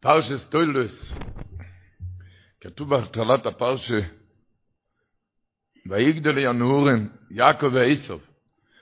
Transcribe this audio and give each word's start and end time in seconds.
פרשת 0.00 0.44
תולדות, 0.48 1.12
כתוב 2.60 2.90
בהתחלת 2.90 3.46
הפרשה, 3.46 4.00
ויגדלו 5.86 6.38
הנערים, 6.38 7.08
יעקב 7.30 7.70
ועשו. 7.72 8.20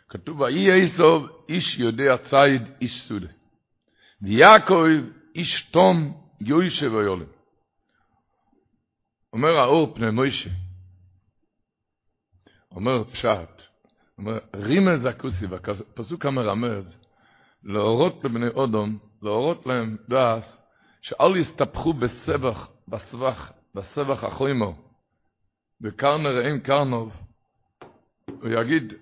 כתוב, 0.09 0.41
ויהי 0.41 0.83
עשו, 0.83 1.27
איש 1.49 1.79
יודע 1.79 2.17
ציד, 2.17 2.63
איש 2.81 3.05
שדה. 3.09 3.27
ויעקב, 4.23 4.85
איש 5.35 5.69
תם, 5.71 6.23
יושב 6.41 6.87
אוהלים. 6.87 7.27
אומר 9.33 9.59
האור 9.59 9.95
פני 9.95 10.11
משה, 10.11 10.51
אומר 12.71 13.05
פשט, 13.05 13.63
אומר, 14.19 14.39
רמז 14.57 15.05
הכתוב, 15.05 15.47
פסוק 15.95 16.27
המרמז, 16.27 16.97
להורות 17.65 18.25
לבני 18.25 18.49
אודום, 18.49 18.99
להורות 19.23 19.67
להם 19.67 19.97
דעת, 20.09 20.58
שאל 21.03 21.37
יסתפחו 21.37 21.93
בסבך, 21.93 22.69
בסבך, 22.89 23.53
בסבך 23.75 24.25
החוימו, 24.25 24.75
וקרנר 25.81 26.41
אין 26.41 26.61
קרנוב, 26.61 27.13
הוא 28.27 28.51
יגיד 28.51 28.93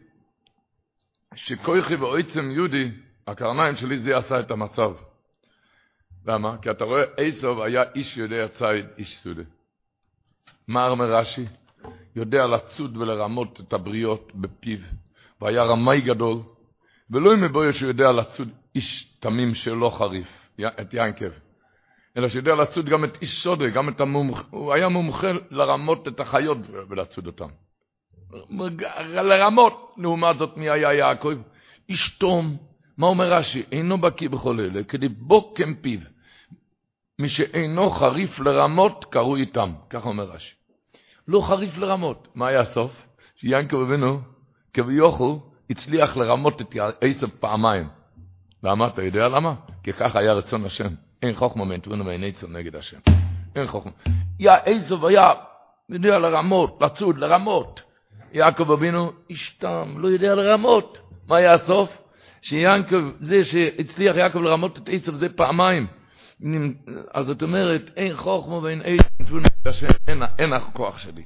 שכויכי 1.35 1.95
ואויצם 1.95 2.51
יהודי, 2.51 2.91
הקרניים 3.27 3.77
שלי 3.77 3.99
זה 3.99 4.17
עשה 4.17 4.41
את 4.41 4.51
המצב. 4.51 4.93
למה? 6.27 6.57
כי 6.63 6.71
אתה 6.71 6.85
רואה, 6.85 7.03
איסוב 7.19 7.61
היה 7.61 7.83
איש 7.95 8.17
יודע 8.17 8.49
ציד, 8.59 8.87
איש 8.99 9.19
סודה. 9.23 9.43
מה 10.69 10.89
אומר 10.89 11.15
רש"י? 11.15 11.47
יודע 12.17 12.47
לצוד 12.47 12.97
ולרמות 12.97 13.61
את 13.61 13.73
הבריות 13.73 14.33
בפיו, 14.35 14.79
והיה 15.41 15.63
רמאי 15.63 16.01
גדול, 16.01 16.39
ולא 17.11 17.35
אם 17.35 17.45
מבויה 17.45 17.73
שהוא 17.73 17.89
יודע 17.89 18.13
לצוד 18.13 18.49
איש 18.75 19.17
תמים 19.21 19.55
שלא 19.55 19.91
חריף, 19.99 20.29
את 20.81 20.89
ינקב, 20.93 21.31
אלא 22.17 22.29
שיודע 22.29 22.55
לצוד 22.55 22.87
גם 22.87 23.05
את 23.05 23.23
איש 23.23 23.43
סודה, 23.43 23.69
גם 23.69 23.89
את 23.89 24.01
המומחה, 24.01 24.43
הוא 24.51 24.73
היה 24.73 24.89
מומחה 24.89 25.31
לרמות 25.51 26.09
את 26.09 26.21
החיות 26.21 26.59
ולצוד 26.89 27.27
אותם. 27.27 27.49
לרמות, 29.01 29.95
לעומת 29.97 30.39
זאת 30.39 30.57
מי 30.57 30.71
היה 30.71 30.93
יעקב? 30.95 31.33
איש 31.89 32.17
תום, 32.19 32.57
מה 32.99 33.07
אומר 33.07 33.33
רש"י? 33.33 33.63
אינו 33.73 33.99
בקיא 33.99 34.29
בכל 34.29 34.61
אלה, 34.61 34.85
כדי 34.85 35.09
בוקם 35.09 35.75
פיו. 35.75 36.01
מי 37.19 37.29
שאינו 37.29 37.91
חריף 37.91 38.39
לרמות, 38.39 39.05
קרוי 39.11 39.41
איתם, 39.41 39.73
כך 39.91 40.07
אומר 40.07 40.25
רש"י. 40.25 40.55
לא 41.29 41.45
חריף 41.49 41.79
לרמות. 41.79 42.29
מה 42.35 42.47
היה 42.47 42.61
הסוף? 42.61 42.93
שיענקב 43.37 43.77
אבינו, 43.77 44.21
כביכול, 44.75 45.37
הצליח 45.71 46.17
לרמות 46.17 46.61
את 46.61 46.67
עשב 47.01 47.29
פעמיים. 47.41 47.89
למה? 48.63 48.87
אתה 48.87 49.03
יודע 49.03 49.29
למה? 49.29 49.55
כי 49.83 49.93
ככה 49.93 50.19
היה 50.19 50.33
רצון 50.33 50.65
השם. 50.65 51.06
אין 51.23 51.35
חוכמה 51.35 51.65
ואין 52.05 52.25
עצו 52.25 52.47
נגד 52.47 52.77
השם. 52.77 52.99
אין 53.57 53.67
חוכמה. 53.67 53.93
יא 54.39 54.53
עשב 54.65 55.05
היה 55.05 55.33
יודע 55.89 56.19
לרמות, 56.19 56.79
לצוד, 56.81 57.19
לרמות. 57.19 57.81
יעקב 58.33 58.71
אבינו 58.71 59.13
השתם, 59.31 59.95
לא 59.99 60.09
יודע 60.09 60.35
לרמות. 60.35 60.99
מה 61.29 61.37
היה 61.37 61.55
הסוף? 61.55 61.91
שיעקב, 62.43 63.11
זה 63.21 63.45
שהצליח 63.45 64.17
יעקב 64.17 64.39
לרמות 64.39 64.79
את 64.79 64.89
עשב 64.93 65.15
זה 65.15 65.29
פעמיים. 65.37 65.87
אז 67.15 67.27
זאת 67.27 67.43
אומרת, 67.43 67.83
אין 67.97 68.17
חוכמה 68.17 68.59
ואין 68.59 68.83
עצו 69.21 69.37
נגד 69.37 69.69
השם, 69.69 69.87
אין, 70.09 70.23
אין 70.39 70.53
הכוח 70.53 70.99
שלי. 70.99 71.25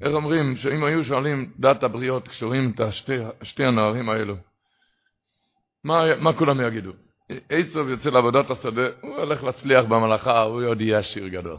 איך 0.00 0.12
אומרים, 0.12 0.56
שאם 0.56 0.84
היו 0.84 1.04
שואלים 1.04 1.52
דת 1.58 1.82
הבריות, 1.82 2.28
כשרואים 2.28 2.72
את 2.74 2.80
השתי, 2.80 3.16
שתי 3.42 3.64
הנערים 3.64 4.08
האלו, 4.10 4.34
מה, 5.84 6.16
מה 6.16 6.32
כולם 6.32 6.60
יגידו? 6.60 6.92
עשב 7.48 7.88
יוצא 7.88 8.10
לעבודת 8.10 8.50
השדה, 8.50 8.82
הוא 9.00 9.16
הולך 9.16 9.44
להצליח 9.44 9.84
במלאכה, 9.84 10.42
הוא 10.42 10.64
עוד 10.64 10.80
יהיה 10.80 10.98
עשיר 10.98 11.28
גדול. 11.28 11.56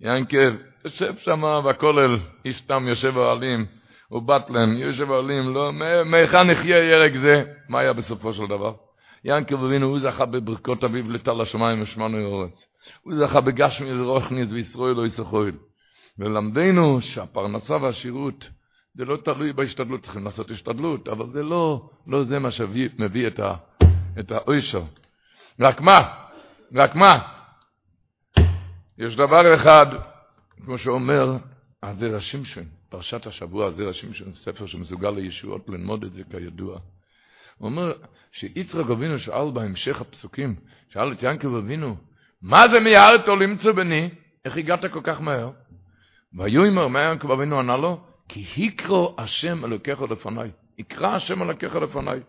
ינקב, 0.00 0.52
יושב 0.84 1.14
שם 1.16 1.42
בכולל, 1.64 2.18
איש 2.44 2.60
תם 2.60 2.88
יושב 2.88 3.14
באוהלים, 3.14 3.66
הוא 4.08 4.22
בטלן, 4.22 4.76
יושב 4.76 5.04
באוהלים, 5.04 5.54
לא, 5.54 5.72
מהיכן 6.04 6.50
נחיה 6.50 6.78
ירק 6.78 7.12
זה? 7.22 7.44
מה 7.68 7.80
היה 7.80 7.92
בסופו 7.92 8.34
של 8.34 8.46
דבר? 8.46 8.72
ינקב 9.24 9.64
אבינו, 9.64 9.86
הוא 9.86 10.00
זכה 10.00 10.26
בברכות 10.26 10.84
אביו 10.84 11.10
לטל 11.10 11.40
השמיים 11.40 11.82
ושמנו 11.82 12.26
אורץ. 12.26 12.66
הוא 13.02 13.14
זכה 13.14 13.40
בגשמי 13.40 13.94
זרוחניס 13.94 14.48
וישראל 14.52 14.94
לא 14.94 15.06
יסחויל. 15.06 15.54
ולמדנו 16.18 17.00
שהפרנסה 17.00 17.76
והשירות 17.76 18.48
זה 18.94 19.04
לא 19.04 19.16
תלוי 19.16 19.52
בהשתדלות, 19.52 20.02
צריכים 20.02 20.24
לעשות 20.24 20.50
השתדלות, 20.50 21.08
אבל 21.08 21.26
זה 21.32 21.42
לא, 21.42 21.88
לא 22.06 22.24
זה 22.24 22.38
מה 22.38 22.50
שמביא 22.50 23.26
את, 23.26 23.40
ה, 23.40 23.54
את 24.18 24.32
האוישר. 24.32 24.82
רק 25.60 25.80
מה? 25.80 26.26
רק 26.74 26.94
מה? 26.94 27.18
יש 28.98 29.16
דבר 29.16 29.54
אחד, 29.54 29.86
כמו 30.64 30.78
שאומר 30.78 31.36
הזרע 31.82 32.20
שמשון, 32.20 32.64
פרשת 32.88 33.26
השבוע 33.26 33.66
הזרע 33.66 33.92
שמשון, 33.92 34.32
ספר 34.32 34.66
שמסוגל 34.66 35.10
לישועות 35.10 35.68
ללמוד 35.68 36.04
את 36.04 36.12
זה 36.12 36.22
כידוע. 36.30 36.78
הוא 37.58 37.68
אומר 37.68 37.92
שיצחק 38.32 38.90
אבינו 38.90 39.18
שאל 39.18 39.50
בהמשך 39.50 40.00
הפסוקים, 40.00 40.54
שאל 40.88 41.12
את 41.12 41.22
ינקב 41.22 41.54
אבינו, 41.54 41.96
מה 42.42 42.60
זה 42.72 42.80
מיהרת 42.80 43.28
או 43.28 43.36
למצוא 43.36 43.72
בני? 43.72 44.10
איך 44.44 44.56
הגעת 44.56 44.84
כל 44.92 45.00
כך 45.02 45.20
מהר? 45.20 45.50
ויאמר 46.34 46.88
מה 46.88 47.02
ינקב 47.02 47.30
אבינו 47.30 47.58
ענה 47.58 47.76
לו? 47.76 48.00
כי 48.28 48.46
יקרא 48.56 49.08
השם 49.18 49.64
אלוקיך 49.64 50.00
לפניי. 50.00 50.50
יקרא 50.78 51.14
השם 51.14 51.42
אלוקיך 51.42 51.74
לפניי. 51.74 52.20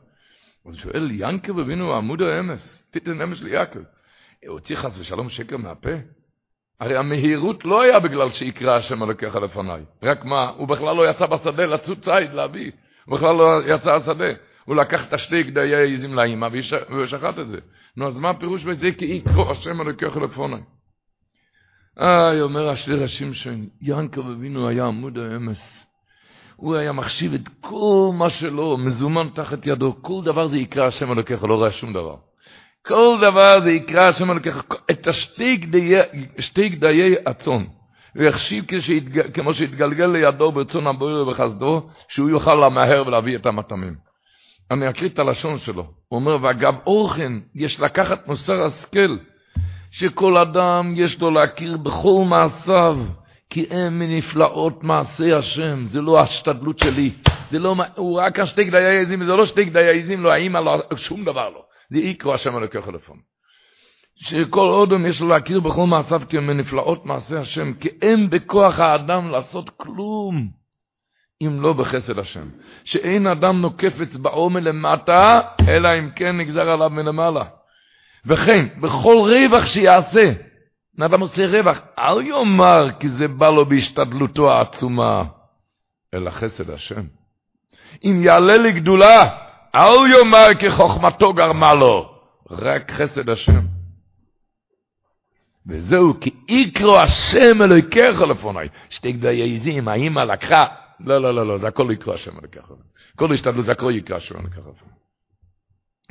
אז 0.68 0.76
שואל 0.76 1.10
ינקב 1.12 1.60
אבינו 1.60 1.94
עמוד 1.94 2.22
האמס, 2.22 2.84
תיתן 2.92 3.22
אמס 3.22 3.42
ליעקב. 3.42 3.80
הוציא 4.48 4.76
חס 4.76 4.98
ושלום 5.00 5.30
שקר 5.30 5.58
מהפה? 5.58 5.90
הרי 6.80 6.98
המהירות 6.98 7.66
לא 7.66 7.82
היה 7.82 8.00
בגלל 8.00 8.30
שיקרא 8.30 8.76
השם 8.76 9.04
אלוקיך 9.04 9.36
לפניי. 9.36 9.82
רק 10.04 10.26
מה, 10.26 10.50
הוא 10.50 10.68
בכלל 10.68 10.96
לא 10.96 11.10
יצא 11.10 11.26
בשדה 11.26 11.66
לצוד 11.66 12.04
ציד 12.04 12.34
להביא. 12.34 12.72
הוא 13.06 13.18
בכלל 13.18 13.36
לא 13.36 13.62
יצא 13.66 13.98
לשדה. 13.98 14.34
הוא 14.66 14.76
לקח 14.76 15.08
את 15.08 15.14
השתי 15.14 15.44
גדיי 15.44 15.76
העזים 15.76 16.14
לאמא 16.14 16.48
ושחט 16.90 17.40
את 17.40 17.48
זה. 17.48 17.58
נו, 17.98 18.08
אז 18.08 18.16
מה 18.16 18.30
הפירוש 18.30 18.64
בזה? 18.64 18.92
כי 18.98 19.06
יקרא 19.06 19.52
השם 19.52 19.82
אלוקיך 19.82 20.18
לפניי. 20.18 20.62
איי, 22.00 22.42
אומר 22.42 22.70
השיר 22.70 23.04
השמשון, 23.04 23.68
ינקב 23.82 24.30
אבינו 24.30 24.68
היה 24.68 24.86
עמוד 24.86 25.18
האמס. 25.18 25.87
הוא 26.58 26.76
היה 26.76 26.92
מחשיב 26.92 27.34
את 27.34 27.50
כל 27.62 28.10
מה 28.14 28.30
שלו, 28.30 28.78
מזומן 28.78 29.28
תחת 29.34 29.68
ידו, 29.68 29.96
כל 30.02 30.22
דבר 30.26 30.48
זה 30.48 30.58
יקרא 30.58 30.88
השם 30.88 31.12
אלוקיך, 31.12 31.44
לא 31.44 31.56
רואה 31.56 31.72
שום 31.72 31.94
דבר. 31.94 32.16
כל 32.88 33.18
דבר 33.22 33.62
זה 33.64 33.72
יקרא 33.72 34.02
השם 34.02 34.32
אלוקיך, 34.32 34.64
את 34.92 35.08
השתי 36.38 36.70
גדיי 36.70 37.16
הצאן. 37.26 37.64
הוא 38.16 38.24
יחשיב. 38.24 38.66
כמו 39.34 39.54
שהתגלגל 39.54 40.06
לידו 40.06 40.52
ברצון 40.52 40.88
הבויר 40.88 41.28
ובחסדו, 41.28 41.90
שהוא 42.10 42.30
יוכל 42.30 42.56
למהר 42.56 43.04
ולהביא 43.08 43.36
את 43.36 43.46
המטעמים. 43.46 43.96
אני 44.72 44.90
אקריא 44.90 45.10
את 45.10 45.20
הלשון 45.20 45.60
שלו. 45.60 45.84
הוא 46.08 46.20
אומר, 46.20 46.38
ואגב 46.42 46.76
אורחן, 46.86 47.40
יש 47.56 47.80
לקחת 47.80 48.28
מוסר 48.28 48.62
השכל. 48.64 49.18
שכל 49.92 50.38
אדם 50.38 50.94
יש 50.96 51.22
לו 51.22 51.32
להכיר 51.32 51.78
בכל 51.78 52.24
מעשיו, 52.28 52.98
כי 53.50 53.66
הם 53.70 54.00
מנפלאות 54.00 54.84
מעשי 54.84 55.34
השם, 55.34 55.88
זה 55.92 56.02
לא 56.02 56.22
השתדלות 56.22 56.80
שלי, 56.80 57.12
זה 57.52 57.60
לא, 57.60 57.76
הוא 57.96 58.20
רק 58.20 58.40
השתי 58.40 58.64
גדיי 58.64 58.86
העזים, 58.86 59.26
זה 59.26 59.36
לא 59.36 59.46
שתי 59.46 59.66
גדיי 59.66 59.88
העזים, 59.88 60.24
לא 60.24 60.32
האמא, 60.32 60.58
לא, 60.58 60.82
שום 60.96 61.26
דבר 61.26 61.50
לא, 61.50 61.64
זה 61.90 61.98
איקרו 61.98 62.34
השם 62.34 62.58
אלוקך 62.58 62.88
אלפון. 62.88 63.18
שכל 64.16 64.88
אדם 64.88 65.06
יש 65.06 65.22
לו 65.22 65.28
להכיר 65.28 65.60
בכל 65.60 65.88
מעשיו 65.88 66.22
כי 66.30 66.38
הם 66.38 66.48
מנפלאות 66.48 67.06
מעשי 67.06 67.36
השם, 67.36 67.74
כי 67.74 67.90
אין 68.02 68.30
בכוח 68.30 68.80
האדם 68.80 69.32
לעשות 69.32 69.70
כלום, 69.70 70.48
אם 71.42 71.62
לא 71.62 71.74
בחסד 71.74 72.20
השם. 72.20 72.48
שאין 72.84 73.28
אדם 73.28 73.62
נוקף 73.62 74.02
אצבעו 74.02 74.50
מלמטה, 74.50 75.42
אלא 75.68 75.90
אם 76.00 76.10
כן 76.16 76.38
נגזר 76.38 76.70
עליו 76.70 76.90
מלמעלה. 76.90 77.44
וכן, 78.26 78.66
בכל 78.82 79.16
רווח 79.16 79.66
שיעשה, 79.66 80.32
אדם 81.06 81.22
עושה 81.22 81.48
רווח, 81.48 81.78
אל 82.00 82.22
יאמר 82.22 82.88
כי 83.00 83.10
זה 83.10 83.28
בא 83.28 83.50
לו 83.50 83.66
בהשתדלותו 83.66 84.52
העצומה, 84.52 85.24
אלא 86.14 86.32
חסד 86.32 86.70
השם. 86.70 87.02
אם 88.04 88.22
יעלה 88.24 88.58
לגדולה, 88.58 89.22
אל 89.76 90.12
יאמר 90.12 90.54
כי 90.60 90.72
חוכמתו 90.72 91.34
גרמה 91.34 91.74
לו, 91.74 92.20
רק 92.52 92.92
חסד 92.92 93.30
השם. 93.30 93.62
וזהו 95.68 96.20
כי 96.22 96.30
יקרו 96.48 96.98
השם 96.98 97.62
אלוהיכך 97.62 98.22
לפוני. 98.30 98.68
שתי 98.90 99.12
גדי 99.12 99.58
עזים, 99.58 99.88
האמא 99.88 100.20
לקחה, 100.20 100.66
לא, 101.00 101.22
לא, 101.22 101.34
לא, 101.36 101.48
לא, 101.48 101.58
זה 101.58 101.68
הכל 101.68 101.88
יקרו 101.94 102.14
השם 102.14 102.32
אלוהיכך. 102.32 102.72
כל 103.16 103.34
השתדלות, 103.34 103.66
זה 103.66 103.72
הכל 103.72 103.92
יקרו 103.96 104.18
השם 104.18 104.36
אלוהיכך. 104.36 104.62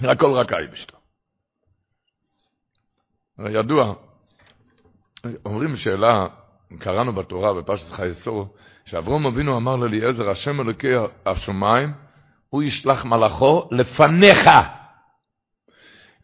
זה 0.00 0.10
הכל 0.10 0.32
רק 0.32 0.52
היבשתו. 0.52 0.96
ידוע, 3.50 3.94
אומרים 5.44 5.76
שאלה, 5.76 6.26
קראנו 6.78 7.12
בתורה 7.12 7.54
בפרשת 7.54 7.92
חייסור, 7.92 8.54
שאברום 8.84 9.26
אבינו 9.26 9.56
אמר 9.56 9.76
לאליעזר, 9.76 10.30
השם 10.30 10.60
אלוקי 10.60 10.92
השמיים, 11.26 11.92
הוא 12.50 12.62
ישלח 12.62 13.04
מלאכו 13.04 13.68
לפניך. 13.70 14.50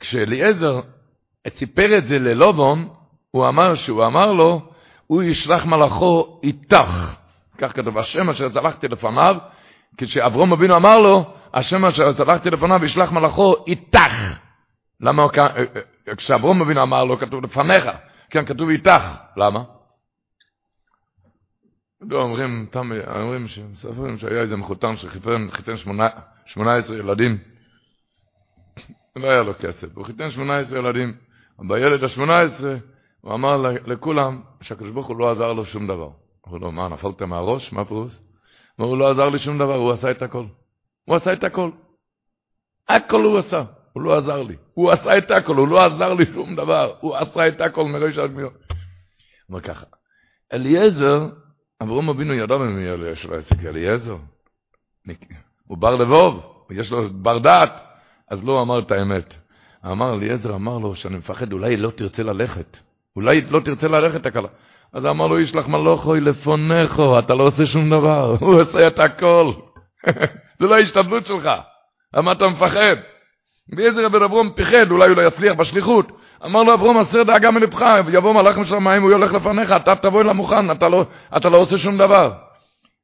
כשאליעזר 0.01 0.81
סיפר 1.59 1.99
את 1.99 2.05
זה 2.05 2.19
ללובון, 2.19 2.89
הוא 3.31 3.49
אמר 3.49 3.75
שהוא 3.75 4.07
אמר 4.07 4.33
לו, 4.33 4.61
הוא 5.07 5.23
ישלח 5.23 5.65
מלאכו 5.65 6.41
איתך. 6.43 7.15
כך 7.59 7.77
כתוב, 7.77 7.99
השם 7.99 8.31
אשר 8.31 8.49
צלחתי 8.49 8.89
לפניו, 8.89 9.37
כשאברום 9.97 10.53
אבינו 10.53 10.77
אמר 10.77 10.99
לו, 10.99 11.35
השם 11.55 11.85
אשר 11.85 12.13
צלחתי 12.13 12.51
לפניו 12.51 12.85
ישלח 12.85 13.13
מלאכו 13.13 13.55
איתך. 13.67 14.13
למה 15.01 15.27
כשאברום 16.17 16.63
אבינו 16.63 16.83
אמר 16.83 17.05
לו, 17.05 17.19
כתוב 17.19 17.45
לפניך, 17.45 17.89
כן, 18.33 18.47
כתוב 18.47 18.69
איתך. 18.69 19.03
למה? 19.37 19.65
לא, 22.01 22.23
אומרים, 22.23 22.67
תם, 22.71 22.91
אומרים, 23.21 23.47
מספרים 23.73 24.19
שהיה 24.19 24.41
איזה 24.41 24.57
מחותן 24.57 24.97
שחיתן 24.97 25.77
18 26.47 26.97
ילדים. 26.97 27.39
לא 29.17 29.31
היה 29.31 29.43
לו 29.43 29.55
כסף, 29.55 29.97
הוא 29.97 30.05
חיתן 30.05 30.31
18 30.31 30.79
ילדים. 30.79 31.15
בילד 31.59 32.05
ה-18 32.05 32.65
הוא 33.21 33.35
אמר 33.35 33.57
לכולם 33.87 34.43
שהקדוש 34.63 34.91
ברוך 34.91 35.07
הוא 35.07 35.17
לא 35.17 35.31
עזר 35.31 35.53
לו 35.53 35.67
שום 35.67 35.87
דבר. 35.87 36.11
אמרו 36.47 36.59
לו, 36.59 36.73
מה, 36.73 36.89
נפלת 36.89 37.23
מהראש? 37.23 37.73
מה 37.73 37.85
פירוש? 37.85 38.13
אמרו, 38.81 38.91
הוא 38.91 38.99
לא 38.99 39.11
עזר 39.11 39.29
לי 39.29 39.39
שום 39.39 39.59
דבר, 39.59 39.75
הוא 39.75 39.93
עשה 39.93 40.11
את 40.11 40.23
הכל. 40.23 40.45
הוא 41.05 41.17
עשה 41.17 41.33
את 41.33 41.45
הכל. 41.45 41.71
הכל 42.89 43.25
הוא 43.25 43.39
עשה, 43.39 43.63
הוא 43.93 44.03
לא 44.03 44.19
עזר 44.19 44.43
לי. 44.43 44.57
הוא 44.75 44.91
עשה 44.91 45.19
את 45.19 45.31
הכל, 45.31 45.57
הוא 45.57 45.69
לא 45.69 45.85
עזר 45.85 46.15
לי 46.15 46.25
שום 46.33 46.57
דבר. 46.57 46.95
הוא 47.01 47.17
עשה 47.17 47.49
את 47.49 47.61
הכל 47.61 47.85
מראש 47.85 48.19
עד 48.19 48.31
מיום. 48.31 48.53
אומר 49.49 49.61
ככה, 49.61 49.85
אליעזר, 50.53 51.29
אברום 51.83 52.09
אבינו 52.09 52.35
ידע 52.35 52.57
ממי 52.57 53.11
יש 53.13 53.25
לו 53.25 53.35
עסק, 53.35 53.65
אליעזר. 53.65 54.17
הוא 55.67 55.79
בר 55.79 55.97
לבוב, 55.97 56.43
יש 56.71 56.91
לו 56.91 57.09
בר 57.13 57.39
דעת, 57.39 57.73
אז 58.31 58.45
לא 58.45 58.63
אמר 58.63 58.79
את 58.79 58.91
האמת. 58.91 59.35
אמר 59.87 60.15
אליעזר, 60.15 60.55
אמר 60.55 60.79
לו 60.79 60.97
שאני 60.97 61.17
מפחד, 61.17 61.53
אולי 61.53 61.77
לא 61.77 61.91
תרצה 61.91 62.23
ללכת. 62.23 62.77
אולי 63.17 63.41
לא 63.41 63.61
תרצה 63.61 63.89
ללכת 63.89 64.27
הקלה. 64.27 64.49
אז 64.93 65.07
אמר 65.07 65.27
לו, 65.27 65.41
יש 65.41 65.55
לך 65.55 65.69
מלוכו, 65.69 66.15
לפונכו, 66.15 67.19
אתה 67.19 67.35
לא 67.35 67.43
עושה 67.43 67.67
שום 67.67 67.91
דבר, 67.91 68.37
הוא 68.41 68.61
עושה 68.61 68.87
את 68.87 68.99
הכל. 68.99 69.53
זה 70.59 70.67
לא 70.67 70.75
ההשתדלות 70.75 71.27
שלך. 71.27 71.51
למה 72.17 72.33
אתה 72.33 72.49
מפחד? 72.49 72.97
ואיזה 73.77 74.07
רבי 74.07 74.17
אברום 74.17 74.51
פיחד, 74.53 74.91
אולי 74.91 75.09
הוא 75.09 75.17
לא 75.17 75.23
יצליח 75.23 75.55
בשליחות. 75.55 76.13
אמר 76.45 76.63
לו 76.63 76.75
אברום, 76.75 76.99
הסר 76.99 77.23
דאגה 77.23 77.51
מלבך, 77.51 77.85
יבוא 78.13 78.33
מלאך 78.33 78.59
משמיים, 78.59 79.03
הוא 79.03 79.11
יולך 79.11 79.33
לפניך, 79.33 79.71
אתה 79.77 79.97
תבוא 79.97 80.21
אל 80.21 80.29
המוכן, 80.29 80.71
אתה 80.71 80.89
לא, 80.89 81.05
אתה 81.37 81.49
לא 81.49 81.57
עושה 81.57 81.79
שום 81.79 81.99
דבר. 81.99 82.33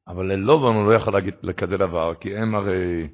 אבל 0.09 0.27
ללובן 0.27 0.75
הוא 0.75 0.87
לא 0.87 0.95
יכול 0.95 1.13
להגיד 1.13 1.35
לכזה 1.43 1.77
דבר, 1.77 2.15
כי 2.21 2.37
הם 2.37 2.55
הרי, 2.55 3.09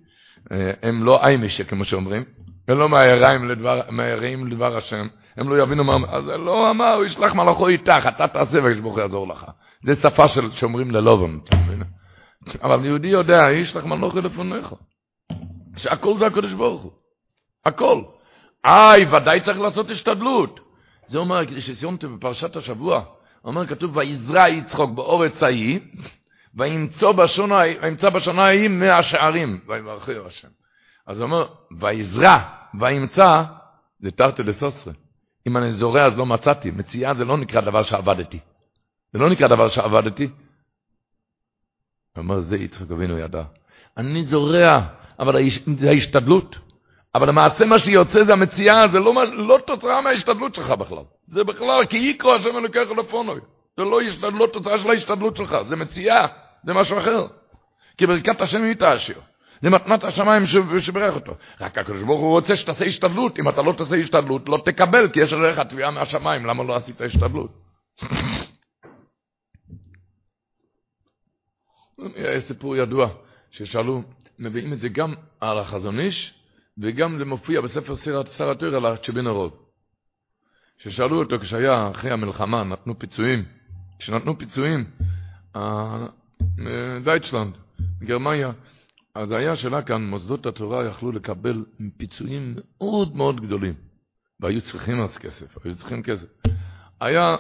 אה, 0.53 0.71
הם 0.83 1.05
לא 1.05 1.25
איימישה, 1.25 1.65
כמו 1.65 1.85
שאומרים. 1.85 2.25
הם 2.69 2.79
לא 2.79 2.89
מהיראים 2.89 3.49
לדבר, 3.49 3.81
מהיראים 3.91 4.47
לדבר 4.47 4.77
השם. 4.77 5.07
הם 5.37 5.49
לא 5.49 5.63
יבינו 5.63 5.85
מה... 5.85 5.97
אז 6.09 6.25
לא 6.27 6.71
אמר, 6.71 6.95
הוא 6.95 7.05
ישלח 7.05 7.35
מלאכו 7.35 7.69
איתך, 7.69 8.07
אתה 8.09 8.29
תעשה 8.29 8.63
והקדוש 8.63 8.81
ברוך 8.81 8.95
הוא 8.95 9.03
יעזור 9.03 9.29
לך. 9.29 9.47
זה 9.85 9.95
שפה 10.03 10.29
של, 10.29 10.53
שאומרים 10.53 10.91
ללובן, 10.91 11.39
אתה 11.45 11.57
מבין? 11.57 11.83
אבל 12.63 12.85
יהודי 12.85 13.09
יודע, 13.09 13.43
ישלח 13.51 13.85
מלאכו 13.85 14.21
לפניך. 14.21 14.75
שהכל 15.77 16.19
זה 16.19 16.27
הקדוש 16.27 16.53
ברוך 16.53 16.83
הוא. 16.83 16.93
הכל. 17.67 18.03
איי, 18.65 19.05
ודאי 19.13 19.41
צריך 19.45 19.59
לעשות 19.59 19.91
השתדלות. 19.91 20.61
זה 21.09 21.19
אומר, 21.19 21.47
כדי 21.47 21.61
בפרשת 22.17 22.57
השבוע, 22.57 23.05
אומר, 23.45 23.67
כתוב, 23.67 23.97
ויזרע 23.97 24.49
יצחוק 24.49 24.91
באורץ 24.91 25.43
ההיא, 25.43 25.81
וימצא 26.55 27.13
בשנה 28.11 28.45
ההיא 28.45 28.69
מאה 28.69 29.03
שערים, 29.03 29.61
ויברכו 29.67 30.13
השם. 30.27 30.49
אז 31.07 31.17
הוא 31.17 31.25
אומר, 31.25 31.47
ויזרע, 31.81 32.37
וימצא, 32.81 33.43
זה 34.01 34.11
תרתי 34.11 34.43
לסוסרה. 34.43 34.93
אם 35.47 35.57
אני 35.57 35.73
זורע 35.73 36.05
אז 36.05 36.19
לא 36.19 36.27
מצאתי. 36.27 36.71
מציאה 36.71 37.15
זה 37.15 37.25
לא 37.25 37.37
נקרא 37.37 37.61
דבר 37.61 37.83
שעבדתי. 37.83 38.39
זה 39.13 39.19
לא 39.19 39.31
נקרא 39.31 39.49
דבר 39.49 39.69
שעבדתי. 39.69 40.25
הוא 40.25 40.33
אומר, 42.17 42.41
זה 42.41 42.57
יצחק 42.57 42.91
אבינו 42.91 43.19
ידע. 43.19 43.43
אני 43.97 44.25
זורע, 44.25 44.81
אבל 45.19 45.37
זה 45.81 45.91
ההשתדלות. 45.91 46.57
אבל 47.15 47.29
למעשה 47.29 47.65
מה 47.65 47.79
שיוצא 47.79 48.25
זה 48.25 48.33
המציאה, 48.33 48.89
זה 48.93 48.99
לא, 48.99 49.15
לא 49.33 49.59
תוצאה 49.67 50.01
מההשתדלות 50.01 50.55
שלך 50.55 50.71
בכלל. 50.71 51.05
זה 51.29 51.45
בכלל 51.45 51.87
כי 51.87 51.97
יקרו 51.97 52.35
השם 52.35 52.57
אלוקיך 52.57 52.91
לפונוי. 52.91 53.41
זה 53.77 53.83
לא, 53.83 54.01
לא 54.33 54.47
תוצאה 54.53 54.79
של 54.79 54.91
ההשתדלות 54.91 55.37
שלך, 55.37 55.57
זה 55.69 55.77
מציאה, 55.77 56.27
זה 56.65 56.73
משהו 56.73 56.99
אחר. 56.99 57.27
כי 57.99 58.07
ברכת 58.07 58.41
השם 58.41 58.65
היא 58.65 58.75
תעשיר. 58.75 59.21
זה 59.63 59.71
מתנת 59.71 60.05
השמיים 60.05 60.47
שברך 60.81 61.15
אותו. 61.15 61.33
רק 61.61 61.79
הקדוש 61.79 62.03
ברוך 62.03 62.21
הוא 62.21 62.31
רוצה 62.31 62.57
שתעשה 62.57 62.85
השתדלות. 62.85 63.39
אם 63.39 63.49
אתה 63.49 63.63
לא 63.63 63.73
תעשה 63.73 63.95
השתדלות, 63.95 64.49
לא 64.49 64.63
תקבל, 64.65 65.09
כי 65.09 65.21
יש 65.21 65.33
עליך 65.33 65.59
תביעה 65.59 65.91
מהשמיים. 65.91 66.47
למה 66.47 66.65
לא 66.65 66.77
עשית 66.77 67.01
השתדלות? 67.01 67.51
סיפור 72.49 72.77
ידוע, 72.77 73.09
ששאלו, 73.51 74.03
מביאים 74.39 74.73
את 74.73 74.81
זה 74.81 74.89
גם 74.89 75.15
על 75.41 75.59
החזון 75.59 76.01
איש, 76.01 76.35
וגם 76.79 77.19
זה 77.19 77.25
מופיע 77.25 77.61
בספר 77.61 77.95
שר 78.37 78.51
התויר 78.51 78.77
על 78.77 78.87
הצ'בין 78.87 79.27
הרוב. 79.27 79.65
ששאלו 80.79 81.19
אותו 81.19 81.39
כשהיה 81.39 81.91
אחרי 81.91 82.11
המלחמה, 82.11 82.65
נתנו 82.65 82.99
פיצויים. 82.99 83.45
כשנתנו 83.99 84.39
פיצויים, 84.39 84.85
דייטשלנד, 87.05 87.55
גרמניה, 88.01 88.53
אז 89.15 89.31
היה 89.31 89.57
שאלה 89.57 89.83
כאן, 89.83 90.03
מוסדות 90.03 90.47
התורה 90.47 90.87
יכלו 90.87 91.13
לקבל 91.13 91.65
פיצויים 91.97 92.55
מאוד 92.79 93.17
מאוד 93.17 93.41
גדולים, 93.41 93.75
והיו 94.41 94.63
צריכים 94.63 95.01
אז 95.01 95.17
כסף, 95.17 95.65
היו 95.65 95.77
צריכים 95.77 96.03
כסף. 96.03 96.27
היה, 97.01 97.37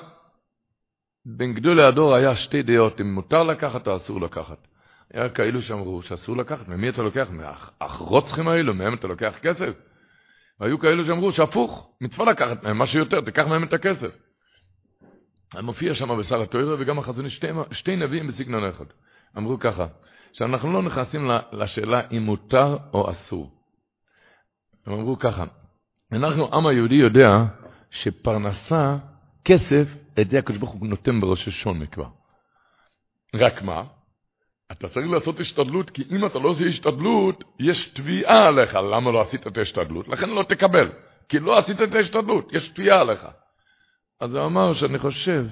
בין 1.26 1.54
גדולי 1.54 1.82
הדור 1.82 2.14
היה 2.14 2.36
שתי 2.36 2.62
דעות, 2.62 3.00
אם 3.00 3.14
מותר 3.14 3.42
לקחת 3.42 3.88
או 3.88 3.96
אסור 3.96 4.20
לקחת. 4.20 4.66
היה 5.12 5.28
כאלו 5.28 5.62
שאמרו 5.62 6.02
שאסור 6.02 6.36
לקחת, 6.36 6.68
ממי 6.68 6.88
אתה 6.88 7.02
לוקח? 7.02 7.28
מהרוצחים 7.30 8.48
האלו, 8.48 8.74
מהם 8.74 8.94
אתה 8.94 9.06
לוקח 9.06 9.34
כסף? 9.42 9.74
והיו 10.60 10.78
כאלו 10.78 11.04
שאמרו 11.04 11.32
שהפוך, 11.32 11.90
מצווה 12.00 12.32
לקחת 12.32 12.62
מהם 12.62 12.78
מה 12.78 12.86
שיותר, 12.86 13.20
תיקח 13.20 13.46
מהם 13.46 13.64
את 13.64 13.72
הכסף. 13.72 14.10
מופיע 15.62 15.94
שם 15.94 16.18
בשר 16.18 16.42
התוירה 16.42 16.76
וגם 16.78 16.98
החזוני 16.98 17.30
שתי, 17.30 17.46
שתי 17.72 17.96
נביאים 17.96 18.26
בסגנון 18.26 18.68
אחד. 18.68 18.84
אמרו 19.38 19.58
ככה, 19.58 19.86
שאנחנו 20.32 20.72
לא 20.72 20.82
נכנסים 20.82 21.30
לשאלה 21.52 22.00
אם 22.12 22.22
מותר 22.22 22.76
או 22.92 23.10
אסור. 23.10 23.50
הם 24.86 24.92
אמרו 24.92 25.18
ככה, 25.18 25.44
אנחנו, 26.12 26.54
עם 26.54 26.66
היהודי 26.66 26.94
יודע 26.94 27.44
שפרנסה, 27.90 28.96
כסף, 29.44 29.88
את 30.20 30.30
זה 30.30 30.38
הקדוש 30.38 30.58
ברוך 30.58 30.72
הוא 30.72 30.88
נותן 30.88 31.20
בראש 31.20 31.48
השונה 31.48 31.86
כבר. 31.86 32.08
רק 33.34 33.62
מה? 33.62 33.84
אתה 34.72 34.88
צריך 34.88 35.06
לעשות 35.10 35.40
השתדלות, 35.40 35.90
כי 35.90 36.04
אם 36.10 36.26
אתה 36.26 36.38
לא 36.38 36.48
עושה 36.48 36.64
השתדלות, 36.64 37.44
יש 37.60 37.88
תביעה 37.94 38.46
עליך, 38.46 38.74
למה 38.74 39.10
לא 39.10 39.20
עשית 39.20 39.46
את 39.46 39.58
ההשתדלות? 39.58 40.08
לכן 40.08 40.30
לא 40.30 40.42
תקבל, 40.42 40.88
כי 41.28 41.38
לא 41.38 41.58
עשית 41.58 41.82
את 41.82 41.94
ההשתדלות, 41.94 42.52
יש 42.52 42.68
תביעה 42.68 43.00
עליך. 43.00 43.26
אז 44.20 44.34
הוא 44.34 44.46
אמר 44.46 44.74
שאני 44.74 44.98
חושב 44.98 45.46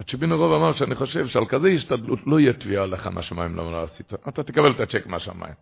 הצ'בין 0.00 0.32
הרוב 0.32 0.52
אמר 0.52 0.72
שאני 0.72 0.94
חושב 0.94 1.26
שעל 1.28 1.46
כזה 1.46 1.68
השתדלות 1.68 2.18
לא 2.26 2.40
יהיה 2.40 2.52
תביעה 2.52 2.86
לך 2.86 3.06
מהשמיים 3.06 3.56
למה 3.56 3.70
לא 3.70 3.82
עשית. 3.82 4.12
אתה 4.28 4.42
תקבל 4.42 4.70
את 4.70 4.80
הצ'ק 4.80 5.06
מהשמיים. 5.06 5.54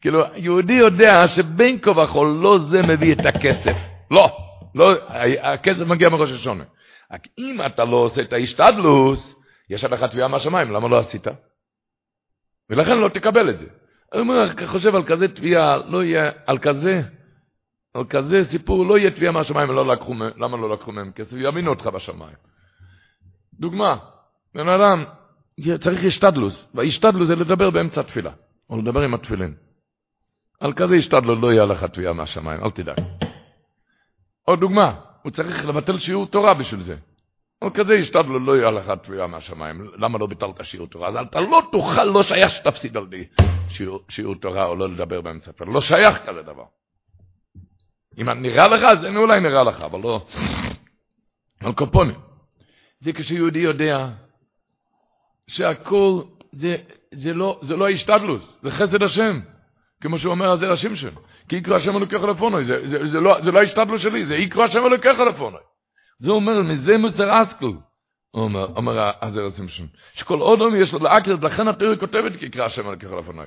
כאילו, 0.00 0.22
יהודי 0.36 0.72
יודע 0.72 1.28
שבין 1.36 1.78
כה 1.80 1.90
וכה 1.90 2.18
לא 2.42 2.58
זה 2.70 2.82
מביא 2.82 3.12
את 3.12 3.26
הכסף. 3.26 3.76
לא, 4.10 4.36
לא, 4.74 4.90
הכסף 5.40 5.86
מגיע 5.86 6.08
מראש 6.08 6.30
השונה. 6.30 6.64
רק 7.12 7.20
אם 7.38 7.60
אתה 7.66 7.84
לא 7.84 7.96
עושה 7.96 8.22
את 8.22 8.32
ההשתדלות, 8.32 9.18
יש 9.70 9.84
עליך 9.84 10.02
תביעה 10.02 10.28
מהשמיים, 10.28 10.72
למה 10.72 10.88
לא 10.88 10.98
עשית? 10.98 11.26
ולכן 12.70 12.98
לא 12.98 13.08
תקבל 13.08 13.50
את 13.50 13.58
זה. 13.58 13.66
אני 14.12 14.20
אומר, 14.20 14.66
חושב 14.66 14.94
על 14.94 15.04
כזה 15.04 15.28
תביעה, 15.28 15.76
לא 15.76 16.04
יהיה, 16.04 16.30
על 16.46 16.58
כזה, 16.58 17.02
על 17.94 18.04
כזה 18.04 18.42
סיפור, 18.50 18.86
לא 18.86 18.98
יהיה 18.98 19.10
תביעה 19.10 19.32
מהשמיים, 19.32 19.70
לא 19.70 19.86
לקחו, 19.86 20.14
למה 20.36 20.56
לא 20.56 20.70
לקחו 20.70 20.92
מהם 20.92 21.12
כסף? 21.12 21.32
יאמינו 21.32 21.70
אותך 21.70 21.86
בשמיים. 21.86 22.36
דוגמה, 23.60 23.96
בן 24.54 24.68
אדם 24.68 25.04
צריך 25.80 26.04
השתדלוס, 26.04 26.64
וההשתדלוס 26.74 27.28
זה 27.28 27.36
לדבר 27.36 27.70
באמצע 27.70 28.00
התפילה, 28.00 28.32
או 28.70 28.78
לדבר 28.78 29.00
עם 29.00 29.14
התפילין. 29.14 29.54
על 30.60 30.72
כזה 30.72 30.94
השתדלוס 30.94 31.38
לא 31.42 31.52
יהיה 31.52 31.64
לך 31.64 31.84
תביעה 31.84 32.12
מהשמיים, 32.12 32.64
אל 32.64 32.70
תדאג. 32.70 32.96
עוד 34.44 34.60
דוגמה, 34.60 35.00
הוא 35.22 35.32
צריך 35.32 35.64
לבטל 35.64 35.98
שיעור 35.98 36.26
תורה 36.26 36.54
בשביל 36.54 36.82
זה. 36.82 36.96
על 37.60 37.70
כזה 37.70 37.94
השתדלוס 37.94 38.42
לא 38.46 38.56
יהיה 38.56 38.70
לך 38.70 38.90
תביעה 39.02 39.26
מהשמיים, 39.26 39.90
למה 39.96 40.18
לא 40.18 40.26
ביטלת 40.26 40.64
שיעור 40.64 40.86
תורה? 40.86 41.08
אז 41.08 41.16
אתה 41.30 41.40
לא 41.40 41.62
תוכל, 41.72 42.04
לא 42.04 42.22
שייך 42.22 42.50
שתפסיד 42.50 42.96
על 42.96 43.06
די 43.06 43.24
שיעור, 43.68 44.00
שיעור 44.08 44.34
תורה 44.34 44.64
או 44.64 44.76
לא 44.76 44.88
לדבר 44.88 45.20
באמצע 45.20 45.50
התפילה, 45.50 45.72
לא 45.72 45.80
שייך 45.80 46.18
כזה 46.26 46.42
דבר. 46.42 46.64
אם 48.20 48.28
נראה 48.28 48.68
לך, 48.68 49.00
זה 49.00 49.08
אולי 49.16 49.40
נראה 49.40 49.62
לך, 49.62 49.80
אבל 49.80 50.00
לא... 50.00 50.26
על 51.60 51.72
קופונים. 51.72 52.18
זה 53.00 53.12
כשיהודי 53.12 53.58
יודע 53.58 54.08
שהכל 55.48 56.22
זה, 56.52 56.76
זה, 57.14 57.34
לא, 57.34 57.60
זה 57.62 57.76
לא 57.76 57.86
ההשתדלות, 57.86 58.58
זה 58.62 58.70
חסד 58.70 59.02
השם, 59.02 59.40
כמו 60.00 60.18
שהוא 60.18 60.30
אומר 60.30 60.56
זה 60.56 60.72
השם 60.72 60.96
שלו. 60.96 61.20
כי 61.48 61.56
יקרא 61.56 61.76
השם 61.76 61.96
אלוקיך 61.96 62.22
לפונוי, 62.22 62.64
זה, 62.64 62.88
זה, 62.88 63.10
זה, 63.12 63.20
לא, 63.20 63.40
זה 63.44 63.50
לא 63.50 63.62
השתדלו 63.62 63.98
שלי, 63.98 64.26
זה 64.26 64.34
יקרא 64.34 64.64
השם 64.64 64.86
אלוקיך 64.86 65.18
לפונוי. 65.18 65.60
זה 66.18 66.30
אומר, 66.30 66.62
מזה 66.62 66.98
מוסר 66.98 67.42
אסקל. 67.42 67.72
אומר, 68.34 68.66
אומר 68.76 69.10
הזר 69.20 69.50
סימשון, 69.50 69.86
שכל 70.14 70.40
אודום 70.40 70.74
יש 70.76 70.92
לו 70.92 70.98
להכיר, 70.98 71.36
לכן 71.42 71.68
התיאור 71.68 71.96
כותבת 71.96 72.36
כי 72.38 72.46
יקרא 72.46 72.64
השם 72.64 72.88
אלוקיך 72.88 73.12
לפונוי. 73.12 73.46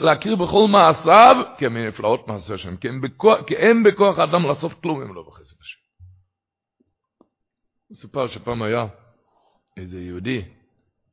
להכיר 0.00 0.36
בכל 0.36 0.66
מעשיו, 0.68 1.36
כי 1.58 1.66
הם 1.66 1.76
נפלאות 1.76 2.28
מעשה 2.28 2.54
השם, 2.54 2.76
כי 2.76 3.56
אין 3.56 3.82
בכוח 3.82 4.18
האדם 4.18 4.42
לעשות 4.42 4.72
כלום 4.82 5.02
אם 5.02 5.14
לא 5.14 5.22
בחסד 5.22 5.54
השם. 5.60 5.78
מסופר 7.90 8.28
שפעם 8.28 8.62
היה 8.62 8.86
איזה 9.76 10.00
יהודי, 10.00 10.44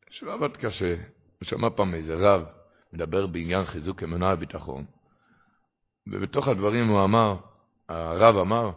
שעבד 0.10 0.58
קשה, 0.58 0.96
שמע 1.44 1.70
פעם 1.70 1.94
איזה 1.94 2.16
רב, 2.16 2.46
מדבר 2.94 3.28
בעניין 3.28 3.66
חיזוק 3.66 4.04
אמונה 4.04 4.34
וביטחון, 4.34 4.86
ובתוך 6.08 6.48
הדברים 6.48 6.88
הוא 6.88 7.04
אמר, 7.04 7.36
הרב 7.90 8.38
אמר, 8.38 8.72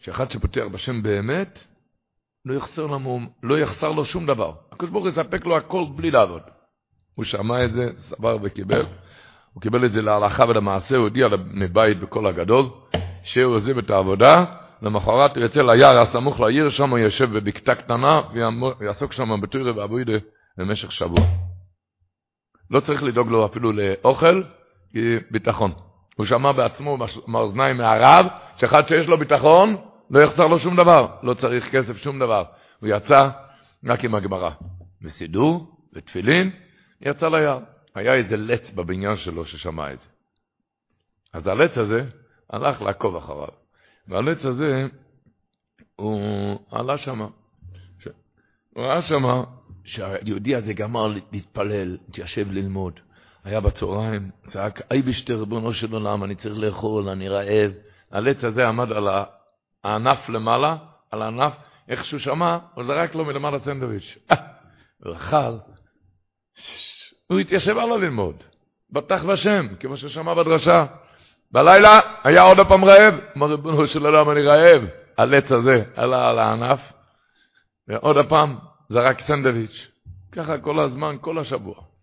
שאחד 0.00 0.30
שפותח 0.30 0.64
בשם 0.72 1.02
באמת, 1.02 1.58
לא 2.44 2.54
יחסר, 2.54 2.86
לנו, 2.86 3.20
לא 3.42 3.58
יחסר 3.58 3.92
לו 3.92 4.04
שום 4.04 4.26
דבר. 4.26 4.52
הקדוש 4.72 4.90
ברוך 4.90 5.06
יספק 5.06 5.44
לו 5.44 5.56
הכל 5.56 5.84
בלי 5.96 6.10
לעבוד. 6.10 6.42
הוא 7.14 7.24
שמע 7.24 7.64
את 7.64 7.72
זה, 7.72 7.90
סבר 8.08 8.36
וקיבל. 8.42 8.86
הוא 9.52 9.62
קיבל 9.62 9.84
את 9.84 9.92
זה 9.92 10.02
להלכה 10.02 10.44
ולמעשה, 10.48 10.96
הוא 10.96 11.02
הודיע 11.02 11.28
מבית 11.50 12.00
בכל 12.00 12.26
הגדול, 12.26 12.66
שהוא 13.22 13.54
עוזב 13.54 13.78
את 13.78 13.90
העבודה, 13.90 14.44
למחרת 14.82 15.36
הוא 15.36 15.44
יצא 15.44 15.62
ליער 15.62 15.98
הסמוך 15.98 16.40
לעיר, 16.40 16.70
שם 16.70 16.90
הוא 16.90 16.98
יושב 16.98 17.30
בבקתה 17.30 17.74
קטנה, 17.74 18.20
ויעסוק 18.78 19.12
שם 19.12 19.40
בתוירה 19.40 19.76
ואבוידה 19.76 20.12
במשך 20.58 20.92
שבוע. 20.92 21.20
לא 22.70 22.80
צריך 22.80 23.02
לדאוג 23.02 23.28
לו 23.28 23.46
אפילו 23.46 23.72
לאוכל, 23.72 24.42
כי 24.92 25.16
ביטחון. 25.30 25.72
הוא 26.16 26.26
שמע 26.26 26.52
בעצמו 26.52 26.98
מאוזניים 27.26 27.76
מהרב, 27.76 28.26
שאחד 28.56 28.88
שיש 28.88 29.06
לו 29.06 29.18
ביטחון, 29.18 29.76
לא 30.10 30.20
יחסר 30.20 30.46
לו 30.46 30.58
שום 30.58 30.76
דבר, 30.76 31.16
לא 31.22 31.34
צריך 31.34 31.70
כסף, 31.72 31.96
שום 31.96 32.18
דבר. 32.18 32.44
הוא 32.80 32.88
יצא 32.88 33.28
רק 33.84 34.04
עם 34.04 34.14
הגמרא, 34.14 34.50
בסידור, 35.02 35.76
בתפילין, 35.92 36.50
יצא 37.00 37.28
ליער. 37.28 37.58
היה 37.94 38.14
איזה 38.14 38.36
לץ 38.36 38.70
בבניין 38.70 39.16
שלו 39.16 39.46
ששמע 39.46 39.92
את 39.92 40.00
זה. 40.00 40.06
אז 41.32 41.46
הלץ 41.46 41.78
הזה 41.78 42.04
הלך 42.50 42.82
לעקוב 42.82 43.16
אחריו. 43.16 43.48
והלץ 44.08 44.44
הזה, 44.44 44.86
הוא 45.96 46.58
עלה 46.70 46.98
שמה. 46.98 47.28
הוא 48.74 48.84
ראה 48.84 49.02
שמה 49.02 49.44
שהיהודי 49.84 50.54
הזה 50.54 50.72
גמר 50.72 51.14
להתפלל, 51.32 51.98
התיישב 52.08 52.50
ללמוד. 52.50 53.00
היה 53.46 53.60
בצהריים, 53.60 54.30
צעק, 54.52 54.80
אייבשטר, 54.90 55.38
ריבונו 55.38 55.72
של 55.72 55.92
עולם, 55.92 56.24
אני 56.24 56.34
צריך 56.34 56.58
לאכול, 56.58 57.08
אני 57.08 57.28
רעב. 57.28 57.72
הלץ 58.12 58.44
הזה 58.44 58.68
עמד 58.68 58.92
על 58.92 59.08
הענף 59.84 60.28
למעלה, 60.28 60.76
על 61.10 61.22
הענף, 61.22 61.52
איך 61.88 62.04
שהוא 62.04 62.20
שמע, 62.20 62.58
הוא 62.74 62.84
זרק 62.84 63.14
לו 63.14 63.24
מלמעלה 63.24 63.58
סנדוויץ'. 63.64 64.18
הוא 65.04 65.16
אכל, 65.16 65.56
הוא 67.26 67.40
התיישב 67.40 67.78
עליו 67.78 67.98
ללמוד. 67.98 68.34
בטח 68.90 69.24
בשם, 69.24 69.66
כמו 69.80 69.96
ששמע 69.96 70.34
בדרשה. 70.34 70.86
בלילה 71.52 71.92
היה 72.24 72.42
עוד 72.42 72.58
פעם 72.68 72.84
רעב, 72.84 73.14
אמר 73.36 73.46
ריבונו 73.46 73.86
של 73.86 74.06
עולם, 74.06 74.30
אני 74.30 74.42
רעב. 74.42 74.82
הלץ 75.18 75.52
הזה 75.52 75.84
עלה 75.96 76.28
על 76.28 76.38
הענף, 76.38 76.80
ועוד 77.88 78.16
פעם 78.28 78.56
זרק 78.88 79.20
סנדוויץ'. 79.26 79.88
ככה 80.32 80.58
כל 80.58 80.80
הזמן, 80.80 81.16
כל 81.20 81.38
השבוע. 81.38 81.95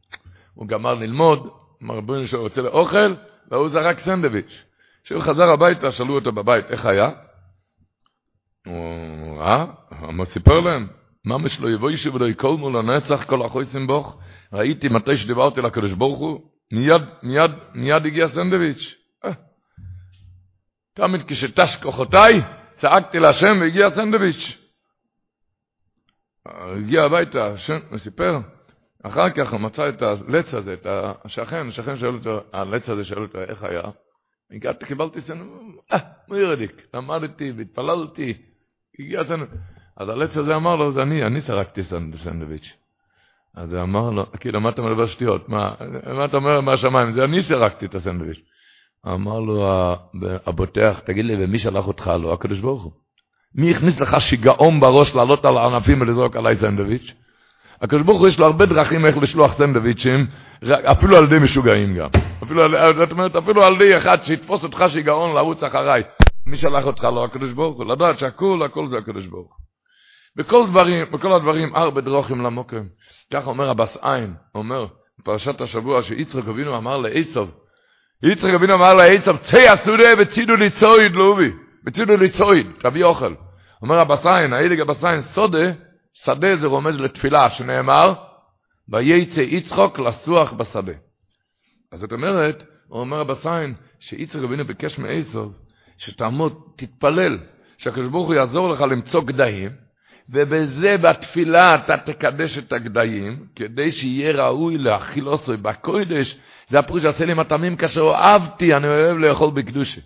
הוא 0.54 0.68
גמר 0.68 0.94
ללמוד, 0.94 1.50
אמר 1.84 1.96
ריבונו 1.96 2.28
שהוא 2.28 2.42
רוצה 2.42 2.62
לאוכל, 2.62 3.16
והוא 3.52 3.70
זרק 3.70 4.00
סנדוויץ'. 4.00 4.64
כשהוא 5.04 5.22
חזר 5.22 5.50
הביתה, 5.50 5.92
שאלו 5.92 6.16
אותו 6.16 6.32
בבית, 6.32 6.66
איך 6.66 6.86
היה? 6.86 7.10
הוא 8.66 9.40
ראה, 9.40 9.66
הוא 10.02 10.26
סיפר 10.26 10.60
להם, 10.60 10.88
ממש 11.26 11.60
לא 11.60 11.92
ישב 11.92 12.16
ולא 12.16 12.26
יקולמו 12.26 12.70
לנצח 12.70 13.24
כל 13.24 13.46
החויסים 13.46 13.88
בוך. 13.88 14.18
ראיתי 14.54 14.88
מתי 14.88 15.18
שדיברתי 15.18 15.62
לקדוש 15.62 15.92
ברוך 15.92 16.20
הוא, 16.20 16.42
מיד, 16.72 17.02
מיד, 17.24 17.52
מיד 17.74 18.06
הגיע 18.06 18.28
סנדוויץ'. 18.30 18.96
תמיד 20.94 21.22
כשטש 21.28 21.76
כוחותיי, 21.84 22.42
צעקתי 22.82 23.20
להשם 23.20 23.58
והגיע 23.62 23.90
סנדוויץ'. 23.96 24.58
הגיע 26.46 27.04
הביתה, 27.04 27.48
השם, 27.48 27.80
סיפר, 27.98 28.40
אחר 29.04 29.30
כך 29.30 29.54
מצא 29.54 29.90
את 29.90 30.02
הלץ 30.02 30.54
הזה, 30.54 30.74
את 30.74 30.88
השכן, 31.26 31.68
השכן 31.68 31.98
שואל 31.98 32.14
אותו, 32.14 32.42
הלץ 32.54 32.90
הזה 32.90 33.06
שואל 33.06 33.22
אותו, 33.22 33.40
איך 33.40 33.64
היה? 33.64 33.82
הגעתי, 34.52 34.86
קיבלתי 34.86 35.22
סנדוויץ', 35.22 35.76
אה, 35.94 36.00
מי 36.30 36.38
ירדיק, 36.38 36.82
למדתי 36.94 37.52
והתפללתי, 37.58 38.34
הגיע 39.00 39.24
סנדוויץ'. 39.24 39.60
אז 39.98 40.10
הלץ 40.10 40.38
הזה 40.38 40.56
אמר 40.56 40.76
לו, 40.76 40.92
זה 40.92 41.02
אני, 41.02 41.26
אני 41.26 41.42
סרקתי 41.42 41.82
סנדוויץ'. 42.24 42.74
אז 43.56 43.74
הוא 43.74 43.82
אמר 43.82 44.10
לו, 44.10 44.26
כאילו, 44.40 44.62
מה 44.62 44.70
אתה 44.70 44.82
מדבר 44.82 45.08
שטויות? 45.08 45.50
מה, 45.50 45.74
מה 46.14 46.26
אתה 46.26 46.38
אומר 46.38 46.62
מהשמיים? 46.62 47.14
זה 47.14 47.24
אני 47.24 47.44
סרקתי 47.44 47.86
את 47.86 47.96
הסנדוויץ'. 47.96 48.40
אמר 49.08 49.40
לו 49.40 49.68
הבוטח, 50.46 51.00
תגיד 51.06 51.26
לי, 51.26 51.46
ומי 51.46 51.60
שלח 51.60 51.88
אותך? 51.88 52.08
לא, 52.08 52.34
הקדוש 52.34 52.60
ברוך 52.60 52.84
הוא. 52.84 52.92
מי 53.56 53.72
הכניס 53.72 54.00
לך 54.00 54.16
שיגעון 54.30 54.80
בראש 54.80 55.16
לעלות 55.16 55.46
על 55.46 55.58
הענפים 55.58 56.02
ולזרוק 56.02 56.36
עליי 56.36 56.56
סנדוויץ'? 56.58 57.14
הקדוש 57.84 58.02
ברוך 58.02 58.20
הוא 58.20 58.28
יש 58.28 58.40
לו 58.40 58.46
הרבה 58.46 58.66
דרכים 58.66 59.06
איך 59.06 59.18
לשלוח 59.18 59.58
סנדוויצ'ים, 59.58 60.28
אפילו 60.92 61.18
על 61.18 61.24
ידי 61.24 61.40
משוגעים 61.40 61.96
גם. 61.96 62.08
אפילו, 62.44 62.64
זאת 62.98 63.12
אומרת, 63.12 63.36
אפילו 63.36 63.64
על 63.64 63.74
ידי 63.74 63.98
אחד 63.98 64.18
שיתפוס 64.24 64.64
אותך 64.64 64.84
שיגעון 64.90 65.36
לרוץ 65.36 65.64
אחריי. 65.64 66.04
מי 66.48 66.58
שלח 66.58 66.86
אותך? 66.86 67.04
לא 67.04 67.26
הקדוש 67.26 67.52
ברוך 67.52 67.78
הוא. 67.78 67.86
לדעת 67.86 68.20
שהכל, 68.20 68.62
הכל 68.66 68.88
זה 68.88 68.98
הקדוש 68.98 69.26
ברוך 69.26 69.48
הוא. 69.48 69.64
בכל 70.36 70.68
דברים, 70.70 71.06
בכל 71.12 71.34
הדברים, 71.34 71.76
ארבע 71.76 72.02
דרוכים 72.02 72.42
למוקם. 72.42 72.84
כך 73.34 73.48
אומר 73.48 73.70
הבס 73.70 73.98
עין, 74.02 74.34
אומר, 74.56 74.86
בפרשת 75.20 75.62
השבוע, 75.62 76.04
שיצחק 76.04 76.48
אבינו 76.48 76.78
אמר 76.78 76.98
לעשב, 76.98 77.46
יצחק 78.24 78.54
אבינו 78.56 78.74
אמר 78.74 78.94
לעשב, 78.94 79.36
צא 79.52 79.74
הסודה 79.74 80.10
וצידו 80.20 80.54
לצויד 80.54 81.12
לובי, 81.12 81.52
וצידו 81.88 82.18
לצויד, 82.18 82.68
תביא 82.80 83.04
אוכל. 83.04 83.34
אומר 83.82 84.00
הבס 84.00 84.26
עין, 84.26 84.54
האיליג 84.54 84.80
הבס 84.80 85.04
עין, 85.04 85.22
סודה, 85.22 85.72
שדה 86.14 86.58
זה 86.62 86.68
רומז 86.68 87.00
לתפילה, 87.00 87.50
שנאמר, 87.50 88.14
וייצא 88.90 89.40
יצחוק 89.40 90.00
לסוח 90.00 90.54
בשדה. 90.54 90.94
אז 91.92 92.00
זאת 92.00 92.12
אומרת, 92.12 92.64
הוא 92.88 93.00
אומר 93.00 93.20
הבס 93.20 93.46
עין, 93.46 93.74
שיצחק 94.00 94.44
אבינו 94.44 94.66
ביקש 94.66 94.98
מעשב, 94.98 95.48
שתעמוד, 95.98 96.54
תתפלל, 96.78 97.38
שהקדוש 97.78 98.08
ברוך 98.08 98.28
הוא 98.28 98.36
יעזור 98.36 98.70
לך 98.70 98.82
למצוא 98.82 99.22
גדיים, 99.22 99.72
ובזה 100.30 100.98
בתפילה 100.98 101.76
אתה 101.76 101.98
תקדש 101.98 102.58
את 102.58 102.74
הגדיים, 102.74 103.46
כדי 103.56 103.92
שיהיה 103.92 104.32
ראוי 104.32 104.78
להאכיל 104.78 105.30
אוסוי 105.30 105.58
בקודש, 105.58 106.38
זה 106.70 106.80
הפירוש 106.80 107.06
עשה 107.06 107.26
לי 107.26 107.34
מטעמים 107.34 107.76
כאשר 107.76 108.02
אוהבתי, 108.02 108.74
אני 108.74 108.88
אוהב 108.88 109.18
לאכול 109.18 109.52
בקדושה. 109.52 110.02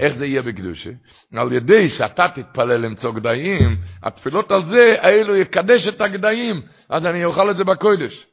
איך 0.00 0.16
זה 0.16 0.26
יהיה 0.26 0.42
בקדושה? 0.42 0.90
על 1.36 1.52
ידי 1.52 1.88
שאתה 1.88 2.28
תתפלל 2.34 2.76
למצוא 2.76 3.12
גדיים, 3.12 3.76
התפילות 4.02 4.50
על 4.50 4.64
זה, 4.64 4.94
האלו 4.98 5.36
יקדש 5.36 5.88
את 5.88 6.00
הגדיים, 6.00 6.62
אז 6.88 7.06
אני 7.06 7.24
אוכל 7.24 7.50
את 7.50 7.56
זה 7.56 7.64
בקודש. 7.64 8.26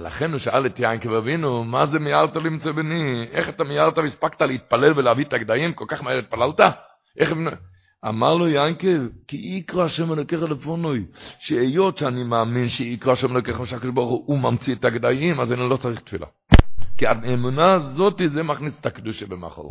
לכן 0.00 0.32
הוא 0.32 0.40
שאל 0.40 0.66
את 0.66 0.78
יענקב 0.78 1.12
אבינו, 1.12 1.64
מה 1.64 1.86
זה 1.86 1.98
מיהרת 1.98 2.36
למצוא 2.36 2.72
בני? 2.72 3.26
איך 3.32 3.48
אתה 3.48 3.64
מיהרת 3.64 3.98
והספקת 3.98 4.40
להתפלל 4.40 4.98
ולהביא 4.98 5.24
את 5.24 5.32
הגדיים? 5.32 5.72
כל 5.72 5.84
כך 5.88 6.02
מהר 6.02 6.18
התפללת? 6.18 6.60
איך... 7.18 7.32
אמר 8.04 8.34
לו 8.34 8.48
ינקל, 8.48 9.08
כי 9.28 9.36
יקרא 9.36 9.84
השם 9.84 10.12
אלוקיך 10.12 10.42
לפונוי, 10.42 11.04
שהיות 11.40 11.98
שאני 11.98 12.22
מאמין 12.22 12.68
שיקרא 12.68 13.12
השם 13.12 13.32
אלוקיך 13.32 13.56
שהקדוש 13.66 13.94
ברוך 13.94 14.26
הוא 14.26 14.38
ממציא 14.38 14.74
את 14.74 14.84
הגדיים, 14.84 15.40
אז 15.40 15.52
אני 15.52 15.70
לא 15.70 15.76
צריך 15.76 16.00
תפילה. 16.00 16.26
כי 16.98 17.06
האמונה 17.06 17.72
הזאת 17.72 18.20
זה 18.34 18.42
מכניס 18.42 18.74
את 18.80 18.86
הקדושה 18.86 19.26
במחול. 19.26 19.66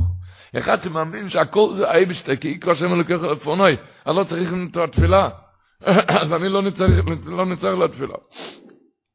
אחד 0.60 0.84
שמאמין 0.84 1.30
שהכל 1.30 1.74
זה 1.78 1.92
אייבשטה, 1.92 2.36
כי 2.36 2.48
יקרא 2.48 2.72
השם 2.72 2.94
אלוקיך 2.94 3.22
לפונוי, 3.22 3.78
אני 4.08 4.16
לא 4.16 4.24
צריך 4.24 4.50
את 4.72 4.78
התפילה. 4.78 5.30
אז 6.22 6.34
אני 6.34 6.50
לא 6.50 6.62
נצטרך, 6.62 7.06
לא 7.26 7.46
נצטרך 7.46 7.80
לתפילה. 7.80 8.16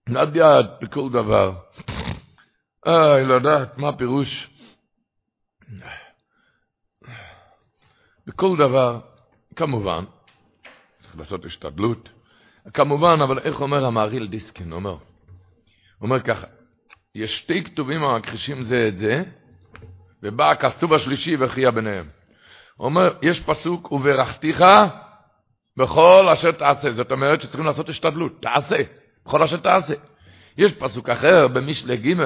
נדיה 0.08 0.62
בכל 0.82 1.08
דבר. 1.10 1.52
אה, 2.86 3.22
לא 3.22 3.34
יודעת, 3.34 3.78
מה 3.78 3.88
הפירוש? 3.88 4.48
בכל 8.26 8.56
דבר, 8.56 9.00
כמובן, 9.56 10.04
צריך 11.02 11.18
לעשות 11.18 11.44
השתדלות, 11.44 12.08
כמובן, 12.74 13.20
אבל 13.22 13.38
איך 13.38 13.60
אומר 13.60 13.84
המעריל 13.84 14.26
דיסקין, 14.26 14.70
הוא 14.70 14.76
אומר, 14.76 14.90
הוא 14.90 15.00
אומר 16.00 16.20
ככה, 16.20 16.46
יש 17.14 17.38
שתי 17.38 17.64
כתובים 17.64 18.04
המכחישים 18.04 18.64
זה 18.64 18.88
את 18.88 18.98
זה, 18.98 19.22
ובא 20.22 20.50
הכתוב 20.50 20.94
השלישי 20.94 21.36
וכריע 21.40 21.70
ביניהם. 21.70 22.06
הוא 22.76 22.84
אומר, 22.84 23.14
יש 23.22 23.40
פסוק, 23.40 23.92
וברכתיך 23.92 24.64
בכל 25.76 26.28
אשר 26.32 26.52
תעשה. 26.52 26.92
זאת 26.92 27.12
אומרת 27.12 27.42
שצריכים 27.42 27.66
לעשות 27.66 27.88
השתדלות, 27.88 28.42
תעשה, 28.42 28.76
בכל 29.26 29.42
אשר 29.42 29.56
תעשה. 29.56 29.94
יש 30.58 30.72
פסוק 30.72 31.08
אחר, 31.08 31.48
במשלי 31.48 31.96
ג', 31.96 32.22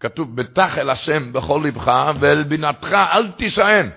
כתוב, 0.00 0.36
בטח 0.36 0.78
אל 0.78 0.90
השם 0.90 1.32
בכל 1.32 1.62
לבך, 1.64 2.10
ואל 2.20 2.42
בינתך 2.42 2.92
אל 2.92 3.30
תישען. 3.32 3.90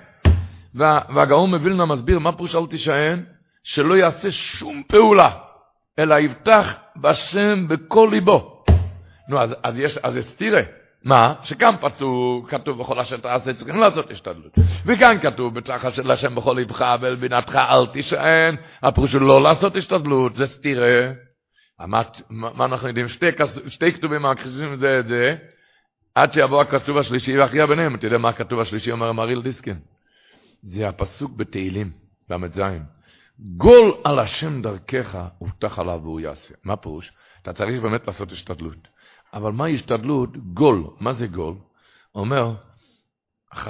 והגאון 0.75 1.50
מווילנה 1.50 1.86
מסביר, 1.86 2.20
מה 2.20 2.32
פירוש 2.32 2.56
אל 2.56 2.68
תישען? 2.70 3.24
שלא 3.63 3.94
יעשה 3.94 4.32
שום 4.32 4.84
פעולה, 4.88 5.32
אלא 6.00 6.20
יבטח 6.20 6.74
בשם 6.96 7.68
בכל 7.68 8.10
ליבו. 8.12 8.52
נו, 9.30 9.39
אז, 9.39 9.56
אז 9.63 9.80
יש, 9.80 9.98
אז 9.98 10.13
תראה, 10.38 10.62
מה? 11.03 11.34
שכאן 11.44 11.75
פסוק, 11.82 12.51
כתוב 12.51 12.80
בכל 12.80 13.00
אשר 13.00 13.18
תעשה, 13.18 13.53
צריכים 13.53 13.80
לעשות 13.80 14.12
השתדלות. 14.12 14.56
וכאן 14.86 15.18
כתוב, 15.22 15.56
בטח 15.56 15.89
של 15.89 16.12
השם 16.12 16.36
בכל 16.36 16.58
לבך 16.60 16.96
ואל 17.01 17.15
בינתך 17.15 17.56
אל 17.56 17.88
תישען, 17.88 18.56
הפירוש 18.84 19.13
הוא 19.13 19.22
לא 19.22 19.42
לעשות 19.42 19.75
השתדלות, 19.75 20.36
זה 20.36 20.48
סתירה. 20.48 21.12
מה, 21.80 22.01
מה 22.30 22.65
אנחנו 22.65 22.88
יודעים? 22.88 23.10
שתי, 23.10 23.25
שתי 23.68 23.94
כתובים 23.94 24.22
מכחישים 24.22 24.77
זה 24.80 25.00
את 25.00 25.08
זה, 25.08 25.36
עד 26.15 26.34
שיבוא 26.34 26.62
הכתוב 26.62 26.98
השלישי 26.98 27.38
ויכריע 27.38 27.65
ביניהם. 27.65 27.96
אתה 27.96 28.06
יודע 28.06 28.18
מה 28.18 28.30
הכתוב 28.30 28.60
השלישי 28.60 28.92
אומר 28.92 29.12
מריל 29.12 29.42
דיסקין? 29.42 29.80
זה 30.63 30.89
הפסוק 30.89 31.32
בתהילים, 31.36 31.92
ל"ז. 32.30 32.60
גול 33.39 33.94
על 34.03 34.20
השם 34.20 34.62
דרכך, 34.62 35.18
הובטח 35.38 35.80
עליו 35.80 36.00
והוא 36.03 36.20
יעשה. 36.20 36.53
מה 36.63 36.75
פירוש? 36.75 37.12
אתה 37.42 37.53
צריך 37.53 37.82
באמת 37.82 38.08
לעשות 38.08 38.32
השתדלות. 38.32 38.92
אבל 39.33 39.51
מה 39.51 39.65
השתדלות? 39.65 40.37
גול. 40.37 40.83
מה 40.99 41.13
זה 41.13 41.27
גול? 41.27 41.53
אומר, 42.15 42.51
ח, 43.55 43.67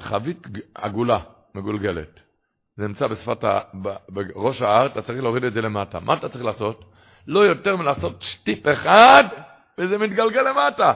חבית 0.00 0.46
עגולה, 0.74 1.18
מגולגלת. 1.54 2.20
זה 2.76 2.88
נמצא 2.88 3.06
בשפת, 3.06 3.44
ה, 3.44 3.60
בראש 4.08 4.62
ההר, 4.62 4.86
אתה 4.86 5.02
צריך 5.02 5.22
להוריד 5.22 5.44
את 5.44 5.52
זה 5.52 5.60
למטה. 5.60 6.00
מה 6.00 6.14
אתה 6.14 6.28
צריך 6.28 6.44
לעשות? 6.44 6.84
לא 7.26 7.40
יותר 7.40 7.76
מלעשות 7.76 8.22
שטיפ 8.22 8.68
אחד, 8.68 9.24
וזה 9.78 9.98
מתגלגל 9.98 10.42
למטה. 10.42 10.92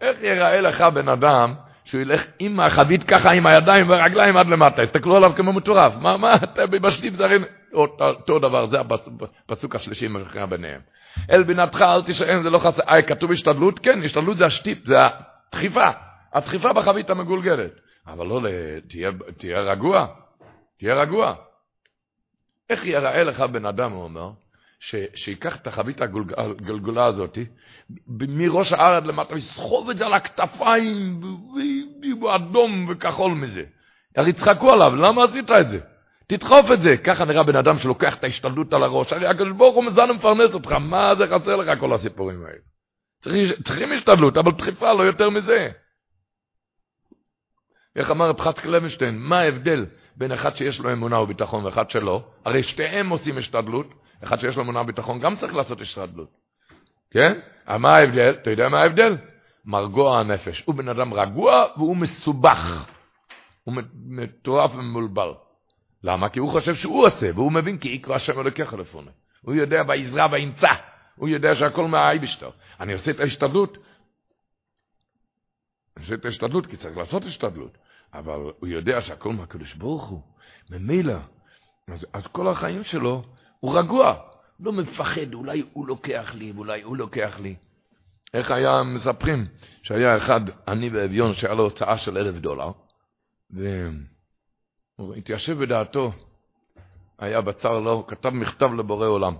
איך 0.00 0.22
ייראה 0.22 0.60
לך 0.60 0.80
בן 0.80 1.08
אדם 1.08 1.54
שהוא 1.84 2.00
ילך 2.00 2.22
עם 2.38 2.60
החבית 2.60 3.04
ככה, 3.04 3.30
עם 3.30 3.46
הידיים 3.46 3.88
והרגליים 3.88 4.36
עד 4.36 4.46
למטה, 4.46 4.82
הסתכלו 4.82 5.16
עליו 5.16 5.32
כמו 5.36 5.52
מטורף. 5.52 5.92
מה, 6.00 6.16
מה, 6.16 6.34
אתה 6.36 6.66
בשטיפ 6.66 7.14
זה 7.16 7.24
הרי 7.24 7.38
אותו 7.72 8.38
דבר, 8.38 8.66
זה 8.66 8.76
הפסוק 9.48 9.76
השלישי 9.76 10.08
מרחיה 10.08 10.46
ביניהם. 10.46 10.80
אל 11.30 11.42
בינתך 11.42 11.80
אל 11.80 12.02
תשען, 12.02 12.42
זה 12.42 12.50
לא 12.50 12.58
חסר, 12.58 12.82
אה, 12.88 13.02
כתוב 13.02 13.32
השתדלות? 13.32 13.78
כן, 13.78 14.02
השתדלות 14.04 14.38
זה 14.38 14.46
השטיפ, 14.46 14.78
זה 14.86 14.96
הדחיפה, 15.00 15.88
הדחיפה 16.32 16.72
בחבית 16.72 17.10
המגולגלת. 17.10 17.72
אבל 18.06 18.26
לא, 18.26 18.40
תהיה, 18.88 19.10
תהיה 19.38 19.60
רגוע, 19.60 20.06
תהיה 20.78 20.94
רגוע. 20.94 21.34
איך 22.70 22.84
יראה 22.84 23.22
לך 23.22 23.40
בן 23.40 23.66
אדם, 23.66 23.92
הוא 23.92 24.04
אומר, 24.04 24.30
ש, 24.80 24.94
שיקח 25.14 25.56
את 25.56 25.66
החבית 25.66 26.00
הגלגולה 26.00 27.04
הזאת, 27.04 27.38
מראש 28.08 28.72
הארד 28.72 29.06
למטה, 29.06 29.38
יסחוב 29.38 29.90
את 29.90 29.96
זה 29.96 30.06
על 30.06 30.14
הכתפיים, 30.14 31.20
אדום 32.34 32.88
וכחול 32.90 33.32
מזה. 33.32 33.62
הרי 34.16 34.30
יצחקו 34.30 34.72
עליו, 34.72 34.96
למה 34.96 35.24
עשית 35.24 35.50
את 35.50 35.70
זה? 35.70 35.80
תדחוף 36.36 36.66
את 36.72 36.80
זה. 36.80 36.96
ככה 37.04 37.24
נראה 37.24 37.42
בן 37.42 37.56
אדם 37.56 37.78
שלוקח 37.78 38.16
את 38.16 38.24
ההשתלטות 38.24 38.72
על 38.72 38.82
הראש. 38.82 39.12
הרי 39.12 39.26
הקדוש 39.26 39.52
ברוך 39.52 39.74
הוא 39.74 39.84
מזן 39.84 40.10
ומפרנס 40.10 40.54
אותך, 40.54 40.72
מה 40.72 41.14
זה 41.18 41.26
חסר 41.26 41.56
לך 41.56 41.80
כל 41.80 41.94
הסיפורים 41.94 42.44
האלה? 42.46 42.58
צריך, 43.24 43.62
צריכים 43.66 43.92
השתדלות, 43.92 44.36
אבל 44.36 44.52
דחיפה 44.52 44.92
לא 44.92 45.02
יותר 45.02 45.30
מזה. 45.30 45.68
איך 47.96 48.10
אמר 48.10 48.28
רב 48.28 48.40
חץ 48.40 48.58
קלמשטיין, 48.58 49.18
מה 49.18 49.38
ההבדל 49.38 49.86
בין 50.16 50.32
אחד 50.32 50.56
שיש 50.56 50.78
לו 50.78 50.92
אמונה 50.92 51.20
וביטחון 51.20 51.64
ואחד 51.64 51.90
שלא? 51.90 52.24
הרי 52.44 52.62
שתיהם 52.62 53.08
עושים 53.08 53.38
השתדלות, 53.38 53.86
אחד 54.24 54.40
שיש 54.40 54.56
לו 54.56 54.62
אמונה 54.62 54.80
וביטחון 54.80 55.20
גם 55.20 55.36
צריך 55.36 55.54
לעשות 55.54 55.80
השתדלות. 55.80 56.28
כן? 57.10 57.40
אבל 57.66 57.76
מה 57.76 57.96
ההבדל? 57.96 58.34
אתה 58.42 58.50
יודע 58.50 58.68
מה 58.68 58.80
ההבדל? 58.80 59.16
מרגוע 59.64 60.18
הנפש. 60.18 60.62
הוא 60.66 60.74
בן 60.74 60.88
אדם 60.88 61.14
רגוע 61.14 61.66
והוא 61.76 61.96
מסובך. 61.96 62.84
הוא 63.64 63.74
מטורף 63.94 64.70
ומבולבל. 64.74 65.28
למה? 66.04 66.28
כי 66.28 66.38
הוא 66.38 66.50
חושב 66.50 66.74
שהוא 66.74 67.06
עושה, 67.06 67.30
והוא 67.34 67.52
מבין 67.52 67.78
כי 67.78 67.88
יקרא 67.88 68.14
השם 68.14 68.40
אלוקיך 68.40 68.72
לפונה. 68.72 69.10
הוא 69.40 69.54
יודע 69.54 69.82
בעזרה 69.82 70.26
וימצא. 70.32 70.72
הוא 71.16 71.28
יודע 71.28 71.56
שהכל 71.56 71.88
מהאייבשטר. 71.88 72.50
אני 72.80 72.92
עושה 72.92 73.10
את 73.10 73.20
ההשתדלות. 73.20 73.78
אני 75.96 76.04
עושה 76.04 76.14
את 76.14 76.24
ההשתדלות 76.24 76.66
כי 76.66 76.76
צריך 76.76 76.96
לעשות 76.96 77.24
השתדלות. 77.24 77.78
אבל 78.14 78.38
הוא 78.58 78.68
יודע 78.68 79.02
שהכל 79.02 79.32
מהקדוש 79.32 79.74
ברוך 79.74 80.04
הוא. 80.04 80.20
ממילא. 80.70 81.18
אז, 81.88 82.06
אז 82.12 82.26
כל 82.26 82.48
החיים 82.48 82.84
שלו 82.84 83.22
הוא 83.60 83.78
רגוע. 83.78 84.14
לא 84.60 84.72
מפחד, 84.72 85.34
אולי 85.34 85.64
הוא 85.72 85.86
לוקח 85.88 86.34
לי, 86.34 86.52
ואולי 86.52 86.82
הוא 86.82 86.96
לוקח 86.96 87.40
לי. 87.40 87.54
איך 88.34 88.50
היה 88.50 88.82
מספרים? 88.82 89.46
שהיה 89.82 90.16
אחד 90.16 90.40
עני 90.68 90.88
ואביון 90.88 91.34
שהיה 91.34 91.54
לו 91.54 91.62
הוצאה 91.62 91.98
של 91.98 92.18
אלף 92.18 92.34
דולר, 92.34 92.70
והוא 94.98 95.14
התיישב 95.14 95.58
בדעתו, 95.58 96.12
היה 97.18 97.40
בצר 97.40 97.80
לו, 97.80 97.90
הוא 97.90 98.08
כתב 98.08 98.28
מכתב 98.28 98.74
לבורא 98.74 99.06
עולם. 99.06 99.34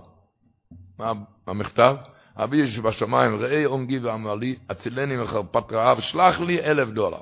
מה 0.99 1.11
המכתב? 1.47 1.95
אבי 2.35 2.57
יש 2.57 2.79
בשמיים, 2.79 3.35
ראה 3.35 3.65
עונגי 3.65 3.99
ואמר 3.99 4.35
לי, 4.35 4.55
הצילני 4.69 5.15
מחרפת 5.15 5.71
רעב, 5.71 5.99
שלח 5.99 6.39
לי 6.39 6.61
אלף 6.61 6.89
דולר. 6.89 7.21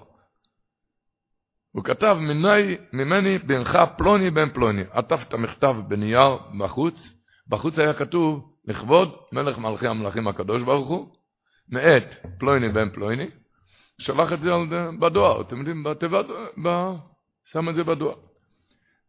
הוא 1.71 1.83
כתב, 1.83 2.17
ממני, 2.19 2.77
ממני 2.93 3.37
בנך 3.37 3.77
פלוני 3.97 4.31
בן 4.31 4.49
פלוני. 4.49 4.83
עטף 4.91 5.19
את 5.27 5.33
המכתב 5.33 5.75
בנייר 5.87 6.37
בחוץ, 6.59 6.95
בחוץ 7.47 7.79
היה 7.79 7.93
כתוב, 7.93 8.53
לכבוד 8.65 9.15
מלך 9.31 9.57
מלכי 9.57 9.87
המלכים 9.87 10.27
הקדוש 10.27 10.61
ברוך 10.61 10.89
הוא, 10.89 11.07
מאת 11.69 12.03
פלויני 12.39 12.69
בן 12.69 12.89
פלויני, 12.89 13.27
שלח 13.99 14.33
את 14.33 14.39
זה 14.41 14.51
בדואר, 14.99 15.41
אתם 15.41 15.57
יודעים, 15.57 15.83
בתיבת. 15.83 16.25
שם 17.53 17.69
את 17.69 17.75
זה 17.75 17.83
בדואר. 17.83 18.15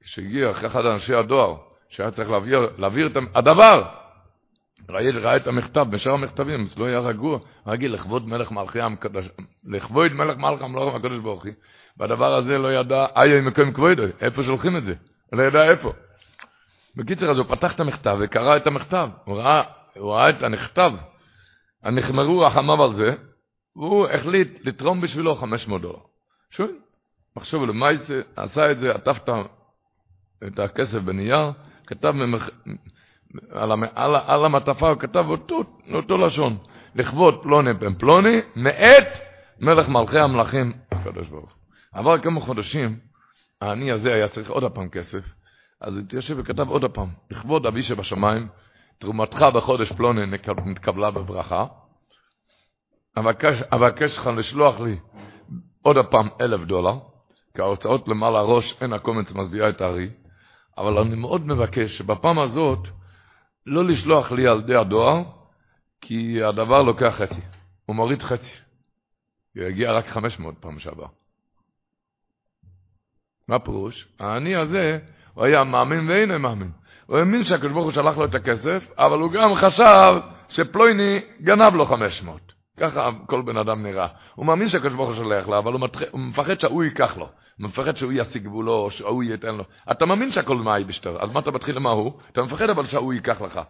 כשהגיע 0.01 0.51
אחד 0.51 0.87
אנשי 0.87 1.15
הדואר, 1.15 1.57
שהיה 1.89 2.11
צריך 2.11 2.31
להעביר, 2.31 2.71
להעביר 2.79 3.07
את 3.07 3.17
הדבר, 3.35 3.85
ראה, 4.89 5.11
ראה 5.11 5.37
את 5.37 5.47
המכתב, 5.47 5.87
בשאר 5.91 6.13
המכתבים, 6.13 6.65
אז 6.65 6.79
לא 6.79 6.85
היה 6.85 6.99
רגוע, 6.99 7.39
רגיל 7.67 7.95
לכבוד 7.95 8.29
מלך 8.29 8.51
מלכי 8.51 8.81
המקדש, 8.81 9.29
לכבוד 9.65 10.13
מלך 10.13 10.37
מלכי 10.37 10.65
המלכים 10.65 10.97
הקדוש 10.97 11.19
ברוך 11.19 11.45
הוא, 11.45 11.53
והדבר 11.97 12.35
הזה 12.35 12.59
לא 12.59 12.73
ידע, 12.73 13.07
איי 13.17 13.41
מקום 13.41 13.73
כבודו, 13.73 14.03
איפה 14.21 14.43
שולחים 14.43 14.77
את 14.77 14.85
זה? 14.85 14.95
לא 15.33 15.43
ידע 15.43 15.71
איפה. 15.71 15.93
בקיצר, 16.97 17.31
אז 17.31 17.39
הוא 17.39 17.47
פתח 17.47 17.75
את 17.75 17.81
המכתב 17.81 18.17
וקרא 18.21 18.57
את 18.57 18.67
המכתב. 18.67 19.09
הוא 19.25 19.37
ראה, 19.37 19.63
הוא 19.97 20.13
ראה 20.13 20.31
את 20.31 20.43
הנכתב. 20.43 20.93
נחמרו 21.85 22.41
רחמיו 22.41 22.85
על 22.85 22.97
זה, 22.97 23.15
והוא 23.77 24.09
החליט 24.09 24.67
לתרום 24.67 25.01
בשבילו 25.01 25.37
500 25.37 25.83
דולר. 25.83 25.99
שוב, 26.51 26.71
מחשוב 27.37 27.65
למה 27.65 27.89
זה, 28.09 28.23
עשה 28.37 28.71
את 28.71 28.81
זה, 28.81 28.95
עטף 28.95 29.19
את 30.47 30.59
הכסף 30.59 30.99
בנייר, 30.99 31.53
כתב 31.87 32.11
ממח... 32.11 32.51
על, 33.51 33.73
המ... 33.73 33.83
על, 33.95 34.17
על 34.17 34.45
המטפה, 34.45 34.89
הוא 34.89 34.99
כתב 34.99 35.25
אותו, 35.29 35.65
אותו 35.95 36.19
לשון, 36.19 36.59
לכבוד 36.95 37.43
פלוני 37.43 37.73
בן 37.73 37.95
פלוני, 37.95 38.39
מאת 38.57 39.09
מלך 39.61 39.89
מלכי 39.89 40.19
המלכים, 40.19 40.73
הקדוש 40.91 41.29
ברוך 41.29 41.45
הוא. 41.45 41.59
עבר 41.93 42.19
כמה 42.19 42.41
חודשים, 42.41 42.99
העני 43.61 43.93
הזה 43.93 44.15
היה 44.15 44.29
צריך 44.29 44.51
עוד 44.51 44.65
הפעם 44.65 44.89
כסף, 44.89 45.25
אז 45.81 45.99
התיישב 45.99 46.35
וכתב 46.39 46.69
עוד 46.69 46.85
הפעם, 46.85 47.09
לכבוד 47.31 47.67
אבי 47.67 47.83
שבשמיים, 47.83 48.49
תרומתך 48.99 49.47
בחודש 49.55 49.93
פלוני 49.93 50.27
נתקבלה 50.65 51.11
בברכה, 51.11 51.67
אבקש 53.73 54.19
לך 54.19 54.27
לשלוח 54.27 54.81
לי 54.81 54.99
עוד 55.83 55.97
הפעם 55.97 56.29
אלף 56.41 56.61
דולר, 56.61 56.99
כי 57.55 57.63
ההוצאות 57.63 58.09
למעלה 58.09 58.39
הראש, 58.39 58.75
אין 58.81 58.93
הקומץ 58.93 59.33
משביעה 59.33 59.69
את 59.69 59.81
הארי, 59.81 60.11
אבל 60.79 60.99
אני 60.99 61.15
מאוד 61.15 61.47
מבקש 61.47 61.99
שבפעם 61.99 62.39
הזאת 62.39 62.89
לא 63.67 63.85
לשלוח 63.85 64.33
לי 64.33 64.49
על 64.49 64.59
ידי 64.59 64.75
הדואר, 64.75 65.23
כי 66.01 66.43
הדבר 66.43 66.83
לוקח 66.83 67.15
חצי, 67.19 67.41
הוא 67.87 67.97
מוריד 67.97 68.23
חצי. 68.23 68.53
הוא 69.55 69.65
יגיע 69.65 69.93
רק 69.93 70.07
500 70.07 70.55
פעם 70.61 70.79
שעבר. 70.79 71.07
מה 73.49 73.59
פירוש? 73.59 74.09
העני 74.21 74.57
הזה, 74.57 74.99
הוא 75.35 75.45
היה 75.45 75.65
מאמין 75.65 76.11
ואינו 76.11 76.39
מאמין. 76.39 76.71
הוא 77.07 77.19
האמין 77.19 77.45
שהקדוש 77.45 77.73
ברוך 77.73 77.85
הוא 77.85 77.93
שלח 77.93 78.17
לו 78.17 78.25
את 78.25 78.35
הכסף, 78.35 78.91
אבל 78.99 79.19
הוא 79.19 79.33
גם 79.33 79.55
חשב 79.55 80.21
שפלויני 80.49 81.21
גנב 81.43 81.75
לו 81.75 81.87
500. 81.87 82.44
ככה 82.77 83.11
כל 83.27 83.43
בן 83.43 83.57
אדם 83.57 83.83
נראה. 83.83 84.09
הוא 84.35 84.47
מאמין 84.47 84.69
שהקדוש 84.69 84.95
ברוך 84.95 85.09
הוא 85.09 85.17
שולח 85.17 85.49
לו, 85.49 85.59
אבל 85.59 85.73
הוא, 85.73 85.81
מתח... 85.81 86.01
הוא 86.11 86.21
מפחד 86.21 86.61
שהוא 86.61 86.85
ייקח 86.85 87.17
לו. 87.17 87.27
הוא 87.27 87.69
מפחד 87.69 87.97
שהוא 87.97 88.13
ישיג 88.15 88.49
בו 88.49 88.63
לו, 88.63 88.73
או 88.73 88.91
שהוא 88.91 89.23
ייתן 89.23 89.55
לו. 89.55 89.65
אתה 89.91 90.07
מאמין 90.07 90.33
שהכל 90.33 90.57
מאי 90.57 90.85
בשטר, 90.85 91.23
אז 91.23 91.31
מה 91.31 91.41
אתה 91.41 91.51
מתחיל 91.51 91.77
למה 91.77 91.91
הוא? 91.91 92.21
אתה 92.33 92.43
מפחד 92.43 92.71
אבל 92.71 92.87
שהוא 92.87 93.13
ייקח 93.13 93.41
לך. 93.41 93.61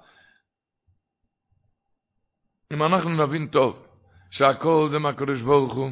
אם 2.73 2.83
אנחנו 2.83 3.27
נבין 3.27 3.47
טוב 3.47 3.87
שהכל 4.31 4.89
זה 4.91 4.99
מהקדוש 4.99 5.41
ברוך 5.41 5.75
הוא, 5.75 5.91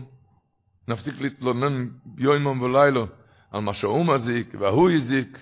נפסיק 0.89 1.21
להתלונן 1.21 1.89
יום 2.19 2.63
ולילה 2.63 3.01
על 3.51 3.61
מה 3.61 3.75
שהוא 3.75 4.07
מזיק 4.07 4.55
והוא 4.59 4.91
הזיק. 4.91 5.39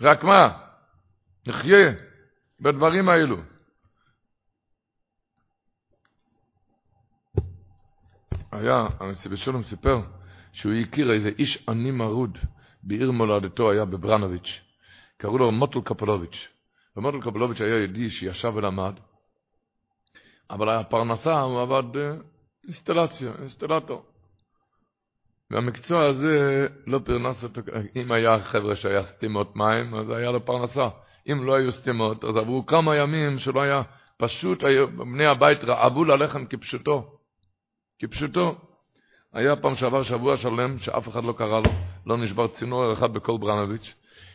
רק 0.00 0.24
מה? 0.24 0.58
נחיה 1.46 1.92
בדברים 2.60 3.08
האלו. 3.08 3.36
היה, 8.58 8.86
בשלום 9.30 9.62
סיפר 9.62 10.00
שהוא 10.52 10.72
הכיר 10.72 11.12
איזה 11.12 11.30
איש 11.38 11.64
עני 11.68 11.90
מרוד 11.90 12.38
בעיר 12.82 13.10
מולדתו, 13.10 13.70
היה 13.70 13.84
בברנוביץ', 13.84 14.60
קראו 15.16 15.38
לו 15.38 15.52
מוטל 15.52 15.80
קפלוביץ'. 15.80 16.48
ומוטל 16.96 17.20
קפלוביץ' 17.20 17.60
היה 17.60 17.76
יהודי 17.78 18.10
שישב 18.10 18.52
ולמד, 18.54 18.92
אבל 20.50 20.68
הפרנסה 20.68 21.40
הוא 21.40 21.60
עבד 21.60 21.96
אה, 21.96 22.14
אינסטלציה, 22.66 23.32
אינסטלטור. 23.40 24.04
והמקצוע 25.50 26.04
הזה 26.04 26.66
לא 26.86 27.00
פרנס 27.04 27.42
אותו, 27.42 27.60
אם 27.96 28.12
היה 28.12 28.40
חבר'ה 28.40 28.76
שהיה 28.76 29.02
סתימות 29.06 29.56
מים, 29.56 29.94
אז 29.94 30.10
היה 30.10 30.30
לו 30.30 30.44
פרנסה. 30.44 30.88
אם 31.32 31.44
לא 31.44 31.54
היו 31.54 31.72
סתימות, 31.72 32.24
אז 32.24 32.36
עברו 32.36 32.66
כמה 32.66 32.96
ימים 32.96 33.38
שלא 33.38 33.60
היה, 33.60 33.82
פשוט 34.16 34.64
היו, 34.64 34.88
בני 34.96 35.26
הבית 35.26 35.64
רעבו 35.64 36.04
ללחם 36.04 36.46
כפשוטו. 36.46 37.17
כפשוטו. 37.98 38.56
היה 39.32 39.56
פעם 39.56 39.76
שעבר 39.76 40.02
שבוע 40.02 40.36
שלם 40.36 40.78
שאף 40.78 41.08
אחד 41.08 41.24
לא 41.24 41.32
קרא 41.32 41.60
לו, 41.60 41.70
לא 42.06 42.16
נשבר 42.16 42.46
צינור 42.58 42.92
אחד 42.92 43.12
בכל 43.12 43.38
ברנוביץ'. 43.38 43.94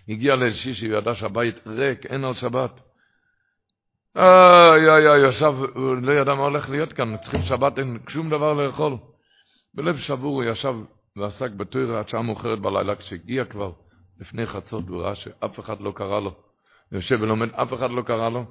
הגיע 0.10 0.36
ליל 0.36 0.54
שישי 0.54 0.90
וידע 0.90 1.16
שהבית 1.16 1.68
ריק, 1.68 2.06
אין 2.06 2.24
על 2.24 2.34
שבת. 2.34 2.72
איי, 4.16 4.90
איי, 4.90 5.08
איי, 5.08 5.30
ישב, 5.30 5.54
הוא 5.76 5.96
לא 5.96 6.12
ידע 6.12 6.34
מה 6.34 6.42
הולך 6.42 6.70
להיות 6.70 6.94
כאן, 6.94 7.18
צריכים 7.18 7.44
שבת, 7.44 7.80
אין 7.80 8.00
שום 8.10 8.30
דבר 8.30 8.54
לאכול. 8.54 8.98
בלב 9.74 9.98
שבור 9.98 10.36
הוא 10.36 10.44
ישב 10.44 10.76
ועסק 11.16 11.52
בתוירה 11.52 12.00
עד 12.00 12.10
שעה 12.10 12.22
מאוחרת 12.22 12.60
בלילה, 12.60 12.96
כשהגיע 12.96 13.46
כבר 13.46 13.72
לפני 14.20 14.46
חצות, 14.46 14.88
הוא 14.88 15.02
ראה 15.02 15.16
שאף 15.16 15.60
אחד 15.60 15.82
לא 15.82 15.92
קרא 15.96 16.20
לו. 16.20 16.34
יושב 16.92 17.18
ולומד, 17.22 17.50
אף 17.54 17.74
אחד 17.74 17.92
לא 17.92 18.02
קרא 18.02 18.30
לו. 18.30 18.46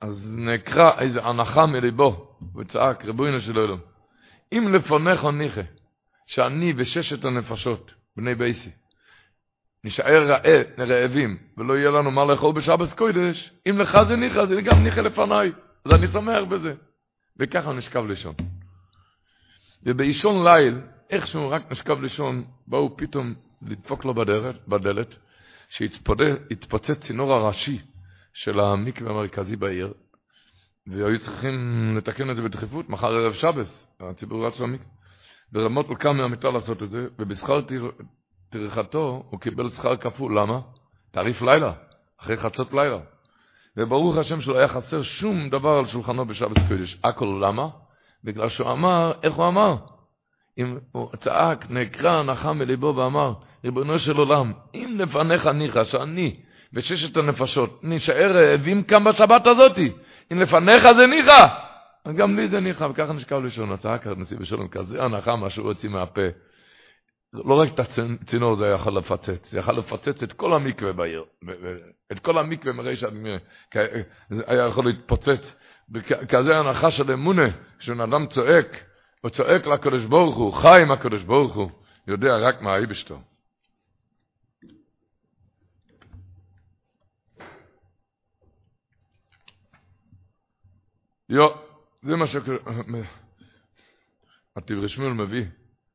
אז 0.00 0.30
נקרא 0.30 1.00
איזו 1.00 1.20
הנחה 1.20 1.66
מליבו, 1.66 2.36
וצעק, 2.56 3.04
ריבונו 3.04 3.40
של 3.40 3.58
אלוהים, 3.58 3.80
אם 4.54 4.74
לפונך 4.74 5.24
ניחא, 5.24 5.62
שאני 6.26 6.72
וששת 6.76 7.24
הנפשות, 7.24 7.94
בני 8.16 8.34
בייסי, 8.34 8.70
נשאר 9.84 10.26
רעה, 10.26 10.62
רעבים, 10.78 11.38
ולא 11.56 11.78
יהיה 11.78 11.90
לנו 11.90 12.10
מה 12.10 12.24
לאכול 12.24 12.52
בשבס 12.52 12.92
קודש, 12.94 13.50
אם 13.70 13.78
לך 13.78 13.98
זה 14.08 14.16
ניחא, 14.16 14.46
זה 14.46 14.60
גם 14.60 14.84
ניחא 14.84 15.00
לפניי, 15.00 15.52
אז 15.84 15.92
אני 15.92 16.06
שמח 16.06 16.44
בזה. 16.48 16.74
וככה 17.36 17.72
נשכב 17.72 18.06
לישון. 18.06 18.34
ובאישון 19.82 20.44
ליל, 20.48 20.80
איכשהו 21.10 21.50
רק 21.50 21.72
נשכב 21.72 22.02
לישון, 22.02 22.44
באו 22.66 22.96
פתאום 22.96 23.34
לדפוק 23.62 24.04
לו 24.04 24.14
בדלת, 24.14 24.68
בדלת 24.68 25.16
שהתפוצץ 25.70 27.06
צינור 27.06 27.34
הראשי 27.34 27.78
של 28.34 28.60
המקווה 28.60 29.10
המרכזי 29.10 29.56
בעיר, 29.56 29.92
והיו 30.86 31.20
צריכים 31.20 31.94
לתקן 31.96 32.30
את 32.30 32.36
זה 32.36 32.42
בדחיפות, 32.42 32.88
מחר 32.88 33.14
ערב 33.16 33.32
שבס, 33.32 33.86
הציבור 34.00 34.46
רץ 34.46 34.60
למקווה. 34.60 34.86
ורמות 35.52 35.88
הוא 35.88 35.96
קם 35.96 36.16
מהמיטה 36.16 36.50
לעשות 36.50 36.82
את 36.82 36.90
זה, 36.90 37.06
ובשכר 37.18 37.60
טרחתו 38.50 39.22
הוא 39.30 39.40
קיבל 39.40 39.70
שכר 39.70 39.96
כפול, 39.96 40.38
למה? 40.38 40.60
תעריף 41.10 41.42
לילה, 41.42 41.72
אחרי 42.20 42.36
חצות 42.36 42.72
לילה. 42.72 42.98
וברוך 43.76 44.16
השם 44.16 44.40
שלא 44.40 44.58
היה 44.58 44.68
חסר 44.68 45.02
שום 45.02 45.50
דבר 45.50 45.78
על 45.78 45.86
שולחנו 45.86 46.24
בשבת 46.24 46.68
קודש. 46.68 46.98
הכל 47.04 47.40
למה? 47.42 47.68
בגלל 48.24 48.48
שהוא 48.48 48.70
אמר, 48.70 49.12
איך 49.22 49.34
הוא 49.34 49.48
אמר? 49.48 49.76
אם 50.58 50.78
הוא 50.92 51.08
צעק, 51.20 51.70
נקרא, 51.70 52.22
נחה 52.22 52.52
מליבו 52.52 52.96
ואמר, 52.96 53.32
ריבונו 53.64 53.98
של 53.98 54.16
עולם, 54.16 54.52
אם 54.74 54.96
לפניך 54.98 55.46
ניחא, 55.46 55.84
שאני 55.84 56.36
וששת 56.72 57.16
הנפשות 57.16 57.84
נישאר 57.84 58.32
רעבים 58.32 58.82
כאן 58.82 59.04
בשבת 59.04 59.46
הזאתי, 59.46 59.92
אם 60.32 60.40
לפניך 60.40 60.84
זה 60.96 61.06
ניחא, 61.06 61.48
אז 62.04 62.14
גם 62.14 62.38
לי 62.38 62.48
זה 62.48 62.60
ניחא, 62.60 62.84
וככה 62.84 63.12
נשכב 63.12 63.44
לשון, 63.44 63.76
צעק 63.76 64.06
הנשיא 64.06 64.36
בשלום, 64.36 64.68
כזה 64.68 65.02
הנחה, 65.04 65.36
מה 65.36 65.50
שהוא 65.50 65.66
הוציא 65.66 65.88
מהפה. 65.88 66.28
לא 67.32 67.60
רק 67.60 67.68
את 67.74 67.80
הצינור 67.80 68.56
זה 68.56 68.66
יכול 68.66 68.98
לפצץ, 68.98 69.50
זה 69.50 69.58
יכול 69.58 69.74
לפצץ 69.78 70.22
את 70.22 70.32
כל 70.32 70.54
המקווה 70.54 70.92
בעיר, 70.92 71.24
את 72.12 72.18
כל 72.18 72.38
המקווה 72.38 72.72
מראש 72.72 73.04
עד 73.04 73.14
היה 74.46 74.66
יכול 74.66 74.84
להתפוצץ, 74.86 75.54
כזה 76.28 76.58
הנחה 76.58 76.90
של 76.90 77.12
אמונה, 77.12 77.48
כשבן 77.78 78.00
אדם 78.00 78.26
צועק, 78.26 78.66
הוא 79.20 79.30
צועק 79.30 79.66
לקדוש 79.66 80.04
ברוך 80.04 80.36
הוא, 80.36 80.52
חי 80.52 80.82
עם 80.82 80.90
הקדוש 80.90 81.22
ברוך 81.22 81.54
הוא, 81.54 81.70
יודע 82.08 82.36
רק 82.36 82.62
מה 82.62 82.74
האיבשתו. 82.74 83.20
יו, 91.28 91.48
זה 92.02 92.16
מה 92.16 92.26
ש... 92.26 92.36
התברי 94.56 94.88
שמואל 94.88 95.12
מביא, 95.12 95.44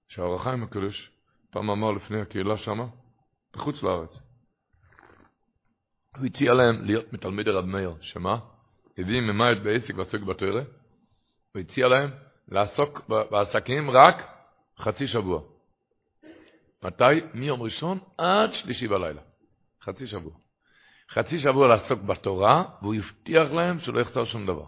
שהאור 0.07 0.35
החיים 0.35 0.63
הקדוש, 0.63 1.11
פעם 1.51 1.69
אמר 1.69 1.91
לפני 1.91 2.21
הקהילה 2.21 2.57
שמה, 2.57 2.85
בחוץ 3.53 3.83
לארץ. 3.83 4.19
הוא 6.17 6.25
הציע 6.25 6.53
להם 6.53 6.85
להיות 6.85 7.13
מתלמידי 7.13 7.49
רב 7.49 7.65
מאיר, 7.65 7.95
שמה? 8.01 8.39
הביא 8.97 9.21
ממאית 9.21 9.63
בעסק 9.63 9.93
ועסק 9.97 10.19
בתוירה, 10.19 10.61
הוא 11.53 11.61
הציע 11.61 11.87
להם 11.87 12.09
לעסוק 12.47 13.01
בעסקים 13.09 13.89
רק 13.89 14.15
חצי 14.79 15.07
שבוע. 15.07 15.41
מתי? 16.83 17.03
מיום 17.33 17.61
ראשון 17.61 17.99
עד 18.17 18.53
שלישי 18.53 18.87
בלילה. 18.87 19.21
חצי 19.83 20.07
שבוע. 20.07 20.33
חצי 21.09 21.39
שבוע 21.39 21.67
לעסוק 21.67 22.01
בתורה, 22.01 22.63
והוא 22.81 22.95
הבטיח 22.95 23.51
להם 23.51 23.79
שלא 23.79 23.99
יחסר 23.99 24.25
שום 24.25 24.45
דבר. 24.45 24.65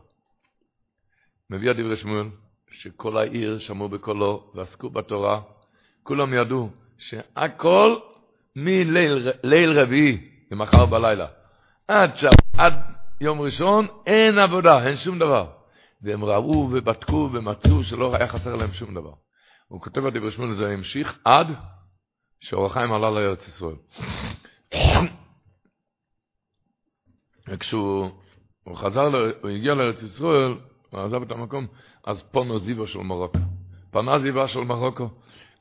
מביא 1.51 1.69
הדברי 1.69 1.97
שמואל, 1.97 2.27
שכל 2.71 3.17
העיר 3.17 3.59
שמעו 3.59 3.89
בקולו 3.89 4.51
ועסקו 4.55 4.89
בתורה, 4.89 5.41
כולם 6.03 6.33
ידעו 6.33 6.69
שהכל 6.97 7.99
מליל 8.55 9.79
רביעי 9.79 10.29
למחר 10.51 10.85
בלילה. 10.85 11.27
עד, 11.87 12.17
שב, 12.17 12.29
עד 12.57 12.73
יום 13.21 13.41
ראשון 13.41 13.87
אין 14.05 14.39
עבודה, 14.39 14.87
אין 14.87 14.97
שום 14.97 15.19
דבר. 15.19 15.47
והם 16.01 16.23
ראו 16.23 16.69
ובדקו 16.71 17.29
ומצאו 17.33 17.83
שלא 17.83 18.15
היה 18.15 18.27
חסר 18.27 18.55
להם 18.55 18.73
שום 18.73 18.93
דבר. 18.93 19.13
הוא 19.67 19.81
כותב 19.81 20.05
על 20.05 20.11
דברי 20.11 20.31
שמואל, 20.31 20.55
זה 20.55 20.69
המשיך 20.69 21.19
עד 21.25 21.47
שאור 22.39 22.65
החיים 22.65 22.93
עלה 22.93 23.09
לארץ 23.09 23.47
ישראל. 23.47 23.75
וכשהוא 27.47 28.11
חזר, 28.75 29.31
הוא 29.41 29.49
הגיע 29.49 29.73
לארץ 29.73 30.03
ישראל, 30.03 30.53
עזב 30.99 31.21
את 31.21 31.32
המקום, 31.32 31.67
אז 32.04 32.21
פונו 32.32 32.60
זיבו 32.60 32.88
של 32.88 32.99
מרוקו. 32.99 33.39
פנה 33.91 34.19
זיבה 34.19 34.47
של 34.47 34.60
מרוקו. 34.60 35.10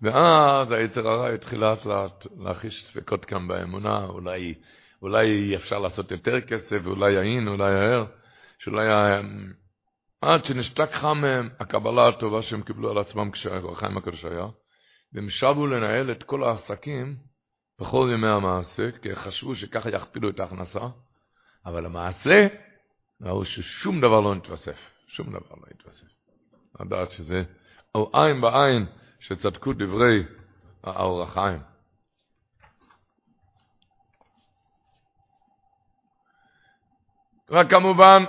ואז 0.03 0.73
היצר 0.73 1.09
הרע 1.09 1.29
התחיל 1.29 1.61
לאט 1.61 1.87
לאט 1.87 2.27
להחיש 2.39 2.87
ספקות 2.91 3.25
כאן 3.25 3.49
באמונה, 3.49 4.05
אולי, 4.05 4.55
אולי 5.03 5.57
אפשר 5.57 5.79
לעשות 5.79 6.11
יותר 6.11 6.41
כסף, 6.41 6.87
אולי 6.87 7.13
יין, 7.13 7.49
אולי 7.49 7.75
הער, 7.75 8.05
שאולי 8.59 8.87
עד 10.21 10.45
שנשתק 10.45 10.89
חם 10.93 11.19
מהם 11.21 11.49
הקבלה 11.61 12.09
הטובה 12.09 12.43
שהם 12.43 12.63
קיבלו 12.63 12.91
על 12.91 12.99
עצמם 12.99 13.31
כשהחיים 13.31 13.97
הקדוש 13.97 14.25
היה, 14.25 14.47
והם 15.13 15.31
שבו 15.31 15.67
לנהל 15.67 16.11
את 16.11 16.23
כל 16.23 16.45
העסקים 16.45 17.17
בכל 17.81 18.11
ימי 18.15 18.29
המעשה, 18.29 18.91
כי 19.03 19.17
חשבו 19.17 19.57
שככה 19.57 19.91
יכפילו 19.91 20.29
את 20.29 20.41
ההכנסה, 20.41 20.87
אבל 21.67 21.87
המעשה, 21.87 22.47
ראו 23.23 23.45
ששום 23.45 24.01
דבר 24.01 24.21
לא 24.21 24.35
נתווסף, 24.35 24.79
שום 25.11 25.31
דבר 25.31 25.41
לא 25.51 25.67
נתווסף. 25.71 26.07
לדעת 26.81 27.11
שזה, 27.11 27.43
או 27.95 28.11
עין 28.15 28.41
בעין, 28.41 28.87
שצדקו 29.21 29.73
דברי 29.73 30.25
האור 30.85 31.23
החיים. 31.23 31.61
רק 37.51 37.71
כמובן, 37.71 38.25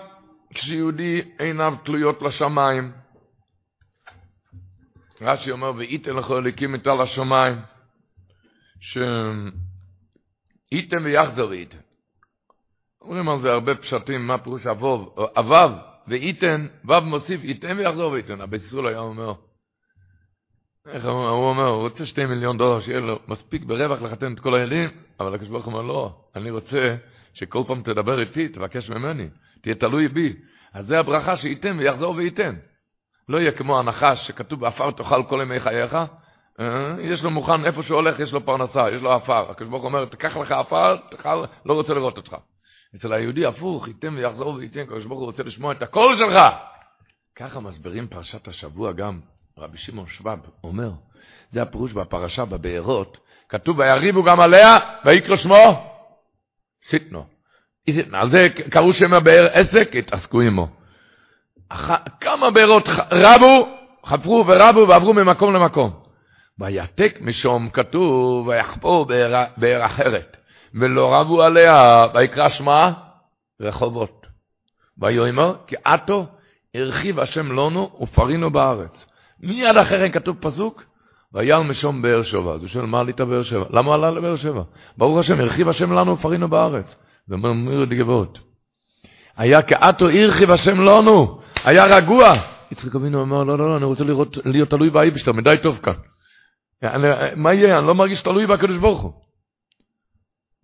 כשיהודי 0.53 1.21
עיניו 1.39 1.73
תלויות 1.85 2.21
לשמיים. 2.21 2.91
רש"י 5.21 5.51
אומר, 5.51 5.71
ואיתן 5.77 6.15
לך 6.15 6.31
אליקים 6.31 6.75
את 6.75 6.87
על 6.87 7.01
השמיים, 7.01 7.61
שאיתן 8.79 9.53
ויחזור 11.03 11.49
ואיתן. 11.49 11.77
אומרים 13.01 13.29
על 13.29 13.41
זה 13.41 13.51
הרבה 13.51 13.75
פשטים, 13.75 14.27
מה 14.27 14.37
פירוש 14.37 14.67
אבוב, 14.67 15.15
אבב 15.37 15.90
ואיתן, 16.07 16.67
וו 16.85 17.01
מוסיף 17.01 17.41
איתן 17.43 17.77
ויחזור 17.77 18.11
ואיתן. 18.11 18.41
הבית 18.41 18.61
ישראל 18.63 18.87
היה 18.87 18.99
אומר, 18.99 19.33
איך 20.87 21.05
הוא 21.05 21.49
אומר, 21.49 21.67
הוא 21.67 21.81
רוצה 21.81 22.05
שתי 22.05 22.25
מיליון 22.25 22.57
דולר, 22.57 22.81
שיהיה 22.81 22.99
לו 22.99 23.19
מספיק 23.27 23.63
ברווח 23.63 24.01
לחתן 24.01 24.33
את 24.33 24.39
כל 24.39 24.55
הילדים, 24.55 24.89
אבל 25.19 25.35
הקדוש 25.35 25.49
ברוך 25.49 25.65
הוא 25.65 25.73
אומר, 25.73 25.87
לא, 25.87 26.15
אני 26.35 26.51
רוצה 26.51 26.95
שכל 27.33 27.63
פעם 27.67 27.81
תדבר 27.81 28.19
איתי, 28.19 28.47
תבקש 28.47 28.89
ממני. 28.89 29.27
תהיה 29.61 29.75
תלוי 29.75 30.07
בי. 30.07 30.35
אז 30.73 30.85
זה 30.85 30.99
הברכה 30.99 31.37
שייתן 31.37 31.79
ויחזור 31.79 32.15
וייתן. 32.15 32.55
לא 33.29 33.37
יהיה 33.37 33.51
כמו 33.51 33.79
הנחש 33.79 34.27
שכתוב 34.27 34.59
באפר 34.59 34.91
תאכל 34.91 35.23
כל 35.23 35.39
ימי 35.41 35.59
חייך, 35.59 35.97
אה, 36.59 36.95
יש 36.99 37.23
לו 37.23 37.31
מוכן, 37.31 37.65
איפה 37.65 37.83
שהוא 37.83 37.95
הולך 37.95 38.19
יש 38.19 38.33
לו 38.33 38.45
פרנסה, 38.45 38.91
יש 38.91 39.01
לו 39.01 39.11
עפר. 39.11 39.51
הקדוש 39.51 39.69
ברוך 39.69 39.83
אומר, 39.83 40.05
תקח 40.05 40.37
לך 40.37 40.51
עפר, 40.51 40.97
תאכל, 41.11 41.43
לא 41.65 41.73
רוצה 41.73 41.93
לראות 41.93 42.17
אותך. 42.17 42.35
אצל 42.95 43.13
היהודי 43.13 43.45
הפוך, 43.45 43.87
ייתן 43.87 44.15
ויחזור 44.15 44.53
וייתן, 44.53 44.79
הקדוש 44.79 45.05
ברוך 45.05 45.19
הוא 45.19 45.27
רוצה 45.27 45.43
לשמוע 45.43 45.71
את 45.71 45.81
הקול 45.81 46.17
שלך. 46.17 46.43
ככה 47.35 47.59
מסבירים 47.59 48.07
פרשת 48.07 48.47
השבוע 48.47 48.91
גם 48.91 49.19
רבי 49.57 49.77
שמעון 49.77 50.07
שבב 50.07 50.37
אומר, 50.63 50.91
זה 51.51 51.61
הפירוש 51.61 51.93
בפרשה 51.93 52.45
בבארות, 52.45 53.17
כתוב 53.49 53.79
ויריבו 53.79 54.23
גם 54.23 54.39
עליה 54.39 54.75
ויקרא 55.05 55.37
שמו 55.37 55.91
סיטנו. 56.89 57.25
על 58.13 58.31
זה 58.31 58.47
קראו 58.69 58.93
שם 58.93 59.13
הבאר 59.13 59.47
עסק, 59.51 59.95
התעסקו 59.95 60.41
עמו. 60.41 60.67
כמה 62.21 62.51
בארות 62.51 62.83
רבו, 63.11 63.67
חפרו 64.05 64.45
ורבו 64.47 64.87
ועברו 64.87 65.13
ממקום 65.13 65.53
למקום. 65.53 65.91
ויתק 66.59 67.17
משום 67.21 67.69
כתוב 67.69 68.47
ויחפור 68.47 69.05
באר 69.57 69.85
אחרת, 69.85 70.37
ולא 70.73 71.15
רבו 71.15 71.43
עליה, 71.43 72.05
ויקרא 72.13 72.49
שמה 72.49 72.93
רחובות. 73.61 74.25
ויאמר 74.97 75.55
כי 75.67 75.75
עתו 75.83 76.25
הרחיב 76.75 77.19
השם 77.19 77.51
לנו 77.51 77.91
ופרינו 78.01 78.51
בארץ. 78.51 79.05
מיד 79.39 79.77
אחרי 79.77 80.11
כתוב 80.11 80.37
פסוק, 80.39 80.83
ויעל 81.33 81.63
משום 81.63 82.01
באר 82.01 82.23
שבע. 82.23 82.53
אז 82.53 82.61
הוא 82.61 82.67
שואל, 82.67 82.85
מה 82.85 82.99
עלית 82.99 83.21
באר 83.21 83.43
שבע? 83.43 83.65
למה 83.69 83.93
עלה 83.93 84.11
לבאר 84.11 84.37
שבע? 84.37 84.63
ברוך 84.97 85.19
השם, 85.19 85.39
הרחיב 85.39 85.69
השם 85.69 85.93
לנו 85.93 86.13
ופרינו 86.13 86.47
בארץ. 86.47 86.95
זה 87.27 87.35
אומר 87.35 87.53
מירי 87.53 87.85
דגבות. 87.85 88.39
היה 89.37 89.61
כאתו 89.61 90.05
הרחיב 90.09 90.51
השם 90.51 90.81
לנו, 90.81 91.41
היה 91.63 91.83
רגוע. 91.85 92.27
יצחק 92.71 92.95
אבינו 92.95 93.23
אמר, 93.23 93.43
לא, 93.43 93.57
לא, 93.57 93.69
לא, 93.69 93.77
אני 93.77 93.85
רוצה 93.85 94.03
לראות, 94.03 94.37
להיות 94.45 94.69
תלוי 94.69 94.89
באייבשטר, 94.89 95.31
מדי 95.31 95.55
טוב 95.63 95.79
כאן. 95.83 95.93
אני, 96.83 97.07
מה 97.35 97.53
יהיה? 97.53 97.77
אני 97.77 97.87
לא 97.87 97.95
מרגיש 97.95 98.21
תלוי 98.21 98.47
בקדוש 98.47 98.77
ברוך 98.77 99.01
הוא. 99.01 99.11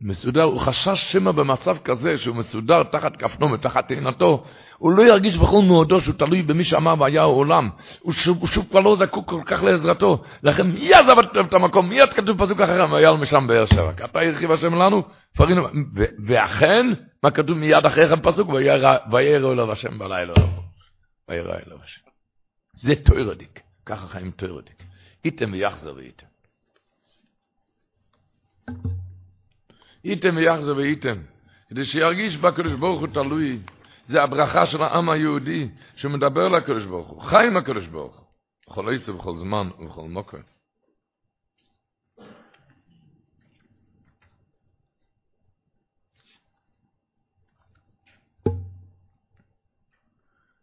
מסודר, 0.02 0.44
הוא 0.44 0.62
חשש 0.62 1.12
שמא 1.12 1.32
במצב 1.32 1.78
כזה 1.84 2.18
שהוא 2.18 2.36
מסודר 2.36 2.84
תחת 2.84 3.18
כפנו 3.18 3.52
ותחת 3.52 3.88
תאנתו, 3.88 4.44
הוא 4.78 4.92
לא 4.92 5.04
ירגיש 5.04 5.38
בכל 5.38 5.62
מאודו 5.68 6.02
שהוא 6.02 6.16
תלוי 6.16 6.42
במי 6.42 6.64
שאמר 6.64 6.96
והיה 7.00 7.22
העולם. 7.22 7.70
הוא 8.00 8.14
שוב, 8.14 8.38
הוא 8.40 8.48
שוב 8.48 8.66
כבר 8.70 8.80
לא 8.80 8.98
זקוק 9.00 9.30
כל 9.30 9.42
כך 9.46 9.64
לעזרתו. 9.64 10.24
לכן 10.44 10.68
מי 10.68 10.94
עזב 10.94 11.20
את 11.20 11.54
המקום? 11.54 11.90
מיד 11.90 12.14
כתוב 12.14 12.46
פסוק 12.46 12.62
אחר, 12.62 12.86
והיה 12.92 13.14
משם 13.14 13.48
באר 13.48 13.66
שבע. 13.66 13.92
אתה 14.06 14.22
הרחיב 14.22 14.52
השם 14.52 14.76
לנו, 14.76 15.04
פרינו. 15.36 15.68
ואכן, 16.28 16.86
מה 17.24 17.32
כתוב 17.32 17.58
מיד 17.58 17.86
אחרי 17.86 18.10
כן 18.10 18.22
פסוק? 18.32 18.50
וירא 18.50 18.98
אליו 19.52 19.72
השם 19.72 20.00
בלילה. 20.00 20.34
וירא 21.30 21.54
אליו 21.68 21.78
השם. 21.84 22.02
זה 22.82 22.94
תוירדיק. 23.06 23.60
ככה 23.86 24.08
חיים 24.08 24.32
תוירדיק. 24.32 24.84
איתם 25.26 25.52
ויחזר 25.54 25.94
ואיתם. 25.96 26.28
איתם 30.08 30.36
ויחזר 30.38 30.76
ואיתם. 30.78 31.18
כדי 31.70 31.86
שירגיש 31.86 32.38
בקדוש 32.38 32.74
ברוך 32.74 33.00
הוא 33.00 33.08
תלוי. 33.08 33.60
זה 34.10 34.24
הברכה 34.24 34.66
של 34.66 34.82
העם 34.82 35.10
היהודי 35.10 35.70
שמדבר 35.96 36.48
לקדוש 36.48 36.86
ברוך 36.86 37.08
הוא, 37.08 37.22
חי 37.22 37.48
עם 37.48 37.58
הקדוש 37.58 37.86
ברוך 37.88 38.16
הוא, 38.16 38.26
בכל 38.70 38.96
עשר, 38.96 39.12
בכל 39.12 39.38
זמן 39.38 39.70
ובכל 39.80 40.02
מוקר. 40.02 40.38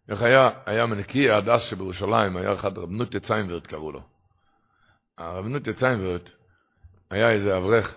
איך 0.09 0.23
היה, 0.23 0.51
היה 0.67 0.87
מנקי 0.87 1.31
ההדס 1.31 1.63
שבירושלים, 1.71 2.37
היה 2.37 2.55
אחד 2.55 2.79
רבנות 2.79 3.15
יציינברט 3.15 3.67
קראו 3.67 3.93
לו. 3.93 4.03
הרבנות 5.19 5.67
יציינברט 5.67 6.31
היה 7.11 7.31
איזה 7.31 7.57
אברך 7.57 7.95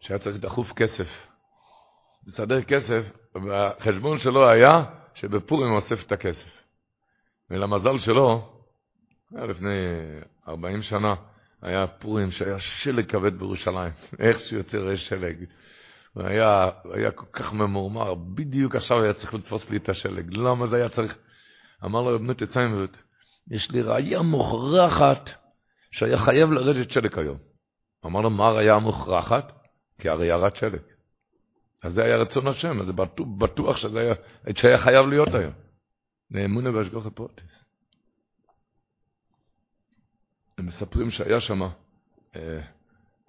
שהיה 0.00 0.18
צריך 0.18 0.36
דחוף 0.36 0.72
כסף. 0.72 1.08
לסדר 2.26 2.62
כסף, 2.62 3.02
והחשבון 3.34 4.18
שלו 4.18 4.48
היה 4.48 4.84
שבפורים 5.14 5.70
הוא 5.70 5.80
אוסף 5.80 6.06
את 6.06 6.12
הכסף. 6.12 6.62
ולמזל 7.50 7.98
שלו, 7.98 8.52
היה 9.32 9.46
לפני 9.46 9.74
40 10.48 10.82
שנה, 10.82 11.14
היה 11.62 11.86
פורים 11.86 12.30
שהיה 12.30 12.58
שלג 12.58 13.10
כבד 13.10 13.38
בירושלים. 13.38 13.92
איך 14.18 14.52
יוצא 14.52 14.76
יש 14.76 15.08
שלג. 15.08 15.44
הוא 16.14 16.22
היה, 16.22 16.70
כל 17.14 17.26
כך 17.32 17.52
ממורמר, 17.52 18.14
בדיוק 18.14 18.74
עכשיו 18.74 19.02
היה 19.02 19.12
צריך 19.12 19.34
לתפוס 19.34 19.70
לי 19.70 19.76
את 19.76 19.88
השלג. 19.88 20.36
למה 20.36 20.66
זה 20.66 20.76
היה 20.76 20.88
צריך? 20.88 21.14
אמר 21.84 22.02
לו 22.02 22.14
רב 22.14 22.20
נוטי 22.20 22.46
ציימברט, 22.46 22.96
יש 23.50 23.70
לי 23.70 23.82
ראייה 23.82 24.22
מוכרחת 24.22 25.30
שהיה 25.90 26.18
חייב 26.18 26.52
לרדת 26.52 26.90
שלג 26.90 27.18
היום. 27.18 27.38
אמר 28.06 28.20
לו, 28.20 28.30
מה 28.30 28.46
הראייה 28.46 28.74
המוכרחת? 28.74 29.52
כי 29.98 30.08
הרי 30.08 30.26
ירד 30.26 30.56
שלג. 30.56 30.80
אז 31.82 31.92
זה 31.92 32.04
היה 32.04 32.16
רצון 32.16 32.46
השם, 32.46 32.80
אז 32.80 32.90
בטוח, 32.90 33.26
בטוח 33.38 33.76
שזה 33.76 34.00
היה, 34.00 34.14
שהיה 34.56 34.78
חייב 34.78 35.06
להיות 35.06 35.28
היום. 35.34 35.52
נאמונה 36.30 36.72
בהשגוח 36.72 37.06
הפרוטיס. 37.06 37.64
הם 40.58 40.66
מספרים 40.66 41.10
שהיה 41.10 41.40
שם, 41.40 41.62
אה, 42.36 42.60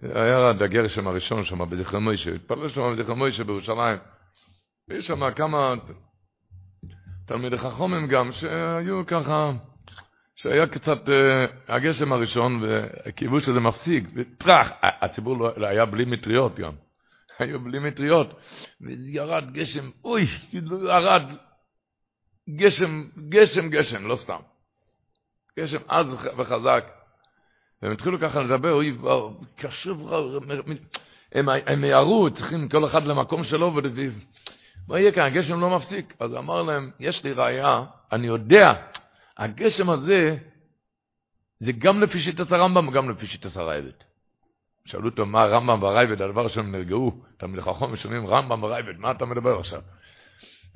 היה 0.02 0.50
הדגר 0.50 0.88
שם 0.88 1.08
הראשון 1.08 1.46
שם 1.46 1.70
בזכר 1.70 2.00
מוישה, 2.00 2.36
התפלל 2.36 2.70
שם 2.70 2.82
בזכר 2.94 3.14
מוישה 3.14 3.44
בירושלים. 3.44 4.00
ויש 4.88 5.08
שם 5.08 5.32
כמה 5.32 5.74
תלמידי 7.26 7.58
חכומים 7.58 8.08
גם, 8.08 8.32
שהיו 8.32 9.06
ככה, 9.08 9.52
שהיה 10.38 10.68
קצת 10.68 11.10
אה, 11.10 11.46
הגשם 11.68 12.14
הראשון, 12.14 12.64
וקיוו 12.64 13.42
שזה 13.42 13.60
מפסיק, 13.60 14.04
וטראח, 14.16 14.70
הציבור 14.82 15.38
לא, 15.38 15.68
היה 15.68 15.86
בלי 15.86 16.06
מטריות 16.06 16.60
גם. 16.60 16.74
היו 17.40 17.60
בלי 17.60 17.80
מטריות, 17.80 18.40
וירד 18.82 19.54
גשם, 19.54 19.90
אוי, 20.04 20.28
ירד 20.54 21.24
גשם, 22.50 23.04
גשם, 23.30 23.70
גשם, 23.70 24.08
לא 24.08 24.16
סתם. 24.16 24.40
גשם 25.60 25.78
עז 25.88 26.08
וחזק. 26.38 26.86
והם 27.82 27.92
התחילו 27.92 28.20
ככה 28.20 28.44
לדבר, 28.44 28.74
אוי, 28.74 28.98
קשוב, 29.56 30.14
הם, 31.32 31.50
הם 31.50 31.84
יערו, 31.84 32.30
צריכים 32.30 32.70
כל 32.70 32.86
אחד 32.86 33.04
למקום 33.08 33.44
שלו, 33.44 33.76
ולפיו. 33.76 34.12
מה 34.88 35.00
יהיה 35.00 35.12
כאן, 35.12 35.24
הגשם 35.24 35.60
לא 35.60 35.78
מפסיק. 35.78 36.14
אז 36.20 36.36
אמר 36.36 36.62
להם, 36.62 36.92
יש 37.00 37.24
לי 37.24 37.34
ראייה, 37.34 37.84
אני 38.12 38.28
יודע, 38.28 38.74
הגשם 39.38 39.90
הזה, 39.90 40.38
זה 41.60 41.72
גם 41.72 42.02
לפי 42.02 42.20
שיטת 42.20 42.52
הרמב"ם 42.52 42.88
וגם 42.88 43.10
לפי 43.10 43.28
שיטת 43.28 43.58
הרעבת. 43.58 44.04
שאלו 44.86 45.10
אותו 45.10 45.26
מה 45.26 45.46
רמב"ם 45.46 45.84
והרייבד, 45.84 46.22
הדבר 46.22 46.48
שהם 46.48 46.72
נרגעו, 46.72 47.22
תלמידי 47.38 47.62
חכם 47.62 47.96
שומעים 47.96 48.28
רמב"ם 48.28 48.64
ורייבד, 48.64 48.98
מה 48.98 49.12
אתה 49.12 49.26
מדבר 49.26 49.60
עכשיו? 49.60 49.82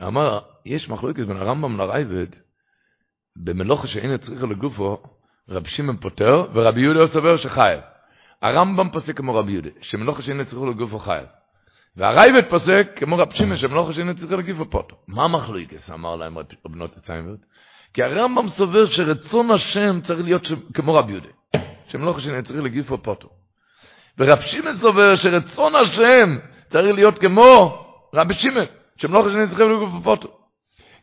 אמר, 0.08 0.40
יש 0.66 0.90
מחלוקת 0.90 1.24
בין 1.26 1.38
הרמב"ם 1.38 1.78
לראב"ד, 1.78 2.28
במלאכה 3.36 3.88
שאין 3.88 4.18
צריכה 4.18 4.46
לגופו, 4.46 5.04
רב 5.50 5.68
שמעון 5.68 5.98
פוטר, 5.98 6.48
ורבי 6.54 6.82
יהודה 6.82 7.14
סובר 7.14 7.38
שחייב. 7.38 7.80
הרמב"ם 8.42 8.90
פוסק 8.92 9.18
כמו 9.18 9.36
רבי 9.36 9.52
יהודה, 9.52 9.70
שמלאכה 9.82 10.22
שאין 10.22 10.44
צריכה 10.44 10.66
לגופו 10.66 11.00
חייב. 11.00 11.26
והראב"ד 11.96 12.50
פוסק 12.50 12.88
כמו 12.96 13.18
רב 13.18 13.34
שמעון, 13.34 13.58
שמלאכה 13.58 13.94
שאין 13.94 14.14
צריכה 14.14 14.36
לגופו 14.36 14.72
פוטר. 14.72 14.96
מה 15.08 15.28
מחלוקת? 15.28 15.90
אמר 15.90 16.16
להם 16.16 16.38
בנות 16.66 16.98
הציינברד. 16.98 17.38
כי 17.94 18.04
הרמב"ם 18.04 18.50
סובר 18.50 18.86
שרצון 18.86 19.52
השם 19.52 20.02
צריך 20.08 20.20
להיות 20.24 20.48
כמו 20.74 20.94
רבי 20.94 21.12
יהודה, 21.12 21.28
שמלאכה 21.88 22.22
שאין 22.22 22.42
צריכה 22.44 22.62
לגופו 22.62 22.98
פוטר. 22.98 23.28
ורב 24.18 24.42
שמעון 24.42 24.78
סובר 24.82 25.16
שרצון 25.16 25.76
השם 25.76 26.38
צריך 26.70 26.96
להיות 26.96 27.20
כמו 27.20 27.78
רבי 28.14 28.34
שמעון, 28.34 28.66
לא 29.04 29.22
חושבים 29.22 29.48
שצריכים 29.48 29.72
לגוף 29.72 29.90
בפוטו. 30.02 30.42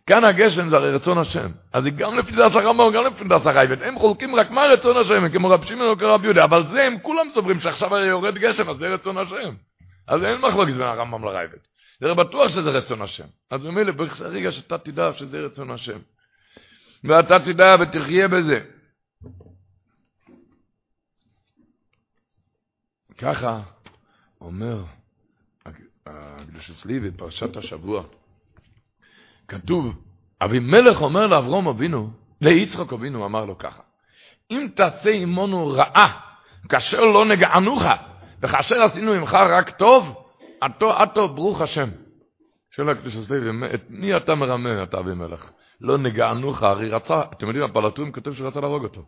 כאן 0.07 0.25
הגשם 0.25 0.69
זה 0.69 0.77
הרי 0.77 0.91
רצון 0.91 1.19
השם. 1.19 1.49
אז 1.73 1.85
גם 1.97 2.19
לפי 2.19 2.33
דעת 2.33 2.53
הרמב"ם, 2.55 2.93
גם 2.93 3.05
לפי 3.05 3.25
דעת 3.25 3.47
הרייבד. 3.47 3.83
הם 3.83 3.99
חולקים 3.99 4.35
רק 4.35 4.51
מה 4.51 4.65
רצון 4.65 4.97
השם, 4.97 5.29
כמו 5.29 5.49
רב 5.49 5.65
שמעון 5.65 5.89
או 5.89 5.99
כרב 5.99 6.25
יהודה, 6.25 6.45
אבל 6.45 6.67
זה 6.67 6.83
הם 6.83 6.99
כולם 7.03 7.27
סוברים 7.35 7.61
שעכשיו 7.61 7.97
יורד 7.97 8.35
גשם, 8.35 8.71
אז 8.71 8.77
זה 8.77 8.89
רצון 8.89 9.19
השם. 9.19 9.55
אז 10.09 10.21
אין 10.23 10.41
מחלוקת 10.41 10.73
בין 10.73 10.83
הרמב"ם 10.83 11.25
לרייבד. 11.25 11.59
זה 12.01 12.15
בטוח 12.15 12.49
שזה 12.49 12.71
רצון 12.71 13.03
השם. 13.03 13.25
אז 13.51 13.63
ממילא 13.63 13.93
ברגע 13.93 14.53
שאתה 14.53 14.79
תדע 14.79 15.11
שזה 15.13 15.41
רצון 15.41 15.71
השם. 15.71 15.99
ואתה 17.05 17.39
תדע 17.39 17.77
ותחיה 17.81 18.29
בזה. 18.29 18.61
ככה 23.19 23.61
אומר 24.41 24.85
הקדוש 26.07 26.71
אצלי 26.71 27.01
בפרשת 27.01 27.57
השבוע. 27.57 28.03
כתוב, 29.49 30.03
אבימלך 30.43 31.01
אומר 31.01 31.27
לאברום 31.27 31.69
אבינו, 31.69 32.11
ליצחוק 32.41 32.93
אבינו 32.93 33.27
אמר 33.27 33.45
לו 33.45 33.59
ככה, 33.59 33.83
אם 34.51 34.69
תעשה 34.75 35.11
עמנו 35.11 35.67
רעה, 35.67 36.21
כאשר 36.69 37.01
לא 37.01 37.25
נגענוך, 37.25 37.83
וכאשר 38.41 38.83
עשינו 38.83 39.13
עמך 39.13 39.35
רק 39.35 39.71
טוב, 39.71 40.25
עתו 40.61 40.93
עתו 40.93 41.29
ברוך 41.29 41.61
השם. 41.61 41.91
שואל 42.71 42.89
הקדוש 42.89 43.17
אצלי, 43.17 43.39
את 43.75 43.83
מי 43.91 44.17
אתה 44.17 44.35
מרמה, 44.35 44.83
אתה 44.83 44.99
אבימלך? 44.99 45.51
לא 45.81 45.99
נגענוך, 45.99 46.63
הרי 46.63 46.89
רצה, 46.89 47.23
אתם 47.33 47.47
יודעים, 47.47 47.65
הפלטורים 47.65 48.13
כותב 48.13 48.35
שרצה 48.35 48.61
להרוג 48.61 48.85
אותו. 48.85 49.03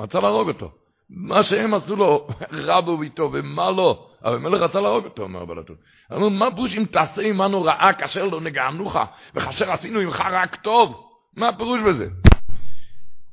רצה 0.00 0.20
להרוג 0.20 0.48
אותו. 0.48 0.70
מה 1.10 1.42
שהם 1.44 1.74
עשו 1.74 1.96
לו, 1.96 2.28
רבו 2.68 3.02
איתו, 3.02 3.30
ומה 3.32 3.70
לא. 3.70 4.06
אבל 4.24 4.38
מלך 4.38 4.60
רצה 4.60 4.80
להרוג 4.80 5.04
אותו, 5.04 5.22
אומר 5.22 5.44
בלטון. 5.44 5.76
אמרו, 6.12 6.30
מה 6.30 6.54
פירוש 6.54 6.74
אם 6.74 6.84
תעשה 6.84 7.22
עמנו 7.22 7.62
רעה 7.62 7.92
כאשר 7.92 8.24
לא 8.24 8.40
נגענוך, 8.40 8.96
וכאשר 9.34 9.72
עשינו 9.72 10.00
עמך 10.00 10.20
רק 10.30 10.56
טוב? 10.56 11.06
מה 11.36 11.48
הפירוש 11.48 11.80
בזה? 11.88 12.08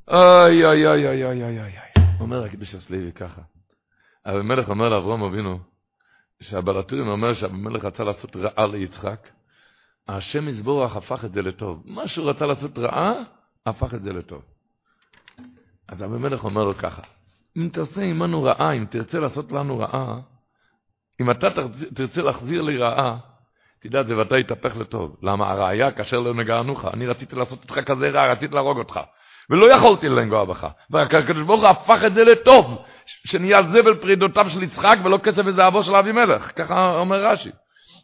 אוי, 0.08 0.66
אוי, 0.66 0.88
אוי, 0.88 1.08
אוי, 1.08 1.26
אוי, 1.26 1.44
אוי, 1.44 1.60
אוי. 1.60 2.04
אומר 2.20 2.44
הקדוש 2.44 2.76
הסלוי 2.76 3.12
ככה. 3.12 3.42
אבימלך 4.26 4.70
אומר 4.70 4.90
לאברהם 4.90 5.24
אבינו, 5.24 5.60
שהבלטורים 6.42 7.08
אומר 7.08 7.34
שאבימלך 7.34 7.86
רצה 7.86 8.04
לעשות 8.04 8.36
רעה 8.36 8.68
ליצחק, 8.68 9.20
השם 10.08 10.48
יזבורך 10.48 10.96
הפך 10.96 11.26
את 11.26 11.34
זה 11.34 11.42
לטוב. 11.42 11.84
מה 11.86 12.08
שהוא 12.08 12.30
רצה 12.30 12.46
לעשות 12.46 12.78
רעה, 12.78 13.14
הפך 13.66 13.94
את 13.94 14.04
זה 14.04 14.14
לטוב. 14.14 14.42
אז 15.88 16.04
אבימלך 16.04 16.44
אומר 16.44 16.64
לו 16.64 16.78
ככה, 16.78 17.02
אם 17.58 17.70
תעשה 17.74 18.02
עמנו 18.02 18.44
רעה, 18.44 18.72
אם 18.72 18.86
תרצה 18.90 19.20
לעשות 19.20 19.52
לנו 19.52 19.80
רעה, 19.80 20.20
אם 21.22 21.32
אתה 21.32 21.48
תרצה 21.96 22.22
להחזיר 22.22 22.62
לי 22.62 22.78
רעה, 22.78 23.18
תדע 23.84 24.04
זה 24.04 24.18
ואתה 24.18 24.38
יתהפך 24.38 24.78
לטוב. 24.78 25.18
למה 25.24 25.52
הראיה 25.52 25.92
כאשר 25.92 26.20
לא 26.20 26.34
נגענוך? 26.34 26.86
אני 26.86 27.08
רציתי 27.08 27.36
לעשות 27.36 27.60
אותך 27.64 27.80
כזה 27.86 28.10
רע, 28.10 28.32
רציתי 28.32 28.56
להרוג 28.56 28.78
אותך. 28.78 29.00
ולא 29.50 29.76
יכולתי 29.76 30.10
לנגוע 30.10 30.46
בך. 30.46 30.68
והקדוש 30.90 31.44
ברוך 31.44 31.62
הוא 31.62 31.70
הפך 31.70 32.00
את 32.08 32.14
זה 32.14 32.24
לטוב, 32.24 32.82
שנהיה 33.28 33.64
זבל 33.64 33.96
פרידותיו 33.96 34.50
של 34.50 34.64
יצחק 34.64 34.98
ולא 35.04 35.18
כסף 35.18 35.42
וזהבו 35.46 35.84
של 35.84 35.96
אבימלך. 35.96 36.52
ככה 36.56 37.00
אומר 37.00 37.26
רש"י. 37.26 37.52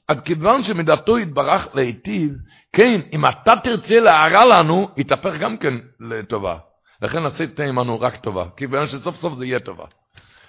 אז 0.08 0.18
כיוון 0.26 0.64
שמדתו 0.64 1.20
יתברך 1.20 1.76
להיטיב, 1.76 2.34
כן, 2.74 3.02
אם 3.14 3.26
אתה 3.26 3.54
תרצה 3.64 4.00
להרע 4.00 4.46
לנו, 4.46 4.90
יתהפך 4.98 5.34
גם 5.40 5.58
כן 5.58 5.74
לטובה. 6.00 6.58
לכן 7.02 7.26
עשית 7.26 7.60
עמנו 7.60 8.02
רק 8.02 8.16
טובה, 8.16 8.46
כיוון 8.58 8.88
שסוף 8.88 9.16
סוף 9.16 9.34
זה 9.38 9.46
יהיה 9.46 9.60
טובה. 9.60 9.86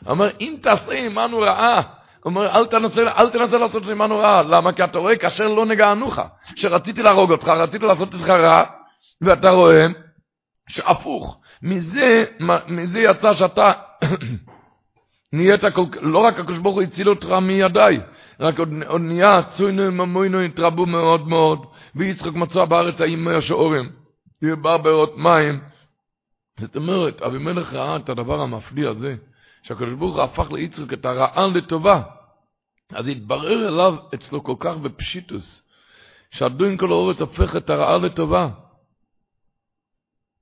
אומר, 0.07 0.31
אם 0.41 0.57
תעשה 0.63 0.93
עמנו 0.93 1.39
רעה, 1.39 1.83
אומר, 2.25 2.57
אל 2.57 2.67
תנסה, 2.67 3.01
אל 3.19 3.31
תנסה 3.31 3.59
לעשות 3.59 3.83
עמנו 3.83 4.17
רעה. 4.17 4.43
למה? 4.43 4.73
כי 4.73 4.85
אתה 4.85 4.99
רואה, 4.99 5.17
כאשר 5.17 5.49
לא 5.49 5.67
נגענוך, 5.67 6.19
שרציתי 6.57 7.03
להרוג 7.03 7.31
אותך, 7.31 7.49
רציתי 7.49 7.87
לעשות 7.87 8.15
אותך 8.15 8.29
רע, 8.29 8.65
ואתה 9.21 9.51
רואה 9.51 9.87
שהפוך. 10.69 11.41
מזה, 11.63 12.25
מזה 12.69 13.01
יצא 13.01 13.35
שאתה 13.35 13.73
נהיית 15.33 15.61
כל 15.75 15.83
לא 16.01 16.19
רק 16.19 16.39
הקדוש 16.39 16.59
ברוך 16.59 16.75
הוא 16.75 16.83
הציל 16.83 17.09
אותך 17.09 17.29
מידיי, 17.43 18.01
רק 18.41 18.59
עוד, 18.59 18.69
נהיה 19.01 19.41
צוינו 19.57 19.93
ממוינו 19.93 20.41
התרבו 20.41 20.87
מאוד 20.87 21.29
מאוד, 21.29 21.67
ויצחק 21.95 22.33
מצא 22.33 22.65
בארץ 22.65 23.01
האימי 23.01 23.35
השעורים, 23.35 23.91
בא 24.43 24.77
בארות 24.77 25.17
מים. 25.17 25.61
זאת 26.61 26.77
אומרת, 26.77 27.23
אבימלך 27.23 27.73
ראה 27.73 27.97
את 27.97 28.09
הדבר 28.09 28.41
המפליא 28.41 28.89
הזה, 28.89 29.17
שהקדוש 29.63 29.95
ברוך 29.95 30.15
הוא 30.15 30.23
הפך 30.23 30.53
ליצחק 30.53 30.93
את 30.93 31.05
הרעה 31.05 31.47
לטובה. 31.47 32.03
אז 32.93 33.09
התברר 33.09 33.69
אליו 33.69 33.95
אצלו 34.15 34.45
כל 34.45 34.55
כך 34.61 34.77
בפשיטוס, 34.77 35.63
שהדוין 36.31 36.77
כל 36.77 36.93
האורץ 36.93 37.21
הופך 37.21 37.57
את 37.57 37.71
הרעה 37.71 37.99
לטובה. 37.99 38.49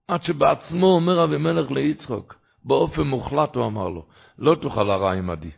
עד 0.08 0.22
שבעצמו 0.22 0.86
אומר 0.86 1.24
אבימלך 1.24 1.70
ליצחוק, 1.70 2.34
באופן 2.64 3.02
מוחלט 3.02 3.54
הוא 3.54 3.66
אמר 3.66 3.88
לו, 3.88 4.06
לא 4.38 4.54
תוכל 4.54 4.90
הרע 4.90 5.12
עמדי. 5.12 5.50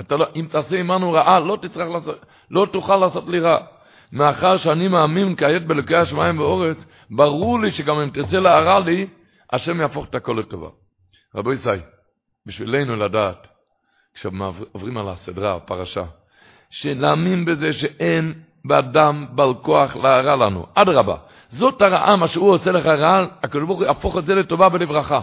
אתה 0.00 0.16
לא, 0.16 0.26
אם 0.36 0.46
תעשה 0.50 0.76
עמנו 0.76 1.12
רעה, 1.12 1.40
לא 1.40 1.58
לא 2.50 2.66
תוכל 2.72 2.96
לעשות 2.96 3.28
לי 3.28 3.40
רע. 3.40 3.58
מאחר 4.12 4.56
שאני 4.56 4.88
מאמין 4.88 5.36
כעת 5.36 5.66
בלוקי 5.66 5.96
השמיים 5.96 6.40
ואורץ, 6.40 6.76
ברור 7.10 7.60
לי 7.60 7.70
שגם 7.70 8.00
אם 8.00 8.10
תרצה 8.10 8.40
להרע 8.40 8.80
לי, 8.80 9.06
השם 9.52 9.80
יהפוך 9.80 10.06
את 10.10 10.14
הכל 10.14 10.36
לטובה. 10.38 10.68
רבו 11.34 11.52
ישי, 11.52 11.68
בשבילנו 12.46 12.96
לדעת, 12.96 13.46
כשעוברים 14.14 14.96
על 14.96 15.08
הסדרה, 15.08 15.56
הפרשה, 15.56 16.04
שנאמין 16.70 17.44
בזה 17.44 17.72
שאין 17.72 18.34
באדם 18.64 19.26
בעל 19.30 19.54
כוח 19.62 19.96
להרע 19.96 20.36
לנו. 20.36 20.66
אדרבה, 20.74 21.16
זאת 21.50 21.82
הרעה, 21.82 22.16
מה 22.16 22.28
שהוא 22.28 22.50
עושה 22.50 22.72
לך 22.72 22.86
רע, 22.86 23.26
הקדוש 23.42 23.64
ברוך 23.66 23.78
הוא 23.78 23.86
יהפוך 23.86 24.18
את 24.18 24.24
זה 24.24 24.34
לטובה 24.34 24.68
ולברכה. 24.72 25.20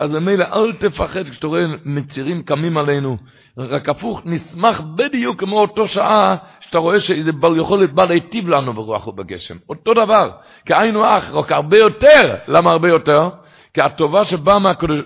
אז 0.00 0.10
ממילא 0.10 0.44
אל 0.52 0.72
תפחד 0.72 1.28
כשאתה 1.30 1.46
רואה 1.46 1.64
מצירים 1.84 2.42
קמים 2.42 2.78
עלינו. 2.78 3.16
רק 3.58 3.88
הפוך, 3.88 4.22
נשמח 4.24 4.80
בדיוק 4.96 5.40
כמו 5.40 5.60
אותו 5.60 5.88
שעה 5.88 6.36
שאתה 6.60 6.78
רואה 6.78 7.00
שזה 7.00 7.32
בל 7.32 7.56
יכול 7.56 7.86
בא 7.86 8.04
להיטיב 8.04 8.48
לנו 8.48 8.72
ברוח 8.72 9.06
ובגשם. 9.06 9.56
אותו 9.68 9.94
דבר, 9.94 10.30
כהיינו 10.66 11.04
אח, 11.04 11.24
רק 11.32 11.52
הרבה 11.52 11.78
יותר. 11.78 12.34
למה 12.48 12.70
הרבה 12.70 12.88
יותר? 12.88 13.28
כי 13.74 13.80
הטובה 13.80 14.24
שבאה 14.24 14.58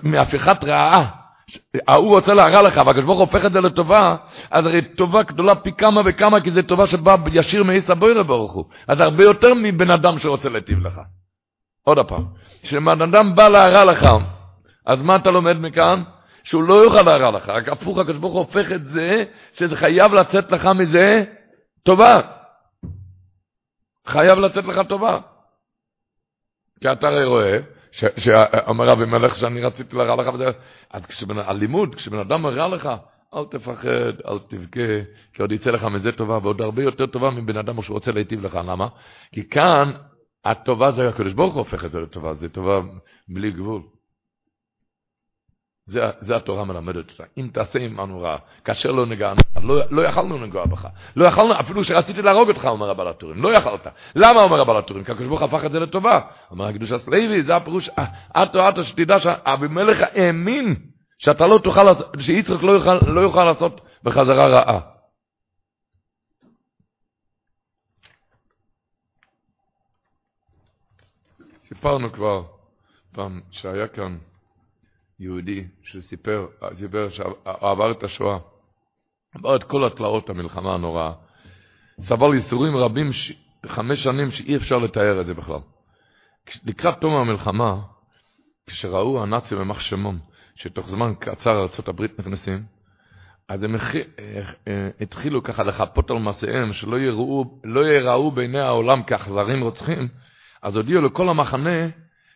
מהפיכת 0.02 0.64
רעה, 0.64 1.04
ההוא 1.88 2.08
רוצה 2.08 2.34
להרע 2.34 2.62
לך, 2.62 2.80
והקדוש 2.86 3.04
ברוך 3.04 3.18
הוא 3.18 3.26
הופך 3.26 3.44
את 3.44 3.52
זה 3.52 3.60
לטובה, 3.60 4.16
אז 4.50 4.66
הרי 4.66 4.82
טובה 4.82 5.22
גדולה 5.22 5.54
פי 5.54 5.72
כמה 5.72 6.02
וכמה, 6.06 6.40
כי 6.40 6.50
זו 6.50 6.62
טובה 6.62 6.86
שבאה 6.86 7.16
ישיר 7.32 7.64
מעיס 7.64 7.90
הבוירה 7.90 8.22
ברוך 8.22 8.52
הוא. 8.52 8.64
אז 8.88 9.00
הרבה 9.00 9.24
יותר 9.24 9.54
מבן 9.54 9.90
אדם 9.90 10.18
שרוצה 10.18 10.48
להיטיב 10.48 10.86
לך. 10.86 11.00
עוד 11.84 11.98
פעם, 12.08 12.24
כשבן 12.62 13.02
אדם 13.02 13.34
בא 13.34 13.48
להרע 13.48 13.84
לך, 13.84 14.06
אז 14.86 14.98
מה 14.98 15.16
אתה 15.16 15.30
לומד 15.30 15.56
מכאן? 15.56 16.02
שהוא 16.44 16.62
לא 16.62 16.74
יוכל 16.74 17.02
להרע 17.02 17.30
לך, 17.30 17.48
רק 17.48 17.68
הפוך, 17.68 17.98
הקדוש 17.98 18.16
ברוך 18.16 18.34
הוא 18.34 18.40
הופך 18.40 18.72
את 18.72 18.84
זה, 18.84 19.24
שזה 19.54 19.76
חייב 19.76 20.14
לצאת 20.14 20.52
לך 20.52 20.66
מזה 20.66 21.24
טובה. 21.82 22.20
חייב 24.06 24.38
לצאת 24.38 24.64
לך 24.64 24.86
טובה. 24.88 25.18
כי 26.80 26.92
אתה 26.92 27.08
הרי 27.08 27.24
רואה, 27.24 27.58
שאומר 27.92 28.88
רבי 28.88 29.04
מלך 29.04 29.36
שאני 29.36 29.62
רציתי 29.62 29.96
להרע 29.96 30.22
לך, 30.22 30.28
אז 30.90 31.06
כשבן, 31.06 31.38
הלימוד, 31.38 31.94
כשבן 31.94 32.18
אדם 32.18 32.42
מרע 32.42 32.68
לך, 32.68 32.88
אל 33.34 33.44
תפחד, 33.50 34.20
אל 34.28 34.38
תבכה, 34.48 35.04
כי 35.34 35.42
עוד 35.42 35.52
יצא 35.52 35.70
לך 35.70 35.84
מזה 35.84 36.12
טובה, 36.12 36.38
ועוד 36.42 36.60
הרבה 36.60 36.82
יותר 36.82 37.06
טובה 37.06 37.30
מבן 37.30 37.56
אדם 37.56 37.82
שהוא 37.82 37.94
רוצה 37.94 38.12
להיטיב 38.12 38.46
לך. 38.46 38.54
למה? 38.54 38.88
כי 39.32 39.48
כאן 39.48 39.92
הטובה 40.44 40.92
זה 40.92 41.08
הקדוש 41.08 41.32
ברוך 41.32 41.54
הוא 41.54 41.58
הופך 41.58 41.84
את 41.84 41.90
זה 41.90 42.00
לטובה, 42.00 42.34
זה 42.34 42.48
טובה 42.48 42.80
בלי 43.28 43.50
גבול. 43.50 43.82
זה, 45.86 46.10
זה 46.20 46.36
התורה 46.36 46.64
מלמדת 46.64 47.10
אותה. 47.10 47.24
אם 47.38 47.48
תעשה 47.52 47.78
עמנו 47.78 48.20
רע, 48.20 48.36
כאשר 48.64 48.92
לא 48.92 49.06
נגענו, 49.06 49.40
לא, 49.62 49.82
לא 49.90 50.02
יכלנו 50.02 50.38
לנגוע 50.38 50.66
בך. 50.66 50.86
לא 51.16 51.24
יכלנו, 51.24 51.60
אפילו 51.60 51.84
שרציתי 51.84 52.22
להרוג 52.22 52.48
אותך, 52.48 52.64
אומר 52.64 52.90
הבעל 52.90 53.08
הטורים. 53.08 53.42
לא 53.42 53.48
יכלת. 53.48 53.86
למה 54.14 54.42
אומר 54.42 54.60
הבעל 54.60 54.76
הטורים? 54.76 55.04
כי 55.04 55.12
הקדוש 55.12 55.28
ברוך 55.28 55.42
הפך 55.42 55.64
את 55.64 55.72
זה 55.72 55.80
לטובה. 55.80 56.20
אומר 56.50 56.66
הקדוש 56.66 56.92
הסלוי, 56.92 57.42
זה 57.42 57.56
הפירוש, 57.56 57.88
אטו 58.32 58.58
אה, 58.58 58.68
אטו 58.68 58.84
שתדע 58.84 59.20
שאבימלך 59.20 59.98
האמין 60.00 60.76
שאתה 61.18 61.46
לא 61.46 61.58
תוכל, 61.58 61.86
שיצחק 62.20 62.62
לא 62.62 62.72
יוכל, 62.72 63.10
לא 63.10 63.20
יוכל 63.20 63.44
לעשות 63.44 63.80
בחזרה 64.02 64.48
רעה. 64.48 64.80
סיפרנו 71.68 72.12
כבר 72.12 72.42
פעם 73.12 73.40
שהיה 73.50 73.88
כאן 73.88 74.18
יהודי 75.20 75.64
שסיפר, 75.82 76.46
סיפר 76.78 77.08
שעבר 77.10 77.90
את 77.90 78.02
השואה, 78.02 78.38
עבר 79.34 79.56
את 79.56 79.64
כל 79.64 79.84
התלאות 79.84 80.30
המלחמה 80.30 80.74
הנוראה, 80.74 81.12
סבל 82.00 82.34
ייסורים 82.34 82.76
רבים, 82.76 83.12
ש... 83.12 83.32
חמש 83.66 84.02
שנים 84.02 84.30
שאי 84.30 84.56
אפשר 84.56 84.78
לתאר 84.78 85.20
את 85.20 85.26
זה 85.26 85.34
בכלל. 85.34 85.58
לקראת 86.64 87.00
תום 87.00 87.14
המלחמה, 87.14 87.80
כשראו 88.66 89.22
הנאצים 89.22 89.58
במחשמון, 89.58 90.18
שתוך 90.56 90.88
זמן 90.88 91.12
קצר 91.20 91.50
ארה"ב 91.50 92.06
נכנסים, 92.18 92.62
אז 93.48 93.62
הם 93.62 93.76
אה, 93.76 93.80
אה, 94.68 94.88
התחילו 95.00 95.42
ככה 95.42 95.62
לחפות 95.64 96.10
על 96.10 96.18
מעשיהם, 96.18 96.72
שלא 96.72 96.98
יראו, 96.98 97.60
לא 97.64 97.86
יראו 97.86 98.30
בעיני 98.30 98.60
העולם 98.60 99.02
כאכזרים 99.02 99.62
רוצחים, 99.62 100.08
אז 100.62 100.76
הודיעו 100.76 101.02
לכל 101.02 101.28
המחנה 101.28 101.88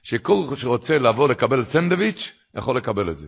שכל 0.02 0.46
שרוצה 0.56 0.98
לבוא 0.98 1.28
לקבל 1.28 1.64
סנדוויץ', 1.64 2.32
יכול 2.54 2.76
לקבל 2.76 3.10
את 3.10 3.18
זה. 3.18 3.26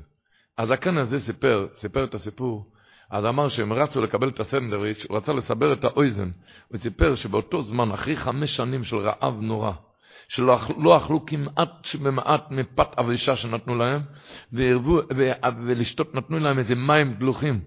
אז 0.58 0.70
הכן 0.70 0.98
הזה 0.98 1.20
סיפר, 1.20 1.66
סיפר 1.80 2.04
את 2.04 2.14
הסיפור, 2.14 2.64
אז 3.10 3.24
אמר 3.24 3.48
שהם 3.48 3.72
רצו 3.72 4.00
לקבל 4.00 4.28
את 4.28 4.40
הסנדוויץ', 4.40 5.06
הוא 5.08 5.16
רצה 5.16 5.32
לסבר 5.32 5.72
את 5.72 5.84
האויזן, 5.84 6.30
הוא 6.68 6.78
סיפר 6.78 7.14
שבאותו 7.14 7.62
זמן, 7.62 7.92
אחרי 7.92 8.16
חמש 8.16 8.56
שנים 8.56 8.84
של 8.84 8.96
רעב 8.96 9.40
נורא, 9.40 9.72
שלא 10.28 10.58
לא 10.78 10.96
אכלו 10.96 11.26
כמעט 11.26 11.86
במעט 12.02 12.50
מפת 12.50 12.98
אבישה 12.98 13.36
שנתנו 13.36 13.74
להם, 13.74 14.00
והרבו, 14.52 15.00
ו, 15.16 15.30
ולשתות 15.66 16.14
נתנו 16.14 16.38
להם 16.38 16.58
איזה 16.58 16.74
מים 16.74 17.14
דלוחים. 17.14 17.60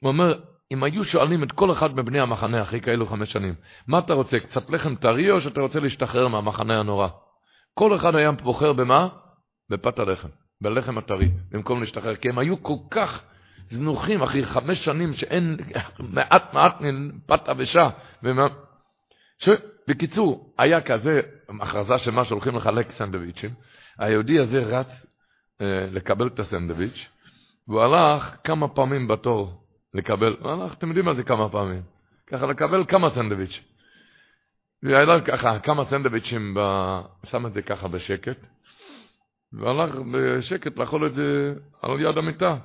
הוא 0.00 0.08
אומר, 0.08 0.38
אם 0.72 0.82
היו 0.82 1.04
שואלים 1.04 1.42
את 1.42 1.52
כל 1.52 1.72
אחד 1.72 1.96
מבני 1.96 2.20
המחנה 2.20 2.62
אחרי 2.62 2.80
כאלו 2.80 3.06
חמש 3.06 3.32
שנים, 3.32 3.54
מה 3.86 3.98
אתה 3.98 4.14
רוצה, 4.14 4.40
קצת 4.40 4.70
לחם 4.70 4.94
טרי 4.94 5.30
או 5.30 5.40
שאתה 5.40 5.60
רוצה 5.60 5.80
להשתחרר 5.80 6.28
מהמחנה 6.28 6.80
הנורא? 6.80 7.08
כל 7.74 7.96
אחד 7.96 8.14
היה 8.14 8.32
בוחר 8.32 8.72
במה? 8.72 9.08
בפת 9.70 9.98
הלחם. 9.98 10.28
בלחם 10.62 10.98
הטרי, 10.98 11.30
במקום 11.50 11.80
להשתחרר, 11.80 12.16
כי 12.16 12.28
הם 12.28 12.38
היו 12.38 12.62
כל 12.62 12.76
כך 12.90 13.22
זנוחים 13.70 14.22
אחרי 14.22 14.46
חמש 14.46 14.84
שנים 14.84 15.14
שאין 15.14 15.56
מעט 15.98 16.54
מעט 16.54 16.74
פת 17.26 17.48
אבשה. 17.48 17.90
ש... 19.38 19.48
בקיצור, 19.90 20.54
היה 20.58 20.80
כזה 20.80 21.20
הכרזה 21.60 21.98
של 21.98 22.10
מה 22.10 22.24
שהולכים 22.24 22.56
לחלק 22.56 22.92
סנדוויצ'ים, 22.98 23.50
היהודי 23.98 24.38
הזה 24.38 24.58
רץ 24.58 24.86
אה, 25.60 25.86
לקבל 25.92 26.26
את 26.26 26.40
הסנדוויץ', 26.40 27.06
והוא 27.68 27.80
הלך 27.80 28.36
כמה 28.44 28.68
פעמים 28.68 29.08
בתור 29.08 29.64
לקבל, 29.94 30.36
הוא 30.40 30.50
הלך, 30.50 30.72
אתם 30.72 30.86
יודעים 30.88 31.04
מה 31.04 31.14
זה 31.14 31.22
כמה 31.22 31.48
פעמים, 31.48 31.82
ככה 32.26 32.46
לקבל 32.46 32.84
כמה 32.88 33.10
סנדוויץ'. 33.14 33.60
והיה 34.82 35.20
ככה 35.20 35.58
כמה 35.58 35.84
סנדוויצ'ים, 35.90 36.54
ב... 36.58 36.60
שם 37.26 37.46
את 37.46 37.52
זה 37.52 37.62
ככה 37.62 37.88
בשקט, 37.88 38.46
והלך 39.52 39.94
בשקט 40.12 40.78
לאכול 40.78 41.06
את 41.06 41.14
זה 41.14 41.54
על 41.82 42.00
יד 42.00 42.18
המיטה. 42.18 42.56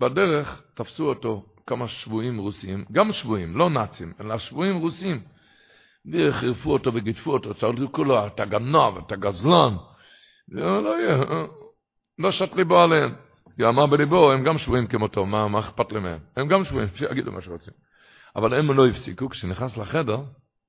בדרך 0.00 0.62
תפסו 0.74 1.08
אותו 1.08 1.44
כמה 1.66 1.88
שבויים 1.88 2.38
רוסים, 2.38 2.84
גם 2.92 3.12
שבויים, 3.12 3.56
לא 3.56 3.70
נאצים, 3.70 4.12
אלא 4.20 4.38
שבויים 4.38 4.76
רוסים. 4.76 5.20
וחירפו 6.12 6.72
אותו 6.72 6.94
וגידפו 6.94 7.32
אותו, 7.32 7.54
צעדו 7.54 8.04
לו, 8.04 8.26
אתה 8.26 8.44
גנב, 8.44 8.98
אתה 9.06 9.16
גזלן. 9.16 9.76
לא 10.48 11.00
יהיה, 11.00 11.24
לא 12.18 12.32
שט 12.32 12.56
ליבו 12.56 12.78
עליהם. 12.78 13.14
כי 13.56 13.64
אמר 13.64 13.86
בליבו, 13.86 14.32
הם 14.32 14.44
גם 14.44 14.58
שבויים 14.58 14.86
כמותו, 14.86 15.26
מה, 15.26 15.60
אכפת 15.60 15.92
לי 15.92 16.00
מהם? 16.00 16.18
הם 16.36 16.48
גם 16.48 16.64
שבויים, 16.64 16.88
שיגידו 16.94 17.32
מה 17.32 17.40
שרוצים. 17.40 17.72
אבל 18.36 18.54
הם 18.54 18.72
לא 18.72 18.86
הפסיקו, 18.86 19.28
כשנכנס 19.28 19.76
לחדר, 19.76 20.18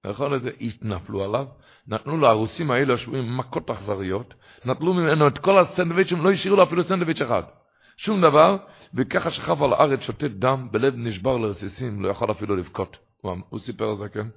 לאכול 0.07 0.35
את 0.35 0.41
זה, 0.41 0.49
התנפלו 0.61 1.23
עליו, 1.23 1.45
נתנו 1.87 2.17
לו, 2.17 2.27
הרוסים 2.27 2.71
האלה 2.71 2.93
השבויים 2.93 3.37
מכות 3.37 3.69
אכזריות, 3.69 4.33
נטלו 4.65 4.93
ממנו 4.93 5.27
את 5.27 5.37
כל 5.37 5.59
הסנדוויצ'ים, 5.59 6.23
לא 6.23 6.31
השאירו 6.31 6.57
לו 6.57 6.63
אפילו 6.63 6.83
סנדוויץ' 6.83 7.21
אחד. 7.21 7.43
שום 7.97 8.21
דבר, 8.21 8.57
וככה 8.93 9.31
שכב 9.31 9.63
על 9.63 9.73
הארץ 9.73 9.99
שותת 10.01 10.31
דם, 10.31 10.67
בלב 10.71 10.93
נשבר 10.97 11.37
לרסיסים, 11.37 12.03
לא 12.03 12.09
יכול 12.09 12.31
אפילו 12.31 12.55
לבכות. 12.55 12.97
הוא, 13.21 13.35
הוא 13.49 13.59
סיפר 13.59 13.89
על 13.89 13.97
זה, 13.97 14.09
כן? 14.09 14.27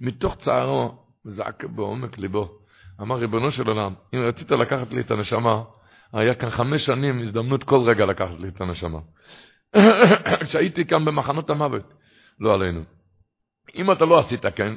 מתוך 0.00 0.36
צערו, 0.44 0.94
זעק 1.24 1.64
בעומק 1.64 2.18
ליבו. 2.18 2.48
אמר, 3.00 3.16
ריבונו 3.16 3.50
של 3.50 3.68
עולם, 3.68 3.94
אם 4.14 4.18
רצית 4.18 4.50
לקחת 4.50 4.90
לי 4.90 5.00
את 5.00 5.10
הנשמה, 5.10 5.62
היה 6.12 6.34
כאן 6.34 6.50
חמש 6.50 6.86
שנים 6.86 7.22
הזדמנות 7.22 7.64
כל 7.64 7.80
רגע 7.84 8.06
לקחת 8.06 8.40
לי 8.40 8.48
את 8.48 8.60
הנשמה. 8.60 8.98
כשהייתי 10.44 10.84
כאן 10.84 11.04
במחנות 11.04 11.50
המוות, 11.50 11.92
לא 12.40 12.54
עלינו. 12.54 12.80
אם 13.74 13.92
אתה 13.92 14.04
לא 14.04 14.18
עשית 14.18 14.46
כן, 14.46 14.74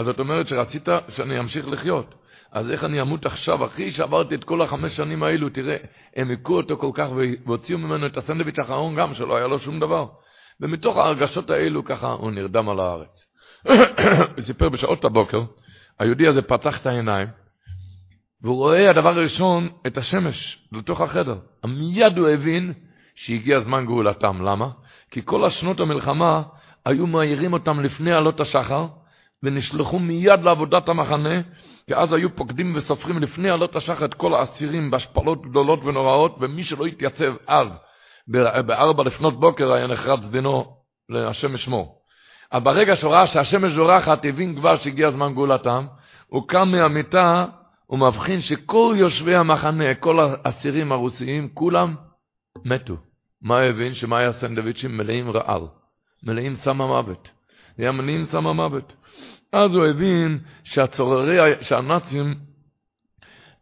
אז 0.00 0.06
זאת 0.06 0.20
אומרת 0.20 0.48
שרצית 0.48 0.88
שאני 1.08 1.40
אמשיך 1.40 1.68
לחיות. 1.68 2.14
אז 2.52 2.70
איך 2.70 2.84
אני 2.84 3.00
אמות 3.00 3.26
עכשיו, 3.26 3.64
אחרי 3.66 3.92
שעברתי 3.92 4.34
את 4.34 4.44
כל 4.44 4.62
החמש 4.62 4.96
שנים 4.96 5.22
האלו, 5.22 5.48
תראה, 5.48 5.76
הם 6.16 6.30
הכו 6.30 6.56
אותו 6.56 6.76
כל 6.76 6.90
כך 6.94 7.08
והוציאו 7.46 7.78
ממנו 7.78 8.06
את 8.06 8.16
הסנדוויץ' 8.16 8.58
האחרון 8.58 8.96
גם, 8.96 9.14
שלא 9.14 9.36
היה 9.36 9.46
לו 9.46 9.58
שום 9.58 9.80
דבר. 9.80 10.06
ומתוך 10.60 10.96
ההרגשות 10.96 11.50
האלו 11.50 11.84
ככה 11.84 12.12
הוא 12.12 12.30
נרדם 12.30 12.68
על 12.68 12.80
הארץ. 12.80 13.24
הוא 13.62 14.44
סיפר 14.46 14.68
בשעות 14.68 15.04
הבוקר, 15.04 15.42
היהודי 15.98 16.26
הזה 16.26 16.42
פתח 16.42 16.80
את 16.80 16.86
העיניים, 16.86 17.28
והוא 18.42 18.56
רואה 18.56 18.90
הדבר 18.90 19.08
הראשון 19.08 19.68
את 19.86 19.98
השמש 19.98 20.58
לתוך 20.72 21.00
החדר. 21.00 21.38
מיד 21.64 22.18
הוא 22.18 22.28
הבין 22.28 22.72
שהגיע 23.14 23.60
זמן 23.60 23.86
גאולתם. 23.86 24.42
למה? 24.42 24.68
כי 25.10 25.20
כל 25.24 25.44
השנות 25.44 25.80
המלחמה 25.80 26.42
היו 26.86 27.06
מאירים 27.06 27.52
אותם 27.52 27.80
לפני 27.80 28.12
עלות 28.12 28.40
השחר, 28.40 28.86
ונשלחו 29.42 29.98
מיד 29.98 30.44
לעבודת 30.44 30.88
המחנה, 30.88 31.40
כי 31.86 31.94
אז 31.94 32.12
היו 32.12 32.36
פוקדים 32.36 32.74
וסופרים 32.76 33.18
לפני 33.18 33.50
עלות 33.50 33.76
השחר 33.76 34.04
את 34.04 34.14
כל 34.14 34.34
האסירים 34.34 34.90
בהשפלות 34.90 35.42
גדולות 35.42 35.84
ונוראות, 35.84 36.36
ומי 36.40 36.64
שלא 36.64 36.86
התייצב 36.86 37.34
אז, 37.46 37.68
בארבע 38.66 39.04
לפנות 39.04 39.40
בוקר, 39.40 39.72
היה 39.72 39.86
נחרץ 39.86 40.20
דינו 40.30 40.76
להשם 41.08 41.56
שמו. 41.56 41.94
אבל 42.52 42.64
ברגע 42.64 42.96
שהוא 42.96 43.12
ראה 43.12 43.26
שהשמש 43.26 43.72
זורחת, 43.72 44.24
הבין 44.24 44.56
כבר 44.56 44.76
שהגיע 44.76 45.10
זמן 45.10 45.34
גאולתם, 45.34 45.86
הוא 46.26 46.48
קם 46.48 46.68
מהמיטה, 46.68 47.44
הוא 47.86 47.98
מבחין 47.98 48.40
שכל 48.40 48.94
יושבי 48.98 49.36
המחנה, 49.36 49.94
כל 49.94 50.18
האסירים 50.20 50.92
הרוסיים, 50.92 51.48
כולם 51.54 51.94
מתו. 52.64 52.96
מה 53.42 53.60
הבין? 53.60 53.94
שמה 53.94 54.18
היה 54.18 54.32
סנדוויצ'ים 54.32 54.96
מלאים 54.96 55.30
רעל, 55.30 55.62
מלאים 56.26 56.54
סם 56.56 56.80
המוות. 56.80 57.28
היה 57.78 57.92
מלאים 57.92 58.26
סם 58.32 58.46
המוות. 58.46 58.92
אז 59.52 59.74
הוא 59.74 59.86
הבין 59.86 60.38
שהצוררי, 60.64 61.54
שהנאצים, 61.60 62.34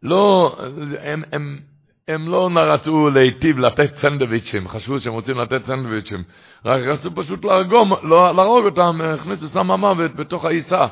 לא, 0.03 0.55
הם, 1.01 1.23
הם, 1.31 1.59
הם 2.07 2.27
לא 2.27 2.49
רצו 2.55 3.09
להיטיב 3.09 3.59
לתת 3.59 3.95
סנדוויצ'ים, 3.95 4.67
חשבו 4.67 4.99
שהם 4.99 5.13
רוצים 5.13 5.37
לתת 5.37 5.65
סנדוויצ'ים, 5.65 6.23
רק 6.65 6.81
רצו 6.81 7.15
פשוט 7.15 7.45
להרגום, 7.45 7.93
לא, 8.03 8.35
להרוג 8.35 8.65
אותם, 8.65 9.01
הכניסו 9.03 9.49
סם 9.49 9.71
המוות 9.71 10.15
בתוך 10.15 10.45
העיסה. 10.45 10.87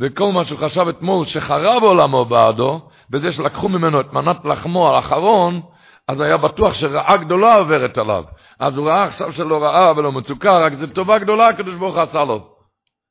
וכל 0.00 0.32
מה 0.32 0.44
שהוא 0.44 0.58
חשב 0.58 0.88
אתמול 0.88 1.26
שחרב 1.26 1.82
עולמו 1.82 2.24
בעדו, 2.24 2.80
בזה 3.10 3.32
שלקחו 3.32 3.68
ממנו 3.68 4.00
את 4.00 4.12
מנת 4.12 4.44
לחמו 4.44 4.88
האחרון, 4.88 5.60
אז 6.08 6.20
היה 6.20 6.36
בטוח 6.36 6.74
שרעה 6.74 7.16
גדולה 7.16 7.54
עוברת 7.54 7.98
עליו. 7.98 8.24
אז 8.60 8.76
הוא 8.76 8.88
ראה 8.88 9.04
עכשיו 9.04 9.32
שלא 9.32 9.62
רעה 9.62 9.92
ולא 9.96 10.12
מצוקה, 10.12 10.58
רק 10.58 10.72
זו 10.74 10.86
טובה 10.86 11.18
גדולה 11.18 11.48
הקדוש 11.48 11.74
ברוך 11.74 11.94
הוא 11.94 12.02
עשה 12.02 12.24
לו. 12.24 12.57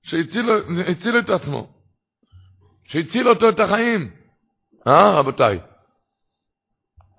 שהציל 0.08 1.20
את 1.20 1.30
עצמו. 1.30 1.68
שהציל 2.86 3.30
אותו 3.30 3.50
את 3.50 3.60
החיים. 3.60 4.12
אה, 4.88 5.20
רבותיי? 5.20 5.60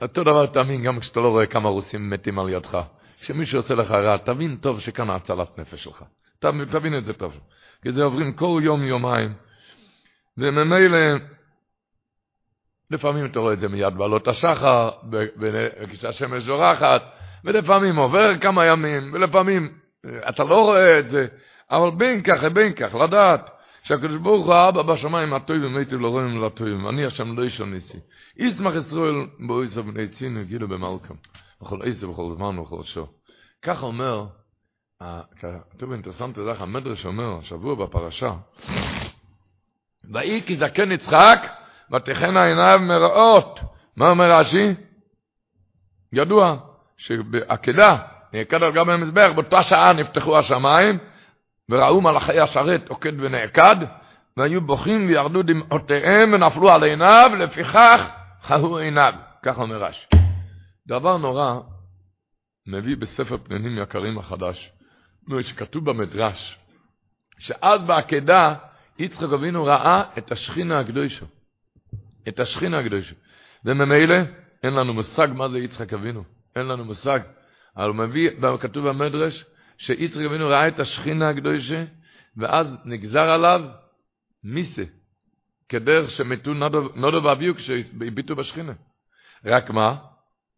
אותו 0.02 0.24
דבר 0.24 0.46
תאמין 0.46 0.82
גם 0.82 1.00
כשאתה 1.00 1.20
לא 1.20 1.28
רואה 1.28 1.46
כמה 1.46 1.68
רוסים 1.68 2.10
מתים 2.10 2.38
על 2.38 2.48
ידך. 2.48 2.78
כשמישהו 3.20 3.58
עושה 3.58 3.74
לך 3.74 3.90
רע, 3.90 4.16
תבין 4.16 4.56
טוב 4.56 4.80
שכאן 4.80 5.10
הצלת 5.10 5.58
נפש 5.58 5.84
שלך. 5.84 6.04
תבין 6.70 6.98
את 6.98 7.04
זה 7.04 7.12
טוב. 7.12 7.34
כי 7.82 7.92
זה 7.92 8.02
עוברים 8.02 8.32
כל 8.32 8.60
יום, 8.64 8.82
יומיים. 8.82 9.34
וממילא, 10.38 10.98
לפעמים 12.90 13.26
אתה 13.26 13.38
רואה 13.38 13.52
את 13.52 13.60
זה 13.60 13.68
מיד 13.68 13.94
בעלות 13.94 14.28
השחר, 14.28 14.90
כשהשמש 15.90 16.42
זורחת, 16.42 17.02
ולפעמים 17.44 17.96
עובר 17.96 18.38
כמה 18.38 18.66
ימים, 18.66 19.12
ולפעמים 19.12 19.72
אה, 20.06 20.28
אתה 20.28 20.44
לא 20.44 20.64
רואה 20.64 20.98
את 20.98 21.10
זה, 21.10 21.26
אבל 21.70 21.90
בין 21.90 22.22
כך 22.22 22.38
ובין 22.42 22.72
כך, 22.72 22.94
לדעת 22.94 23.50
שהקדוש 23.82 24.16
ברוך 24.16 24.46
הוא 24.46 24.54
האבא 24.54 24.82
בשמיים 24.82 25.34
הטובים 25.34 25.76
הייתי 25.76 25.96
לא 25.96 26.08
רואים 26.08 26.44
לטובים, 26.44 26.88
אני 26.88 27.06
השם 27.06 27.38
לא 27.38 27.44
ישוניסי. 27.44 27.98
ישמח 28.36 28.72
ישראל 28.74 29.26
באויסו 29.46 29.82
בני 29.82 30.08
צינו 30.08 30.44
גילו 30.44 30.68
במלכם, 30.68 31.14
בכל 31.62 31.78
עשר 31.84 32.10
בכל 32.10 32.34
זמן 32.36 32.58
ובכל 32.58 32.82
שור. 32.82 33.08
כך 33.62 33.82
אומר, 33.82 34.26
כתוב 35.40 35.92
אינטרסנט 35.92 36.38
לדעת, 36.38 36.60
המדרש 36.60 37.06
אומר, 37.06 37.38
השבוע 37.38 37.74
בפרשה, 37.74 38.32
ויהי 40.12 40.42
כי 40.46 40.56
זקן 40.56 40.92
יצחק, 40.92 41.38
ותכנה 41.92 42.44
עיניו 42.44 42.78
מראות. 42.82 43.60
מה 43.96 44.10
אומר 44.10 44.32
רש"י? 44.32 44.74
ידוע 46.12 46.56
שבעקדה, 46.96 47.96
נעקד 48.32 48.62
על 48.62 48.72
גבי 48.72 48.92
המזבח, 48.92 49.30
באותה 49.34 49.62
שעה 49.62 49.92
נפתחו 49.92 50.38
השמיים, 50.38 50.98
וראו 51.70 52.00
מלאכי 52.00 52.40
השרת 52.40 52.88
עוקד 52.88 53.20
ונעקד, 53.20 53.76
והיו 54.36 54.60
בוכים 54.60 55.08
וירדו 55.08 55.42
דמעותיהם 55.42 56.32
ונפלו 56.32 56.70
על 56.70 56.84
עיניו, 56.84 57.30
לפיכך 57.38 58.08
חהו 58.42 58.78
עיניו. 58.78 59.14
כך 59.42 59.58
אומר 59.58 59.84
רש"י. 59.84 60.16
דבר 60.86 61.16
נורא 61.16 61.60
מביא 62.66 62.96
בספר 62.96 63.36
פנינים 63.36 63.78
יקרים 63.78 64.18
החדש, 64.18 64.70
שכתוב 65.40 65.90
במדרש, 65.90 66.58
שאז 67.38 67.80
בעקדה 67.86 68.54
יצחק 68.98 69.32
אבינו 69.34 69.64
ראה 69.64 70.02
את 70.18 70.32
השכינה 70.32 70.78
הקדושה. 70.78 71.26
את 72.28 72.40
השכינה 72.40 72.78
הקדושה. 72.78 73.14
וממילא 73.64 74.16
אין 74.62 74.74
לנו 74.74 74.94
מושג 74.94 75.28
מה 75.34 75.48
זה 75.48 75.58
יצחק 75.58 75.92
אבינו. 75.92 76.24
אין 76.56 76.66
לנו 76.66 76.84
מושג. 76.84 77.20
אבל 77.76 77.92
מביא, 77.92 78.30
כתוב 78.60 78.88
במדרש, 78.88 79.44
שיצחק 79.78 80.20
אבינו 80.26 80.48
ראה 80.48 80.68
את 80.68 80.80
השכינה 80.80 81.28
הקדושה, 81.28 81.84
ואז 82.36 82.66
נגזר 82.84 83.30
עליו 83.30 83.62
מיסה, 84.44 84.82
כדרך 85.68 86.10
שמתו 86.10 86.54
נודו, 86.94 87.22
ואביו 87.24 87.54
כשהביטו 87.56 88.36
בשכינה. 88.36 88.72
רק 89.44 89.70
מה? 89.70 89.96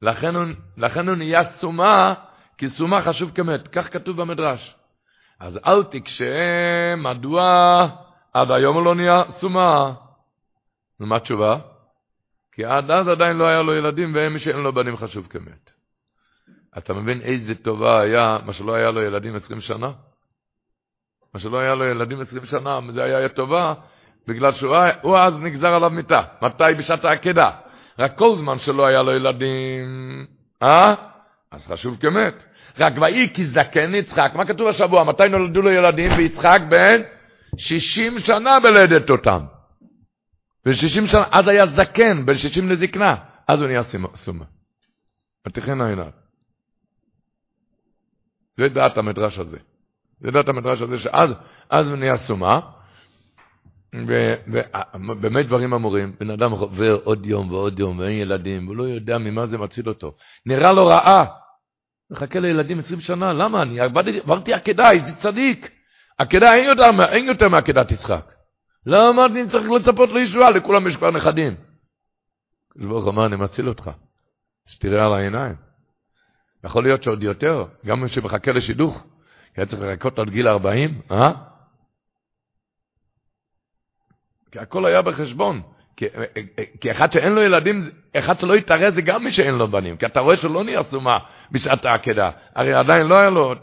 לכן 0.02 0.36
הוא, 0.36 0.44
לכן 0.76 1.08
הוא 1.08 1.16
נהיה 1.16 1.42
סומה, 1.60 2.14
כי 2.58 2.70
סומה 2.70 3.02
חשוב 3.02 3.30
כמת. 3.30 3.68
כך 3.68 3.92
כתוב 3.92 4.22
במדרש. 4.22 4.74
אז 5.40 5.58
אל 5.66 5.84
תקשה, 5.84 6.96
מדוע 6.96 7.88
עד 8.34 8.50
היום 8.50 8.76
הוא 8.76 8.84
לא 8.84 8.94
נהיה 8.94 9.22
סומה. 9.38 9.92
ומה 11.00 11.16
התשובה? 11.16 11.58
כי 12.52 12.64
עד 12.64 12.90
אז 12.90 13.08
עדיין 13.08 13.36
לא 13.36 13.44
היה 13.44 13.62
לו 13.62 13.74
ילדים, 13.74 14.14
ואין 14.14 14.32
מי 14.32 14.40
שאין 14.40 14.56
לו 14.56 14.72
בנים 14.72 14.96
חשוב 14.96 15.26
כמת. 15.26 15.69
אתה 16.78 16.94
מבין 16.94 17.20
איזה 17.20 17.54
טובה 17.54 18.00
היה, 18.00 18.38
מה 18.46 18.52
שלא 18.52 18.74
היה 18.74 18.90
לו 18.90 19.02
ילדים 19.02 19.36
עשרים 19.36 19.60
שנה? 19.60 19.90
מה 21.34 21.40
שלא 21.40 21.58
היה 21.58 21.74
לו 21.74 21.84
ילדים 21.84 22.20
עשרים 22.20 22.46
שנה, 22.46 22.80
זה 22.94 23.04
היה 23.04 23.28
טובה, 23.28 23.74
בגלל 24.28 24.52
שהוא 24.52 25.18
אז 25.18 25.34
נגזר 25.40 25.74
עליו 25.74 25.90
מיתה. 25.90 26.22
מתי? 26.42 26.64
בשעת 26.78 27.04
העקדה. 27.04 27.50
רק 27.98 28.18
כל 28.18 28.36
זמן 28.38 28.58
שלא 28.58 28.86
היה 28.86 29.02
לו 29.02 29.12
ילדים, 29.12 30.26
אה? 30.62 30.94
אז 31.52 31.60
חשוב 31.66 31.96
כמת. 32.00 32.34
רק 32.78 32.92
ויהי 33.00 33.34
כי 33.34 33.46
זקן 33.46 33.94
יצחק, 33.94 34.32
מה 34.34 34.44
כתוב 34.44 34.68
השבוע? 34.68 35.04
מתי 35.04 35.28
נולדו 35.28 35.62
לו 35.62 35.70
ילדים? 35.70 36.12
ויצחק 36.18 36.60
בן 36.68 37.02
שישים 37.58 38.18
שנה 38.18 38.60
בלדת 38.60 39.10
אותם. 39.10 39.40
בשישים 40.66 41.06
שנה, 41.06 41.24
אז 41.30 41.48
היה 41.48 41.66
זקן, 41.66 42.26
בין 42.26 42.38
שישים 42.38 42.68
לזקנה, 42.68 43.16
אז 43.48 43.60
הוא 43.60 43.68
נהיה 43.68 43.82
סומה. 44.14 44.44
ותכן 45.46 45.80
עיניו. 45.80 46.19
זה 48.56 48.68
דעת 48.68 48.98
המדרש 48.98 49.38
הזה. 49.38 49.58
זה 50.20 50.30
דעת 50.30 50.48
המדרש 50.48 50.82
הזה, 50.82 50.98
שאז 50.98 51.30
אז 51.70 51.86
נהיה 51.86 52.18
סומה, 52.26 52.60
ובאמת 53.94 55.46
דברים 55.46 55.74
אמורים, 55.74 56.12
בן 56.20 56.30
אדם 56.30 56.50
עובר 56.50 57.00
עוד 57.04 57.26
יום 57.26 57.52
ועוד 57.52 57.78
יום 57.78 57.98
ואין 57.98 58.12
ילדים, 58.12 58.66
והוא 58.66 58.76
לא 58.76 58.82
יודע 58.82 59.18
ממה 59.18 59.46
זה 59.46 59.58
מציל 59.58 59.88
אותו. 59.88 60.14
נראה 60.46 60.72
לו 60.72 60.86
רעה. 60.86 61.24
מחכה 62.10 62.40
לילדים 62.40 62.78
20 62.78 63.00
שנה, 63.00 63.32
למה? 63.32 63.62
אני 63.62 63.80
עברתי 63.80 64.52
עקדה, 64.52 64.84
איזה 64.90 65.10
צדיק. 65.22 65.70
עקדה 66.18 66.54
אין 66.54 66.64
יותר, 66.64 67.12
אין 67.12 67.24
יותר 67.24 67.48
מעקדת 67.48 67.90
יצחק. 67.90 68.32
למה 68.86 69.26
אני 69.26 69.50
צריך 69.50 69.70
לצפות 69.70 70.10
לישועה? 70.10 70.50
לכולם 70.50 70.86
יש 70.86 70.96
כבר 70.96 71.10
נכדים. 71.10 71.54
הקדוש 72.70 72.86
ברוך 72.86 73.08
אמר, 73.08 73.26
אני 73.26 73.36
מציל 73.36 73.68
אותך. 73.68 73.90
שתראה 74.66 75.06
על 75.06 75.12
העיניים. 75.12 75.69
יכול 76.64 76.82
להיות 76.82 77.02
שעוד 77.02 77.22
יותר, 77.22 77.64
גם 77.86 78.00
מי 78.00 78.08
שמחכה 78.08 78.52
לשידוך, 78.52 79.04
היה 79.56 79.66
צריך 79.66 79.82
לחכות 79.82 80.18
עד 80.18 80.30
גיל 80.30 80.48
40, 80.48 81.00
אה? 81.10 81.32
כי 84.50 84.58
הכל 84.58 84.86
היה 84.86 85.02
בחשבון. 85.02 85.62
כי, 85.96 86.06
כי 86.80 86.90
אחד 86.90 87.12
שאין 87.12 87.32
לו 87.32 87.42
ילדים, 87.42 87.90
אחד 88.16 88.40
שלא 88.40 88.56
יתערב 88.56 88.94
זה 88.94 89.02
גם 89.02 89.24
מי 89.24 89.32
שאין 89.32 89.54
לו 89.54 89.68
בנים. 89.68 89.96
כי 89.96 90.06
אתה 90.06 90.20
רואה 90.20 90.36
שלא 90.36 90.64
נהיה 90.64 90.82
סומה 90.90 91.18
בשעת 91.50 91.84
העקדה. 91.84 92.30
הרי 92.54 92.72
עדיין 92.72 93.06
לא 93.06 93.14
היה 93.14 93.30
לו, 93.30 93.54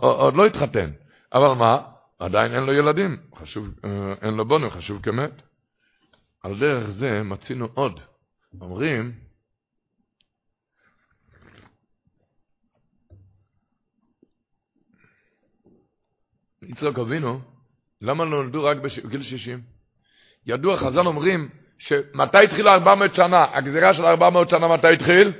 עוד 0.00 0.34
לא 0.34 0.46
התחתן. 0.46 0.90
אבל 1.32 1.52
מה? 1.52 1.78
עדיין 2.18 2.54
אין 2.54 2.62
לו 2.62 2.72
ילדים. 2.72 3.16
חשוב, 3.36 3.68
אה, 3.84 4.14
אין 4.22 4.34
לו 4.34 4.44
בונים, 4.44 4.70
חשוב 4.70 5.02
כמת. 5.02 5.42
על 6.42 6.58
דרך 6.58 6.90
זה 6.90 7.22
מצינו 7.22 7.68
עוד. 7.74 8.00
אומרים, 8.60 9.12
יצחק 16.62 16.98
אבינו, 16.98 17.40
למה 18.02 18.24
לא 18.24 18.30
נולדו 18.30 18.64
רק 18.64 18.76
בגיל 19.04 19.22
60? 19.22 19.60
ידוע, 20.46 20.76
חז"ל 20.76 21.06
אומרים, 21.06 21.48
שמתי 21.78 22.38
התחיל 22.44 22.68
400 22.68 23.14
שנה? 23.14 23.46
הגזירה 23.52 23.94
של 23.94 24.04
400 24.04 24.50
שנה 24.50 24.68
מתי 24.68 24.92
התחיל? 24.92 25.32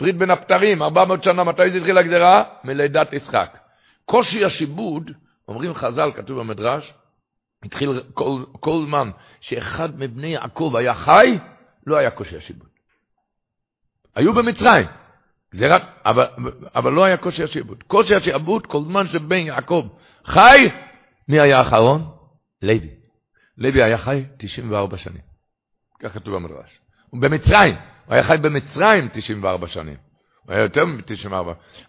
ברית 0.00 0.16
בין 0.16 0.30
הפטרים, 0.30 0.82
400 0.82 1.24
שנה, 1.24 1.44
מתי 1.44 1.70
זה 1.70 1.78
התחיל 1.78 1.98
הגזירה? 1.98 2.44
מלידת 2.64 3.12
יצחק. 3.12 3.58
קושי 4.04 4.44
השיבוד, 4.44 5.10
אומרים 5.48 5.74
חז"ל, 5.74 6.12
כתוב 6.14 6.38
במדרש, 6.40 6.94
התחיל 7.64 8.02
כל, 8.14 8.44
כל 8.60 8.84
זמן 8.86 9.10
שאחד 9.40 9.98
מבני 10.00 10.26
יעקב 10.26 10.72
היה 10.78 10.94
חי, 10.94 11.38
לא 11.86 11.96
היה 11.96 12.10
קושי 12.10 12.36
השיבוד. 12.36 12.68
היו 14.14 14.32
במצרים, 14.32 14.86
גזירת, 15.54 15.82
אבל, 16.06 16.26
אבל 16.74 16.92
לא 16.92 17.04
היה 17.04 17.16
קושי 17.16 17.42
השיבוד. 17.42 17.82
קושי 17.82 18.14
השיבוד, 18.14 18.66
כל 18.66 18.82
זמן 18.84 19.08
שבן 19.08 19.36
יעקב 19.36 19.88
חי, 20.26 20.68
מי 21.28 21.40
היה 21.40 21.58
האחרון? 21.58 22.04
לוי. 22.62 22.90
לוי 23.58 23.82
היה 23.82 23.98
חי 23.98 24.24
94 24.36 24.96
שנים. 24.96 25.20
כך 26.00 26.12
כתוב 26.14 26.34
במדרש. 26.34 26.78
במצרים, 27.12 27.74
הוא 28.06 28.14
היה 28.14 28.24
חי 28.24 28.36
במצרים 28.36 29.08
94 29.12 29.66
שנים. 29.66 29.96
הוא 30.46 30.54
היה 30.54 30.62
יותר 30.62 30.84
מ-94, 30.84 31.34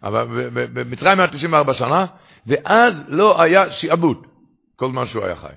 אבל 0.03 0.49
במצרים 0.73 1.19
היה 1.19 1.27
94 1.27 1.73
שנה, 1.73 2.05
ואז 2.47 2.93
לא 3.07 3.41
היה 3.41 3.71
שיעבוד, 3.71 4.27
כל 4.75 4.91
זמן 4.91 5.07
שהוא 5.07 5.25
היה 5.25 5.35
חי. 5.35 5.53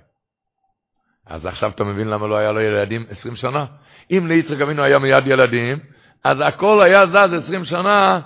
אז 1.27 1.47
עכשיו 1.47 1.71
אתה 1.71 1.85
מבין 1.85 2.09
למה 2.09 2.27
לא 2.27 2.37
היה 2.37 2.53
לו 2.53 2.61
ילדים 2.61 3.07
20 3.11 3.37
שנה? 3.37 3.67
אם 4.11 4.27
ליצחק 4.27 4.61
אבינו 4.61 4.83
היה 4.83 4.99
מיד 4.99 5.27
ילדים, 5.27 5.79
אז 6.27 6.37
הכל 6.41 6.83
היה 6.83 7.07
זז 7.07 7.45
20 7.45 7.65
שנה 7.65 8.21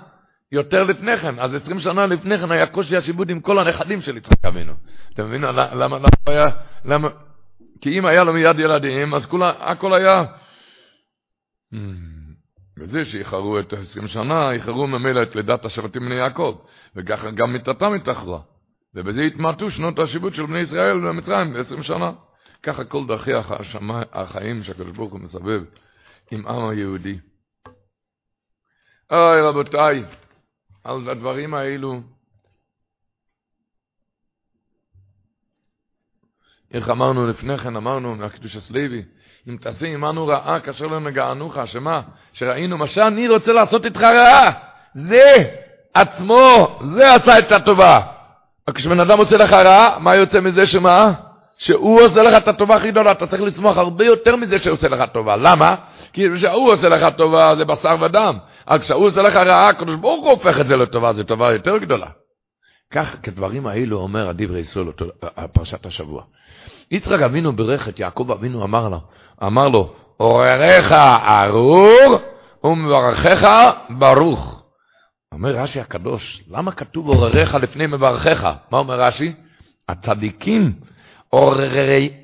יותר 0.53 0.85
לפני 0.85 1.19
כן. 1.19 1.39
אז 1.39 1.55
20 1.55 1.81
שנה 1.81 2.07
לפני 2.07 2.39
כן 2.39 2.51
היה 2.51 2.67
קושי 2.67 2.97
השיבוד 2.97 3.31
עם 3.31 3.41
כל 3.41 3.59
הנכדים 3.59 4.01
של 4.01 4.17
יצחק 4.17 4.45
אבינו. 4.45 4.73
אתה 5.15 5.25
מבין 5.25 5.41
למה, 5.41 5.75
למה, 5.75 6.09
היה, 6.27 6.47
למה, 6.85 7.09
כי 7.81 7.99
אם 7.99 8.07
היה 8.07 8.25
לו 8.25 8.33
מיד 8.33 8.59
ילדים, 8.59 9.15
אז 9.15 9.27
כולה, 9.27 9.53
הכל 9.59 9.95
היה... 9.95 10.25
וזה 12.79 13.05
שיחרו 13.05 13.59
את 13.59 13.73
20 13.73 14.09
שנה, 14.09 14.55
יחרו 14.55 14.87
ממילא 14.87 15.23
את 15.23 15.37
לידת 15.37 15.65
השבטים 15.65 16.03
בני 16.03 16.15
יעקב, 16.15 16.59
וככה 16.97 17.31
גם 17.31 17.53
מיתתם 17.53 17.95
התאחרה. 17.95 18.39
ובזה 18.95 19.23
התמעטו 19.23 19.71
שנות 19.71 19.99
השיבוט 19.99 20.35
של 20.35 20.47
בני 20.47 20.59
ישראל 20.59 21.01
במצרים 21.01 21.53
ב-20 21.53 21.83
שנה. 21.83 22.13
ככה 22.63 22.85
כל 22.85 23.07
דרכי 23.07 23.33
החיים 24.13 24.65
שהקדוש 24.65 24.97
ברוך 24.97 25.13
הוא 25.13 25.21
מסבב 25.21 25.63
עם 26.31 26.47
עם 26.47 26.69
היהודי. 26.69 27.19
אוי 29.11 29.41
רבותיי, 29.41 30.05
על 30.85 31.09
הדברים 31.09 31.55
האלו, 31.55 32.01
איך 36.75 36.89
אמרנו 36.89 37.27
לפני 37.27 37.59
כן, 37.59 37.77
אמרנו 37.77 38.15
מהקדוש 38.15 38.57
הסלוי, 38.57 39.03
אם 39.49 39.57
תעשה 39.57 39.87
עמנו 39.87 40.27
רעה 40.27 40.61
כאשר 40.61 40.87
לא 40.87 41.01
נגענוך, 41.01 41.57
שמה? 41.67 42.01
שראינו 42.33 42.79
מה 42.79 42.87
שאני 42.87 43.29
רוצה 43.29 43.53
לעשות 43.53 43.85
איתך 43.85 44.01
רעה, 44.01 44.53
זה 44.95 45.35
עצמו, 45.95 46.79
זה 46.97 47.15
עשה 47.15 47.39
את 47.39 47.53
הטובה. 47.53 47.99
כשבן 48.75 49.01
אדם 49.01 49.19
עושה 49.19 49.37
לך 49.37 49.53
רעה, 49.53 49.99
מה 49.99 50.17
יוצא 50.17 50.41
מזה 50.41 50.67
שמה? 50.67 51.13
שהוא 51.59 52.03
עושה 52.03 52.23
לך 52.23 52.39
את 52.39 52.49
הטובה 52.49 52.77
הכי 52.77 52.91
גדולה, 52.91 53.13
אתה 53.13 53.27
צריך 53.27 53.43
לשמוח 53.43 53.77
הרבה 53.77 54.05
יותר 54.05 54.37
מזה 54.37 54.59
שעושה 54.59 54.89
לך 54.89 55.11
טובה. 55.13 55.37
למה? 55.37 55.75
כי 56.13 56.27
כשהוא 56.37 56.73
עושה 56.73 56.89
לך 56.89 57.15
טובה 57.17 57.57
זה 57.57 57.65
בשר 57.65 57.97
ודם. 58.01 58.39
אז 58.67 58.81
כשהוא 58.81 59.09
לך 59.09 59.37
רעה, 59.37 59.69
הקדוש 59.69 59.97
ברוך 59.97 60.25
הוא 60.25 60.31
הופך 60.31 60.61
את 60.61 60.67
זה 60.69 60.77
לטובה, 60.77 61.13
זו 61.13 61.25
טובה 61.25 61.53
יותר 61.53 61.79
גדולה. 61.79 62.07
כך 62.91 63.17
כדברים 63.23 63.67
האלו 63.67 63.99
אומר 63.99 64.29
הדברי 64.29 64.61
ישראל, 64.61 64.87
פרשת 65.53 65.87
השבוע. 65.87 66.23
יצחק 66.91 67.21
אבינו 67.21 67.53
ברך 67.53 67.89
את 67.89 68.01
יעקב 68.01 68.31
אבינו 68.31 68.65
אמר 68.65 68.89
לו, 68.89 69.01
אמר 69.43 69.69
לו, 69.69 69.95
עורריך 70.17 70.93
ארור 71.29 72.19
ומברכך 72.65 73.49
ברוך. 73.91 74.63
אומר 75.33 75.51
רש"י 75.51 75.81
הקדוש, 75.81 76.43
למה 76.51 76.73
כתוב 76.73 77.09
עורריך 77.09 77.55
לפני 77.55 77.87
מברכך? 77.87 78.53
מה 78.71 78.79
אומר 78.79 79.01
רש"י? 79.01 79.35
הצדיקים 79.89 80.73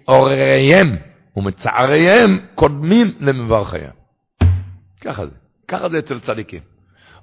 עורריהם 0.05 0.97
ומצעריהם 1.37 2.41
קודמים 2.55 3.15
למברכיהם. 3.21 3.93
ככה 5.01 5.27
זה, 5.27 5.33
ככה 5.69 5.89
זה 5.89 5.99
אצל 5.99 6.21
צדיקים. 6.21 6.61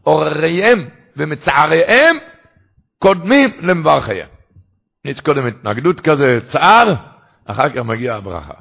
עורריהם 0.01 0.89
ומצעריהם 1.17 2.17
קודמים 2.99 3.49
למברכיהם. 3.61 4.29
יש 5.05 5.19
קודם 5.19 5.47
התנגדות 5.47 5.99
כזה, 5.99 6.39
צער, 6.51 6.93
אחר 7.45 7.69
כך 7.69 7.77
מגיעה 7.77 8.17
הברכה. 8.17 8.53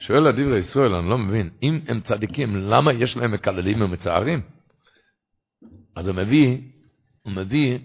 שואל 0.00 0.26
הדברי 0.26 0.58
ישראל, 0.58 0.94
אני 0.94 1.10
לא 1.10 1.18
מבין, 1.18 1.50
אם 1.62 1.80
הם 1.88 2.00
צדיקים, 2.00 2.56
למה 2.56 2.92
יש 2.92 3.16
להם 3.16 3.32
מקללים 3.32 3.82
ומצערים? 3.82 4.40
אז 5.96 6.08
הוא 6.08 6.16
מביא, 6.16 6.58
הוא 7.22 7.32
מביא, 7.32 7.78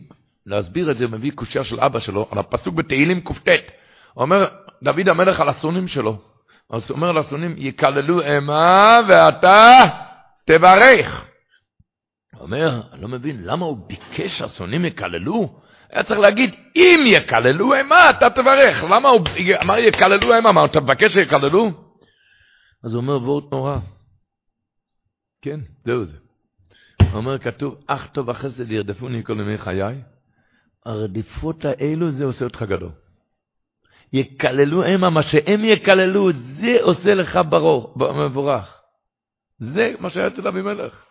להסביר 0.46 0.92
את 0.92 0.98
זה, 0.98 1.04
הוא 1.06 1.12
מביא 1.12 1.32
קושייה 1.32 1.64
של 1.64 1.80
אבא 1.80 2.00
שלו, 2.00 2.28
על 2.32 2.38
הפסוק 2.38 2.76
בתהילים 2.76 3.22
קט. 3.22 3.72
אומר 4.18 4.48
דוד 4.84 5.10
המלך 5.10 5.40
על 5.40 5.50
הסונים 5.50 5.88
שלו. 5.88 6.18
אז 6.70 6.82
הוא 6.90 6.96
אומר 6.96 7.12
לסונים, 7.12 7.56
יקללו 7.58 8.22
אימה 8.22 8.86
ואתה 9.08 9.58
תברך. 10.50 11.26
אומר, 12.40 12.82
אני 12.94 13.02
לא 13.02 13.08
מבין, 13.08 13.44
למה 13.44 13.66
הוא 13.66 13.88
ביקש 13.88 14.38
שהסונים 14.38 14.86
יקללו? 14.86 15.60
היה 15.90 16.04
צריך 16.04 16.20
להגיד, 16.20 16.54
אם 16.76 17.00
יקללו 17.06 17.74
אימה, 17.74 18.10
אתה 18.10 18.30
תברך. 18.30 18.84
למה 18.84 19.10
הוא 19.10 19.22
אמר 19.64 19.78
יקללו 19.78 20.36
אימה? 20.36 20.52
מה, 20.52 20.66
אתה 20.66 20.80
מבקש 20.80 21.14
שיקללו? 21.14 21.72
אז 22.84 22.94
הוא 22.94 23.02
אומר, 23.02 23.18
וורט 23.18 23.52
נורא. 23.52 23.78
כן, 25.42 25.60
זהו 25.86 26.06
זה. 26.06 26.18
הוא 27.00 27.18
אומר, 27.18 27.38
כתוב, 27.38 27.84
אך 27.88 28.08
טוב 28.08 28.30
החסד 28.30 28.72
ירדפוני 28.72 29.24
כל 29.24 29.40
ימי 29.40 29.58
חיי. 29.58 30.02
הרדיפות 30.86 31.66
האלו, 31.66 32.12
זה 32.12 32.26
עושה 32.26 32.46
אותך 32.46 32.62
גדול. 32.62 32.92
יקללו 34.14 34.84
המה, 34.84 35.10
מה 35.10 35.24
שהם 35.24 35.66
יקללו, 35.66 36.30
זה 36.34 36.78
עושה 36.82 37.14
לך 37.14 37.40
ברור, 37.50 37.94
מבורך. 38.26 38.79
זה 39.60 39.94
מה 40.00 40.10
שהיה 40.10 40.28
אצל 40.28 40.48
אבימלך. 40.48 41.06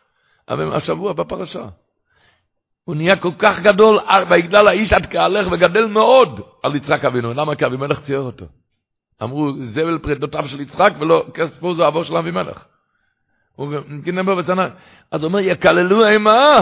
השבוע 0.48 1.12
בפרשה. 1.12 1.64
הוא 2.84 2.96
נהיה 2.96 3.16
כל 3.16 3.32
כך 3.38 3.58
גדול, 3.58 3.98
ויגדל 4.28 4.68
האיש 4.68 4.92
עד 4.92 5.06
כהלך 5.10 5.46
וגדל 5.52 5.86
מאוד 5.86 6.40
על 6.62 6.76
יצחק 6.76 7.04
אבינו. 7.04 7.34
למה? 7.34 7.54
כי 7.54 7.66
אבימלך 7.66 8.00
צייר 8.00 8.20
אותו. 8.20 8.46
אמרו, 9.22 9.52
זבל 9.70 9.98
פרדותיו 9.98 10.48
של 10.48 10.60
יצחק 10.60 10.92
ולא 11.00 11.26
כספו 11.34 11.74
זה 11.74 11.88
אבו 11.88 12.04
של 12.04 12.16
אבימלך. 12.16 12.64
אז 15.10 15.20
הוא 15.20 15.28
אומר, 15.28 15.40
יקללו 15.40 16.06
אימה, 16.06 16.60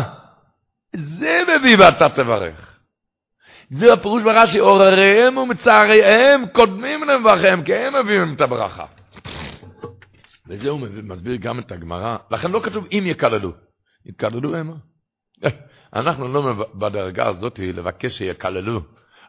זה 0.96 1.42
מביא 1.48 1.76
ואתה 1.78 2.08
תברך. 2.08 2.76
זה 3.70 3.92
הפירוש 3.92 4.22
ברש"י, 4.22 4.58
עורריהם 4.58 5.36
ומצעריהם 5.36 6.44
קודמים 6.52 7.04
לברכיהם, 7.04 7.62
כי 7.62 7.74
הם 7.74 8.04
מביאים 8.04 8.34
את 8.34 8.40
הברכה. 8.40 8.84
וזה 10.48 10.70
הוא 10.70 10.80
מסביר 11.02 11.36
גם 11.36 11.58
את 11.58 11.72
הגמרא, 11.72 12.16
לכן 12.30 12.50
לא 12.50 12.60
כתוב 12.64 12.86
אם 12.92 13.04
יקללו, 13.06 13.52
יקללו 14.06 14.56
המה. 14.56 14.74
אנחנו 15.96 16.28
לא 16.28 16.66
בדרגה 16.74 17.28
הזאת 17.28 17.58
לבקש 17.58 18.18
שיקללו, 18.18 18.80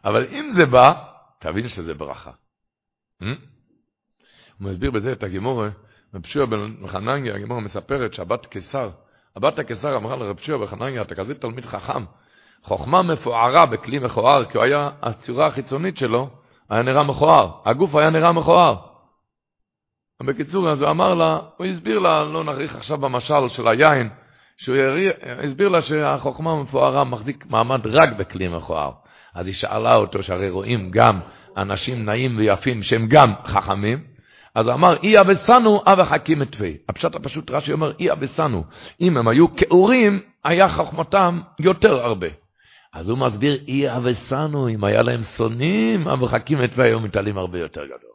אבל 0.04 0.26
אם 0.30 0.52
זה 0.56 0.66
בא, 0.66 0.92
תבין 1.40 1.68
שזה 1.68 1.94
ברכה. 1.94 2.30
הוא 3.20 3.28
מסביר 4.60 4.90
בזה 4.90 5.12
את 5.12 5.22
הגימורה, 5.22 5.68
רב 6.14 6.26
שיוע 6.26 6.46
בן 6.46 6.88
חנניה, 6.88 7.34
הגימורה 7.34 7.60
מספרת 7.60 8.14
שהבת 8.14 8.46
קיסר, 8.46 8.90
הבת 9.36 9.58
הקיסר 9.58 9.96
אמרה 9.96 10.16
לרב 10.16 10.38
שיוע 10.38 10.58
בן 10.58 10.66
חנניה, 10.66 11.02
אתה 11.02 11.14
כזה 11.14 11.34
תלמיד 11.34 11.64
חכם, 11.64 12.04
חוכמה 12.62 13.02
מפוארה 13.02 13.66
בכלי 13.66 13.98
מכוער, 13.98 14.44
כי 14.44 14.56
הוא 14.56 14.64
היה, 14.64 14.90
הצורה 15.02 15.46
החיצונית 15.46 15.96
שלו 15.96 16.30
היה 16.70 16.82
נראה 16.82 17.04
מכוער, 17.04 17.50
הגוף 17.64 17.94
היה 17.94 18.10
נראה 18.10 18.32
מכוער. 18.32 18.87
בקיצור, 20.22 20.70
אז 20.70 20.82
הוא 20.82 20.90
אמר 20.90 21.14
לה, 21.14 21.38
הוא 21.56 21.66
הסביר 21.66 21.98
לה, 21.98 22.24
לא 22.24 22.44
נאריך 22.44 22.76
עכשיו 22.76 22.98
במשל 22.98 23.48
של 23.48 23.68
היין, 23.68 24.08
שהוא 24.56 24.76
הסביר 25.44 25.68
לה 25.68 25.82
שהחוכמה 25.82 26.52
המפוארה 26.52 27.04
מחזיק 27.04 27.44
מעמד 27.50 27.86
רק 27.86 28.08
בכלי 28.18 28.48
מכוער. 28.48 28.92
אז 29.34 29.46
היא 29.46 29.54
שאלה 29.54 29.94
אותו, 29.94 30.22
שהרי 30.22 30.50
רואים 30.50 30.90
גם 30.90 31.20
אנשים 31.56 32.04
נעים 32.04 32.36
ויפים 32.36 32.82
שהם 32.82 33.06
גם 33.08 33.32
חכמים, 33.46 33.98
אז 34.54 34.66
הוא 34.66 34.74
אמר, 34.74 34.96
אי 35.02 35.20
אבסנו 35.20 35.82
אב 35.86 36.04
חכים 36.04 36.42
את 36.42 36.52
תפי. 36.52 36.76
הפשט 36.88 37.14
הפשוט 37.14 37.50
רש"י 37.50 37.72
אומר, 37.72 37.92
אי 38.00 38.12
אבסנו. 38.12 38.64
אם 39.00 39.16
הם 39.16 39.28
היו 39.28 39.56
כאורים, 39.56 40.20
היה 40.44 40.68
חכמתם 40.68 41.40
יותר 41.60 42.00
הרבה. 42.04 42.26
אז 42.92 43.08
הוא 43.08 43.18
מסביר, 43.18 43.58
אי 43.68 43.96
אבסנו, 43.96 44.68
אם 44.68 44.84
היה 44.84 45.02
להם 45.02 45.22
שונאים, 45.36 46.08
אב 46.08 46.26
חכים 46.26 46.64
את 46.64 46.70
תפי 46.72 46.82
היו 46.82 47.00
מתעלים 47.00 47.38
הרבה 47.38 47.58
יותר 47.58 47.84
גדול. 47.84 48.07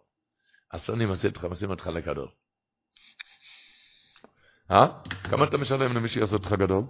השונאים 0.73 1.09
עושים 1.43 1.69
אותך 1.69 1.87
לגדול. 1.87 2.27
אה? 4.71 4.87
כמה 5.23 5.45
אתה 5.45 5.57
משלם 5.57 5.93
למי 5.93 6.09
שיעשה 6.09 6.33
אותך 6.33 6.51
גדול? 6.51 6.83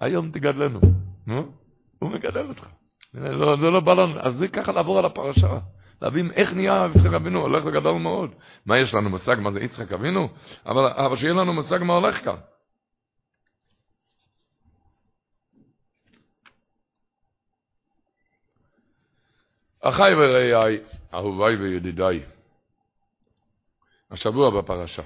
היום 0.00 0.30
תגדלנו. 0.30 0.80
נו? 1.26 1.52
הוא 1.98 2.10
מגדל 2.10 2.48
אותך. 2.48 2.66
לא, 3.14 3.56
זה 3.56 3.70
לא 3.70 3.80
בא 3.80 3.92
לנו, 3.92 4.20
אז 4.20 4.34
זה 4.38 4.48
ככה 4.48 4.72
לעבור 4.72 4.98
על 4.98 5.04
הפרשה. 5.04 5.58
להבין 6.02 6.30
איך 6.30 6.52
נהיה 6.52 6.88
יצחק 6.94 7.12
אבינו, 7.12 7.40
הולך 7.40 7.64
לגדול 7.64 7.98
מאוד. 7.98 8.30
מה 8.66 8.78
יש 8.78 8.94
לנו 8.94 9.10
מושג 9.10 9.36
מה 9.40 9.52
זה 9.52 9.60
יצחק 9.60 9.92
אבינו? 9.92 10.28
אבל, 10.66 10.86
אבל 10.86 11.16
שיהיה 11.16 11.32
לנו 11.32 11.52
מושג 11.52 11.78
מה 11.82 11.92
הולך 11.92 12.24
כאן. 12.24 12.36
אחיי 19.80 20.14
ורעיי, 20.14 20.80
אהוביי 21.14 21.56
וידידיי, 21.56 22.22
השבוע 24.10 24.60
בפרשה. 24.62 25.02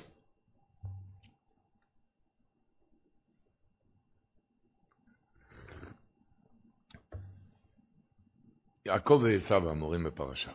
יעקב 8.86 9.20
ועשיו 9.24 9.70
המורים 9.70 10.04
בפרשה. 10.04 10.50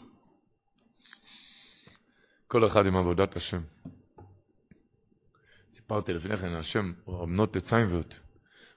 כל 2.47 2.67
אחד 2.67 2.85
עם 2.85 2.95
עבודת 2.95 3.35
השם. 3.35 3.61
סיפרתי 5.75 6.13
לפני 6.13 6.37
כן, 6.37 6.53
השם, 6.53 6.93
בנות 7.07 7.53
תציינבוט, 7.53 8.13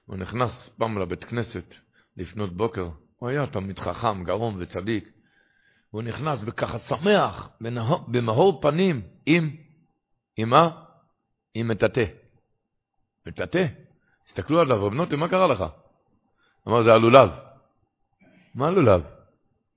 הוא 0.05 0.17
נכנס 0.17 0.51
פעם 0.77 0.97
לבית 0.97 1.23
כנסת 1.23 1.75
לפנות 2.17 2.57
בוקר, 2.57 2.89
הוא 3.17 3.29
היה 3.29 3.47
תלמיד 3.47 3.79
חכם, 3.79 4.23
גרום 4.23 4.57
וצדיק, 4.59 5.09
והוא 5.93 6.03
נכנס 6.03 6.39
וככה 6.45 6.79
שמח, 6.79 7.49
במאור 8.07 8.61
פנים, 8.61 9.01
עם, 9.25 9.49
עם 10.37 10.49
מה? 10.49 10.71
עם 11.53 11.67
מטאטא. 11.67 12.05
מטאטא? 13.27 13.65
הסתכלו 14.27 14.59
עליו, 14.59 14.85
רב 14.85 14.93
מה 14.93 15.27
קרה 15.27 15.47
לך? 15.47 15.63
אמר, 16.67 16.83
זה 16.83 16.93
הלולב. 16.93 17.29
מה 18.55 18.71
לולב? 18.71 19.01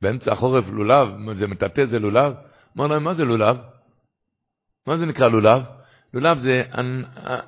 באמצע 0.03 0.33
החורף 0.33 0.65
לולב, 0.69 1.09
זה 1.39 1.47
מטאטא 1.47 1.87
זה 1.87 1.99
לולב? 1.99 2.35
אמר 2.77 2.87
להם, 2.87 3.05
מה 3.05 3.15
זה 3.15 3.25
לולב? 3.25 3.57
מה 4.87 4.97
זה 4.97 5.07
נקרא 5.07 5.29
לולב? 5.29 5.63
לולב 6.15 6.39
זה 6.39 6.63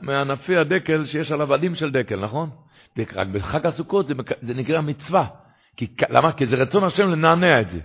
מענפי 0.00 0.56
הדקל 0.56 1.06
שיש 1.06 1.32
עליו 1.32 1.54
עדים 1.54 1.74
של 1.74 1.90
דקל, 1.90 2.24
נכון? 2.24 2.50
רק 2.98 3.26
בחג 3.26 3.66
הסוכות 3.66 4.06
זה, 4.06 4.14
זה 4.42 4.54
נקרא 4.54 4.80
מצווה. 4.80 5.26
כי, 5.76 5.94
למה? 6.08 6.32
כי 6.32 6.46
זה 6.46 6.56
רצון 6.56 6.84
השם 6.84 7.08
לנענע 7.08 7.60
את 7.60 7.66
זה. 7.72 7.80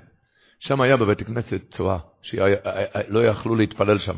שם 0.59 0.81
היה 0.81 0.97
בבית 0.97 1.21
הכנסת 1.21 1.61
צורה, 1.71 1.99
שלא 2.21 3.25
יכלו 3.25 3.55
להתפלל 3.55 3.99
שם. 3.99 4.17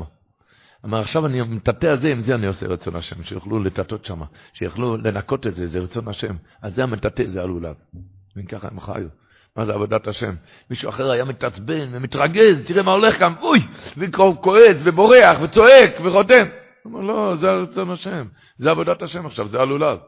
אמר, 0.86 1.02
עכשיו 1.02 1.26
אני 1.26 1.42
מטאטא 1.42 1.86
הזה, 1.88 2.08
עם 2.08 2.24
זה 2.24 2.36
אני 2.36 2.48
עושה 2.48 2.68
רצון 2.68 2.96
השם, 2.96 3.24
שיוכלו 3.24 3.64
לטאטות 3.64 4.06
שם, 4.06 4.22
שיוכלו 4.54 4.98
לנקות 4.98 5.48
את 5.48 5.56
זה, 5.56 5.68
זה 5.68 5.80
רצון 5.80 6.08
השם. 6.08 6.36
אז 6.62 6.76
זה 6.76 6.84
המטאטא, 6.84 7.24
זה 7.30 7.42
הלולב. 7.42 7.76
וככה 8.38 8.68
הם 8.68 8.80
חיו. 8.80 9.08
מה 9.56 9.66
זה 9.66 9.74
עבודת 9.74 10.08
השם? 10.08 10.36
מישהו 10.70 10.90
אחר 10.90 11.12
היה 11.12 11.26
מתעצבן 11.26 11.90
ומתרגז, 11.92 12.56
תראה 12.66 12.84
מה 12.84 12.92
הולך 12.92 13.20
כאן, 13.20 13.34
אוי, 13.42 13.60
וכועס 13.98 14.78
ובורח 14.84 15.40
וצועק 15.44 15.92
ורותם. 16.04 16.46
הוא 16.84 16.94
אומר, 16.94 17.14
לא, 17.14 17.36
זה 17.42 17.52
רצון 17.52 17.92
השם, 17.92 18.28
זה 18.58 18.72
עבודת 18.72 19.02
השם 19.02 19.26
עכשיו, 19.26 19.48
זה 19.48 19.62
הלולב. 19.62 20.00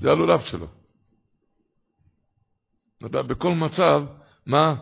זה 0.00 0.10
הלולב 0.10 0.40
שלו. 0.40 0.79
לדעת 3.00 3.26
בכל 3.26 3.52
מצב, 3.54 4.02
מה? 4.46 4.74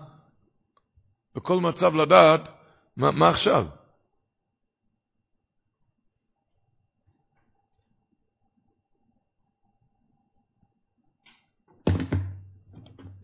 בכל 1.35 1.61
מצב 1.61 1.95
לדעת, 1.95 2.41
מה, 2.97 3.11
מה 3.11 3.29
עכשיו? 3.29 3.67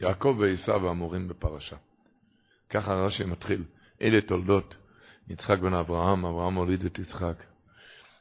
יעקב 0.00 0.36
ועשיו 0.40 0.88
האמורים 0.88 1.28
בפרשה. 1.28 1.76
ככה 2.70 2.94
רש"י 2.94 3.24
מתחיל, 3.24 3.64
אלה 4.02 4.20
תולדות 4.20 4.74
יצחק 5.28 5.58
בן 5.58 5.74
אברהם, 5.74 6.24
אברהם 6.24 6.54
הוליד 6.54 6.84
את 6.84 6.98
יצחק. 6.98 7.44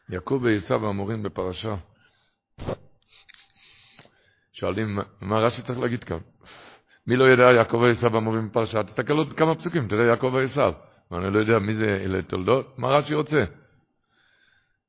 יעקב 0.10 0.40
ועשיו 0.44 0.86
האמורים 0.86 1.24
בפרשה. 1.24 1.76
שואלים, 4.54 5.00
מה 5.22 5.40
רש"י 5.40 5.62
צריך 5.62 5.80
להגיד 5.80 6.04
כאן? 6.04 6.18
מי 7.08 7.16
לא 7.16 7.24
יודע 7.24 7.44
יעקב 7.44 7.78
ועשיו 7.78 8.16
האמורים 8.16 8.50
בפרשה? 8.50 8.84
תסתכל 8.84 9.14
עוד 9.14 9.34
כמה 9.38 9.56
פסוקים, 9.56 9.88
תראה 9.88 10.06
יעקב 10.06 10.32
ועשיו. 10.34 10.74
אני 11.12 11.34
לא 11.34 11.40
יודע 11.40 11.60
מי 11.60 11.76
זה 11.76 12.02
אלה 12.06 12.22
תולדות, 12.22 12.80
מה 12.80 12.88
רש"י 12.88 13.14
רוצה? 13.14 13.44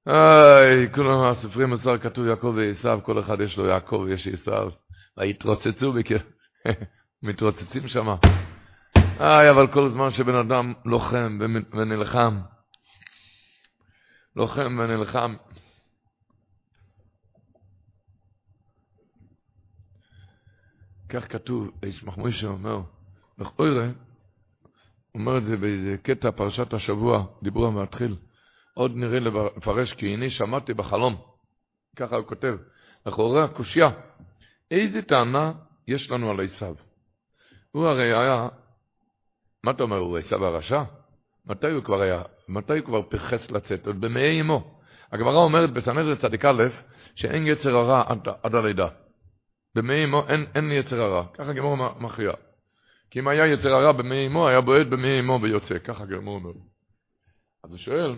איי, 0.06 0.92
כולם 0.94 1.20
הסופרים 1.22 1.68
מוסר 1.68 1.98
כתוב 1.98 2.26
יעקב 2.26 2.54
ועשיו, 2.56 3.00
כל 3.02 3.20
אחד 3.20 3.40
יש 3.40 3.56
לו 3.56 3.66
יעקב 3.66 3.96
ויש 3.96 4.28
עשיו. 4.28 4.70
והתרוצצו 5.16 5.92
בקרב. 5.92 6.20
מתרוצצים 7.22 7.88
שם. 7.88 8.14
איי, 9.20 9.50
אבל 9.50 9.66
כל 9.66 9.90
זמן 9.90 10.10
שבן 10.10 10.34
אדם 10.34 10.72
לוחם 10.84 11.38
ונלחם, 11.72 12.38
לוחם 14.36 14.78
ונלחם, 14.78 15.34
כך 21.08 21.32
כתוב, 21.32 21.70
איש 21.82 22.04
מחמושה 22.04 22.46
אומר, 22.46 22.80
לכאורה, 23.38 23.88
אומר 25.14 25.38
את 25.38 25.44
זה 25.44 25.56
באיזה 25.56 25.96
קטע 26.02 26.30
פרשת 26.30 26.74
השבוע, 26.74 27.24
דיבור 27.42 27.66
המתחיל, 27.66 28.16
עוד 28.74 28.92
נראה 28.96 29.20
לפרש, 29.20 29.92
כי 29.92 30.06
הנה 30.06 30.30
שמעתי 30.30 30.74
בחלום, 30.74 31.16
ככה 31.96 32.16
הוא 32.16 32.26
כותב, 32.26 32.56
לכאורה 33.06 33.44
הקושייה, 33.44 33.90
איזה 34.70 35.02
טענה 35.02 35.52
יש 35.88 36.10
לנו 36.10 36.30
על 36.30 36.40
עשיו. 36.40 36.74
הוא 37.72 37.86
הרי 37.86 38.14
היה, 38.14 38.48
מה 39.64 39.70
אתה 39.70 39.82
אומר, 39.82 39.96
הוא 39.96 40.18
עשיו 40.18 40.46
הרשע? 40.46 40.82
מתי 41.46 41.70
הוא 41.70 41.84
כבר 41.84 42.00
היה, 42.00 42.22
מתי 42.48 42.78
הוא 42.78 42.86
כבר 42.86 43.02
פרחס 43.02 43.50
לצאת? 43.50 43.86
עוד 43.86 44.00
במאי 44.00 44.40
אמו. 44.40 44.80
הגמרא 45.12 45.36
אומרת 45.36 45.70
בסנדרין 45.70 46.16
צדיק 46.16 46.44
א', 46.44 46.62
שאין 47.14 47.46
יצר 47.46 47.76
הרע 47.76 48.02
עד, 48.06 48.28
עד 48.42 48.54
הלידה. 48.54 48.88
במאי 49.74 50.04
אמו 50.04 50.28
אין, 50.28 50.46
אין 50.54 50.72
יצר 50.72 51.00
הרע. 51.00 51.26
ככה 51.34 51.52
גמור 51.52 51.76
מכריע. 52.00 52.32
כי 53.10 53.20
אם 53.20 53.28
היה 53.28 53.46
יצר 53.46 53.74
הרע 53.74 53.92
במאי 53.92 54.26
אמו, 54.26 54.48
היה 54.48 54.60
בועט 54.60 54.86
במאי 54.86 55.20
אמו 55.20 55.38
ויוצא. 55.42 55.78
ככה 55.78 56.04
גמור 56.04 56.34
אומר. 56.34 56.50
אז 57.64 57.70
הוא 57.70 57.78
שואל, 57.78 58.16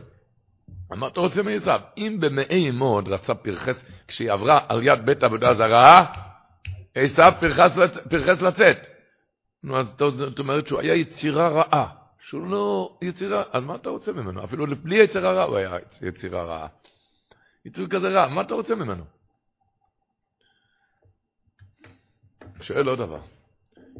מה 0.91 1.07
אתה 1.07 1.21
רוצה 1.21 1.43
מעשיו? 1.43 1.81
אם 1.99 2.17
במאי 2.21 2.71
אמו 2.71 2.95
עוד 2.95 3.09
רצה 3.09 3.35
פרחס, 3.35 3.77
כשהיא 4.09 4.33
עברה 4.33 4.61
על 4.69 4.83
יד 4.83 5.07
בית 5.07 5.23
עבודה 5.23 5.55
זרה, 5.55 6.07
עשיו 6.95 7.33
פרחס 8.11 8.41
לצאת. 8.43 8.77
נו, 9.63 9.79
אז 9.79 9.87
זאת 9.99 10.39
אומרת 10.39 10.67
שהוא 10.67 10.81
היה 10.81 10.95
יצירה 10.95 11.49
רעה. 11.49 11.89
שהוא 12.29 12.47
לא 12.47 12.99
יצירה, 13.03 13.43
אז 13.53 13.65
מה 13.65 13.75
אתה 13.75 13.91
רוצה 13.91 14.13
ממנו? 14.13 14.45
אפילו 14.45 14.67
בלי 14.83 15.05
יצירה 15.05 15.33
רעה 15.33 15.45
הוא 15.45 15.57
היה 15.57 15.77
יצירה 16.03 16.45
רעה. 16.45 16.67
יצור 17.65 17.87
כזה 17.87 18.09
רע, 18.09 18.29
מה 18.29 18.41
אתה 18.41 18.55
רוצה 18.55 18.75
ממנו? 18.75 19.05
שואל 22.61 22.89
עוד 22.89 22.99
דבר. 22.99 23.21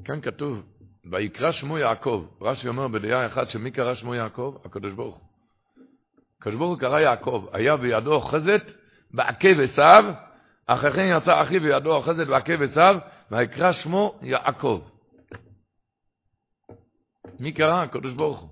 כאן 0.05 0.21
כתוב, 0.21 0.63
ויקרא 1.11 1.53
שמו 1.53 1.79
יעקב. 1.79 2.27
רש"י 2.41 2.69
אומר 2.69 2.89
בדעה 2.89 3.27
אחת 3.27 3.51
שמי 3.51 3.71
קרא 3.71 3.95
שמו 3.95 4.15
יעקב? 4.15 4.59
הקדוש 4.65 4.93
ברוך 4.93 5.17
הוא. 5.17 5.25
הקדוש 6.39 6.57
ברוך 6.59 6.71
הוא 6.71 6.81
קרא 6.81 7.01
יעקב, 7.01 7.47
היה 7.53 7.77
בידו 7.77 8.15
אוחזת 8.15 8.63
בעקב 9.11 9.61
עשיו, 9.61 10.05
אחרי 10.67 10.93
כן 10.93 11.17
יצא 11.17 11.43
אחי 11.43 11.59
בידו 11.59 11.95
אוחזת 11.95 12.29
ועקב 12.29 12.63
עשיו, 12.63 12.99
ויקרא 13.31 13.73
שמו 13.73 14.19
יעקב. 14.23 14.81
מי 17.41 17.53
קרא? 17.53 17.83
הקדוש 17.83 18.13
ברוך 18.13 18.41
הוא. 18.41 18.51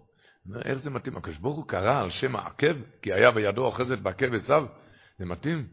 איך 0.65 0.79
זה 0.79 0.91
מתאים? 0.91 1.17
הקדוש 1.17 1.37
ברוך 1.37 1.57
הוא 1.57 1.69
קרא 1.69 2.03
על 2.03 2.11
שם 2.11 2.37
העקב, 2.37 2.77
כי 3.03 3.13
היה 3.13 3.31
בידו 3.31 3.65
אוחזת 3.65 3.99
בעקב 3.99 4.35
עשיו? 4.35 4.67
זה 5.19 5.25
מתאים? 5.25 5.67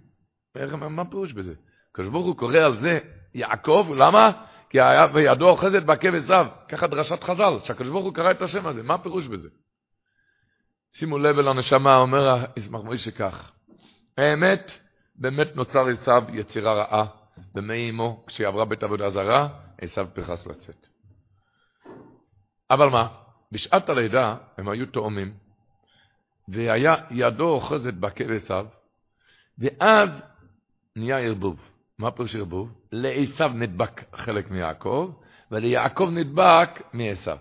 איך, 0.55 0.73
מה 0.73 1.05
פירוש 1.05 1.33
בזה? 1.33 1.53
הקדוש 1.91 2.09
ברוך 2.09 2.25
הוא 2.25 2.37
קורא 2.37 2.57
על 2.57 2.81
זה 2.81 2.99
יעקב, 3.33 3.87
למה? 3.95 4.31
כי 4.69 4.81
היה 4.81 5.07
בידו 5.07 5.49
אוחזת 5.49 5.83
בעקב 5.83 6.15
עשיו. 6.15 6.47
ככה 6.69 6.87
דרשת 6.87 7.23
חז"ל, 7.23 7.53
שהקדוש 7.65 7.89
ברוך 7.89 8.05
הוא 8.05 8.13
קרא 8.13 8.31
את 8.31 8.41
השם 8.41 8.67
הזה, 8.67 8.83
מה 8.83 8.93
הפירוש 8.93 9.27
בזה? 9.27 9.49
שימו 10.93 11.19
לב 11.19 11.39
אל 11.39 11.47
הנשמה, 11.47 11.97
אומר 11.97 12.45
ישמח 12.57 12.81
מוישה 12.81 13.11
כך. 13.11 13.51
האמת, 14.17 14.71
באמת 15.15 15.55
נוצר 15.55 15.87
עשיו 15.87 16.23
יצירה 16.29 16.73
רעה 16.73 17.05
במי 17.53 17.89
אמו, 17.89 18.23
כשהיא 18.27 18.47
עברה 18.47 18.65
בית 18.65 18.83
עבודה 18.83 19.11
זרה, 19.11 19.47
עשיו 19.81 20.07
פרחס 20.13 20.45
לצאת. 20.47 20.87
אבל 22.69 22.89
מה? 22.89 23.07
בשעת 23.51 23.89
הלידה 23.89 24.35
הם 24.57 24.69
היו 24.69 24.85
תאומים, 24.85 25.33
והיה 26.47 26.95
ידו 27.11 27.49
אוחזת 27.49 27.93
בעקב 27.93 28.31
עשיו, 28.31 28.65
ואז 29.57 30.09
נהיה 30.95 31.19
ערבוב. 31.19 31.70
מה 32.01 32.11
פירוש 32.11 32.35
ערבוב? 32.35 32.69
לעשיו 32.91 33.51
נדבק 33.53 34.03
חלק 34.15 34.51
מיעקב, 34.51 35.11
וליעקב 35.51 36.09
נדבק 36.11 36.69
מעשיו. 36.93 37.37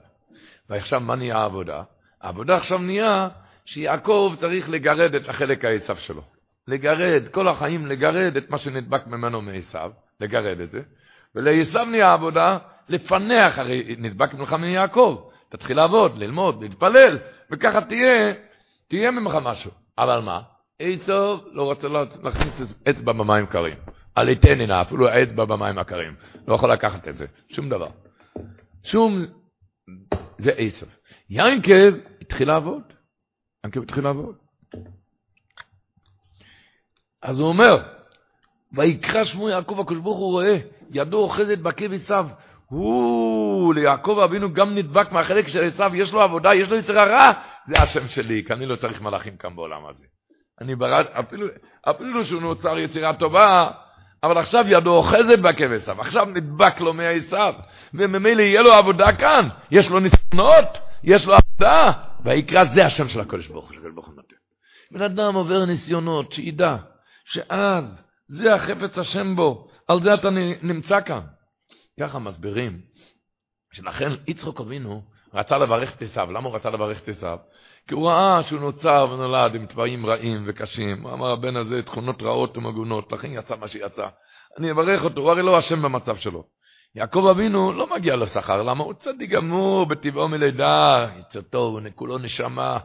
ועכשיו 0.71 1.01
מה 1.01 1.17
נהיה 1.17 1.39
העבודה? 1.39 1.83
העבודה 2.21 2.57
עכשיו 2.57 2.79
נהיה 2.79 3.29
שיעקב 3.65 4.35
צריך 4.41 4.69
לגרד 4.69 5.15
את 5.15 5.29
החלק 5.29 5.65
העשיו 5.65 5.97
שלו. 5.97 6.23
לגרד, 6.69 7.23
כל 7.31 7.49
החיים 7.49 7.87
לגרד 7.87 8.37
את 8.37 8.51
מה 8.51 8.59
שנדבק 8.59 9.07
ממנו 9.07 9.43
מעשיו, 9.43 9.93
לגרד 10.21 10.61
את 10.61 10.71
זה, 10.71 10.83
ולעשיו 11.35 11.85
נהיה 11.85 12.09
העבודה 12.09 12.59
לפנח, 12.89 13.59
הרי 13.59 13.97
נדבק 13.99 14.35
ממך 14.35 14.53
מיעקב. 14.53 15.25
תתחיל 15.49 15.77
לעבוד, 15.77 16.19
ללמוד, 16.19 16.63
להתפלל, 16.63 17.19
וככה 17.51 17.81
תהיה, 17.81 18.33
תהיה 18.89 19.11
ממך 19.11 19.35
משהו. 19.43 19.71
אבל 19.99 20.21
מה? 20.21 20.41
עשו 20.81 21.41
לא 21.53 21.63
רוצה 21.63 21.89
להכניס 22.23 22.55
אצבע 22.91 23.13
במים 23.13 23.47
קרים. 23.47 23.77
על 24.21 24.29
איתננה, 24.29 24.83
אפילו 24.83 25.09
האצבע 25.09 25.45
במים 25.45 25.79
הקרים. 25.79 26.15
לא 26.49 26.55
יכול 26.55 26.73
לקחת 26.73 27.09
את 27.09 27.19
זה, 27.19 27.27
שום 27.49 27.69
דבר. 27.69 27.89
שום, 28.85 29.25
זה 30.39 30.51
עשו. 30.57 30.87
ינקב 31.31 31.95
התחיל 32.21 32.49
לעבוד. 32.49 32.83
ינקב 33.65 33.83
התחיל 33.83 34.05
לעבוד. 34.05 34.35
אז 37.23 37.39
הוא 37.39 37.49
אומר, 37.49 37.83
ויקרא 38.73 39.25
שמו 39.25 39.49
יעקב, 39.49 39.81
הקדוש 39.81 39.99
ברוך 39.99 40.19
הוא 40.19 40.33
רואה, 40.33 40.59
ידו 40.91 41.17
אוחזת 41.17 41.59
בעקב 41.59 41.93
עשיו. 41.93 42.27
הוא, 42.67 43.75
ליעקב 43.75 44.19
אבינו 44.25 44.53
גם 44.53 44.75
נדבק 44.75 45.13
מהחלק 45.13 45.49
של 45.49 45.65
עשיו, 45.65 45.97
יש 45.97 46.13
לו 46.13 46.21
עבודה, 46.21 46.55
יש 46.55 46.69
לו 46.69 46.77
יצר 46.77 46.99
הרע, 46.99 47.33
זה 47.69 47.83
השם 47.83 48.09
שלי, 48.09 48.45
כי 48.47 48.53
אני 48.53 48.67
לא 48.67 48.77
צריך 48.77 49.01
מלאכים 49.01 49.37
כאן 49.37 49.57
בעולם 49.57 49.87
הזה. 49.87 50.05
אני 50.61 50.75
ברד, 50.75 51.05
אפילו, 51.07 51.47
אפילו 51.91 52.25
שהוא 52.25 52.43
נוצר 52.43 52.79
יצירה 52.79 53.15
טובה, 53.15 53.71
אבל 54.23 54.39
עכשיו 54.39 54.65
ידו 54.69 54.91
אוחזת 54.91 55.39
בעקב 55.43 55.73
עשיו, 55.73 56.01
עכשיו 56.01 56.25
נדבק 56.25 56.81
לו 56.81 56.95
מעשיו, 56.95 57.55
וממילא 57.95 58.43
יהיה 58.43 58.63
לו 58.63 58.73
עבודה 58.73 59.17
כאן, 59.17 59.49
יש 59.71 59.89
לו 59.91 60.01
ניסיונות, 60.01 60.79
יש 61.05 61.25
לו 61.25 61.35
עבודה, 61.35 61.93
ויקרא 62.25 62.65
זה 62.75 62.87
השם 62.87 63.09
של 63.09 63.21
הקודש 63.21 63.47
ברוך 63.47 63.71
הוא, 63.71 63.91
ברוך 63.95 64.07
הוא 64.07 64.15
נותן. 64.15 64.37
בן 64.91 65.03
אדם 65.03 65.35
עובר 65.35 65.65
ניסיונות, 65.65 66.33
שידע 66.33 66.77
שאז 67.25 67.85
זה 68.29 68.55
החפץ 68.55 68.99
השם 68.99 69.37
בו, 69.37 69.69
על 69.89 70.03
זה 70.03 70.15
אתה 70.15 70.31
נמצא 70.63 71.01
כאן. 71.01 71.21
ככה 72.01 72.19
מסבירים, 72.19 72.81
שלכן 73.73 74.11
יצחוק 74.27 74.61
אבינו 74.61 75.03
רצה 75.35 75.59
לברך 75.59 75.97
את 75.97 76.03
עשיו. 76.03 76.33
למה 76.33 76.49
הוא 76.49 76.57
רצה 76.57 76.71
לברך 76.71 77.03
את 77.03 77.09
עשיו? 77.09 77.39
כי 77.91 77.95
הוא 77.95 78.09
ראה 78.09 78.43
שהוא 78.43 78.61
נוצר 78.61 79.09
ונולד 79.13 79.55
עם 79.55 79.67
טבעים 79.67 80.07
רעים 80.07 80.43
וקשים. 80.47 81.03
הוא 81.03 81.13
אמר, 81.13 81.31
הבן 81.33 81.57
הזה, 81.57 81.83
תכונות 81.83 82.23
רעות 82.23 82.57
ומגונות, 82.57 83.13
לכן 83.13 83.29
יצא 83.33 83.57
מה 83.61 83.69
שיצא. 83.69 84.07
אני 84.59 84.71
אברך 84.71 85.05
אותו, 85.05 85.21
הוא 85.21 85.31
הרי 85.31 85.43
לא 85.43 85.59
אשם 85.59 85.83
במצב 85.83 86.17
שלו. 86.17 86.45
יעקב 86.95 87.27
אבינו 87.31 87.73
לא 87.73 87.95
מגיע 87.97 88.17
לו 88.17 88.27
שכר, 88.27 88.63
למה? 88.63 88.85
הוא 88.85 88.95
צדיק 88.95 89.31
גמור, 89.31 89.87
בטבעו 89.87 90.29
מלידה, 90.29 91.09
יצא 91.19 91.41
טוב, 91.41 91.79
כולו 91.95 92.19
נשמה. 92.19 92.79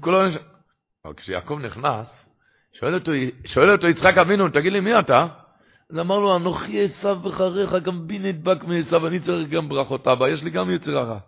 כולו 0.00 0.26
נשמה. 0.26 0.40
אבל 1.04 1.14
כשיעקב 1.14 1.58
נכנס, 1.62 2.06
שואל 2.72 2.94
אותו, 2.94 3.12
שואל 3.44 3.70
אותו 3.70 3.86
יצחק 3.86 4.18
אבינו, 4.18 4.48
תגיד 4.48 4.72
לי, 4.72 4.80
מי 4.80 4.98
אתה? 4.98 5.26
אז 5.90 5.98
אמר 5.98 6.18
לו, 6.18 6.36
אנוכי 6.36 6.84
עשיו 6.84 7.16
בחריך, 7.16 7.72
גם 7.72 8.06
בי 8.06 8.18
נדבק 8.18 8.64
מעשיו, 8.64 9.06
אני 9.06 9.20
צריך 9.20 9.48
גם 9.48 9.68
ברכות 9.68 10.08
אבא, 10.08 10.28
יש 10.28 10.42
לי 10.42 10.50
גם 10.50 10.70
יצר 10.70 10.98
הרע. 10.98 11.18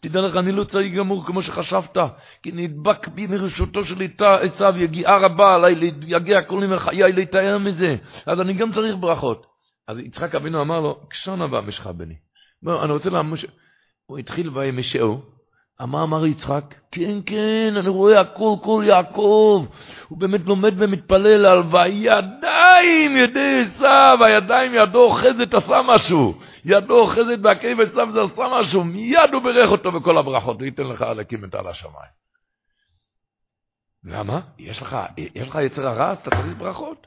תדע 0.00 0.20
לך, 0.20 0.36
אני 0.36 0.52
לא 0.52 0.64
צדיק 0.64 0.94
גמור 0.94 1.26
כמו 1.26 1.42
שחשבת, 1.42 1.96
כי 2.42 2.52
נדבק 2.52 3.08
בי 3.08 3.26
מרשותו 3.26 3.84
של 3.84 4.06
עשיו, 4.18 4.74
יגיעה 4.76 5.18
רבה 5.18 5.54
עליי, 5.54 5.74
יגיע 6.06 6.42
כל 6.42 6.60
ימי 6.64 6.78
חיי 6.78 7.12
להתאר 7.12 7.58
מזה, 7.58 7.96
אז 8.26 8.40
אני 8.40 8.52
גם 8.52 8.72
צריך 8.72 8.96
ברכות. 9.00 9.46
אז 9.88 9.98
יצחק 9.98 10.34
אבינו 10.34 10.60
אמר 10.60 10.80
לו, 10.80 11.00
קשון 11.10 11.42
הבא 11.42 11.60
משך 11.60 11.86
בני. 11.86 12.14
אני 12.66 12.92
רוצה 12.92 13.10
להמש... 13.10 13.46
הוא 14.06 14.18
התחיל 14.18 14.48
וימשהו, 14.48 15.22
מה 15.80 16.02
אמר 16.02 16.26
יצחק? 16.26 16.74
כן, 16.90 17.18
כן, 17.26 17.74
אני 17.76 17.88
רואה 17.88 18.20
הכל, 18.20 18.54
כל 18.62 18.84
יעקב. 18.86 19.66
הוא 20.08 20.18
באמת 20.18 20.40
לומד 20.44 20.74
ומתפלל 20.76 21.46
על 21.46 21.62
וידיים 21.70 23.16
ידי 23.16 23.64
עשיו, 23.66 24.18
הידיים 24.20 24.74
ידו 24.74 25.04
אוחזת 25.04 25.54
עשה 25.54 25.80
משהו. 25.84 26.34
ידו 26.64 27.00
אוחזת 27.00 27.38
בעקב 27.40 27.80
עשיו 27.80 28.12
זה 28.12 28.22
עשה 28.22 28.60
משהו. 28.60 28.84
מיד 28.84 29.30
הוא 29.32 29.42
בירך 29.42 29.70
אותו 29.70 29.92
בכל 29.92 30.18
הברכות, 30.18 30.56
הוא 30.56 30.64
ייתן 30.64 30.86
לך 30.86 31.00
להקים 31.00 31.44
את 31.44 31.54
על 31.54 31.66
השמיים. 31.66 32.16
למה? 34.04 34.40
יש 34.58 34.82
לך, 34.82 34.96
יש 35.16 35.48
לך 35.48 35.58
יצר 35.62 35.86
הרע, 35.88 36.10
אז 36.10 36.16
אתה 36.22 36.30
צריך 36.30 36.56
ברכות. 36.58 37.06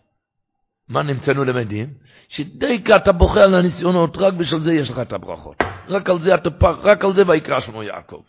מה 0.90 1.04
נמצאנו 1.04 1.46
למדים? 1.46 1.88
שדייקה 2.30 2.96
אתה 2.96 3.12
בוכה 3.12 3.44
על 3.44 3.56
הניסיונות, 3.56 4.18
רק 4.18 4.34
בשביל 4.34 4.60
זה 4.64 4.74
יש 4.74 4.90
לך 4.90 5.00
את 5.00 5.14
הברכות. 5.14 5.58
רק 5.88 6.10
על 6.10 6.20
זה 6.22 6.36
אתה 6.36 6.50
רק 6.84 7.06
על 7.06 7.16
זה 7.16 7.28
ויקרא 7.28 7.60
שמו 7.60 7.84
יעקב. 7.84 8.22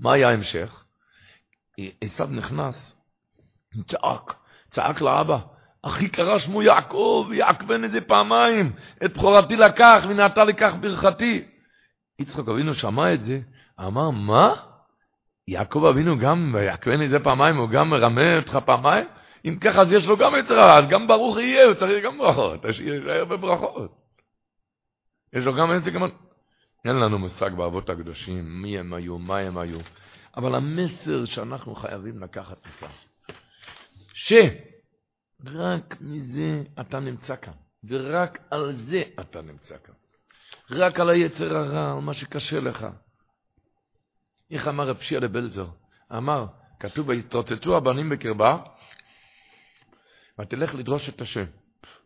מה 0.00 0.12
היה 0.12 0.28
ההמשך? 0.28 0.84
עשיו 2.00 2.26
נכנס, 2.26 2.74
צעק, 3.88 4.34
צעק 4.74 5.00
לאבא, 5.00 5.38
אחי 5.82 6.08
קרא 6.08 6.38
שמו 6.38 6.62
יעקב, 6.62 7.28
יעקבן 7.32 7.84
את 7.84 7.90
זה 7.90 8.00
פעמיים, 8.00 8.72
את 9.04 9.16
בכורתי 9.16 9.56
לקח, 9.56 10.02
ונעתה 10.08 10.44
לקח 10.44 10.72
ברכתי. 10.80 11.44
יצחק 12.18 12.48
אבינו 12.48 12.74
שמע 12.74 13.14
את 13.14 13.24
זה, 13.24 13.40
אמר, 13.80 14.10
מה? 14.10 14.54
יעקב 15.48 15.84
אבינו 15.84 16.18
גם, 16.18 16.50
ויעקבן 16.54 17.02
את 17.04 17.10
זה 17.10 17.18
פעמיים, 17.18 17.56
הוא 17.56 17.68
גם 17.68 17.90
מרמה 17.90 18.36
אותך 18.36 18.58
פעמיים? 18.64 19.06
אם 19.44 19.58
ככה, 19.60 19.80
אז 19.80 19.92
יש 19.92 20.06
לו 20.06 20.16
גם 20.16 20.32
יצר 20.38 20.60
הרע, 20.60 20.78
אז 20.78 20.84
גם 20.88 21.06
ברוך 21.06 21.38
יהיה, 21.38 21.66
הוא 21.66 21.74
צריך 21.74 22.04
גם 22.04 22.18
ברכות, 22.18 22.60
שישאר 22.72 23.24
בברכות. 23.24 23.90
יש 25.32 25.44
לו 25.44 25.54
גם 25.54 25.70
גם... 25.90 26.08
אין 26.84 26.96
לנו 26.96 27.18
מושג 27.18 27.50
באבות 27.56 27.90
הקדושים, 27.90 28.62
מי 28.62 28.78
הם 28.78 28.94
היו, 28.94 29.18
מה 29.18 29.38
הם 29.38 29.58
היו. 29.58 29.78
אבל 30.36 30.54
המסר 30.54 31.24
שאנחנו 31.24 31.74
חייבים 31.74 32.22
לקחת 32.22 32.66
מכאן, 32.66 32.88
שרק 34.14 35.96
מזה 36.00 36.62
אתה 36.80 37.00
נמצא 37.00 37.36
כאן, 37.36 37.52
ורק 37.84 38.38
על 38.50 38.76
זה 38.76 39.02
אתה 39.20 39.42
נמצא 39.42 39.74
כאן. 39.84 39.94
רק 40.70 41.00
על 41.00 41.10
היצר 41.10 41.56
הרע, 41.56 41.92
על 41.92 42.00
מה 42.00 42.14
שקשה 42.14 42.60
לך. 42.60 42.86
איך 44.50 44.68
אמר 44.68 44.88
רב 44.88 45.00
שיעה 45.00 45.28
בלזר? 45.28 45.66
אמר, 46.16 46.46
כתוב, 46.80 47.08
ויתרוצצו 47.08 47.76
הבנים 47.76 48.08
בקרבה, 48.08 48.58
ותלך 50.40 50.74
לדרוש 50.74 51.08
את 51.08 51.20
השם. 51.20 51.44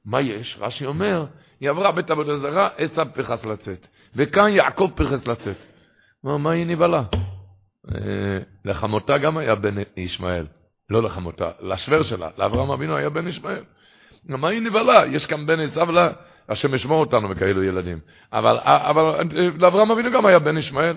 מה 0.04 0.20
יש? 0.20 0.56
רש"י 0.60 0.86
אומר, 0.86 1.26
היא 1.60 1.70
עברה 1.70 1.92
בית 1.92 2.10
עבודה 2.10 2.38
זרה, 2.38 2.68
עשו 2.76 3.02
פרחס 3.14 3.44
לצאת. 3.44 3.86
וכאן 4.16 4.48
יעקב 4.48 4.90
פרחס 4.94 5.26
לצאת. 5.26 5.56
מה, 6.24 6.38
מה 6.38 6.50
היא 6.50 6.66
נבהלה? 6.66 7.02
אה, 7.94 8.38
לחמותה 8.64 9.18
גם 9.18 9.36
היה 9.36 9.54
בן 9.54 9.74
ישמעאל. 9.96 10.46
לא 10.90 11.02
לחמותה, 11.02 11.50
לשוור 11.60 12.02
שלה, 12.02 12.28
לאברהם 12.38 12.70
אבינו 12.70 12.96
היה 12.96 13.10
בן 13.10 13.28
ישמעאל. 13.28 13.64
מה 14.24 14.48
היא 14.48 14.60
נבהלה? 14.60 15.06
יש 15.06 15.26
כאן 15.26 15.46
בן 15.46 15.60
עשו 15.60 15.92
לה, 15.92 16.08
השם 16.48 16.74
ישמור 16.74 17.00
אותנו 17.00 17.28
בכאלו 17.28 17.62
ילדים. 17.62 17.98
אבל, 18.32 18.58
אבל 18.64 19.24
לאברהם 19.58 19.90
אבינו 19.90 20.10
גם 20.12 20.26
היה 20.26 20.38
בן 20.38 20.56
ישמעאל. 20.56 20.96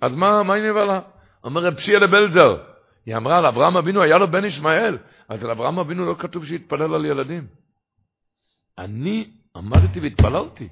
אז 0.00 0.14
מה, 0.14 0.42
מה 0.42 0.54
היא 0.54 0.70
נבהלה? 0.70 1.00
רב 1.44 1.78
שיעה 1.78 2.00
לבלזר, 2.00 2.56
היא 3.06 3.16
אמרה, 3.16 3.40
לאברהם 3.40 3.76
אבינו 3.76 4.02
היה 4.02 4.18
לו 4.18 4.30
בן 4.30 4.44
ישמעאל, 4.44 4.98
אז 5.28 5.42
לאברהם 5.42 5.78
אבינו 5.78 6.06
לא 6.06 6.14
כתוב 6.18 6.46
שהתפלל 6.46 6.94
על 6.94 7.04
ילדים. 7.04 7.46
אני 8.78 9.30
עמדתי 9.56 10.00
והתפללתי. 10.00 10.68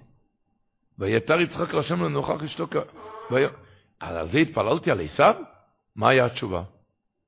ויתר 0.98 1.40
יצחק 1.40 1.74
להשם 1.74 2.02
לנוכח 2.04 2.42
אשתו 2.42 2.66
כ... 2.70 2.76
על 4.00 4.28
זה 4.30 4.38
התפללתי 4.38 4.90
על 4.90 5.00
עשיו? 5.00 5.34
מה 5.96 6.08
היה 6.08 6.24
התשובה? 6.24 6.62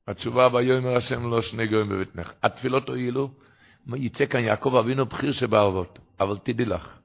התשובה 0.09 0.49
ויאמר 0.53 0.97
השם 0.97 1.31
לא 1.31 1.43
שני 1.43 1.67
גויים 1.67 1.89
בבטנך. 1.89 2.33
התפילות 2.43 2.89
הועילו, 2.89 3.31
יצא 3.97 4.27
כאן 4.27 4.41
יעקב 4.41 4.75
אבינו 4.75 5.07
בכיר 5.07 5.33
שבאבות. 5.33 5.99
אבל 6.21 6.37
תדעי 6.43 6.67
לך, 6.67 6.99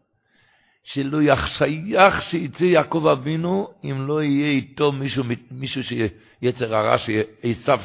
שלא 0.84 1.22
יחשייך 1.22 2.22
שיצא 2.22 2.64
יעקב 2.64 3.08
אבינו 3.08 3.68
אם 3.84 4.08
לא 4.08 4.24
יהיה 4.24 4.52
איתו 4.52 4.92
מישהו, 4.92 5.24
מישהו 5.52 5.82
שיצר 5.84 6.76
הרע, 6.76 6.96
עשיו 7.44 7.80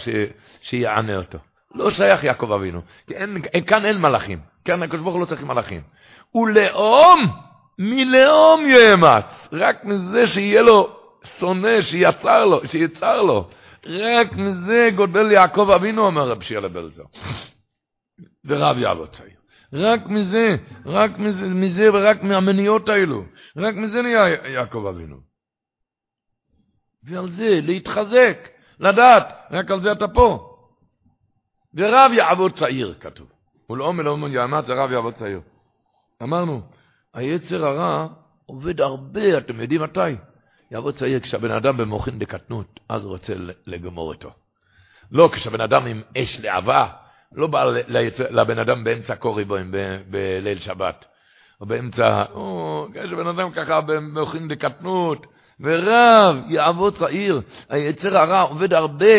שיענה 0.62 1.16
אותו. 1.16 1.38
לא 1.74 1.90
שייך 1.90 2.24
יעקב 2.24 2.52
אבינו, 2.52 2.80
כי 3.06 3.14
אין, 3.14 3.42
כאן 3.66 3.86
אין 3.86 3.98
מלאכים, 3.98 4.38
כאן 4.64 4.82
הקדוש 4.82 5.00
ברוך 5.00 5.14
הוא 5.14 5.20
לא 5.20 5.26
צריך 5.26 5.42
מלאכים. 5.42 5.80
ולאום, 6.34 7.26
מלאום 7.78 8.64
יאמץ, 8.66 9.24
רק 9.52 9.84
מזה 9.84 10.26
שיהיה 10.26 10.62
לו 10.62 10.96
שונא, 11.38 11.82
שיצר 11.82 12.44
לו, 12.44 12.60
שיצר 12.66 13.22
לו, 13.22 13.48
רק 13.86 14.32
מזה 14.32 14.88
גודל 14.96 15.32
יעקב 15.32 15.70
אבינו, 15.70 16.06
אומר 16.06 16.30
רב 16.30 16.42
שיעלה 16.42 16.68
בלזר. 16.68 17.04
ורב 18.44 18.78
יעבוד 18.78 19.08
צעיר. 19.08 19.36
רק 19.72 20.06
מזה, 20.06 20.56
רק 20.86 21.18
מזה, 21.18 21.48
מזה 21.48 21.92
ורק 21.92 22.22
מהמניעות 22.22 22.88
האלו, 22.88 23.24
רק 23.56 23.74
מזה 23.74 24.02
נהיה 24.02 24.28
יעקב 24.28 24.86
אבינו. 24.86 25.16
ועל 27.04 27.30
זה 27.30 27.60
להתחזק, 27.62 28.48
לדעת, 28.80 29.26
רק 29.50 29.70
על 29.70 29.80
זה 29.80 29.92
אתה 29.92 30.08
פה. 30.08 30.52
ורב 31.74 32.12
יעבוד 32.12 32.58
צעיר, 32.58 32.94
כתוב. 33.00 33.28
ולא 33.70 33.92
מלאום 33.92 34.32
יעמת 34.32 34.66
זה 34.66 34.74
רב 34.74 34.92
יעבוד 34.92 35.14
צעיר. 35.14 35.40
אמרנו, 36.22 36.62
היצר 37.16 37.66
הרע 37.66 38.06
עובד 38.46 38.80
הרבה, 38.80 39.38
אתם 39.38 39.60
יודעים 39.60 39.82
מתי? 39.82 40.00
יעבוד 40.70 40.94
צעיר 40.94 41.20
כשהבן 41.20 41.50
אדם 41.50 41.76
במוחין 41.76 42.18
דקטנות, 42.18 42.80
אז 42.88 43.04
הוא 43.04 43.12
רוצה 43.12 43.32
לגמור 43.66 44.12
איתו. 44.12 44.30
לא 45.12 45.30
כשהבן 45.32 45.60
אדם 45.60 45.86
עם 45.86 46.02
אש 46.16 46.40
להבה, 46.42 46.88
לא 47.32 47.46
בא 47.46 47.64
לבן 48.30 48.58
אדם 48.58 48.84
באמצע 48.84 49.16
קוריבוים 49.16 49.72
בליל 50.10 50.58
שבת, 50.58 51.04
או 51.60 51.66
באמצע, 51.66 52.24
או, 52.32 52.86
כשבן 52.94 53.26
אדם 53.26 53.50
ככה 53.50 53.80
במוחין 53.80 54.48
דקטנות, 54.48 55.26
ורב 55.60 56.36
יעבוד 56.48 56.98
צעיר, 56.98 57.40
היצר 57.68 58.18
הרע 58.18 58.40
עובד 58.40 58.72
הרבה 58.72 59.14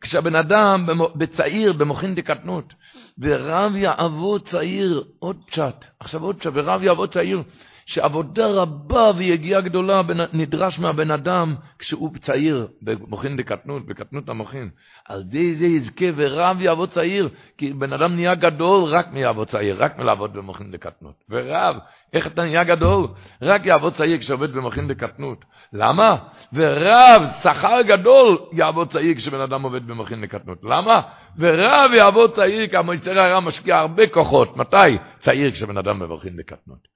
כשהבן 0.00 0.34
אדם 0.34 0.86
בצעיר, 1.14 1.72
במוחין 1.72 2.14
דקטנות, 2.14 2.74
ורב 3.20 3.76
יעבוד 3.76 4.48
צעיר, 4.48 5.04
עוד 5.18 5.36
צ'אט, 5.54 5.84
עכשיו 6.00 6.22
עוד 6.22 6.42
צ'אט, 6.42 6.52
ורב 6.54 6.82
יעבוד 6.82 7.12
צעיר, 7.12 7.42
שעבודה 7.86 8.46
רבה 8.46 9.10
ויגיעה 9.16 9.60
גדולה 9.60 10.02
נדרש 10.32 10.78
מהבן 10.78 11.10
אדם 11.10 11.54
כשהוא 11.78 12.10
צעיר, 12.18 12.68
במוחין 12.82 13.36
דקטנות, 13.36 13.86
בקטנות 13.86 14.28
המוחין. 14.28 14.70
על 15.08 15.22
די 15.22 15.56
זה 15.58 15.66
יזכה 15.66 16.04
ורב 16.16 16.60
יעבוד 16.60 16.90
צעיר, 16.90 17.28
כי 17.58 17.72
בן 17.72 17.92
אדם 17.92 18.14
נהיה 18.14 18.34
גדול 18.34 18.84
רק 18.84 19.12
מיעבוד 19.12 19.48
צעיר, 19.48 19.82
רק 19.82 19.98
מלעבוד 19.98 20.32
במוחין 20.32 20.70
דקטנות. 20.70 21.14
ורב, 21.30 21.76
איך 22.12 22.26
אתה 22.26 22.42
נהיה 22.42 22.64
גדול? 22.64 23.06
רק 23.42 23.66
יעבוד 23.66 23.94
צעיר 23.94 24.18
כשעובד 24.18 24.52
במוחין 24.52 24.88
דקטנות. 24.88 25.44
למה? 25.72 26.16
ורב, 26.52 27.22
שכר 27.42 27.82
גדול, 27.82 28.38
יעבוד 28.52 28.92
צעיר 28.92 29.16
כשבן 29.16 29.40
אדם 29.40 29.62
עובד 29.62 29.86
במוחין 29.86 30.20
דקטנות. 30.20 30.58
למה? 30.64 31.00
ורב 31.38 31.90
יעבוד 31.96 32.34
צעיר, 32.36 32.66
כי 32.66 32.76
המועצר 32.76 33.18
הרע 33.20 33.40
משקיע 33.40 33.78
הרבה 33.78 34.06
כוחות. 34.06 34.56
מתי? 34.56 34.98
צעיר 35.24 35.50
כשבן 35.50 35.78
אדם 35.78 35.98
במוחין 35.98 36.36
דקטנות. 36.36 36.88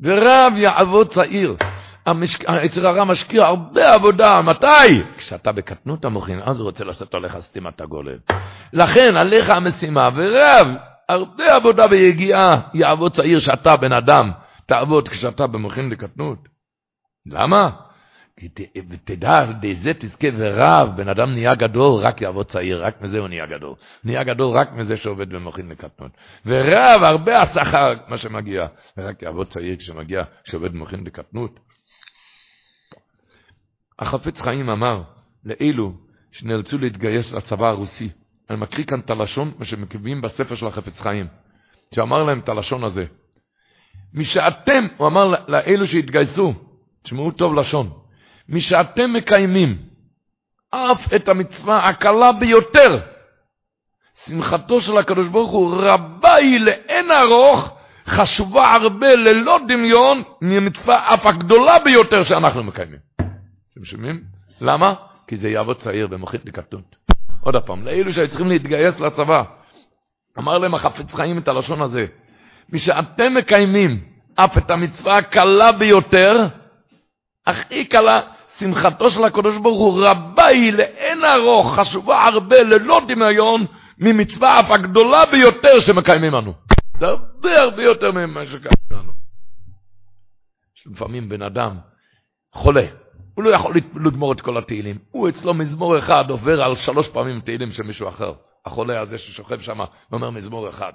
ורב 0.00 0.52
יעבוד 0.56 1.14
צעיר. 1.14 1.56
היצר 2.46 2.86
הרע 2.86 3.04
משקיע 3.04 3.46
הרבה 3.46 3.94
עבודה, 3.94 4.42
מתי? 4.42 5.02
כשאתה 5.18 5.52
בקטנות 5.52 6.04
המוחין, 6.04 6.40
אז 6.44 6.60
הוא 6.60 6.66
רוצה 6.66 6.84
לעשות 6.84 7.14
עליך 7.14 7.38
סתימת 7.40 7.80
הגולם. 7.80 8.16
לכן 8.72 9.16
עליך 9.16 9.50
המשימה, 9.50 10.10
ורב, 10.14 10.68
הרבה 11.08 11.54
עבודה 11.54 11.86
ביגיעה, 11.86 12.60
יעבוד 12.74 13.16
צעיר 13.16 13.40
שאתה 13.40 13.76
בן 13.76 13.92
אדם, 13.92 14.30
תעבוד 14.66 15.08
כשאתה 15.08 15.46
במוחין 15.46 15.90
לקטנות. 15.90 16.57
למה? 17.32 17.70
כי 18.38 18.48
תדע, 19.04 19.46
זה 19.82 19.92
תזכה 19.94 20.26
ורב, 20.36 20.96
בן 20.96 21.08
אדם 21.08 21.32
נהיה 21.32 21.54
גדול, 21.54 22.02
רק 22.02 22.20
יעבוד 22.20 22.46
צעיר, 22.46 22.84
רק 22.84 23.02
מזה 23.02 23.18
הוא 23.18 23.28
נהיה 23.28 23.46
גדול. 23.46 23.74
נהיה 24.04 24.24
גדול 24.24 24.56
רק 24.56 24.72
מזה 24.72 24.96
שעובד 24.96 25.28
במוחין 25.28 25.68
לקטנות. 25.68 26.10
ורב, 26.46 27.02
הרבה 27.02 27.42
השכר, 27.42 27.94
מה 28.08 28.18
שמגיע, 28.18 28.66
ורק 28.96 29.22
יעבוד 29.22 29.46
צעיר 29.46 29.76
כשמגיע, 29.76 30.22
שעובד 30.44 30.72
במוחין 30.72 31.04
לקטנות. 31.04 31.60
החפץ 33.98 34.40
חיים 34.40 34.68
אמר 34.68 35.02
לאלו 35.44 35.92
שנאלצו 36.32 36.78
להתגייס 36.78 37.32
לצבא 37.32 37.68
הרוסי, 37.68 38.10
אני 38.50 38.58
מקריא 38.58 38.84
כאן 38.84 39.00
את 39.00 39.10
הלשון, 39.10 39.52
מה 39.58 39.64
שמקבלים 39.64 40.20
בספר 40.20 40.56
של 40.56 40.66
החפץ 40.66 41.00
חיים, 41.00 41.26
שאמר 41.94 42.22
להם 42.22 42.38
את 42.38 42.48
הלשון 42.48 42.84
הזה. 42.84 43.04
משאתם, 44.14 44.86
הוא 44.96 45.06
אמר 45.06 45.34
לאלו 45.48 45.86
שהתגייסו, 45.86 46.67
תשמעו 47.08 47.30
טוב 47.30 47.54
לשון, 47.54 47.90
משאתם 48.48 49.12
מקיימים 49.12 49.78
אף 50.70 51.12
את 51.16 51.28
המצווה 51.28 51.88
הקלה 51.88 52.32
ביותר, 52.32 53.00
שמחתו 54.26 54.80
של 54.80 54.98
הקדוש 54.98 55.28
ברוך 55.28 55.50
הוא 55.50 55.76
רבה 55.76 56.34
היא 56.34 56.60
לאין 56.60 57.10
ארוך, 57.10 57.68
חשובה 58.06 58.62
הרבה 58.74 59.14
ללא 59.14 59.58
דמיון 59.68 60.22
ממצווה 60.42 61.14
אף 61.14 61.26
הגדולה 61.26 61.74
ביותר 61.84 62.24
שאנחנו 62.24 62.62
מקיימים. 62.62 62.98
אתם 63.72 63.84
שומעים? 63.84 64.20
למה? 64.60 64.94
כי 65.26 65.36
זה 65.36 65.48
יעבוד 65.48 65.80
צעיר 65.82 66.06
במוחית 66.06 66.44
לקטנות. 66.44 66.96
עוד 67.40 67.56
פעם, 67.56 67.84
לאלו 67.84 68.12
שהיו 68.12 68.28
צריכים 68.28 68.48
להתגייס 68.48 69.00
לצבא, 69.00 69.42
אמר 70.38 70.58
להם 70.58 70.74
החפץ 70.74 71.14
חיים 71.14 71.38
את 71.38 71.48
הלשון 71.48 71.82
הזה, 71.82 72.06
משאתם 72.72 73.34
מקיימים 73.34 74.00
אף 74.34 74.58
את 74.58 74.70
המצווה 74.70 75.16
הקלה 75.16 75.72
ביותר, 75.72 76.46
הכי 77.48 77.84
קלה, 77.84 78.20
שמחתו 78.58 79.10
של 79.10 79.24
הקדוש 79.24 79.56
ברוך 79.56 79.78
הוא 79.78 80.06
רבה 80.06 80.46
היא 80.46 80.72
לאין 80.72 81.24
ארוך, 81.24 81.78
חשובה 81.78 82.24
הרבה, 82.24 82.62
ללא 82.62 83.00
דמיון, 83.08 83.66
ממצווה 83.98 84.60
אף 84.60 84.70
הגדולה 84.70 85.26
ביותר 85.26 85.80
שמקיימים 85.86 86.32
לנו. 86.34 86.54
זה 87.00 87.06
הרבה 87.06 87.60
הרבה 87.60 87.82
יותר 87.82 88.12
ממה 88.12 88.46
שקיימים 88.46 88.90
לנו. 88.90 89.12
לפעמים 90.86 91.28
בן 91.28 91.42
אדם 91.42 91.76
חולה, 92.52 92.86
הוא 93.34 93.44
לא 93.44 93.54
יכול 93.54 93.74
לגמור 94.04 94.32
את 94.32 94.40
כל 94.40 94.58
התהילים. 94.58 94.98
הוא 95.10 95.28
אצלו 95.28 95.54
מזמור 95.54 95.98
אחד 95.98 96.30
עובר 96.30 96.62
על 96.62 96.76
שלוש 96.76 97.08
פעמים 97.08 97.40
תהילים 97.40 97.72
של 97.72 97.82
מישהו 97.82 98.08
אחר. 98.08 98.32
החולה 98.66 99.00
הזה 99.00 99.18
ששוכב 99.18 99.60
שם 99.60 99.80
ואומר 100.10 100.30
מזמור 100.30 100.68
אחד. 100.68 100.92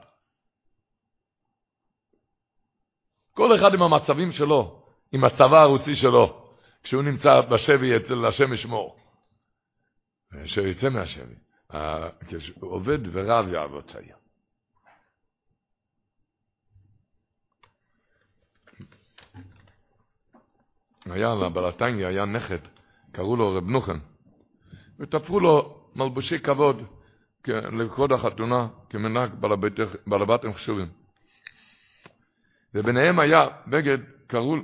כל 3.36 3.56
אחד 3.56 3.74
עם 3.74 3.82
המצבים 3.82 4.32
שלו, 4.32 4.84
עם 5.12 5.24
הצבא 5.24 5.62
הרוסי 5.62 5.96
שלו, 5.96 6.43
כשהוא 6.84 7.04
נמצא 7.04 7.42
בשבי 7.42 7.98
אצל 7.98 8.26
השם 8.26 8.54
ישמור. 8.54 9.00
שיצא 10.46 10.90
מהשבי. 10.90 11.36
עובד 12.60 13.00
ורב 13.12 13.48
יעבוד 13.48 13.92
צעיר. 13.92 14.16
היה 21.06 21.36
לבלתניה, 21.36 22.08
היה 22.08 22.26
נכד, 22.26 22.58
קראו 23.12 23.36
לו 23.36 23.56
רב 23.56 23.68
נוחן, 23.68 24.00
ותפרו 25.00 25.40
לו 25.40 25.84
מלבושי 25.96 26.40
כבוד 26.40 26.84
לכבוד 27.48 28.12
החתונה, 28.12 28.68
כמנהג 28.90 29.32
בעלבתים 30.08 30.54
חשובים. 30.54 30.88
וביניהם 32.76 33.20
היה 33.20 33.48
בגד, 33.68 33.98
קראו, 34.28 34.56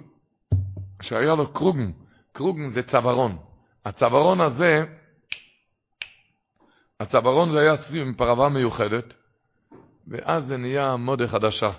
שהיה 1.02 1.36
לו 1.36 1.54
קרוגן, 1.54 1.92
קרוגן 2.40 2.74
זה 2.74 2.84
צווארון. 2.84 3.38
הצווארון 3.86 4.42
הזה, 4.42 4.86
הצווארון 7.00 7.52
זה 7.52 7.60
היה 7.60 7.78
סביב 7.78 8.08
עם 8.08 8.14
פרווה 8.14 8.50
מיוחדת, 8.50 9.14
ואז 10.08 10.46
זה 10.48 10.58
נהיה 10.58 10.96
מודה 10.96 11.28
חדשה. 11.28 11.72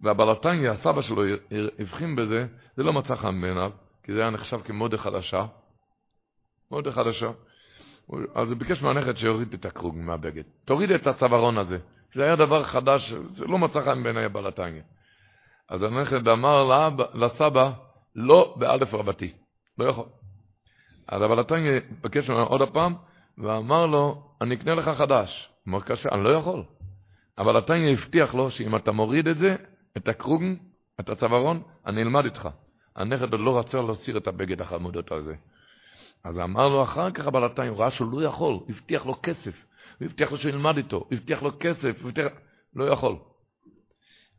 והבלתניה, 0.00 0.72
הסבא 0.72 1.02
שלו, 1.02 1.22
הבחין 1.78 2.16
בזה, 2.16 2.46
זה 2.76 2.82
לא 2.82 2.92
מצא 2.92 3.16
חן 3.16 3.40
בעיניו, 3.40 3.70
כי 4.02 4.12
זה 4.12 4.20
היה 4.20 4.30
נחשב 4.30 4.60
כמודה 4.64 4.98
חדשה. 4.98 5.46
מודה 6.70 6.92
חדשה. 6.92 7.30
אז 8.34 8.50
הוא 8.50 8.56
ביקש 8.58 8.82
מהנכד 8.82 9.16
שיוריד 9.16 9.52
את 9.52 9.66
הקרוג 9.66 9.96
מהבגד. 9.96 10.44
תוריד 10.64 10.90
את 10.90 11.06
הצווארון 11.06 11.58
הזה. 11.58 11.78
זה 12.14 12.24
היה 12.24 12.36
דבר 12.36 12.64
חדש, 12.64 13.12
זה 13.36 13.44
לא 13.44 13.58
מצא 13.58 13.80
חן 13.84 14.02
בעיני 14.02 14.24
הבלתניה. 14.24 14.82
אז 15.68 15.82
הנכד 15.82 16.28
אמר 16.28 16.88
לסבא, 17.14 17.72
לא 18.14 18.54
באלף 18.58 18.94
רבתי. 18.94 19.45
לא 19.78 19.84
יכול. 19.84 20.06
אז 21.08 21.22
הבלתניה 21.22 21.80
ביקש 22.02 22.30
ממנו 22.30 22.46
עוד 22.46 22.62
הפעם, 22.62 22.94
ואמר 23.38 23.86
לו, 23.86 24.22
אני 24.40 24.54
אקנה 24.54 24.74
לך 24.74 24.88
חדש. 24.98 25.48
הוא 25.64 25.72
אמר, 25.72 25.80
קשה, 25.80 26.08
אני 26.12 26.24
לא 26.24 26.28
יכול. 26.28 26.64
אבל 27.38 27.56
התניא 27.56 27.92
הבטיח 27.92 28.34
לו 28.34 28.50
שאם 28.50 28.76
אתה 28.76 28.92
מוריד 28.92 29.28
את 29.28 29.38
זה, 29.38 29.56
את 29.96 30.08
הקרוגן, 30.08 30.54
את 31.00 31.08
הצווארון, 31.08 31.62
אני 31.86 32.02
אלמד 32.02 32.24
איתך. 32.24 32.48
הנכד 32.96 33.32
עוד 33.32 33.40
לא 33.40 33.58
רצה 33.58 33.82
להסיר 33.82 34.16
את 34.16 34.26
הבגד 34.26 34.60
החמודות 34.60 35.12
הזה. 35.12 35.34
אז 36.24 36.38
אמר 36.38 36.68
לו 36.68 36.82
אחר 36.82 37.10
כך 37.10 37.26
הבלתיים, 37.26 37.72
הוא 37.72 37.80
ראה 37.80 37.90
שהוא 37.90 38.20
לא 38.20 38.26
יכול, 38.26 38.58
הבטיח 38.68 39.06
לו 39.06 39.14
כסף, 39.22 39.64
הוא 39.98 40.06
הבטיח 40.06 40.32
לו 40.32 40.38
שהוא 40.38 40.48
ילמד 40.48 40.76
איתו, 40.76 41.08
הבטיח 41.12 41.42
לו 41.42 41.50
כסף, 41.60 41.96
הבטיח... 42.04 42.26
לא 42.76 42.84
יכול. 42.84 43.16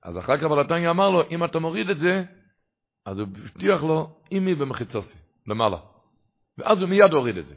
אז 0.04 0.18
אחר 0.18 0.38
כך 0.38 0.44
הבלתיים 0.44 0.90
אמר 0.90 1.10
לו, 1.10 1.22
אם 1.32 1.44
אתה 1.44 1.60
מוריד 1.60 1.90
את 1.90 2.00
זה, 2.00 2.24
אז 3.06 3.20
הוא 3.20 3.28
הבטיח 3.46 3.84
לו, 3.84 4.20
אימי 4.32 4.56
במחיצוסי, 4.56 5.18
למעלה. 5.48 5.78
ואז 6.58 6.82
הוא 6.82 6.90
מיד 6.90 7.14
הוריד 7.14 7.38
את 7.38 7.48
זה. 7.48 7.56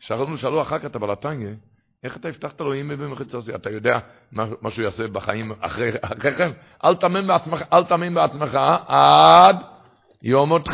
שאלו, 0.00 0.38
שאלו 0.38 0.62
אחר 0.62 0.78
כך 0.78 0.84
את 0.84 0.96
הבלטנגה, 0.96 1.50
איך 2.04 2.16
אתה 2.16 2.28
הבטחת 2.28 2.60
לו 2.60 2.72
אימי 2.72 2.96
במחיצוסי? 2.96 3.54
אתה 3.54 3.70
יודע 3.70 3.98
מה, 4.32 4.46
מה 4.62 4.70
שהוא 4.70 4.84
יעשה 4.84 5.08
בחיים 5.08 5.52
אחרי, 5.60 5.90
אחרי 6.00 6.36
כן? 6.36 6.52
אל 6.84 6.96
תאמין 6.96 7.26
בעצמך, 7.26 7.62
אל 7.72 7.84
תאמין 7.84 8.14
בעצמך 8.14 8.58
עד 8.86 9.56
יום 10.22 10.48
מותך. 10.48 10.72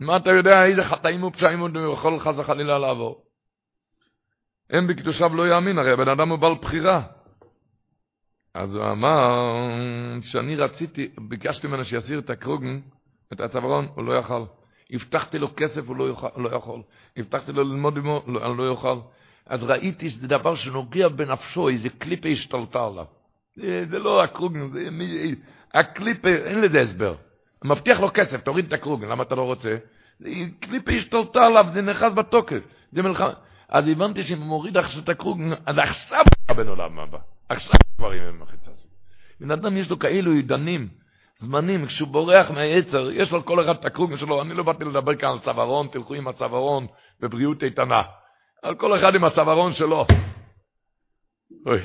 מה 0.00 0.16
אתה 0.16 0.30
יודע 0.30 0.64
איזה 0.64 0.84
חטאים 0.84 1.24
ופשעים 1.24 1.60
הוא 1.60 1.92
יכול 1.92 2.20
חס 2.20 2.34
וחלילה 2.36 2.78
לעבור? 2.78 3.22
אין 4.70 4.86
בקדושיו 4.86 5.34
לא 5.34 5.48
יאמין, 5.48 5.78
הרי 5.78 5.92
הבן 5.92 6.08
אדם 6.08 6.28
הוא 6.28 6.38
בעל 6.38 6.54
בחירה. 6.54 7.02
אז 8.54 8.74
הוא 8.74 8.90
אמר 8.90 9.40
שאני 10.22 10.56
רציתי, 10.56 11.08
ביקשתי 11.28 11.66
ממנו 11.66 11.84
שיסיר 11.84 12.18
את 12.18 12.30
הקרוגן, 12.30 12.80
את 13.32 13.40
הצווארון, 13.40 13.88
הוא 13.94 14.04
לא 14.04 14.12
יאכל. 14.12 14.44
הבטחתי 14.92 15.38
לו 15.38 15.56
כסף, 15.56 15.88
הוא 15.88 15.96
לא, 15.96 16.04
יוכל, 16.04 16.28
לא 16.36 16.48
יכול. 16.48 16.82
הבטחתי 17.16 17.52
לו 17.52 17.64
ללמוד 17.64 17.98
עמו, 17.98 18.22
לא, 18.26 18.56
לא 18.56 18.62
יוכל. 18.62 18.96
אז 19.46 19.62
ראיתי 19.62 20.10
שזה 20.10 20.28
דבר 20.28 20.54
שנוגע 20.54 21.08
בנפשו, 21.08 21.68
איזה 21.68 21.88
קליפה 21.98 22.28
השתלטה 22.28 22.86
עליו. 22.86 23.04
זה, 23.56 23.84
זה 23.90 23.98
לא 23.98 24.22
הקרוגן, 24.22 24.70
זה 24.70 24.90
מי... 24.90 25.34
הקליפה, 25.74 26.28
אין 26.28 26.60
לזה 26.60 26.80
הסבר. 26.80 27.14
מבטיח 27.64 28.00
לו 28.00 28.10
כסף, 28.14 28.40
תוריד 28.40 28.66
את 28.66 28.72
הקרוגן, 28.72 29.08
למה 29.08 29.22
אתה 29.22 29.34
לא 29.34 29.42
רוצה? 29.42 29.76
קליפה 30.60 30.92
השתלטה 30.92 31.46
עליו, 31.46 31.66
זה 31.74 31.82
נכנס 31.82 32.12
בתוקף. 32.12 32.60
זה 32.92 33.02
מלחמה. 33.02 33.32
אז 33.68 33.84
הבנתי 33.88 34.24
שאם 34.24 34.38
הוא 34.38 34.46
מוריד 34.46 34.76
עכשיו 34.76 35.02
את 35.02 35.08
הקרוגן, 35.08 35.52
אז 35.66 35.78
עכשיו 35.78 36.24
הוא 36.48 36.56
בן 36.56 36.68
עולם 36.68 36.98
הבא. 36.98 37.18
עכשיו 37.48 37.74
כבר 37.96 38.10
עם 38.10 38.22
המחיצה 38.22 38.70
הזאת. 38.70 38.86
בן 39.40 39.50
אדם 39.50 39.76
יש 39.76 39.90
לו 39.90 39.98
כאלו 39.98 40.32
עידנים, 40.32 40.88
זמנים, 41.44 41.86
כשהוא 41.86 42.08
בורח 42.08 42.50
מהיצר, 42.50 43.10
יש 43.10 43.32
לו 43.32 43.44
כל 43.44 43.64
אחד 43.64 43.78
את 43.80 43.84
הקרוגן 43.84 44.16
שלו, 44.16 44.42
אני 44.42 44.54
לא 44.54 44.62
באתי 44.62 44.84
לדבר 44.84 45.16
כאן 45.16 45.28
על 45.28 45.38
צווארון, 45.38 45.88
תלכו 45.92 46.14
עם 46.14 46.28
הצווארון 46.28 46.86
בבריאות 47.20 47.62
איתנה. 47.62 48.02
על 48.62 48.74
כל 48.74 48.98
אחד 48.98 49.14
עם 49.14 49.24
הצווארון 49.24 49.72
שלו. 49.72 50.06
אוי. 51.66 51.80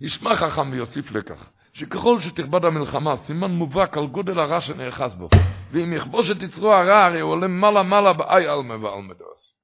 ישמע 0.00 0.36
חכם 0.36 0.70
ויוסיף 0.70 1.10
לכך, 1.10 1.50
שככל 1.72 2.20
שתכבד 2.20 2.64
המלחמה, 2.64 3.14
סימן 3.26 3.50
מובהק 3.50 3.96
על 3.96 4.06
גודל 4.06 4.38
הרע 4.38 4.60
שנאחז 4.60 5.14
בו, 5.14 5.28
ואם 5.72 5.92
יכבוש 5.92 6.30
את 6.30 6.42
יצרו 6.42 6.72
הרע, 6.72 7.04
הרי 7.04 7.20
הוא 7.20 7.30
עולה 7.30 7.46
מעלה 7.46 7.82
מעלה 7.82 8.12
באי 8.12 8.48
עלמה 8.48 8.76
ועלמה 8.84 9.14
דוס. 9.14 9.54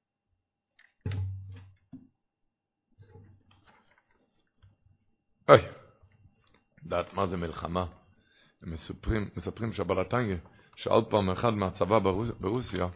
אוי, 5.49 5.61
לדעת 6.85 7.13
מה 7.13 7.27
זה 7.27 7.37
מלחמה. 7.37 7.85
הם 8.63 8.73
מספרים, 8.73 9.29
מספרים 9.37 9.73
שהבלטניה 9.73 10.37
שאל 10.75 11.01
פעם 11.09 11.29
אחד 11.29 11.53
מהצבא 11.53 11.99
ברוס, 11.99 12.29
ברוסיה, 12.39 12.87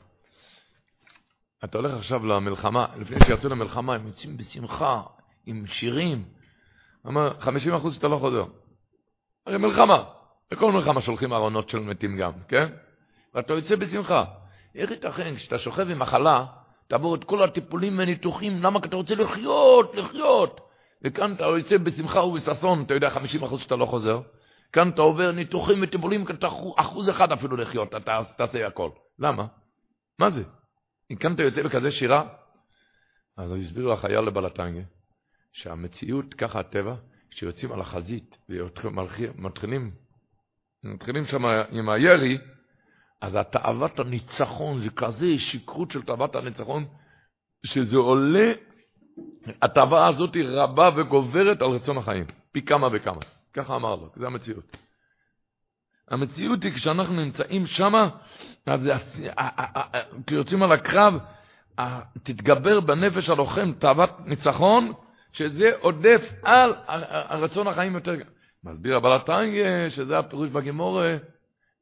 אתה 1.63 1.77
הולך 1.77 1.93
עכשיו 1.93 2.25
למלחמה, 2.25 2.85
לפני 2.97 3.17
שיצאו 3.25 3.49
למלחמה, 3.49 3.95
הם 3.95 4.07
יוצאים 4.07 4.37
בשמחה, 4.37 5.01
עם 5.45 5.65
שירים. 5.67 6.23
אמר, 7.07 7.39
50 7.39 7.73
אחוז 7.73 7.95
שאתה 7.95 8.07
לא 8.07 8.17
חוזר. 8.17 8.45
הרי 9.45 9.57
מלחמה, 9.57 10.03
בכל 10.51 10.71
מלחמה 10.71 11.01
שולחים 11.01 11.33
ארונות 11.33 11.69
של 11.69 11.79
מתים 11.79 12.17
גם, 12.17 12.31
כן? 12.47 12.69
ואתה 13.35 13.53
יוצא 13.53 13.75
בשמחה. 13.75 14.25
איך 14.75 14.91
ייתכן 14.91 15.35
כשאתה 15.35 15.59
שוכב 15.59 15.89
עם 15.89 15.99
מחלה, 15.99 16.45
תעבור 16.87 17.15
את 17.15 17.23
כל 17.23 17.43
הטיפולים 17.43 17.99
והניתוחים, 17.99 18.63
למה? 18.63 18.81
כי 18.81 18.87
אתה 18.87 18.95
רוצה 18.95 19.15
לחיות, 19.15 19.95
לחיות. 19.95 20.61
וכאן 21.03 21.33
אתה 21.33 21.43
יוצא 21.43 21.77
בשמחה 21.77 22.23
ובששון, 22.23 22.83
אתה 22.83 22.93
יודע 22.93 23.09
50% 23.51 23.59
שאתה 23.59 23.75
לא 23.75 23.85
חוזר. 23.85 24.21
כאן 24.73 24.89
אתה 24.89 25.01
עובר 25.01 25.31
ניתוחים 25.31 25.83
וטיפולים, 25.83 26.25
אתה 26.29 26.47
אחוז 26.77 27.09
אחד 27.09 27.31
אפילו 27.31 27.57
לחיות, 27.57 27.95
אתה 27.95 28.19
תעשה 28.37 28.67
הכל. 28.67 28.89
למה? 29.19 29.47
מה 30.19 30.31
זה? 30.31 30.43
אם 31.11 31.15
כאן 31.15 31.33
אתה 31.33 31.43
יוצא 31.43 31.63
בכזה 31.63 31.91
שירה, 31.91 32.27
אז 33.37 33.51
הסבירו 33.51 33.93
החייל 33.93 34.19
לבלטנגה, 34.19 34.81
שהמציאות, 35.53 36.33
ככה 36.33 36.59
הטבע, 36.59 36.95
כשיוצאים 37.31 37.71
על 37.71 37.81
החזית 37.81 38.37
ומתחילים 38.49 39.91
מתחילים 40.83 41.25
שם 41.25 41.45
עם 41.71 41.89
הירי, 41.89 42.37
אז 43.21 43.35
התאוות 43.35 43.99
הניצחון, 43.99 44.81
זה 44.81 44.89
כזה 44.89 45.27
שכרות 45.37 45.91
של 45.91 46.01
תאוות 46.01 46.35
הניצחון, 46.35 46.85
שזה 47.65 47.97
עולה 47.97 48.51
התאווה 49.61 50.07
הזאת 50.07 50.35
היא 50.35 50.45
רבה 50.47 50.89
וגוברת 50.95 51.61
על 51.61 51.67
רצון 51.67 51.97
החיים, 51.97 52.25
פי 52.51 52.61
כמה 52.61 52.87
וכמה. 52.91 53.21
ככה 53.53 53.75
אמר 53.75 53.95
לו, 53.95 54.09
זו 54.15 54.25
המציאות. 54.25 54.77
המציאות 56.09 56.63
היא 56.63 56.73
כשאנחנו 56.73 57.13
נמצאים 57.13 57.67
שם, 57.67 57.93
אז 58.65 58.89
כשיוצאים 60.27 60.63
על 60.63 60.71
הקרב, 60.71 61.19
תתגבר 62.23 62.79
בנפש 62.79 63.29
הלוחם 63.29 63.71
תאוות 63.79 64.09
ניצחון, 64.25 64.91
שזה 65.33 65.69
עודף 65.79 66.21
על 66.43 66.73
הרצון 66.87 67.67
החיים 67.67 67.93
יותר. 67.93 68.15
מסביר 68.63 68.97
הבעל 68.97 69.15
התניא, 69.15 69.89
שזה 69.89 70.19
הפירוש 70.19 70.49
בגימורה, 70.49 71.17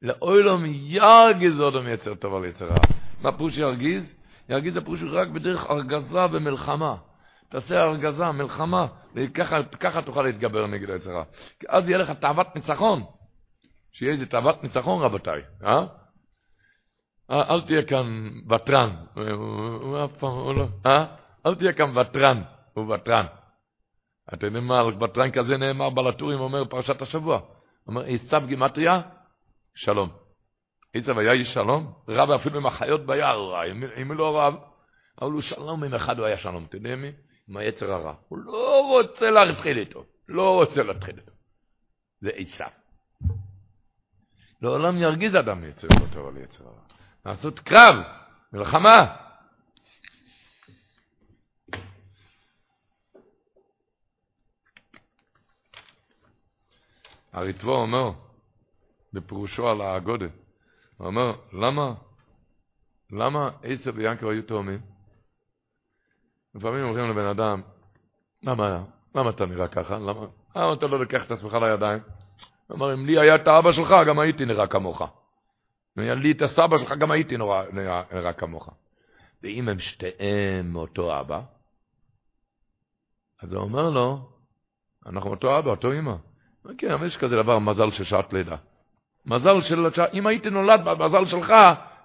לאוילום 0.02 0.64
ירגיז 0.66 1.60
אודום 1.60 1.86
יצר 1.88 2.14
טוב 2.14 2.34
על 2.34 2.44
יצר 2.44 2.64
רע. 2.64 2.76
מה 3.22 3.32
פירוש 3.32 3.56
ירגיז? 3.56 4.02
ירגיז 4.48 4.74
זה 4.74 4.80
פירוש 4.80 5.00
רק 5.02 5.28
בדרך 5.28 5.66
ארגזה 5.70 6.26
ומלחמה. 6.32 6.96
תעשה 7.50 7.80
הרגזה, 7.80 8.30
מלחמה, 8.30 8.86
וככה 9.14 10.02
תוכל 10.02 10.22
להתגבר 10.22 10.66
נגד 10.66 10.90
היצר 10.90 11.10
הרע. 11.10 11.24
אז 11.68 11.88
יהיה 11.88 11.98
לך 11.98 12.10
תאוות 12.10 12.56
ניצחון. 12.56 13.02
שיהיה 13.92 14.12
איזה 14.12 14.26
תאוות 14.26 14.62
ניצחון, 14.62 15.02
רבותיי, 15.02 15.42
אה? 15.64 15.86
אל 17.30 17.60
תהיה 17.60 17.82
כאן 17.82 18.30
ותרן. 18.50 18.96
הוא 19.14 20.04
אף 20.04 20.16
פעם, 20.18 20.30
הוא 20.30 20.54
לא, 20.54 20.66
אה? 20.86 21.06
אל 21.46 21.54
תהיה 21.54 21.72
כאן 21.72 21.98
ותרן, 21.98 22.42
הוא 22.74 22.94
ותרן. 22.94 23.26
אתה 24.34 24.46
יודע 24.46 24.60
מה, 24.60 24.80
על 24.80 25.02
ותרן 25.02 25.30
כזה 25.30 25.56
נאמר 25.56 25.90
בלטורים, 25.90 26.40
אומר 26.40 26.64
פרשת 26.64 27.02
השבוע. 27.02 27.40
אומר, 27.86 28.04
עשיו 28.06 28.42
גימטריה, 28.46 29.00
שלום. 29.74 30.08
עשיו 30.94 31.18
היה 31.18 31.32
איש 31.32 31.48
שלום, 31.54 31.92
רב 32.08 32.30
אפילו 32.30 32.58
עם 32.58 32.66
החיות 32.66 33.06
ביער, 33.06 33.62
אם 33.96 34.08
הוא 34.08 34.16
לא 34.16 34.40
רב, 34.40 34.54
אבל 35.20 35.30
הוא 35.30 35.40
שלום 35.40 35.84
עם 35.84 35.94
אחד 35.94 36.18
הוא 36.18 36.26
היה 36.26 36.38
שלום, 36.38 36.64
אתה 36.68 36.76
יודע 36.76 36.96
מי? 36.96 37.12
עם 37.50 37.56
היצר 37.56 37.92
הרע. 37.92 38.14
הוא 38.28 38.38
לא 38.38 38.86
רוצה 38.88 39.30
להתחיל 39.30 39.78
איתו, 39.78 40.04
לא 40.28 40.54
רוצה 40.54 40.82
להתחיל 40.82 41.18
איתו. 41.18 41.32
זה 42.20 42.30
עשיו. 42.34 42.70
לעולם 44.62 44.96
ירגיז 44.96 45.34
אדם 45.34 45.64
יצר 45.64 45.88
אותו 46.00 46.28
על 46.28 46.36
יצר 46.36 46.64
הרע. 46.64 46.82
לעשות 47.26 47.58
קרב, 47.58 47.94
מלחמה. 48.52 49.16
הריטבו 57.32 57.74
אומר, 57.74 58.12
בפירושו 59.12 59.68
על 59.68 59.80
האגודה, 59.80 60.26
הוא 60.96 61.06
אומר, 61.06 61.32
למה, 61.52 61.94
למה 63.10 63.50
עשר 63.62 63.90
ויענקב 63.94 64.26
היו 64.26 64.42
תאומים? 64.42 64.89
לפעמים 66.54 66.84
אומרים 66.84 67.10
לבן 67.10 67.26
אדם, 67.26 67.62
למה, 68.42 68.84
למה 69.14 69.30
אתה 69.30 69.46
נראה 69.46 69.68
ככה? 69.68 69.98
למה, 69.98 70.26
למה 70.56 70.72
אתה 70.72 70.86
לא 70.86 71.00
לוקח 71.00 71.24
את 71.24 71.30
עצמך 71.30 71.52
לידיים? 71.52 72.00
הוא 72.66 72.76
אמר, 72.76 72.94
אם 72.94 73.06
לי 73.06 73.20
היה 73.20 73.34
את 73.34 73.48
האבא 73.48 73.72
שלך, 73.72 73.94
גם 74.06 74.18
הייתי 74.18 74.44
נראה 74.44 74.66
כמוך. 74.66 75.02
אם 75.98 76.02
היה 76.02 76.14
לי 76.14 76.32
את 76.32 76.42
הסבא 76.42 76.78
שלך, 76.78 76.92
גם 76.92 77.10
הייתי 77.10 77.36
נראה, 77.36 77.62
נראה, 77.72 78.02
נראה 78.12 78.32
כמוך. 78.32 78.68
ואם 79.42 79.68
הם 79.68 79.78
שתיהם 79.78 80.72
מאותו 80.72 81.20
אבא, 81.20 81.40
אז 83.42 83.52
הוא 83.52 83.62
אומר 83.62 83.90
לו, 83.90 84.28
אנחנו 85.06 85.30
אותו 85.30 85.58
אבא, 85.58 85.70
אותו 85.70 85.92
אמא. 85.92 86.14
כן, 86.78 86.90
אבל 86.90 87.06
יש 87.06 87.16
כזה 87.16 87.36
דבר, 87.36 87.58
מזל 87.58 87.90
של 87.90 88.04
שעת 88.04 88.32
לידה. 88.32 88.56
מזל 89.26 89.60
של... 89.60 89.86
אם 90.12 90.26
הייתי 90.26 90.50
נולד 90.50 90.80
במזל 90.84 91.26
שלך, 91.26 91.52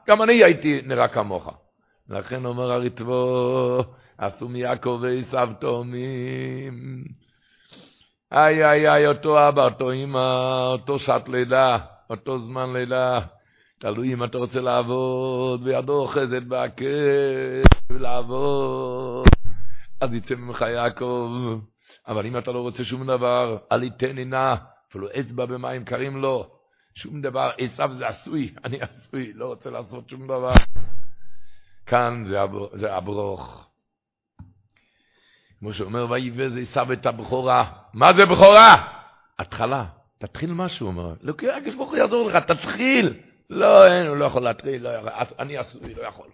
גם 0.07 0.21
אני 0.21 0.43
הייתי 0.43 0.81
נראה 0.85 1.07
כמוך. 1.07 1.49
לכן 2.09 2.45
אומר 2.45 2.71
הריטבו, 2.71 3.83
עשו 4.17 4.49
מיעקב 4.49 4.99
ועשיו 5.01 5.49
תאומים. 5.59 7.03
איי 8.31 8.65
איי 8.65 8.89
איי, 8.89 9.07
אותו 9.07 9.49
אבא, 9.49 9.63
אותו 9.63 9.91
אמא, 9.91 10.67
אותו 10.71 10.99
שעת 10.99 11.29
לידה, 11.29 11.77
אותו 12.09 12.39
זמן 12.39 12.73
לידה. 12.73 13.19
תלוי 13.79 14.13
אם 14.13 14.23
אתה 14.23 14.37
רוצה 14.37 14.61
לעבוד, 14.61 15.61
וידו 15.63 15.93
אוחזת 15.93 16.43
בהקש, 16.47 17.65
ולעבוד. 17.91 19.27
אז 20.01 20.13
יצא 20.13 20.35
ממך 20.35 20.61
יעקב. 20.61 21.31
אבל 22.07 22.25
אם 22.25 22.37
אתה 22.37 22.51
לא 22.51 22.59
רוצה 22.59 22.83
שום 22.83 23.07
דבר, 23.07 23.57
אל 23.71 23.83
יתן 23.83 24.19
נא, 24.19 24.55
אפילו 24.89 25.07
אצבע 25.19 25.45
במים 25.45 25.85
קרים 25.85 26.21
לא. 26.21 26.47
שום 26.95 27.21
דבר, 27.21 27.51
עשיו 27.57 27.91
זה 27.97 28.07
עשוי, 28.07 28.53
אני 28.63 28.77
עשוי, 28.81 29.33
לא 29.33 29.45
רוצה 29.45 29.69
לעשות 29.69 30.09
שום 30.09 30.27
דבר. 30.27 30.53
כאן 31.85 32.25
זה, 32.29 32.41
הבר, 32.41 32.67
זה 32.73 32.95
הברוך. 32.95 33.64
כמו 35.65 35.73
שאומר, 35.73 36.07
ויבא 36.09 36.49
זה 36.49 36.59
עשיו 36.59 36.93
את 36.93 37.05
הבכורה. 37.05 37.71
מה 37.93 38.13
זה 38.13 38.25
בכורה? 38.25 39.01
התחלה. 39.39 39.85
תתחיל 40.17 40.53
משהו, 40.53 40.87
אומר. 40.87 41.13
לא, 41.21 41.33
כי 41.33 41.51
הקדוש 41.51 41.75
ברוך 41.75 41.89
הוא 41.89 41.97
יעזור 41.97 42.29
לך, 42.29 42.35
תתחיל. 42.35 43.13
לא, 43.49 43.87
אין, 43.87 44.07
הוא 44.07 44.17
לא 44.17 44.25
יכול 44.25 44.43
להטריל, 44.43 44.83
לא 44.83 44.89
יכול, 44.89 45.09
אני 45.39 45.57
עשוי, 45.57 45.93
לא 45.93 46.01
יכול. 46.01 46.27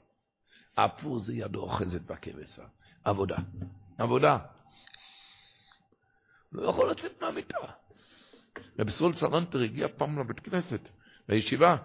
הפור 0.78 1.20
זה 1.20 1.34
ידו 1.34 1.60
אוחזת 1.60 2.02
בכבש. 2.02 2.60
עבודה. 3.04 3.36
עבודה. 3.98 4.38
לא 6.52 6.70
יכול 6.70 6.92
לצאת 6.92 7.22
מהמיטה. 7.22 7.58
רבי 8.80 8.92
סרול 8.92 9.14
סלנטר 9.16 9.60
הגיע 9.60 9.88
פעם 9.98 10.20
לבית 10.20 10.40
כנסת, 10.40 10.90
לישיבה. 11.30 11.76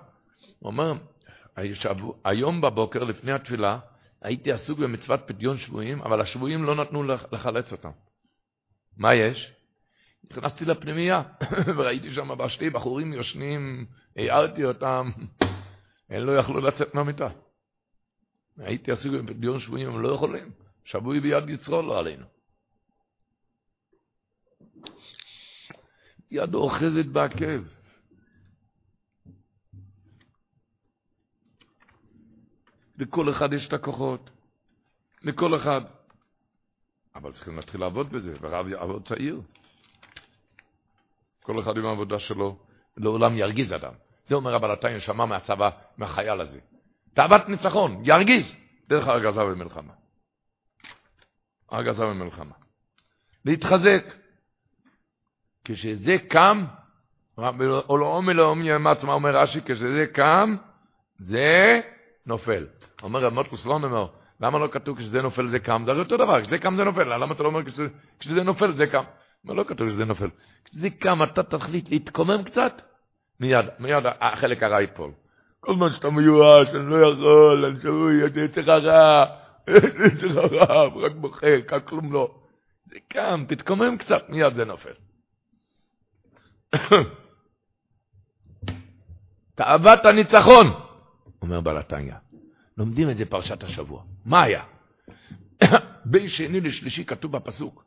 הוא 0.59 0.71
אומר, 0.71 0.93
היום 2.25 2.61
בבוקר, 2.61 3.05
לפני 3.05 3.33
התפילה, 3.33 3.79
הייתי 4.23 4.53
עסוק 4.53 4.79
במצוות 4.79 5.21
פדיון 5.27 5.59
שבויים, 5.59 6.03
אבל 6.03 6.21
השבויים 6.21 6.64
לא 6.64 6.75
נתנו 6.75 7.03
לחלץ 7.33 7.73
אותם. 7.73 7.91
מה 8.97 9.14
יש? 9.14 9.53
נכנסתי 10.31 10.64
לפנימייה, 10.64 11.23
וראיתי 11.77 12.14
שם 12.14 12.39
בשתי 12.39 12.71
בחורים 12.71 13.12
יושנים, 13.12 13.87
הערתי 14.17 14.64
אותם, 14.64 15.11
הם 16.11 16.23
לא 16.23 16.33
יכלו 16.33 16.61
לצאת 16.61 16.95
מהמיטה. 16.95 17.29
הייתי 18.59 18.93
עסוק 18.93 19.12
בפדיון 19.12 19.61
שבויים, 19.61 19.89
הם 19.89 20.01
לא 20.01 20.09
יכולים. 20.09 20.51
שבוי 20.85 21.21
ביד 21.21 21.49
יצרו 21.49 21.83
לא 21.83 21.99
עלינו. 21.99 22.27
ידו 26.31 26.59
אוחזת 26.62 27.07
בעקב. 27.12 27.76
לכל 32.99 33.31
אחד 33.31 33.53
יש 33.53 33.69
את 33.69 33.73
הכוחות. 33.73 34.31
לכל 35.23 35.57
אחד. 35.57 35.81
אבל 37.15 37.33
צריכים 37.33 37.57
להתחיל 37.57 37.81
לעבוד 37.81 38.11
בזה, 38.13 38.35
ורב 38.41 38.69
יעבוד 38.69 39.09
צעיר. 39.09 39.41
כל 41.43 41.61
אחד 41.61 41.77
עם 41.77 41.87
העבודה 41.87 42.19
שלו, 42.19 42.59
לעולם 42.97 43.37
ירגיז 43.37 43.73
אדם. 43.73 43.93
זה 44.29 44.35
אומר 44.35 44.53
רב 44.53 44.65
אלתיים, 44.65 45.01
שמע 45.01 45.25
מהצבא, 45.25 45.71
מהחייל 45.97 46.41
הזה. 46.41 46.59
תאוות 47.15 47.49
ניצחון, 47.49 48.03
ירגיז, 48.05 48.47
דרך 48.89 49.07
הרגזה 49.07 49.41
במלחמה. 49.41 49.93
הרגזה 51.71 52.03
במלחמה. 52.03 52.55
להתחזק. 53.45 54.05
כשזה 55.65 56.17
קם, 56.29 56.65
עולום 57.87 58.31
אלוהים 58.31 58.63
יאמץ, 58.63 59.03
מה 59.03 59.13
אומר 59.13 59.37
רש"י? 59.37 59.61
כשזה 59.65 60.07
קם, 60.13 60.57
זה 61.19 61.81
נופל. 62.27 62.66
אומר 63.03 63.20
רב 63.20 63.33
מוטקוס 63.33 63.66
לא 63.66 63.74
אומר, 63.74 64.07
למה 64.41 64.59
לא 64.59 64.68
כתוב 64.72 64.99
כשזה 64.99 65.22
נופל 65.22 65.49
זה 65.49 65.59
קם? 65.59 65.83
זה 65.85 65.91
הרי 65.91 66.01
אותו 66.01 66.16
דבר, 66.16 66.43
כשזה 66.43 66.59
קם 66.59 66.77
זה 66.77 66.85
נופל, 66.85 67.14
למה 67.14 67.35
אתה 67.35 67.43
לא 67.43 67.49
אומר 67.49 67.64
כשזה, 67.64 67.87
כשזה 68.20 68.43
נופל 68.43 68.72
זה 68.72 68.87
קם? 68.87 69.03
מה 69.45 69.55
לא 69.55 69.64
כתוב 69.64 69.89
שזה 69.89 70.05
נופל. 70.05 70.29
כשזה 70.64 70.91
קם 70.91 71.22
אתה 71.22 71.43
תחליט 71.43 71.91
להתקומם 71.91 72.43
קצת, 72.45 72.83
מיד, 73.41 73.66
מיד 73.79 74.05
החלק 74.20 74.62
הרע 74.62 74.81
ייפול. 74.81 75.11
כל 75.61 75.74
זמן 75.74 75.93
שאתה 75.93 76.11
מיואש, 76.11 76.68
אני 76.68 76.91
לא 76.91 76.97
יכול, 76.97 77.64
אני 77.64 77.81
שבוי, 77.81 78.27
אתה 78.27 78.41
יצא 78.41 78.61
רע, 78.61 79.24
יצא 80.07 80.27
רע, 80.27 80.85
רק 80.87 81.12
בוכה, 81.12 81.62
כך 81.68 81.79
כלום 81.85 82.12
לא. 82.12 82.35
זה 82.87 82.97
קם, 83.09 83.45
תתקומם 83.49 83.97
קצת, 83.99 84.29
מיד 84.29 84.55
זה 84.55 84.64
נופל. 84.64 84.93
תאוות 89.55 90.05
הניצחון, 90.05 90.86
אומר 91.43 91.61
בעל 91.61 91.78
התניא. 91.78 92.14
לומדים 92.78 93.11
את 93.11 93.16
זה 93.16 93.24
פרשת 93.24 93.64
השבוע. 93.64 94.03
מה 94.24 94.43
היה? 94.43 94.62
בין 96.11 96.28
שני 96.28 96.61
לשלישי 96.61 97.05
כתוב 97.05 97.32
בפסוק. 97.32 97.84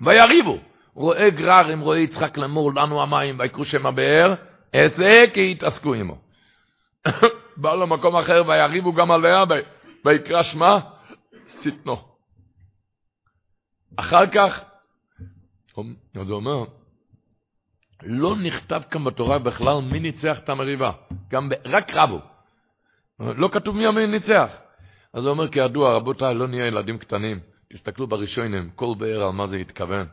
ויריבו, 0.00 0.58
רואה 0.94 1.30
גרר 1.30 1.66
עם 1.66 1.80
רואה 1.80 1.98
יצחק 1.98 2.38
לאמור 2.38 2.74
לנו 2.74 3.02
המים 3.02 3.38
ויקרו 3.38 3.64
שם 3.64 3.86
הבאר, 3.86 4.34
עשה 4.72 5.14
כי 5.34 5.50
יתעסקו 5.52 5.94
עמו. 5.94 6.18
בא 7.56 7.74
למקום 7.74 8.16
אחר 8.16 8.42
ויריבו 8.46 8.92
גם 8.92 9.10
עליה 9.10 9.44
ויקרא 10.04 10.42
שמה 10.42 10.80
שטנו. 11.62 11.96
אחר 13.96 14.26
כך, 14.26 14.60
הוא 15.74 15.84
אומר, 16.30 16.64
לא 18.02 18.36
נכתב 18.36 18.82
כאן 18.90 19.04
בתורה 19.04 19.38
בכלל 19.38 19.80
מי 19.80 20.00
ניצח 20.00 20.38
את 20.38 20.48
המריבה, 20.48 20.92
גם 21.30 21.48
ב... 21.48 21.54
רק 21.64 21.90
רבו. 21.94 22.20
לא 23.20 23.48
כתוב 23.52 23.76
מי 23.76 24.06
ניצח. 24.06 24.50
אז 25.14 25.22
הוא 25.22 25.30
אומר, 25.30 25.48
כידוע, 25.48 25.96
רבותיי, 25.96 26.34
לא 26.34 26.46
נהיה 26.48 26.66
ילדים 26.66 26.98
קטנים. 26.98 27.40
תסתכלו 27.72 28.06
בראשונים, 28.06 28.70
כל 28.74 28.94
באר 28.98 29.22
על 29.22 29.32
מה 29.32 29.46
זה 29.46 29.56
התכוון. 29.56 30.06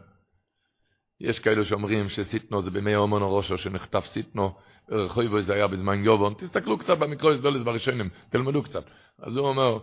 יש 1.22 1.40
כאלו 1.40 1.66
שאומרים 1.66 2.10
שסיטנו 2.10 2.62
זה 2.62 2.72
בימי 2.72 2.96
אומן 2.96 3.22
או 3.22 3.38
ראשו, 3.38 3.58
שנחטף 3.58 4.06
סיטנו, 4.14 4.56
רחויבו 4.90 5.42
זה 5.42 5.54
היה 5.54 5.68
בזמן 5.68 6.04
יובון. 6.04 6.34
תסתכלו 6.34 6.78
קצת 6.78 6.98
במקרוא 6.98 7.34
דולס 7.34 7.64
בראשונים, 7.64 8.10
תלמדו 8.30 8.64
קצת. 8.64 8.84
אז 9.22 9.38
הוא 9.38 9.48
אומר, 9.48 9.80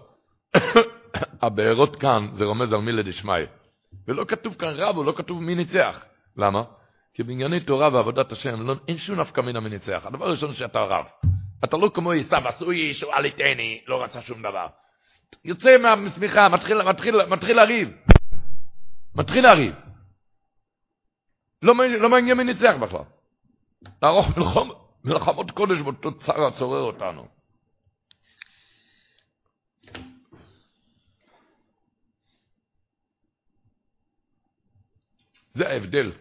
הבארות 1.43 1.97
כאן 1.97 2.29
זה 2.39 2.45
רומז 2.45 2.73
על 2.73 2.81
מילה 2.81 3.03
דשמיא. 3.03 3.47
ולא 4.09 4.25
כתוב 4.25 4.55
כאן 4.55 4.69
רב, 4.69 4.97
לא 5.07 5.13
כתוב 5.17 5.43
מי 5.43 5.55
ניצח. 5.55 6.05
למה? 6.37 6.63
כי 7.15 7.23
בענייני 7.23 7.61
תורה 7.61 7.89
ועבודת 7.93 8.33
השם 8.33 8.67
לא, 8.67 8.75
אין 8.89 8.99
שום 8.99 9.21
נפקא 9.21 9.41
מינה 9.41 9.61
מניצח. 9.61 10.03
הדבר 10.05 10.25
הראשון 10.25 10.55
שאתה 10.55 10.81
רב. 10.81 11.05
אתה 11.65 11.77
לא 11.77 11.91
כמו 11.95 12.13
עשיו, 12.13 12.49
עשוי 12.49 12.95
שואל 12.95 13.25
איתני, 13.25 13.81
לא 13.87 14.05
רצה 14.05 14.23
שום 14.23 14.43
דבר. 14.43 14.67
יוצא 15.45 15.79
מהשמיכה, 15.79 16.49
מתחיל, 16.49 16.83
מתחיל, 16.83 17.25
מתחיל 17.25 17.57
לריב. 17.57 17.89
מתחיל 19.15 19.45
לריב. 19.45 19.75
לא, 21.63 21.75
לא 22.01 22.09
מעניין 22.09 22.37
מי 22.37 22.45
ניצח 22.45 22.75
בכלל. 22.81 23.05
לערוך 24.03 24.37
מלחום, 24.37 24.73
מלחמות 25.05 25.51
קודש 25.51 25.79
באותו 25.79 26.19
צער 26.19 26.47
הצורר 26.47 26.81
אותנו. 26.81 27.29
זה 35.55 35.69
ההבדל 35.69 36.13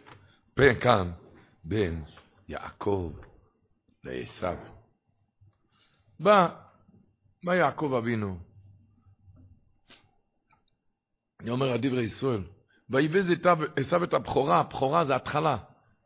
בין 0.57 0.79
כאן, 0.79 1.11
בין 1.63 2.03
יעקב 2.47 3.11
לעשו. 4.03 4.80
בא, 6.21 6.47
בא 7.43 7.55
יעקב 7.55 7.93
אבינו. 7.97 8.37
אני 11.41 11.49
אומר 11.49 11.71
הדברי 11.71 12.03
ישראל, 12.03 12.41
ויבז 12.89 13.25
עשו 13.75 14.03
את 14.03 14.13
הבכורה, 14.13 14.59
הבכורה 14.59 15.05
זה 15.05 15.15
התחלה. 15.15 15.57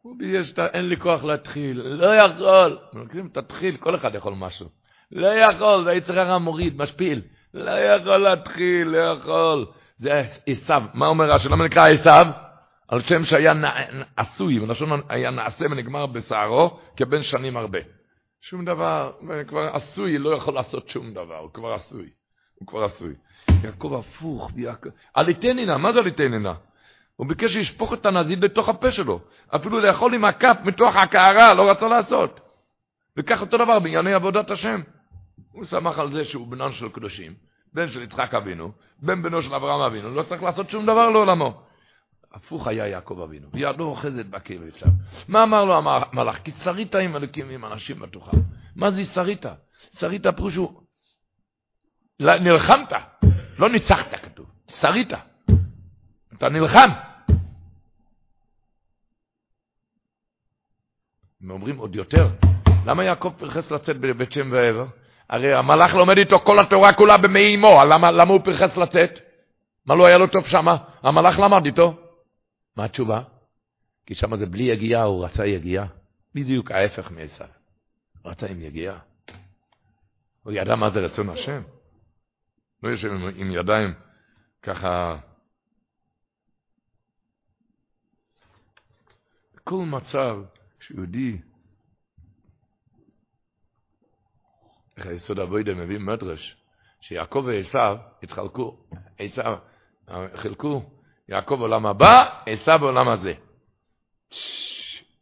הוא 0.01 0.16
ביקש, 0.18 0.59
אין 0.74 0.89
לי 0.89 0.97
כוח 0.97 1.24
להתחיל, 1.24 1.82
לא 1.82 2.16
יכול. 2.16 2.80
מקרים, 2.93 3.30
תתחיל, 3.30 3.78
כל 3.78 3.95
אחד 3.95 4.16
יכול 4.16 4.34
משהו. 4.34 4.70
לא 5.11 5.28
יכול, 5.28 5.84
זה 5.84 5.93
יצר 5.93 6.20
הרע 6.20 6.37
מוריד, 6.37 6.78
משפיל. 6.78 7.21
לא 7.54 7.71
יכול 7.71 8.17
להתחיל, 8.17 8.87
לא 8.87 8.97
יכול. 8.97 9.66
זה 10.00 10.28
עשו, 10.47 10.74
מה 10.93 11.08
אומר 11.08 11.32
רש"י? 11.32 11.50
למה 11.50 11.66
נקרא 11.66 11.87
עשו? 11.87 12.29
על 12.87 13.01
שם 13.01 13.25
שהיה 13.25 13.54
עשוי, 14.17 14.59
בלשון 14.59 15.01
היה 15.09 15.32
נעשה 15.32 15.66
ונגמר 15.66 16.05
בשערו, 16.05 16.79
כבן 16.97 17.24
שנים 17.24 17.58
הרבה. 17.58 17.79
שום 18.50 18.66
דבר, 18.66 19.12
כבר 19.47 19.70
עשוי, 19.74 20.17
לא 20.17 20.30
יכול 20.30 20.54
לעשות 20.54 20.89
שום 20.89 21.13
דבר, 21.13 21.38
הוא 21.38 21.50
כבר 21.54 21.74
עשוי. 21.74 22.09
הוא 22.55 22.67
כבר 22.67 22.84
עשוי. 22.84 23.13
יעקב 23.63 23.93
הפוך, 24.00 24.51
יעקב... 24.55 24.89
עליתנינה, 25.13 25.78
מה 25.78 25.93
זה 25.93 26.00
עליתנינה? 26.00 26.54
הוא 27.16 27.28
ביקש 27.28 27.54
שישפוך 27.54 27.93
את 27.93 28.05
הנזיד 28.05 28.43
לתוך 28.43 28.70
הפה 28.70 28.92
שלו. 28.92 29.20
אפילו 29.55 29.80
לאכול 29.80 30.13
עם 30.13 30.26
הכף 30.26 30.58
מתוך 30.66 30.96
הקערה, 30.96 31.54
לא 31.54 31.72
רצה 31.72 31.88
לעשות. 31.88 32.39
וכך 33.17 33.42
אותו 33.42 33.58
דבר 33.58 33.80
בענייני 33.80 34.13
עבודת 34.13 34.51
השם. 34.51 34.82
הוא 35.51 35.66
שמח 35.66 36.00
על 36.00 36.13
זה 36.13 36.26
שהוא 36.26 36.47
בנן 36.47 36.72
של 36.72 36.89
קדושים, 36.89 37.34
בן 37.74 37.88
של 37.88 38.01
יצחק 38.01 38.34
אבינו, 38.34 38.72
בן 39.00 39.22
בנו 39.22 39.42
של 39.42 39.54
אברהם 39.54 39.82
אבינו, 39.82 40.16
לא 40.16 40.24
צריך 40.24 40.43
לעשות 40.43 40.70
שום 40.70 40.86
דבר 40.86 41.09
לעולמו. 41.09 41.62
הפוך 42.36 42.67
היה 42.67 42.87
יעקב 42.87 43.21
אבינו, 43.21 43.47
וידו 43.53 43.83
אוחזת 43.83 44.25
בכבד 44.25 44.75
שם. 44.75 44.89
מה 45.28 45.43
אמר 45.43 45.66
לו 45.66 45.78
המלאך? 45.78 46.37
כי 46.43 46.51
שרית 46.63 46.95
עם 46.95 47.16
אלוקים 47.16 47.47
ועם 47.47 47.66
אנשים 47.66 47.99
בתוכה. 47.99 48.32
מה 48.75 48.91
זה 48.91 49.05
שרית? 49.13 49.45
שרית 49.99 50.28
פירושו, 50.28 50.82
נלחמת, 52.20 52.93
לא 53.59 53.70
ניצחת 53.70 54.13
כתוב, 54.24 54.45
שרית. 54.82 55.09
אתה 56.37 56.49
נלחם. 56.49 56.89
הם 61.41 61.51
אומרים 61.51 61.78
עוד 61.78 61.95
יותר, 61.95 62.28
למה 62.86 63.03
יעקב 63.03 63.33
פרחס 63.37 63.71
לצאת 63.71 63.97
בבית 63.97 64.32
שם 64.32 64.49
ועבר? 64.51 64.86
הרי 65.29 65.53
המלאך 65.53 65.93
לומד 65.93 66.17
איתו 66.17 66.39
כל 66.39 66.59
התורה 66.59 66.93
כולה 66.93 67.17
במי 67.17 67.55
אמו, 67.55 67.79
למה, 67.89 68.12
למה 68.12 68.33
הוא 68.33 68.41
פרחס 68.43 68.78
לצאת? 68.78 69.20
מה 69.86 69.95
לא 69.95 70.05
היה 70.05 70.17
לו 70.17 70.28
טוב 70.28 70.47
שמה? 70.47 70.78
המלאך 71.03 71.39
למד 71.39 71.66
איתו. 71.66 72.04
מה 72.76 72.86
התשובה? 72.86 73.24
כי 74.06 74.16
שם 74.16 74.38
זה 74.38 74.46
בלי 74.46 74.64
יגיעה, 74.64 75.04
הוא 75.04 75.26
רצה 75.26 75.46
יגיעה. 75.46 75.88
בדיוק 76.36 76.72
ההפך 76.72 77.12
מעשיו. 77.12 77.47
רצה 78.26 78.47
עם 78.47 78.62
יגיעה. 78.62 79.00
הוא 80.43 80.54
ידע 80.54 80.76
מה 80.76 80.89
זה 80.89 81.00
רצון 81.00 81.30
השם. 81.30 81.62
לא 82.84 82.89
יושב 82.89 83.08
עם, 83.08 83.28
עם 83.36 83.52
ידיים 83.52 83.93
ככה... 84.62 85.18
כל 89.64 89.86
מצב 89.86 90.38
שיהודי 90.80 91.38
איך 94.97 95.06
היסוד 95.06 95.39
אבוידה 95.39 95.74
מביא 95.74 96.00
מדרש, 96.00 96.56
שיעקב 97.02 97.43
ועשיו 97.47 97.97
התחלקו, 98.24 98.78
עשיו, 99.20 99.58
חילקו, 100.36 100.89
יעקב 101.30 101.58
עולם 101.62 101.86
הבא, 101.86 102.30
עשיו 102.46 102.80
בעולם 102.80 103.10
הזה. 103.10 103.34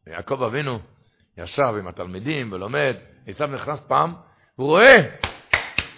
יעקב 0.07 0.43
אבינו 0.43 0.79
ישב 1.37 1.73
עם 1.79 1.87
התלמידים 1.87 2.51
ולומד, 2.51 2.95
עשיו 3.27 3.47
נכנס 3.47 3.79
פעם, 3.87 4.13
הוא 4.55 4.67
רואה 4.67 4.97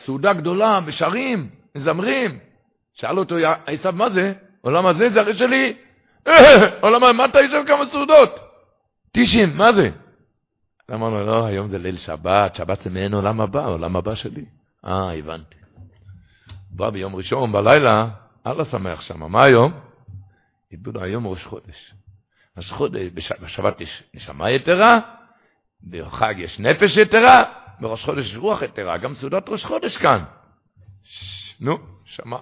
סעודה 0.06 0.34
גדולה, 0.34 0.80
בשרים, 0.82 1.49
מזמרים. 1.76 2.40
שאל 2.94 3.19
אותו 3.19 3.36
עשיו, 3.65 3.94
מה 3.94 4.10
זה? 4.10 4.34
עולם 4.61 4.86
הזה 4.86 5.10
זה 5.10 5.19
הרי 5.19 5.38
שלי. 5.38 5.73
עולם, 6.82 7.18
מה 7.18 7.26
אתה 7.26 7.41
יושב 7.41 7.68
כמה 7.68 7.84
סעודות? 7.91 8.40
טישים, 9.11 9.57
מה 9.57 9.73
זה? 9.73 9.90
אמר 10.94 11.10
לו, 11.10 11.26
לא, 11.26 11.45
היום 11.45 11.69
זה 11.69 11.77
ליל 11.77 11.98
שבת, 11.98 12.56
שבת 12.56 12.84
זה 12.84 12.90
מעין 12.90 13.14
עולם 13.14 13.41
הבא, 13.41 13.68
עולם 13.68 13.95
הבא 13.95 14.15
שלי. 14.15 14.45
אה, 14.86 15.18
הבנתי. 15.18 15.56
בא 16.72 16.90
ביום 16.90 17.15
ראשון 17.15 17.52
בלילה, 17.52 18.07
אללה 18.48 18.65
שמח 18.65 19.02
שם. 19.02 19.32
מה 19.32 19.44
היום? 19.44 19.73
ידעו 20.76 21.03
היום 21.03 21.27
ראש 21.27 21.43
חודש. 21.43 21.93
ראש 22.57 22.72
חודש, 22.72 23.11
בשבת 23.41 23.81
יש 23.81 24.03
נשמה 24.14 24.52
יתרה, 24.52 24.99
בחג 25.89 26.35
יש 26.38 26.60
נפש 26.60 26.97
יתרה, 26.97 27.43
בראש 27.80 28.06
חודש 28.06 28.26
יש 28.26 28.35
רוח 28.35 28.61
יתרה, 28.61 28.97
גם 28.97 29.15
סעודת 29.15 29.49
ראש 29.49 29.65
חודש 29.65 29.97
כאן. 29.97 30.23
נו, 31.60 31.77
שמע. 32.06 32.38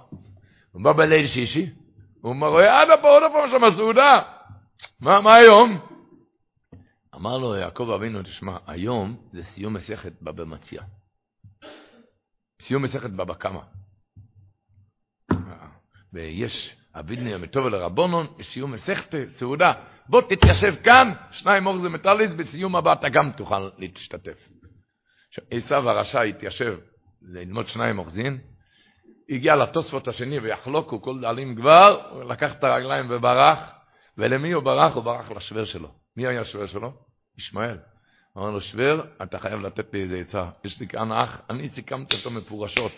הוא 0.72 0.84
בא 0.84 0.94
בליל 0.94 1.28
שישי, 1.28 1.70
הוא 2.22 2.48
רואה 2.48 2.82
עד 2.82 2.88
פה 3.02 3.10
עוד 3.10 3.24
פעם 3.32 3.50
שם 3.50 3.76
סעודה. 3.76 4.22
מה, 5.00 5.22
מה 5.22 5.36
היום? 5.36 5.80
אמר 7.16 7.38
לו 7.38 7.56
יעקב 7.56 7.90
אבינו, 7.96 8.24
תשמע, 8.24 8.58
היום 8.68 9.18
זה 9.32 9.44
סיום 9.44 9.74
מסכת 9.74 10.22
בבא 10.22 10.44
מציע. 10.44 10.82
סיום 12.68 12.84
מסכת 12.84 13.10
בבא 13.10 13.34
קמא. 13.34 13.62
ויש 16.14 16.76
אבידני 16.96 17.34
המטוב 17.34 17.68
לרבונון, 17.68 18.28
סיום 18.42 18.72
מסכת 18.72 19.16
סעודה. 19.40 19.74
בוא 20.10 20.22
תתיישב 20.22 20.76
כאן, 20.84 21.14
שניים 21.32 21.68
אור 21.68 21.78
זה 21.78 21.90
מטליס, 21.90 22.32
בסיום 22.32 22.76
הבא 22.76 22.94
אתה 22.94 23.10
גם 23.10 23.32
תוכל 23.32 23.70
להשתתף. 23.78 24.50
עשיו 25.52 25.90
הרשע 25.90 26.22
התיישב 26.22 26.78
ללמוד 27.22 27.68
שניים 27.68 28.00
אוחזין, 28.00 28.40
הגיע 29.30 29.56
לתוספות 29.56 30.08
השני 30.08 30.40
ויחלוקו 30.40 31.02
כל 31.02 31.22
דאלים 31.22 31.56
כבר, 31.56 32.22
לקח 32.30 32.52
את 32.52 32.64
הרגליים 32.64 33.06
וברח, 33.10 33.60
ולמי 34.18 34.52
הוא 34.52 34.64
ברח? 34.64 34.96
הוא 34.96 35.04
ברח 35.04 35.32
לשוור 35.32 35.66
שלו. 35.66 35.90
מי 36.18 36.28
היה 36.28 36.42
השוור 36.42 36.66
שלו? 36.66 36.94
ישמעאל. 37.38 37.78
אמר 38.38 38.50
לו, 38.50 38.62
שוור, 38.62 39.02
אתה 39.24 39.40
חייב 39.40 39.62
לתת 39.62 39.94
לי 39.94 40.04
איזה 40.04 40.20
עצה. 40.20 40.50
יש 40.64 40.80
לי 40.80 40.88
כאן 40.88 41.12
אח, 41.12 41.42
אני 41.50 41.70
סיכמתי 41.70 42.16
אותו 42.16 42.32
מפורשות. 42.32 42.92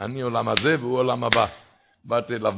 אני 0.00 0.20
עולם 0.20 0.48
הזה 0.48 0.76
והוא 0.80 0.98
עולם 0.98 1.24
הבא. 1.24 1.46
באתי 2.04 2.34
אליו, 2.34 2.54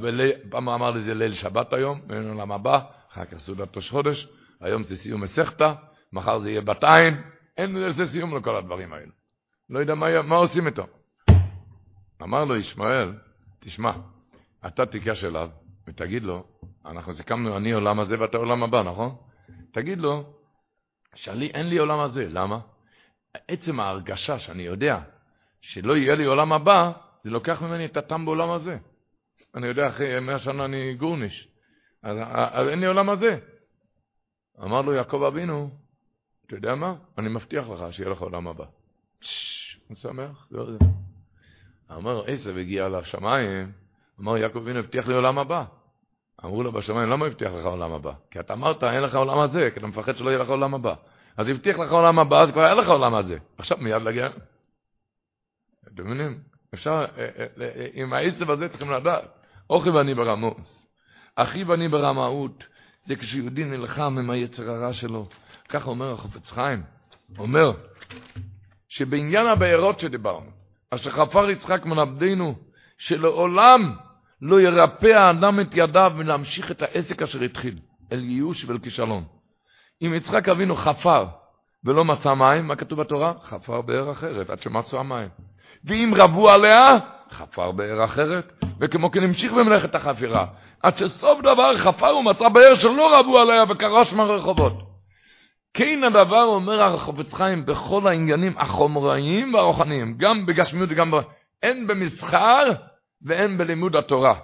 פעם 0.51 0.69
אמר 0.69 0.90
לי 0.90 1.05
זה 1.05 1.14
ליל 1.14 1.35
שבת 1.35 1.73
היום, 1.73 2.01
ואין 2.06 2.28
עולם 2.28 2.52
הבא, 2.52 2.81
אחר 3.12 3.24
כך 3.24 3.39
סעודת 3.39 3.77
ראש 3.77 3.90
חודש, 3.90 4.28
היום 4.60 4.82
זה 4.82 4.97
סיום 4.97 5.20
מסכתא, 5.20 5.73
מחר 6.12 6.39
זה 6.39 6.51
יהיה 6.51 6.60
בת 6.60 6.85
עין, 6.85 7.23
אין 7.56 7.74
לזה 7.74 8.12
סיום 8.12 8.36
לכל 8.36 8.56
הדברים 8.56 8.93
האלה. 8.93 9.12
לא 9.70 9.78
יודע 9.78 9.94
מה, 9.94 10.23
מה 10.23 10.36
עושים 10.36 10.66
איתו. 10.66 10.86
אמר 12.23 12.44
לו 12.44 12.56
ישמעאל, 12.56 13.12
תשמע, 13.60 13.93
אתה 14.66 14.86
תיגש 14.86 15.24
אליו 15.24 15.51
ותגיד 15.89 16.23
לו, 16.23 16.44
אנחנו 16.86 17.14
סיכמנו 17.14 17.56
אני 17.56 17.73
עולם 17.73 18.01
הזה 18.01 18.20
ואתה 18.20 18.36
עולם 18.36 18.62
הבא, 18.62 18.82
נכון? 18.82 19.16
תגיד 19.73 19.98
לו, 19.98 20.24
שלי, 21.14 21.47
אין 21.47 21.69
לי 21.69 21.78
עולם 21.78 21.98
הזה, 21.98 22.27
למה? 22.31 22.59
עצם 23.48 23.81
ההרגשה 23.81 24.39
שאני 24.39 24.62
יודע 24.62 25.01
שלא 25.60 25.97
יהיה 25.97 26.14
לי 26.14 26.24
עולם 26.24 26.52
הבא, 26.52 26.93
זה 27.24 27.31
לוקח 27.31 27.62
ממני 27.62 27.85
את 27.85 27.97
הטעם 27.97 28.24
בעולם 28.24 28.51
הזה. 28.51 28.78
אני 29.55 29.66
יודע, 29.66 29.89
אחרי 29.89 30.20
מאה 30.20 30.39
שנה 30.39 30.65
אני 30.65 30.95
גורניש, 30.95 31.49
אז, 32.03 32.16
אז 32.53 32.69
אין 32.69 32.81
לי 32.81 32.87
עולם 32.87 33.11
הזה. 33.11 33.39
אמר 34.62 34.83
לו 34.83 34.93
יעקב 34.93 35.23
אבינו, 35.23 35.70
אתה 36.47 36.57
יודע 36.57 36.74
מה? 36.74 36.95
אני 37.19 37.29
מבטיח 37.29 37.69
לך 37.69 37.93
שיהיה 37.93 38.11
לך 38.11 38.20
עולם 38.20 38.49
הבא. 38.49 38.65
הוא 39.89 39.97
שמח, 39.97 40.47
זהו 40.51 40.66
זה. 40.66 40.79
אמר 41.93 42.24
עשב 42.27 42.57
הגיע 42.57 42.89
לשמיים, 42.89 43.73
אמר 44.20 44.37
יעקב 44.37 44.59
אבינו 44.59 44.79
הבטיח 44.79 45.07
לי 45.07 45.15
עולם 45.15 45.39
הבא. 45.39 45.65
אמרו 46.45 46.62
לו 46.62 46.73
בשמיים, 46.73 47.11
למה 47.11 47.27
הבטיח 47.27 47.53
לך 47.53 47.65
עולם 47.65 47.93
הבא? 47.93 48.12
כי 48.31 48.41
אתה 48.41 48.53
אמרת, 48.53 48.85
אין 48.85 49.03
לך 49.03 49.15
עולם 49.15 49.39
הזה, 49.39 49.70
כי 49.70 49.79
אתה 49.79 49.87
מפחד 49.87 50.16
שלא 50.16 50.31
יהיה 50.31 50.39
לך 50.39 50.49
עולם 50.49 50.74
הבא. 50.74 50.95
אז 51.37 51.49
הבטיח 51.49 51.79
לך 51.79 51.93
עולם 51.93 52.19
הבא, 52.19 52.43
אז 52.43 52.51
כבר 52.51 52.65
היה 52.65 52.74
לך 52.74 52.89
עולם 52.89 53.15
הזה. 53.15 53.39
עכשיו 53.59 53.79
מיד 53.81 54.03
להגיע. 54.03 54.29
אתם 55.87 56.05
מבינים? 56.07 56.39
אפשר, 56.74 57.05
אה, 57.19 57.29
אה, 57.39 57.47
אה, 57.61 57.87
עם 57.93 58.12
העשב 58.12 58.51
הזה 58.51 58.69
צריכים 58.69 58.91
לדעת. 58.91 59.41
אוכי 59.73 59.90
ואני 59.90 60.15
ברמוס. 60.15 60.86
אחי 61.36 61.65
ואני 61.65 61.89
ברמאות. 61.89 62.65
זה 63.07 63.16
כשיהודי 63.16 63.65
נלחם 63.65 64.19
עם 64.19 64.31
היצר 64.31 64.70
הרע 64.70 64.93
שלו. 64.93 65.28
ככה 65.69 65.90
אומר 65.90 66.12
החופץ 66.12 66.51
חיים. 66.51 66.82
אומר, 67.39 67.73
שבעניין 68.89 69.47
הבארות 69.47 70.01
שדיברנו, 70.01 70.51
אשר 70.90 71.11
חפר 71.11 71.51
יצחק 71.51 71.86
מנבדנו, 71.86 72.55
שלעולם 72.99 73.97
לא 74.43 74.61
ירפא 74.61 75.07
האדם 75.07 75.61
את 75.61 75.66
ידיו 75.73 76.12
מלהמשיך 76.16 76.70
את 76.70 76.82
העסק 76.82 77.23
אשר 77.23 77.40
התחיל, 77.40 77.78
אל 78.12 78.20
ייאוש 78.24 78.65
ואל 78.65 78.78
כישלון. 78.78 79.24
אם 80.03 80.15
יצחק 80.15 80.49
אבינו 80.49 80.77
חפר 80.77 81.27
ולא 81.85 82.05
מצא 82.05 82.35
מים, 82.35 82.66
מה 82.66 82.77
כתוב 82.77 83.01
בתורה? 83.01 83.32
חפר 83.43 83.81
באר 83.81 84.12
אחרת, 84.12 84.51
עד 84.51 84.62
שמצאו 84.62 85.01
המים. 85.01 85.28
ואם 85.85 86.15
רבו 86.16 86.51
עליה, 86.51 86.99
חפר 87.33 87.71
באר 87.71 88.05
אחרת, 88.05 88.53
וכמו 88.81 89.11
כן 89.11 89.23
המשיך 89.23 89.53
במלאכת 89.53 89.95
החפירה, 89.95 90.47
עד 90.83 90.99
שסוף 90.99 91.41
דבר 91.41 91.77
חפר 91.79 92.17
ומצא 92.17 92.49
באר 92.49 92.75
שלא 92.75 93.19
רבו 93.19 93.39
עליה 93.39 93.65
וקרש 93.69 94.13
מהרחובות. 94.13 94.73
כן 95.75 96.05
הדבר 96.05 96.45
אומר 96.45 96.83
החופץ 96.83 97.33
חיים 97.33 97.67
בכל 97.67 98.07
העניינים 98.07 98.55
החומריים 98.59 99.55
והרוחניים, 99.55 100.15
גם 100.19 100.47
בגשמיות 100.47 100.89
וגם 100.93 101.11
ב... 101.11 101.21
אין 101.63 101.87
במסחר 101.87 102.65
ואין 103.23 103.59
בלימוד 103.59 103.97
התורה. 103.97 104.35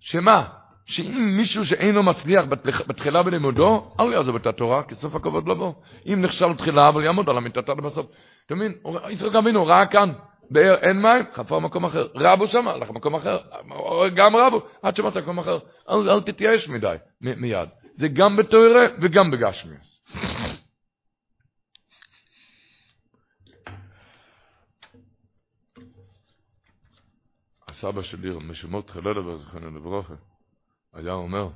שמה? 0.00 0.44
שאם 0.86 1.36
מישהו 1.36 1.64
שאינו 1.64 2.02
מצליח 2.02 2.44
בתחילה 2.86 3.22
בלימודו, 3.22 3.94
אל 4.00 4.12
יעזוב 4.12 4.36
את 4.36 4.46
התורה, 4.46 4.82
כי 4.82 4.94
סוף 4.94 5.14
הכבוד 5.14 5.48
לבוא. 5.48 5.72
אם 6.06 6.22
נכשל 6.22 6.54
תחילה, 6.54 6.88
אבל 6.88 7.04
יעמוד 7.04 7.30
על 7.30 7.36
המיטתה 7.36 7.74
בסוף. 7.74 8.06
אתה 8.46 8.54
מבין? 8.54 8.72
יצחק 9.10 9.34
אבינו 9.34 9.66
ראה 9.66 9.86
כאן, 9.86 10.12
באר 10.50 10.74
אין 10.74 11.02
מים, 11.02 11.24
חפר 11.34 11.58
מקום 11.58 11.84
אחר. 11.84 12.08
רבו 12.14 12.48
שם, 12.48 12.68
הלך 12.68 12.90
מקום 12.90 13.14
אחר. 13.14 13.38
גם 14.16 14.36
רבו, 14.36 14.62
עד 14.82 14.96
שמצא 14.96 15.20
מקום 15.20 15.38
אחר. 15.38 15.58
אל, 15.90 16.10
אל 16.10 16.22
תתייאש 16.22 16.68
מדי, 16.68 16.96
מיד. 17.20 17.68
זה 17.98 18.08
גם 18.08 18.36
בתוירה 18.36 18.86
וגם 19.02 19.30
בגשמיוס. 19.30 19.94
הסבא 27.68 28.02
שלי, 28.02 28.30
משמות 28.40 28.90
חלדה 28.90 29.20
בזכרנו 29.20 29.76
לברוכה, 29.76 30.14
היה 30.92 31.12
אומר 31.12 31.48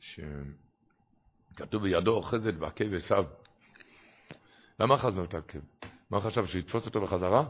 שכתוב 0.00 1.82
בידו 1.82 2.16
אוחזת 2.16 2.54
בעקב 2.54 2.94
עשיו. 2.94 3.24
למה 4.80 4.94
אחזנו 4.94 5.24
את 5.24 5.34
העקב? 5.34 5.58
מה 6.10 6.20
חשב, 6.20 6.46
שיתפוס 6.46 6.86
אותו 6.86 7.00
בחזרה? 7.00 7.44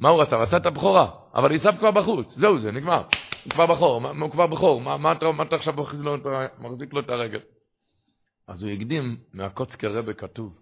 מה 0.00 0.08
הוא 0.08 0.22
רצה? 0.22 0.36
רצה 0.36 0.56
את 0.56 0.66
הבכורה, 0.66 1.10
אבל 1.34 1.56
עשיו 1.56 1.74
כבר 1.78 1.90
בחוץ, 1.90 2.26
זהו 2.36 2.60
זה, 2.60 2.72
נגמר. 2.72 3.02
הוא 3.44 3.52
כבר 3.52 3.66
בכור, 3.66 4.08
הוא 4.20 4.30
כבר 4.30 4.46
בכור, 4.46 4.80
מה, 4.80 4.96
מה, 4.96 5.12
אתה, 5.12 5.32
מה 5.32 5.42
אתה 5.42 5.56
עכשיו 5.56 5.74
מחזיק 6.58 6.92
לו 6.92 7.00
את 7.00 7.08
הרגל? 7.08 7.40
אז 8.48 8.62
הוא 8.62 8.70
הקדים 8.70 9.16
מהקוצקי 9.34 9.86
רבה 9.86 10.12
כתוב, 10.12 10.58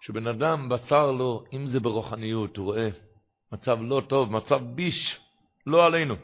שבן 0.00 0.26
אדם 0.26 0.68
בצר 0.68 1.12
לו, 1.12 1.44
אם 1.52 1.66
זה 1.66 1.80
ברוחניות, 1.80 2.56
הוא 2.56 2.66
רואה 2.66 2.88
מצב 3.52 3.78
לא 3.80 4.02
טוב, 4.08 4.32
מצב 4.32 4.60
ביש, 4.74 5.20
לא 5.66 5.86
עלינו, 5.86 6.14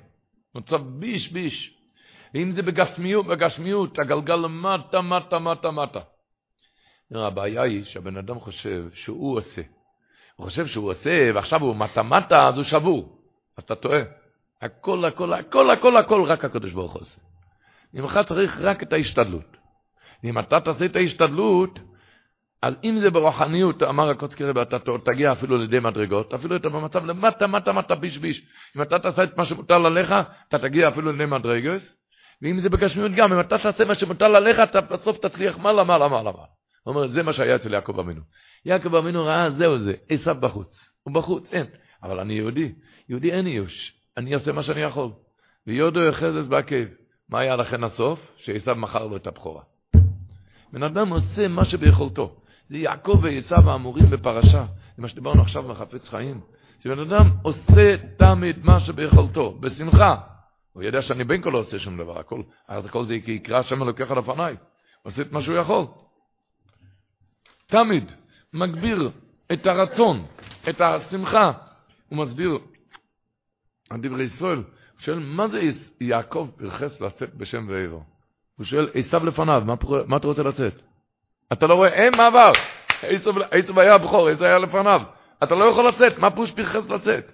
מצב 0.55 0.81
ביש 0.83 1.33
ביש. 1.33 1.77
ואם 2.35 2.53
זה 2.53 2.63
בגשמיות, 2.63 3.27
בגשמיות, 3.27 3.99
הגלגל 3.99 4.37
למטה, 4.37 5.01
מטה, 5.01 5.39
מטה, 5.39 5.71
מטה. 5.71 6.01
הבעיה 7.13 7.63
היא 7.63 7.85
שהבן 7.85 8.17
אדם 8.17 8.41
חושב 8.41 8.85
שהוא 8.95 9.39
עושה. 9.39 9.63
הוא 10.37 10.47
חושב 10.47 10.67
שהוא 10.67 10.91
עושה, 10.91 11.31
ועכשיו 11.35 11.63
הוא 11.63 11.77
מטה 11.77 12.03
מטה, 12.03 12.49
אז 12.49 12.57
הוא 12.57 12.65
שבור. 12.65 13.19
אתה 13.59 13.75
טועה. 13.75 14.01
הכל, 14.63 15.05
הכל, 15.05 15.33
הכל, 15.33 15.71
הכל, 15.71 15.97
הכל, 15.97 16.23
רק 16.27 16.45
הקדוש 16.45 16.73
ברוך 16.73 16.93
הוא 16.93 17.01
עושה. 17.01 17.21
ממך 17.95 18.21
צריך 18.29 18.59
רק 18.61 18.83
את 18.83 18.93
ההשתדלות. 18.93 19.57
אם 20.25 20.39
אתה 20.39 20.61
תעשה 20.61 20.85
את 20.85 20.97
ההשתדלות, 20.97 21.79
אז 22.63 22.75
אם 22.85 23.01
זה 23.01 23.11
ברוחניות, 23.11 23.83
אמר 23.83 24.09
הקוצקי 24.09 24.45
רבי, 24.45 24.63
אתה 24.63 24.79
תגיע 25.05 25.33
אפילו 25.33 25.59
לידי 25.59 25.81
מדרגות, 25.81 26.35
אפילו 26.35 26.57
אתה 26.57 26.69
במצב 26.69 27.05
למטה, 27.05 27.47
מטה, 27.47 27.73
מטה, 27.73 27.95
ביש, 27.95 28.19
ביש. 28.19 28.43
אם 28.77 28.83
אתה 28.83 28.99
תעשה 28.99 29.25
את 29.25 29.37
מה 29.37 29.47
שמוטל 29.47 29.87
עליך, 29.87 30.15
אתה 30.49 30.59
תגיע 30.59 30.89
אפילו 30.89 31.13
לידי 31.13 31.27
מדרגות. 31.27 31.83
ואם 32.43 32.61
זה 32.61 32.69
בגשמיות 32.69 33.13
גם, 33.13 33.33
אם 33.33 33.41
אתה 33.41 33.59
תעשה 33.59 33.85
מה 33.85 33.95
שמוטל 33.95 34.37
עליך, 34.37 34.59
אתה 34.59 34.81
בסוף 34.81 35.19
תצליח 35.19 35.59
מעלה, 35.59 35.85
מעלה, 35.85 36.09
מעלה. 36.09 36.31
הוא 36.83 36.95
אומר, 36.95 37.09
זה 37.09 37.23
מה 37.23 37.33
שהיה 37.33 37.57
אצל 37.57 37.73
יעקב 37.73 38.01
אמינו. 38.01 38.21
יעקב 38.65 38.95
אבינו 38.95 39.25
ראה, 39.25 39.51
זהו 39.51 39.79
זה, 39.79 39.95
עשיו 40.09 40.37
בחוץ. 40.41 40.81
הוא 41.03 41.15
בחוץ, 41.15 41.45
אין. 41.53 41.67
אבל 42.03 42.21
אני 42.21 42.35
יהודי, 42.35 42.73
יהודי 43.09 43.33
אין 43.33 43.47
איוש. 43.47 43.93
אני 44.17 44.35
אעשה 44.35 44.53
מה 44.53 44.63
שאני 44.63 44.81
יכול. 44.81 45.11
ויודו 45.67 46.01
יחזס 46.01 46.47
בעקב. 46.49 46.85
מה 47.29 47.39
היה 47.39 47.57
לכן 47.57 47.85
הסוף? 47.85 48.33
שעשיו 48.37 48.77
מכר 48.77 49.07
לו 49.07 49.17
את 49.17 49.27
הבכורה. 49.27 49.63
בן 50.73 50.83
אדם 50.83 51.09
עושה 51.09 51.49
מה 51.49 51.65
שביכולתו. 51.65 52.37
זה 52.69 52.77
יעקב 52.77 53.19
ועשיו 53.23 53.71
האמורים 53.71 54.11
בפרשה. 54.11 54.67
זה 54.97 55.03
מה 55.03 55.09
שדיברנו 55.09 55.43
עכשיו 55.43 55.63
מחפץ 55.63 56.09
חיים. 56.09 56.41
שבן 56.85 56.99
אדם 56.99 57.31
עושה 57.43 57.97
תמיד 58.17 58.65
מה 58.65 58.81
שביכולתו, 58.81 59.59
בשמחה. 59.61 60.17
הוא 60.73 60.83
יודע 60.83 61.03
שאני 61.03 61.25
בין 61.25 61.43
כה 61.43 61.51
לא 61.51 61.59
עושה 61.59 61.79
שום 61.79 61.97
דבר, 61.97 62.19
הכל, 62.19 62.43
הכל 62.69 63.07
זה 63.07 63.17
כי 63.25 63.33
יקרא 63.33 63.59
השם 63.59 63.83
אלוקיך 63.83 64.11
לפניי. 64.11 64.57
הוא 65.03 65.11
עושה 65.13 65.23
את 65.23 65.33
מה 65.33 65.43
שהוא 65.43 65.57
יכול. 65.57 65.87
תמיד 67.71 68.13
מגביר 68.53 69.11
את 69.53 69.67
הרצון, 69.67 70.27
את 70.69 70.81
השמחה. 70.81 71.53
הוא 72.09 72.19
מסביר, 72.19 72.59
הדברי 73.91 74.25
ישראל, 74.25 74.57
הוא 74.57 75.01
שואל, 75.01 75.19
מה 75.19 75.49
זה 75.49 75.61
יעקב 76.01 76.49
פרחס 76.59 77.01
לצאת 77.01 77.35
בשם 77.35 77.67
ואיבו? 77.69 78.05
הוא 78.57 78.67
שואל, 78.67 78.89
עשיו 78.95 79.27
לפניו, 79.27 79.63
מה, 79.67 79.75
מה 80.07 80.17
אתה 80.17 80.27
רוצה 80.27 80.43
לצאת? 80.43 80.75
אתה 81.53 81.67
לא 81.67 81.75
רואה, 81.75 81.89
אין 81.89 82.17
מעבר. 82.17 82.51
עשיו 83.51 83.81
היה 83.81 83.95
הבכור, 83.95 84.29
עשיו 84.29 84.45
היה 84.45 84.59
לפניו. 84.59 85.01
אתה 85.43 85.55
לא 85.55 85.65
יכול 85.65 85.89
לצאת, 85.89 86.19
מה 86.19 86.31
פירוש 86.31 86.51
פרחס 86.51 86.91
לצאת? 86.91 87.33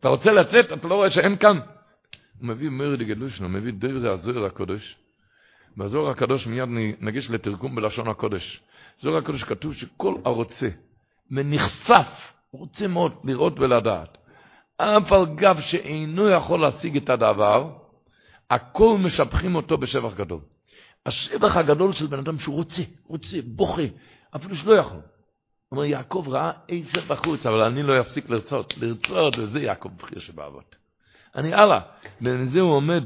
אתה 0.00 0.08
רוצה 0.08 0.32
לצאת, 0.32 0.72
אתה 0.72 0.88
לא 0.88 0.94
רואה 0.94 1.10
שאין 1.10 1.36
כאן. 1.36 1.58
הוא 2.38 2.48
מביא 2.48 2.70
מרי 2.70 2.96
דגדושנו, 2.96 3.48
מביא 3.48 3.72
דרך 3.72 4.04
הזוהר 4.04 4.44
הקודש. 4.44 4.96
בזוהר 5.76 6.10
הקדוש 6.10 6.46
מיד 6.46 6.68
נגיש 7.00 7.30
לתרגום 7.30 7.74
בלשון 7.74 8.08
הקודש. 8.08 8.62
זוהר 9.02 9.16
הקודש 9.16 9.42
כתוב 9.42 9.74
שכל 9.74 10.14
הרוצה 10.24 10.68
ונחשף, 11.30 12.32
רוצה 12.52 12.86
מאוד 12.86 13.12
לראות 13.24 13.60
ולדעת, 13.60 14.18
אף 14.76 15.12
על 15.12 15.26
גב 15.34 15.56
שאינו 15.60 16.28
יכול 16.28 16.60
להשיג 16.60 16.96
את 16.96 17.10
הדבר, 17.10 17.70
הכל 18.50 18.96
משבחים 18.98 19.54
אותו 19.54 19.78
בשבח 19.78 20.14
גדול. 20.14 20.40
השבח 21.06 21.56
הגדול 21.56 21.92
של 21.92 22.06
בן 22.06 22.18
אדם 22.18 22.38
שהוא 22.38 22.54
רוצה, 22.54 22.82
רוצה, 23.06 23.36
בוכה, 23.44 23.82
אפילו 24.36 24.56
שלא 24.56 24.72
יכול. 24.72 25.00
אומר, 25.72 25.84
יעקב 25.84 26.24
ראה 26.28 26.50
איזה 26.68 27.00
בחוץ, 27.08 27.46
אבל 27.46 27.60
אני 27.60 27.82
לא 27.82 28.00
אפסיק 28.00 28.30
לרצות. 28.30 28.74
לרצות, 28.76 29.38
וזה 29.38 29.60
יעקב 29.60 29.88
בחיר 29.96 30.20
שבאבות. 30.20 30.76
אני 31.36 31.54
הלאה. 31.54 31.80
ולזה 32.22 32.60
הוא 32.60 32.72
עומד, 32.72 33.04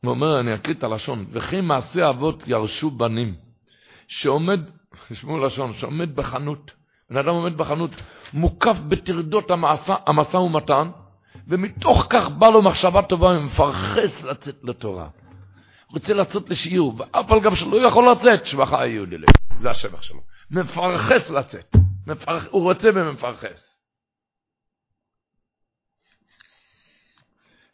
הוא 0.00 0.10
אומר, 0.10 0.40
אני 0.40 0.54
אקריא 0.54 0.74
את 0.74 0.84
הלשון, 0.84 1.26
וכי 1.30 1.60
מעשה 1.60 2.10
אבות 2.10 2.42
ירשו 2.46 2.90
בנים, 2.90 3.34
שעומד, 4.08 4.60
תשמעו 5.08 5.38
לשון, 5.38 5.74
שעומד 5.74 6.16
בחנות, 6.16 6.70
בן 7.10 7.16
אדם 7.16 7.28
עומד 7.28 7.56
בחנות, 7.56 7.90
מוקף 8.32 8.76
בטרדות 8.88 9.50
המשא 10.06 10.36
ומתן, 10.36 10.90
ומתוך 11.48 12.06
כך 12.10 12.28
בא 12.28 12.48
לו 12.48 12.62
מחשבה 12.62 13.02
טובה, 13.02 13.26
ומפרחס 13.26 14.22
לצאת 14.22 14.56
לתורה. 14.62 15.08
רוצה 15.92 16.12
לצאת 16.12 16.50
לשיעור, 16.50 16.94
ואף 16.98 17.32
על 17.32 17.40
גב 17.40 17.54
שלא 17.54 17.76
יכול 17.88 18.08
לצאת, 18.10 18.46
שבחה 18.46 18.82
היהודי 18.82 19.18
לב. 19.18 19.28
זה 19.60 19.70
השבח 19.70 20.02
שלו. 20.02 20.20
מפרחס 20.50 21.30
לצאת. 21.30 21.76
מפרח, 22.06 22.44
הוא 22.50 22.62
רוצה 22.62 22.88
ומפרחס. 22.94 23.68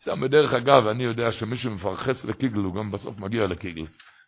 שם 0.04 0.20
בדרך 0.20 0.52
אגב, 0.52 0.86
אני 0.86 1.04
יודע 1.04 1.32
שמישהו 1.32 1.70
מפרחס 1.70 2.24
לקיגל, 2.24 2.58
הוא 2.58 2.74
גם 2.74 2.90
בסוף 2.90 3.18
מגיע 3.18 3.46
לקיגל. 3.46 3.86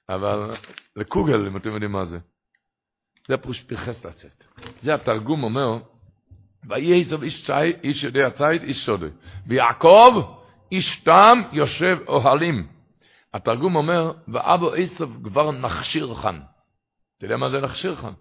אבל 0.09 0.55
לקוגל, 0.97 1.47
אם 1.47 1.57
אתם 1.57 1.71
יודעים 1.71 1.93
מה 1.93 2.05
זה. 2.07 2.19
זה 3.29 3.37
פירוש 3.37 3.63
פרחס 3.63 4.05
לצאת. 4.05 4.45
זה 4.83 4.95
התרגום 4.95 5.45
אומר, 5.45 5.79
ויהי 6.69 7.05
עשב 7.07 7.23
איש 7.23 7.47
צי, 7.47 7.53
איש 7.85 8.03
יודע 8.05 8.31
ציד, 8.31 8.63
איש 8.63 8.85
שודה. 8.85 9.07
ויעקב, 9.47 10.39
איש 10.73 11.01
תם, 11.05 11.43
יושב 11.53 11.99
אוהלים. 12.09 12.69
התרגום 13.35 13.77
אומר, 13.77 14.13
ואבו 14.29 14.75
עשב 14.75 15.09
כבר 15.25 15.51
נכשיר 15.51 16.15
חן. 16.15 16.41
אתה 17.19 17.25
יודע 17.25 17.37
מה 17.37 17.51
זה 17.51 17.61
נכשיר 17.61 17.97
חן? 17.97 18.13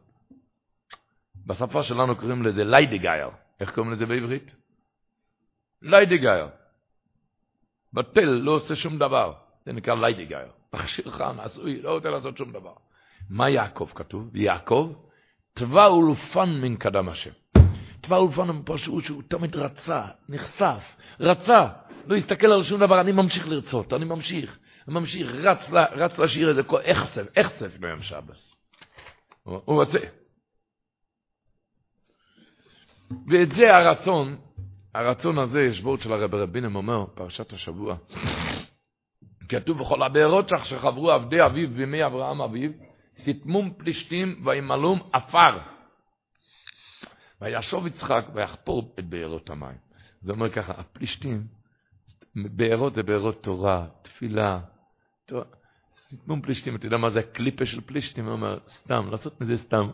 בשפה 1.46 1.84
שלנו 1.84 2.16
קוראים 2.16 2.44
לזה 2.44 2.64
ליידיגייר. 2.64 3.30
איך 3.60 3.72
קוראים 3.76 3.94
לזה 3.94 4.06
בעברית? 4.06 4.52
ליידיגייר. 5.82 6.48
בטל 7.94 8.26
לא 8.26 8.52
עושה 8.52 8.76
שום 8.76 8.98
דבר. 8.98 9.34
זה 9.66 9.74
נקרא 9.74 9.96
ליידיגייר. 9.96 10.48
מכשיר 10.74 11.12
חם, 11.12 11.40
עשוי, 11.40 11.82
לא 11.82 11.94
רוצה 11.96 12.10
לעשות 12.10 12.38
שום 12.38 12.52
דבר. 12.52 12.74
מה 13.30 13.50
יעקב 13.50 13.90
כתוב? 13.96 14.36
יעקב, 14.36 14.94
תבע 15.54 15.86
אולפן 15.86 16.50
מן 16.62 16.76
קדם 16.76 17.10
השם. 17.10 17.32
תבע 18.02 18.18
אולפן 18.18 18.50
הוא 18.50 18.62
פשוט 18.66 19.04
שהוא 19.04 19.24
תמיד 19.28 19.56
רצה, 19.56 20.02
נחשף, 20.30 20.96
רצה, 21.20 21.68
לא 22.08 22.16
הסתכל 22.16 22.48
על 22.48 22.64
שום 22.64 22.80
דבר, 22.80 23.02
אני 23.02 23.12
ממשיך 23.12 23.48
לרצות, 23.48 23.94
אני 23.94 24.06
ממשיך, 24.06 24.58
ממשיך, 24.88 25.28
רץ, 25.32 25.60
רץ 25.72 26.18
לשיר 26.18 26.50
איזה 26.50 26.64
כל 26.64 26.80
אכסף, 26.84 27.38
אכסף 27.38 27.78
ביום 27.78 28.02
שבס. 28.02 28.56
הוא 29.44 29.84
רוצה. 29.84 30.00
ואת 33.28 33.50
זה 33.56 33.76
הרצון, 33.76 34.38
הרצון 34.94 35.38
הזה, 35.38 35.62
יש 35.62 35.80
וורד 35.80 36.02
של 36.02 36.14
הרב 36.14 36.36
רבינם 36.36 36.76
אומר, 36.76 37.06
פרשת 37.16 37.54
השבוע, 37.54 37.96
כתוב 39.50 39.80
בכל 39.80 40.04
הבארות 40.04 40.50
שחברו 40.64 41.12
עבדי 41.12 41.46
אביו 41.46 41.70
בימי 41.70 42.06
אברהם 42.06 42.42
אביו, 42.42 42.72
סיתמום 43.18 43.74
פלישתים 43.78 44.42
וימלום 44.46 45.10
עפר. 45.14 45.58
וישוב 47.42 47.88
יצחק 47.88 48.26
ויחפור 48.34 48.96
את 49.00 49.06
בארות 49.06 49.50
המים. 49.50 49.78
זה 50.22 50.32
אומר 50.32 50.50
ככה, 50.50 50.74
הפלישתים, 50.78 51.44
בארות 52.36 52.96
זה 52.96 53.04
בארות 53.04 53.44
תורה, 53.44 53.88
תפילה. 54.02 54.60
סיתמום 56.10 56.42
פלישתים, 56.42 56.76
אתה 56.76 56.86
יודע 56.86 56.98
מה 56.98 57.10
זה 57.10 57.20
הקליפה 57.20 57.66
של 57.66 57.82
פלישתים? 57.82 58.26
הוא 58.26 58.34
אומר, 58.34 58.60
סתם, 58.78 59.08
לעשות 59.12 59.42
מזה 59.42 59.58
סתם. 59.58 59.90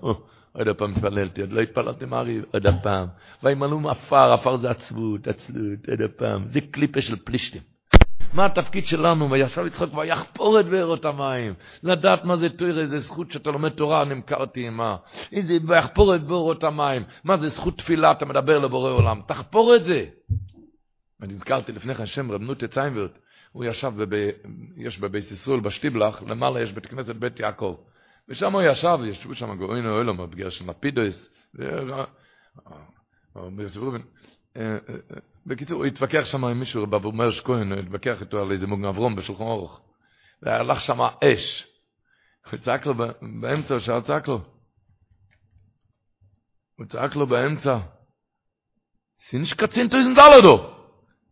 עוד 0.54 0.68
הפעם 0.68 0.92
התפללתי, 0.92 1.42
עוד 1.42 1.52
לא 1.52 1.62
התפללתי 1.62 2.06
מעריב, 2.06 2.44
עוד 2.54 2.68
הפעם. 2.68 3.08
וימלאום 3.44 3.88
עפר, 3.88 4.34
עפר 4.34 4.58
זה 4.58 4.72
עצבות, 4.72 5.28
עצלות, 5.28 5.90
עוד 5.90 6.02
הפעם. 6.02 6.48
זה 6.54 6.60
קליפה 6.72 7.02
של 7.02 7.16
פלישתים. 7.16 7.62
מה 8.34 8.46
התפקיד 8.46 8.86
שלנו? 8.88 9.32
וישב 9.32 9.66
יצחק 9.66 9.94
ויחפור 9.94 10.60
את 10.60 10.66
בארות 10.66 11.06
המים. 11.06 11.54
לדעת 11.84 12.26
מה 12.26 12.38
זה 12.38 12.50
תורה, 12.50 12.72
איזה 12.72 13.00
זכות 13.00 13.32
שאתה 13.32 13.52
לומד 13.52 13.70
תורה, 13.70 14.06
נמכרתי 14.06 14.68
עמה. 14.68 14.96
איזה, 15.32 15.58
ויחפור 15.68 16.16
את 16.16 16.24
בארות 16.24 16.64
המים. 16.64 17.04
מה 17.24 17.38
זה 17.38 17.50
זכות 17.50 17.78
תפילה, 17.78 18.12
אתה 18.12 18.26
מדבר 18.26 18.60
לבורא 18.60 18.92
עולם. 18.92 19.22
תחפור 19.28 19.76
את 19.76 19.84
זה. 19.84 20.06
אני 21.22 21.34
הזכרתי 21.34 21.72
לפני 21.72 21.96
כן 21.96 22.06
שם 22.06 22.32
רב 22.32 22.42
נוטה 22.42 22.68
ציינברט, 22.68 23.12
הוא 23.52 23.66
ישב, 23.66 23.94
בב... 23.98 24.30
יש 24.78 25.00
בבית 25.00 25.32
ישראל 25.32 25.60
בשטיבלח, 25.60 26.22
למעלה 26.28 26.62
יש 26.62 26.72
בית 26.72 26.86
כנסת 26.86 27.16
בית 27.16 27.40
יעקב. 27.40 27.76
ושם 28.30 28.54
הוא 28.54 28.62
ישב, 28.62 28.98
ישבו 29.06 29.36
שם 29.36 29.58
גאוין 29.58 29.86
אוהלום, 29.86 30.32
בגלל 30.32 30.50
של 30.50 30.66
מפידוס. 30.66 31.30
בקיצור, 35.46 35.78
הוא 35.78 35.86
התווכח 35.86 36.26
שם 36.26 36.46
עם 36.46 36.60
מישהו, 36.60 36.84
רב 36.84 37.06
אומר 37.06 37.32
שכהן, 37.32 37.72
הוא 37.72 37.80
התווכח 37.80 38.22
איתו 38.22 38.42
על 38.42 38.52
איזה 38.52 38.68
מוגן 38.68 38.86
אברום 38.86 39.16
בשולחן 39.16 39.44
אורך. 39.44 39.80
והלך 40.42 40.82
שם 40.82 41.02
אש. 41.02 41.68
הוא 42.52 42.60
צעק 42.60 42.86
לו 42.86 42.94
באמצע, 43.42 43.74
הוא 43.74 44.02
צעק 44.02 44.28
לו. 44.28 44.42
הוא 46.78 46.86
צעק 46.86 47.16
לו 47.16 47.28
באמצע. 47.28 47.78
סינש 49.30 49.54
קצין 49.54 49.88
תויזן 49.88 50.14
דולדו. 50.14 50.74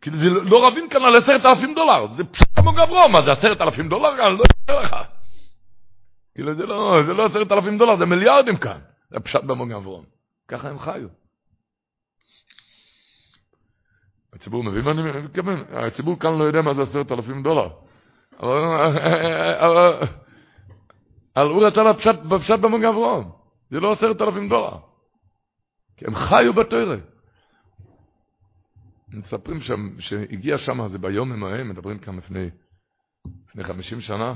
כאילו 0.02 0.18
זה 0.18 0.30
לא 0.30 0.68
רבים 0.68 0.90
כאן 0.90 1.04
על 1.04 1.16
עשרת 1.16 1.46
אלפים 1.46 1.76
דולר. 1.76 2.08
זה 2.18 2.24
פשוט 2.24 2.60
מוגן 2.64 2.82
אברום, 2.82 3.12
מה 3.12 3.20
זה 3.26 3.32
עשרת 3.32 3.62
אלפים 3.62 3.90
דולר? 3.90 4.10
אני 4.10 4.38
לא 4.38 4.44
יודע 4.70 4.84
לך. 4.84 4.96
כאילו 6.36 6.54
לא, 6.54 7.04
זה 7.08 7.14
לא 7.14 7.26
עשרת 7.26 7.52
אלפים 7.52 7.78
דולר, 7.78 7.98
זה 7.98 8.06
מיליארדים 8.06 8.58
כאן. 8.58 8.80
זה 9.10 9.20
פשט 9.20 9.44
במוגן 9.44 9.76
אברום. 9.76 10.06
ככה 10.48 10.70
הם 10.70 10.80
חיו. 10.80 11.19
הציבור 14.40 14.64
מבין 14.64 14.84
מה 14.84 14.92
אני 14.92 15.22
מתכוון? 15.22 15.64
הציבור 15.70 16.20
כאן 16.20 16.38
לא 16.38 16.44
יודע 16.44 16.62
מה 16.62 16.74
זה 16.74 16.82
עשרת 16.82 17.12
אלפים 17.12 17.44
דולר. 17.44 17.70
אבל 21.36 21.48
הוא 21.50 21.68
רצה 21.68 21.82
בפשט 22.30 22.60
במוגן 22.60 22.86
אברום. 22.86 23.32
זה 23.70 23.80
לא 23.80 23.94
עשרת 23.94 24.22
אלפים 24.22 24.50
דולר. 24.50 24.78
כי 25.98 26.06
הם 26.06 26.16
חיו 26.16 26.54
בתוירה. 26.54 26.96
מספרים 29.14 29.62
שם, 29.62 29.90
שהגיע 30.00 30.58
שם, 30.58 30.88
זה 30.88 30.98
ביום 30.98 31.44
ההם, 31.44 31.70
מדברים 31.70 32.00
כאן 32.00 32.18
לפני, 32.18 32.50
לפני 33.50 33.64
50 33.64 34.02
שנה, 34.02 34.34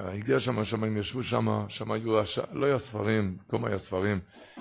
הגיע 0.00 0.40
שם, 0.40 0.64
שם 0.64 0.84
הם 0.84 0.96
ישבו 0.96 1.22
שם, 1.22 1.64
שם 1.68 1.90
היו, 1.90 2.20
הש... 2.20 2.38
לא 2.52 2.66
היה 2.66 2.78
ספרים, 2.78 3.36
קום 3.50 3.64
היה 3.64 3.78
ספרים, 3.78 4.20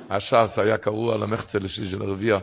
הש"ס 0.10 0.58
היה 0.58 0.78
קרוע 0.78 1.16
על 1.16 1.24
המחצה 1.24 1.60
של 1.68 2.02
הרביע. 2.02 2.40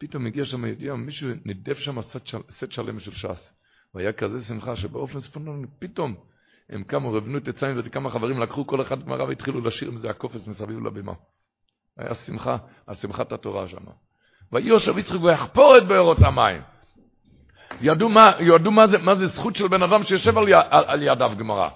פתאום 0.00 0.26
הגיע 0.26 0.44
שם 0.44 0.64
ידיעה, 0.64 0.96
מישהו 0.96 1.28
נידף 1.44 1.78
שם 1.78 2.02
סט, 2.02 2.26
של... 2.26 2.38
סט 2.58 2.72
שלם 2.72 3.00
של 3.00 3.14
ש"ס. 3.14 3.50
והיה 3.94 4.12
כזה 4.12 4.44
שמחה 4.44 4.76
שבאופן 4.76 5.20
ספונטני, 5.20 5.66
פתאום 5.78 6.14
הם 6.68 6.82
קמו, 6.82 7.12
רבנו 7.12 7.38
את 7.38 7.48
עציים 7.48 7.76
וכמה 7.84 8.10
חברים 8.10 8.40
לקחו 8.40 8.66
כל 8.66 8.82
אחד 8.82 9.04
גמרא 9.04 9.24
והתחילו 9.24 9.60
לשיר 9.60 9.88
עם 9.88 9.98
זה 9.98 10.10
הקופץ 10.10 10.46
מסביב 10.46 10.86
לבימה. 10.86 11.12
היה 11.96 12.14
שמחה, 12.26 12.56
השמחת 12.88 13.32
התורה 13.32 13.68
שם. 13.68 13.84
ויושב 14.52 14.98
יצחק 14.98 15.22
ויחפור 15.22 15.78
את 15.78 15.86
בארות 15.86 16.18
המים. 16.20 16.62
ידעו 17.80 18.08
מה, 18.08 18.32
ידעו 18.40 18.72
מה, 18.72 18.86
זה, 18.86 18.98
מה 18.98 19.14
זה 19.14 19.26
זכות 19.26 19.56
של 19.56 19.68
בן 19.68 19.82
אדם 19.82 20.04
שיושב 20.04 20.38
על, 20.38 20.54
על, 20.54 20.84
על 20.86 21.02
ידיו 21.02 21.32
גמרא. 21.38 21.68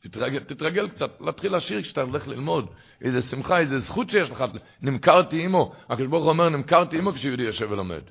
תתרגל, 0.00 0.44
תתרגל 0.44 0.88
קצת, 0.88 1.20
להתחיל 1.20 1.56
לשיר 1.56 1.82
כשאתה 1.82 2.02
הולך 2.02 2.28
ללמוד. 2.28 2.66
איזה 3.00 3.22
שמחה, 3.22 3.58
איזה 3.58 3.78
זכות 3.78 4.10
שיש 4.10 4.30
לך. 4.30 4.44
נמכרתי 4.82 5.44
עמו. 5.44 5.74
הקדוש 5.88 6.08
ברוך 6.08 6.22
הוא 6.24 6.30
אומר, 6.30 6.48
נמכרתי 6.48 6.98
עמו 6.98 7.12
כשיהודי 7.12 7.42
יושב 7.42 7.70
ולומד. 7.70 8.02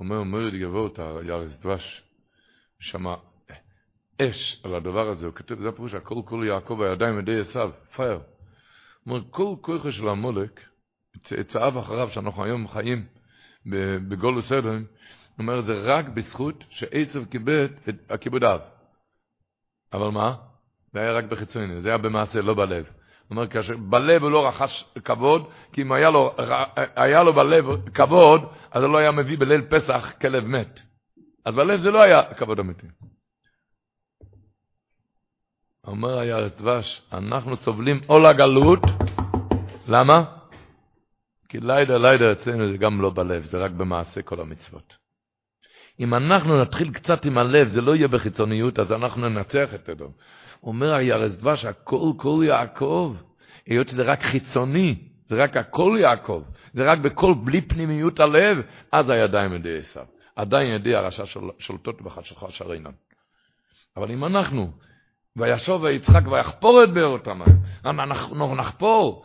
אומר 0.00 0.22
מורד 0.22 0.54
גבוה 0.54 0.88
ירס 1.24 1.52
דבש, 1.60 2.02
שמה 2.80 3.16
אש 4.30 4.60
על 4.64 4.74
הדבר 4.74 5.08
הזה, 5.08 5.26
הוא 5.26 5.34
כתב, 5.34 5.60
זה 5.60 5.68
הפירוש, 5.68 5.94
הכל 5.94 6.14
כל 6.24 6.44
יעקב 6.46 6.80
הידיים 6.80 7.18
ידי 7.18 7.40
עשיו, 7.40 7.70
פייר. 7.96 8.20
אומר, 9.06 9.20
כל 9.30 9.54
כוחה 9.60 9.92
של 9.92 10.08
המולק, 10.08 10.60
צאצאיו 11.24 11.80
אחריו, 11.80 12.10
שאנחנו 12.10 12.44
היום 12.44 12.68
חיים 12.68 13.04
בגולוס 14.08 14.52
הוא 14.52 15.38
אומר, 15.38 15.62
זה 15.62 15.82
רק 15.84 16.08
בזכות 16.08 16.64
שעשב 16.70 17.24
כיבד 17.30 17.68
את 17.88 18.10
הכיבודיו. 18.10 18.60
אבל 19.92 20.08
מה? 20.08 20.34
זה 20.92 21.00
היה 21.00 21.12
רק 21.12 21.24
בחיצוני, 21.24 21.82
זה 21.82 21.88
היה 21.88 21.98
במעשה, 21.98 22.40
לא 22.40 22.54
בלב. 22.54 22.84
הוא 22.84 22.92
אומר, 23.30 23.46
כאשר 23.46 23.76
בלב 23.76 24.22
הוא 24.22 24.30
לא 24.30 24.48
רכש 24.48 24.84
כבוד, 25.04 25.50
כי 25.72 25.82
אם 25.82 25.92
היה 25.92 26.10
לו, 26.10 26.36
היה 26.96 27.22
לו 27.22 27.32
בלב 27.32 27.64
כבוד, 27.94 28.40
אז 28.70 28.82
הוא 28.82 28.92
לא 28.92 28.98
היה 28.98 29.10
מביא 29.10 29.38
בליל 29.38 29.62
פסח 29.62 30.12
כלב 30.20 30.44
מת. 30.44 30.80
אז 31.44 31.54
בלב 31.54 31.80
זה 31.80 31.90
לא 31.90 32.02
היה 32.02 32.34
כבוד 32.34 32.58
אמיתי. 32.58 32.86
אומר 35.86 36.18
היה 36.18 36.48
דבש, 36.48 37.02
אנחנו 37.12 37.56
סובלים 37.56 38.00
עול 38.06 38.26
הגלות, 38.26 38.80
למה? 39.88 40.24
כי 41.48 41.60
לידה 41.60 41.98
לידה 41.98 42.32
אצלנו 42.32 42.72
זה 42.72 42.76
גם 42.76 43.00
לא 43.00 43.10
בלב, 43.10 43.44
זה 43.44 43.58
רק 43.58 43.70
במעשה 43.70 44.22
כל 44.22 44.40
המצוות. 44.40 44.96
אם 46.00 46.14
אנחנו 46.14 46.62
נתחיל 46.62 46.92
קצת 46.92 47.24
עם 47.24 47.38
הלב, 47.38 47.68
זה 47.68 47.80
לא 47.80 47.96
יהיה 47.96 48.08
בחיצוניות, 48.08 48.78
אז 48.78 48.92
אנחנו 48.92 49.28
ננצח 49.28 49.74
את 49.74 49.86
זה. 49.86 50.04
אומר 50.62 50.94
הירס 50.94 51.32
דבש, 51.32 51.64
הכל 51.64 52.12
כל 52.16 52.44
יעקב, 52.46 53.16
היות 53.66 53.88
שזה 53.88 54.02
רק 54.02 54.22
חיצוני, 54.22 54.94
זה 55.28 55.42
רק 55.42 55.56
הכל 55.56 55.98
יעקב, 56.00 56.42
זה 56.74 56.92
רק 56.92 56.98
בכל 56.98 57.34
בלי 57.44 57.60
פנימיות 57.60 58.20
הלב, 58.20 58.58
אז 58.92 59.10
הידיים 59.10 59.54
ידי 59.54 59.78
עשיו. 59.78 60.06
עדיין 60.36 60.74
ידי 60.74 60.94
הרשע 60.94 61.24
שולטות 61.58 62.02
בחשכה 62.02 62.50
שרינן. 62.50 62.90
אבל 63.96 64.10
אם 64.10 64.24
אנחנו, 64.24 64.70
וישוב 65.36 65.82
ויצחק 65.82 66.22
ויחפור 66.30 66.84
את 66.84 66.94
בארות 66.94 67.26
המים, 67.26 67.56
אנחנו 67.84 68.54
נחפור, 68.54 69.24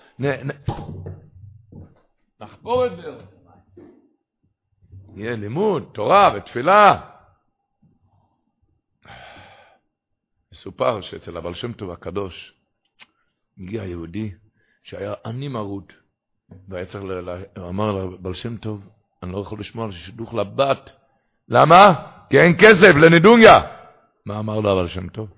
נחפור 2.40 2.86
את 2.86 2.92
בארות 2.92 3.26
המים. 3.34 3.90
יהיה 5.16 5.36
לימוד, 5.36 5.90
תורה 5.94 6.34
ותפילה. 6.36 7.02
מסופר 10.52 11.02
שאצל 11.02 11.38
הבעל 11.38 11.54
שם 11.54 11.74
טוב 11.74 11.92
הקדוש 11.92 12.54
הגיע 13.60 13.84
יהודי 13.84 14.32
שהיה 14.84 15.14
עני 15.26 15.48
מרוד, 15.48 15.94
והיה 16.68 16.86
צריך, 16.86 17.04
הוא 17.58 17.70
אמר 17.70 17.92
לבעל 17.92 18.34
שם 18.34 18.58
טוב, 18.58 18.90
אני 19.24 19.32
לא 19.32 19.38
יכול 19.38 19.60
לשמוע 19.60 19.86
על 19.86 19.92
שידוך 19.92 20.34
לבת. 20.34 20.90
למה? 21.50 21.78
כי 22.30 22.40
אין 22.40 22.58
כסף 22.60 22.96
לנדוניה. 22.96 23.54
מה 24.26 24.40
אמר 24.40 24.60
לו 24.60 24.72
הבעל 24.72 24.88
שם 24.88 25.10
טוב? 25.10 25.30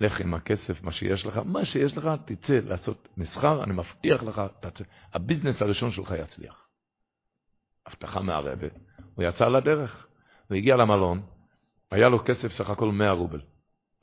לך 0.00 0.20
עם 0.20 0.34
הכסף, 0.34 0.82
מה 0.82 0.92
שיש 0.92 1.26
לך, 1.26 1.40
מה 1.44 1.64
שיש 1.64 1.96
לך, 1.96 2.10
תצא 2.24 2.60
לעשות 2.64 3.08
מסחר, 3.16 3.64
אני 3.64 3.72
מבטיח 3.72 4.22
לך, 4.22 4.42
תצא. 4.60 4.84
הביזנס 5.14 5.62
הראשון 5.62 5.90
שלך 5.90 6.14
יצליח. 6.18 6.66
הבטחה 7.86 8.22
מהרבה. 8.22 8.66
הוא 9.14 9.24
יצא 9.24 9.48
לדרך, 9.48 10.06
והגיע 10.50 10.76
למלון, 10.76 11.22
היה 11.90 12.08
לו 12.08 12.24
כסף 12.24 12.52
סך 12.52 12.70
הכל 12.70 12.88
100 12.88 13.10
רובל. 13.10 13.40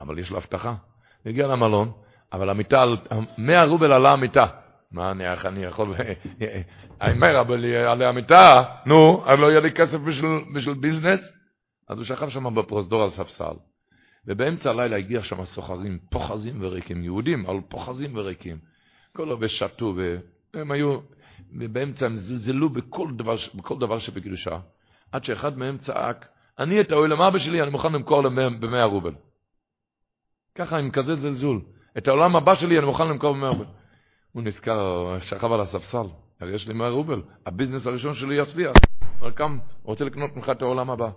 אבל 0.00 0.18
יש 0.18 0.30
לו 0.30 0.36
הבטחה. 0.36 0.74
הוא 1.22 1.30
הגיע 1.30 1.46
למלון, 1.46 1.92
אבל 2.32 2.50
המיטה, 2.50 2.84
100 3.38 3.64
רובל 3.64 3.92
עלה 3.92 4.12
המיטה. 4.12 4.46
מה 4.92 5.10
אני, 5.10 5.24
אני 5.44 5.64
יכול, 5.64 5.94
האמר, 7.00 7.40
אבל 7.40 7.64
עלי 7.64 8.04
המיטה, 8.04 8.64
נו, 8.86 9.24
אז 9.26 9.38
לא 9.38 9.46
יהיה 9.46 9.60
לי 9.60 9.72
כסף 9.72 9.98
בשביל 10.54 10.74
ביזנס? 10.80 11.20
אז 11.88 11.98
הוא 11.98 12.04
שכב 12.04 12.28
שם 12.28 12.54
בפרוזדור 12.54 13.02
על 13.02 13.10
ספסל. 13.10 13.69
ובאמצע 14.30 14.70
הלילה 14.70 14.96
הגיע 14.96 15.22
שם 15.22 15.44
סוחרים, 15.44 15.98
פוחזים 16.10 16.58
וריקים, 16.60 17.04
יהודים, 17.04 17.46
אבל 17.46 17.60
פוחזים 17.68 18.16
וריקים. 18.16 18.58
כל 19.16 19.30
הרבה 19.30 19.48
שתו, 19.48 19.94
והם 20.54 20.70
היו, 20.70 20.98
ובאמצע 21.58 22.06
הם 22.06 22.18
זלזלו 22.18 22.68
בכל 22.68 23.08
דבר, 23.16 23.36
בכל 23.54 23.78
דבר 23.78 23.98
שבקדושה, 23.98 24.58
עד 25.12 25.24
שאחד 25.24 25.58
מהם 25.58 25.78
צעק, 25.78 26.28
אני 26.58 26.80
את 26.80 26.92
העולם 26.92 27.22
אבא 27.22 27.38
שלי, 27.38 27.62
אני 27.62 27.70
מוכן 27.70 27.92
למכור 27.92 28.28
במאה 28.60 28.84
רובל. 28.84 29.14
ככה 30.54 30.78
עם 30.78 30.90
כזה 30.90 31.16
זלזול. 31.16 31.62
את 31.98 32.08
העולם 32.08 32.36
הבא 32.36 32.54
שלי 32.54 32.78
אני 32.78 32.86
מוכן 32.86 33.08
למכור 33.08 33.34
במאה 33.34 33.48
רובל. 33.48 33.64
הוא 34.32 34.42
נזכר, 34.42 35.18
שכב 35.20 35.52
על 35.52 35.60
הספסל, 35.60 36.06
הרי 36.40 36.54
יש 36.54 36.68
לי 36.68 36.74
מאה 36.74 36.88
רובל, 36.88 37.22
הביזנס 37.46 37.86
הראשון 37.86 38.14
שלי 38.14 38.34
יצליח. 38.34 38.72
הוא 39.20 39.30
קם, 39.30 39.58
רוצה 39.82 40.04
לקנות 40.04 40.36
ממך 40.36 40.50
את 40.50 40.62
העולם 40.62 40.90
הבא. 40.90 41.10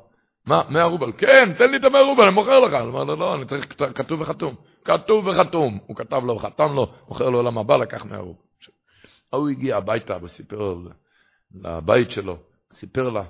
מה, 0.46 0.62
מאה 0.70 0.84
רובל? 0.84 1.12
כן, 1.18 1.54
תן 1.58 1.72
לי 1.72 1.78
את 1.78 1.84
המאה 1.84 2.02
רובל, 2.02 2.24
אני 2.24 2.34
מוכר 2.34 2.60
לך. 2.60 2.74
אמר 2.74 3.04
לו, 3.04 3.16
לא, 3.16 3.36
אני 3.36 3.46
צריך 3.46 3.66
כתוב 3.96 4.22
וחתום. 4.22 4.56
כתוב 4.86 5.28
וחתום. 5.28 5.80
הוא 5.86 5.96
כתב 5.96 6.22
לו, 6.26 6.40
חתם 6.40 6.74
לו, 6.76 6.94
מוכר 7.08 7.30
לו 7.30 7.38
עולם 7.38 7.58
הבא, 7.58 7.78
לקח 7.78 8.06
מאה 8.06 8.20
רובל. 8.20 8.40
הוא 9.30 9.50
הגיע 9.50 9.78
הביתה 9.78 10.18
וסיפר 10.22 10.76
לבית 11.56 12.12
שלו, 12.12 12.38
סיפר 12.80 13.10
לה, 13.10 13.24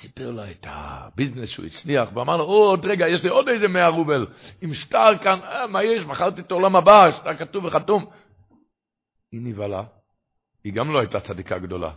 סיפר 0.00 0.30
לה 0.30 0.50
את 0.50 0.66
הביזנס 0.68 1.48
שהוא 1.48 1.66
הצליח, 1.66 2.08
ואמר 2.14 2.36
לו, 2.36 2.44
עוד 2.44 2.86
רגע, 2.86 3.08
יש 3.08 3.22
לי 3.22 3.28
עוד 3.28 3.48
איזה 3.48 3.68
מאה 3.68 3.88
רובל, 3.88 4.26
עם 4.60 4.74
שטר 4.74 5.18
כאן, 5.22 5.38
אה, 5.42 5.66
מה 5.66 5.84
יש, 5.84 6.04
מכרתי 6.04 6.40
את 6.40 6.50
העולם 6.50 6.76
הבא, 6.76 7.10
שטר 7.20 7.36
כתוב 7.36 7.64
וחתום. 7.64 8.06
היא 9.32 9.40
נבהלה, 9.44 9.82
היא 10.64 10.72
גם 10.72 10.92
לא 10.92 10.98
הייתה 10.98 11.20
צדיקה 11.20 11.58
גדולה, 11.58 11.90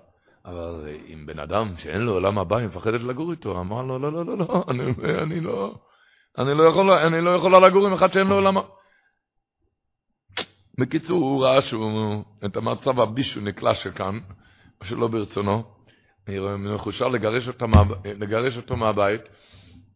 אבל 0.45 0.87
עם 1.05 1.25
בן 1.25 1.39
אדם 1.39 1.73
שאין 1.77 2.01
לו 2.01 2.13
עולם 2.13 2.39
הבא, 2.39 2.57
היא 2.57 2.67
מפחדת 2.67 3.01
לגור 3.01 3.31
איתו, 3.31 3.59
אמר 3.59 3.81
לו, 3.81 3.99
לא, 3.99 4.11
לא, 4.11 4.25
לא, 4.25 4.37
לא, 4.37 4.65
אני, 4.67 4.83
אני 5.23 5.39
לא, 5.39 5.75
אני 6.37 6.53
לא, 6.53 6.63
יכול, 6.63 6.91
אני 6.91 7.21
לא 7.21 7.29
יכולה 7.29 7.59
לגור 7.59 7.87
עם 7.87 7.93
אחד 7.93 8.13
שאין 8.13 8.27
לו 8.27 8.35
עולם 8.35 8.57
הבא. 8.57 8.67
בקיצור, 10.79 11.19
הוא 11.19 11.43
ראה 11.43 11.61
שהוא, 11.61 12.23
את 12.45 12.57
המצב 12.57 12.99
הבישו 12.99 13.41
נקלע 13.41 13.75
שכאן, 13.75 14.19
שלא 14.83 15.07
ברצונו, 15.07 15.63
מחושר 16.57 17.07
לגרש 17.07 17.47
אותו, 17.47 17.67
מה, 17.67 17.83
לגרש 18.05 18.57
אותו 18.57 18.77
מהבית, 18.77 19.21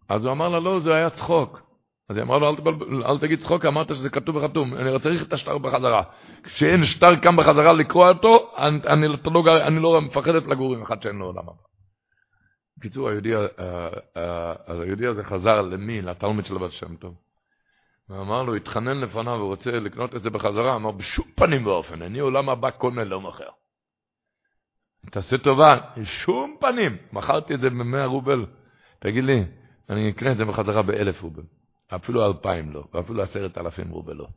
אז 0.09 0.25
הוא 0.25 0.31
אמר 0.31 0.49
לה, 0.49 0.59
לא, 0.59 0.79
זה 0.79 0.95
היה 0.95 1.09
צחוק. 1.09 1.64
אז 2.09 2.15
היא 2.15 2.23
אמרה 2.23 2.39
לו, 2.39 2.49
אל, 2.49 2.55
תבל, 2.55 3.03
אל 3.05 3.19
תגיד 3.19 3.39
צחוק, 3.41 3.65
אמרת 3.65 3.95
שזה 3.95 4.09
כתוב 4.09 4.35
וחתום, 4.35 4.73
אני 4.73 4.99
צריך 4.99 5.23
את 5.23 5.33
השטר 5.33 5.57
בחזרה. 5.57 6.03
כשאין 6.43 6.85
שטר 6.85 7.15
קם 7.15 7.35
בחזרה 7.35 7.73
לקרוא 7.73 8.09
אותו, 8.09 8.51
אני, 8.57 8.79
אני, 8.87 9.07
לא, 9.07 9.67
אני 9.67 9.79
לא 9.79 10.01
מפחדת 10.01 10.47
לגור 10.47 10.73
עם 10.75 10.81
אחד 10.81 11.01
שאין 11.01 11.15
לו 11.15 11.25
עולם 11.25 11.43
הבא. 11.49 11.61
בקיצור, 12.77 13.09
היהודי, 13.09 13.33
היהודי 14.67 15.07
הזה 15.07 15.23
חזר 15.23 15.61
למי? 15.61 16.01
לתלמיד 16.01 16.45
של 16.45 16.55
הבת 16.55 16.71
שם 16.71 16.95
טוב. 16.95 17.15
ואמר 18.09 18.43
לו, 18.43 18.55
התחנן 18.55 19.01
לפניו 19.01 19.33
ורוצה 19.33 19.71
לקנות 19.71 20.15
את 20.15 20.23
זה 20.23 20.29
בחזרה, 20.29 20.75
אמר, 20.75 20.91
בשום 20.91 21.25
פנים 21.35 21.67
ואופן, 21.67 22.01
אני 22.01 22.19
עולם 22.19 22.49
הבא 22.49 22.69
קונה 22.69 23.03
לא 23.03 23.21
מוכר. 23.21 23.49
תעשה 25.11 25.37
טובה, 25.37 25.77
שום 26.03 26.55
פנים. 26.59 26.97
מכרתי 27.13 27.53
את 27.53 27.61
זה 27.61 27.69
ב-100 27.69 28.05
רובל. 28.05 28.45
תגיד 28.99 29.23
לי, 29.23 29.45
אני 29.89 30.09
אקנה 30.09 30.31
את 30.31 30.37
זה 30.37 30.45
בחזרה 30.45 30.81
באלף 30.81 31.21
רובל. 31.21 31.43
אפילו 31.95 32.25
אלפיים 32.25 32.71
לא, 32.71 32.83
ואפילו 32.93 33.23
עשרת 33.23 33.57
אלפים 33.57 33.89
רובל 33.89 34.15
לא. 34.15 34.27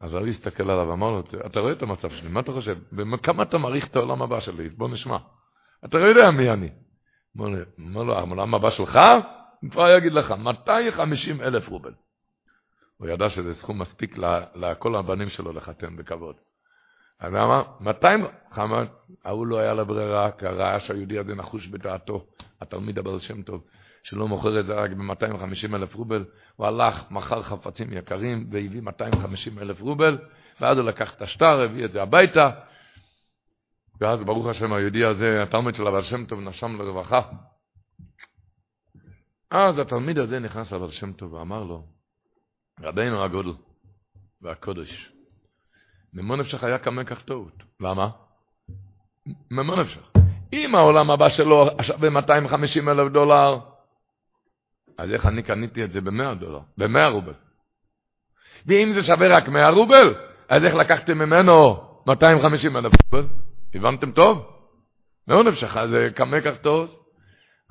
אז 0.00 0.14
הוא 0.14 0.26
הסתכל 0.26 0.70
עליו 0.70 0.88
ואמר 0.88 1.10
לו, 1.10 1.22
אתה 1.46 1.60
רואה 1.60 1.72
את 1.72 1.82
המצב 1.82 2.10
שלי, 2.10 2.28
מה 2.28 2.40
אתה 2.40 2.52
חושב? 2.52 2.78
כמה 3.22 3.42
אתה 3.42 3.58
מעריך 3.58 3.86
את 3.86 3.96
העולם 3.96 4.22
הבא 4.22 4.40
שלי? 4.40 4.68
בוא 4.68 4.88
נשמע. 4.88 5.16
אתה 5.84 5.98
לא 5.98 6.04
יודע 6.04 6.30
מי 6.30 6.50
אני. 6.50 6.68
אמר 7.80 8.02
לו, 8.02 8.14
העולם 8.14 8.54
הבא 8.54 8.70
שלך? 8.70 8.96
אני 9.62 9.70
כבר 9.70 9.98
אגיד 9.98 10.12
לך, 10.12 10.30
250 10.30 11.40
אלף 11.40 11.68
רובל. 11.68 11.92
הוא 12.96 13.08
ידע 13.08 13.30
שזה 13.30 13.54
סכום 13.54 13.82
מספיק 13.82 14.18
לכל 14.54 14.94
הבנים 14.96 15.28
שלו 15.28 15.52
לחתן 15.52 15.96
בכבוד. 15.96 16.36
אז 17.20 17.34
אמר, 17.34 17.62
200, 17.80 18.26
חמד, 18.50 18.86
ההוא 19.24 19.46
לא 19.46 19.58
היה 19.58 19.74
לה 19.74 19.84
ברירה, 19.84 20.30
כי 20.30 20.46
הרעש 20.46 20.90
היהודי 20.90 21.18
הזה 21.18 21.34
נחוש 21.34 21.66
בדעתו, 21.66 22.26
התלמיד 22.60 22.98
הבעל 22.98 23.20
שם 23.20 23.42
טוב. 23.42 23.64
שלא 24.04 24.28
מוכר 24.28 24.60
את 24.60 24.66
זה 24.66 24.74
רק 24.74 24.90
ב-250 24.90 25.74
אלף 25.74 25.94
רובל, 25.94 26.24
הוא 26.56 26.66
הלך, 26.66 27.10
מכר 27.10 27.42
חפצים 27.42 27.92
יקרים 27.92 28.46
והביא 28.50 28.80
250 28.80 29.58
אלף 29.58 29.80
רובל, 29.80 30.18
ואז 30.60 30.78
הוא 30.78 30.86
לקח 30.86 31.14
את 31.14 31.22
השטר, 31.22 31.60
הביא 31.60 31.84
את 31.84 31.92
זה 31.92 32.02
הביתה, 32.02 32.50
ואז 34.00 34.20
ברוך 34.20 34.46
השם 34.46 34.72
היהודי 34.72 35.04
הזה, 35.04 35.42
התלמיד 35.42 35.74
של 35.74 35.86
הבעל 35.86 36.02
שם 36.02 36.26
טוב, 36.26 36.40
נשם 36.40 36.76
לרווחה. 36.78 37.20
אז 39.50 39.78
התלמיד 39.78 40.18
הזה 40.18 40.38
נכנס 40.38 40.72
לבעל 40.72 40.90
שם 40.90 41.12
טוב 41.12 41.32
ואמר 41.32 41.64
לו, 41.64 41.84
רבינו 42.80 43.24
הגודל 43.24 43.52
והקודש, 44.42 45.12
ממון 46.14 46.40
נפשך 46.40 46.64
היה 46.64 46.78
כמה 46.78 47.04
כך 47.04 47.22
טעות. 47.22 47.62
למה? 47.80 48.08
ממון 49.50 49.80
נפשך. 49.80 50.12
אם 50.52 50.74
העולם 50.74 51.10
הבא 51.10 51.28
שלו 51.28 51.66
שווה 51.82 52.10
250 52.10 52.88
אלף 52.88 53.12
דולר, 53.12 53.73
אז 54.98 55.10
איך 55.10 55.26
אני 55.26 55.42
קניתי 55.42 55.84
את 55.84 55.92
זה 55.92 56.00
ב-100 56.00 56.34
דולר, 56.34 56.60
ב-100 56.78 57.08
רובל? 57.10 57.32
ואם 58.66 58.92
זה 58.94 59.04
שווה 59.04 59.36
רק 59.36 59.48
100 59.48 59.68
רובל, 59.68 60.14
אז 60.48 60.64
איך 60.64 60.74
לקחתם 60.74 61.18
ממנו 61.18 61.80
250 62.06 62.76
אלף 62.76 62.92
רובל? 63.04 63.28
הבנתם 63.74 64.12
טוב? 64.12 64.46
מאוד 65.28 65.46
נפשך, 65.46 65.76
זה 65.90 66.08
כמה 66.16 66.36
טוב? 66.62 66.96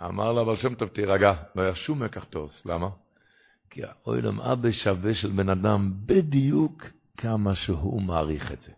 אמר 0.05 0.31
לה, 0.33 0.41
אבל 0.41 0.55
שם 0.55 0.75
טוב, 0.75 0.89
תירגע, 0.89 1.33
לא 1.55 1.61
היה 1.61 1.75
שום 1.75 2.03
מקח. 2.03 2.25
למה? 2.65 2.87
כי 3.69 3.81
האוילם 3.83 4.41
אבא 4.41 4.71
שווה 4.71 5.15
של 5.15 5.29
בן 5.29 5.49
אדם 5.49 5.91
בדיוק 6.05 6.83
כמה 7.17 7.55
שהוא 7.55 8.01
מעריך 8.01 8.51
את 8.51 8.61
זה. 8.61 8.71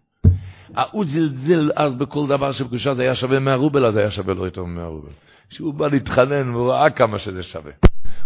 הוא 0.91 1.05
זלזל 1.05 1.72
אז 1.76 1.93
בכל 1.93 2.27
דבר 2.27 2.51
שבקושה 2.51 2.95
זה 2.95 3.01
היה 3.01 3.15
שווה 3.15 3.39
100 3.39 3.55
רובל, 3.55 3.85
אז 3.85 3.95
היה 3.95 4.11
שווה 4.11 4.34
לו 4.34 4.45
יותר 4.45 4.63
מ-100 4.63 4.81
רובל. 4.81 5.11
כשהוא 5.49 5.73
בא 5.73 5.88
להתחנן, 5.88 6.49
והוא 6.49 6.72
ראה 6.72 6.89
כמה 6.89 7.19
שזה 7.19 7.43
שווה. 7.43 7.72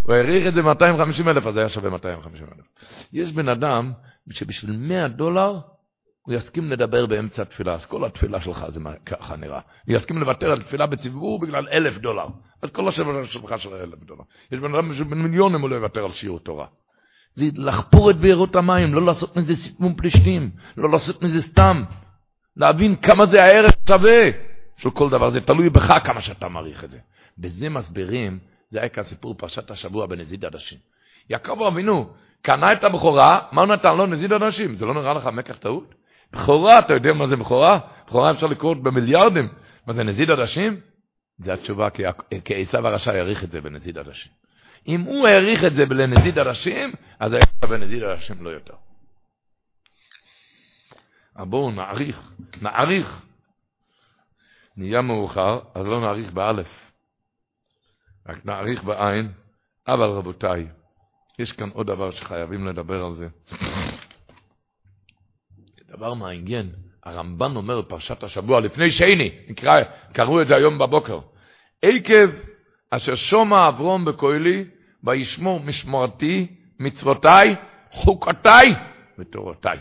הוא 0.02 0.14
העריך 0.14 0.46
את 0.48 0.54
זה 0.54 0.62
250 0.62 1.28
אלף, 1.28 1.46
אז 1.46 1.56
היה 1.56 1.68
שווה 1.68 1.90
250 1.90 2.46
אלף. 2.46 2.66
יש 3.12 3.32
בן 3.32 3.48
אדם 3.48 3.92
שבשביל 4.30 4.76
100 4.76 5.08
דולר, 5.08 5.58
הוא 6.22 6.34
יסכים 6.34 6.70
לדבר 6.70 7.06
באמצע 7.06 7.42
התפילה, 7.42 7.74
אז 7.74 7.84
כל 7.86 8.04
התפילה 8.04 8.40
שלך 8.40 8.64
זה 8.74 8.80
ככה 9.06 9.36
נראה. 9.36 9.60
הוא 9.86 9.96
יסכים 9.96 10.18
לוותר 10.18 10.50
על 10.50 10.62
תפילה 10.62 10.86
בציבור 10.86 11.40
בגלל 11.40 11.68
אלף 11.72 11.98
דולר. 11.98 12.26
אז 12.62 12.70
כל 12.70 12.88
השבוע 12.88 13.26
שלך 13.26 13.54
של 13.58 13.74
אלף 13.74 14.04
דולר. 14.04 14.22
יש 14.52 14.58
בן 14.58 14.74
אדם 14.74 14.94
שבן 14.94 15.18
מיליונים 15.18 15.60
הוא 15.60 15.70
לא 15.70 15.74
יוותר 15.74 16.04
על 16.04 16.12
שיעור 16.12 16.38
תורה. 16.38 16.66
זה 17.34 17.44
לחפור 17.54 18.10
את 18.10 18.16
בארות 18.16 18.56
המים, 18.56 18.94
לא 18.94 19.02
לעשות 19.02 19.36
מזה 19.36 19.52
סיכום 19.56 19.94
פלישתים, 19.94 20.50
לא 20.76 20.90
לעשות 20.90 21.22
מזה 21.22 21.42
סתם. 21.42 21.82
להבין 22.56 22.96
כמה 22.96 23.26
זה 23.26 23.42
הערך 23.44 23.70
שווה 23.88 24.30
של 24.76 24.90
כל 24.90 25.10
דבר, 25.10 25.30
זה 25.30 25.40
תלוי 25.40 25.70
בך 25.70 25.92
כמה 26.04 26.20
שאתה 26.20 26.48
מעריך 26.48 26.84
את 26.84 26.90
זה. 26.90 26.98
בזה 27.38 27.68
מסבירים, 27.68 28.38
זה 28.70 28.78
היה 28.80 28.88
כסיפור 28.88 29.34
פרשת 29.34 29.70
השבוע 29.70 30.06
בנזיד 30.06 30.44
עדשים. 30.44 30.78
יעקב 31.30 31.62
אבינו 31.62 32.12
קנה 32.42 32.72
את 32.72 32.84
הבכורה, 32.84 33.40
מה 33.52 33.60
הוא 33.60 33.68
נתן 33.68 33.96
לו? 33.96 34.06
נזיד 34.06 34.32
עדשים. 34.32 34.76
זה 34.76 34.86
לא 34.86 34.94
נראה 34.94 35.14
לך 35.14 35.26
מקח 35.26 35.56
טעות? 35.56 35.94
בכורה, 36.32 36.78
אתה 36.78 36.94
יודע 36.94 37.12
מה 37.12 37.28
זה 37.28 37.36
בכורה? 37.36 37.78
בכורה 38.06 38.30
אפשר 38.30 38.46
לקרוא 38.46 38.74
במיליארדים. 38.74 39.48
מה 39.86 39.94
זה 39.94 40.02
נזיד 40.02 40.30
עדשים? 40.30 40.80
זה 41.38 41.52
התשובה, 41.52 41.90
כי 42.44 42.54
עשיו 42.54 42.86
הרשע 42.86 43.16
יעריך 43.16 43.44
את 43.44 43.50
זה 43.50 43.60
בנזיד 43.60 43.98
עדשים. 43.98 44.32
אם 44.88 45.00
הוא 45.00 45.26
העריך 45.28 45.64
את 45.64 45.74
זה 45.74 45.84
לנזיד 45.84 46.38
עדשים, 46.38 46.92
אז 47.20 47.32
היה 47.32 47.42
שווה 47.60 47.76
נזיד 47.76 48.02
עדשים 48.02 48.44
לא 48.44 48.50
יותר. 48.50 48.74
בואו 51.36 51.70
נעריך, 51.70 52.20
נעריך. 52.62 53.20
נהיה 54.76 55.00
מאוחר, 55.00 55.60
אז 55.74 55.86
לא 55.86 56.00
נעריך 56.00 56.32
באלף, 56.32 56.89
רק 58.28 58.46
נעריך 58.46 58.84
בעין. 58.84 59.32
אבל 59.88 60.08
רבותיי, 60.08 60.66
יש 61.38 61.52
כאן 61.52 61.68
עוד 61.70 61.86
דבר 61.86 62.10
שחייבים 62.10 62.66
לדבר 62.66 63.04
על 63.04 63.14
זה. 63.14 63.28
דבר 65.88 66.14
מעניין, 66.14 66.72
הרמב"ן 67.04 67.56
אומר 67.56 67.80
בפרשת 67.80 68.22
השבוע, 68.22 68.60
לפני 68.60 68.90
שני, 68.90 69.30
נקרא, 69.48 69.80
קראו 70.12 70.42
את 70.42 70.46
זה 70.46 70.56
היום 70.56 70.78
בבוקר, 70.78 71.20
עקב 71.82 72.30
אשר 72.90 73.16
שומע 73.16 73.68
אברום 73.68 74.04
בכהלי, 74.04 74.64
וישמור 75.04 75.60
משמרתי, 75.60 76.46
מצוותיי, 76.80 77.56
חוקותיי 77.92 78.74
ותורותיי. 79.18 79.78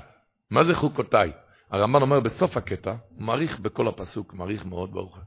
מה 0.52 0.64
זה 0.64 0.76
חוקותיי? 0.76 1.32
הרמב"ן 1.72 2.02
אומר 2.02 2.20
בסוף 2.20 2.58
הקטע, 2.58 2.94
מעריך 3.18 3.60
בכל 3.60 3.88
הפסוק, 3.88 4.34
מעריך 4.34 4.66
מאוד 4.66 4.92
ברוך. 4.92 5.20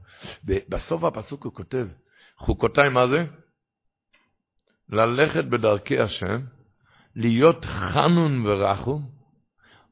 בסוף 0.43 1.03
הפסוק 1.03 1.43
הוא 1.43 1.53
כותב, 1.53 1.87
חוקותיי 2.37 2.89
מה 2.89 3.07
זה? 3.07 3.25
ללכת 4.89 5.45
בדרכי 5.45 5.99
השם, 5.99 6.39
להיות 7.15 7.65
חנון 7.65 8.45
ורחום, 8.45 9.01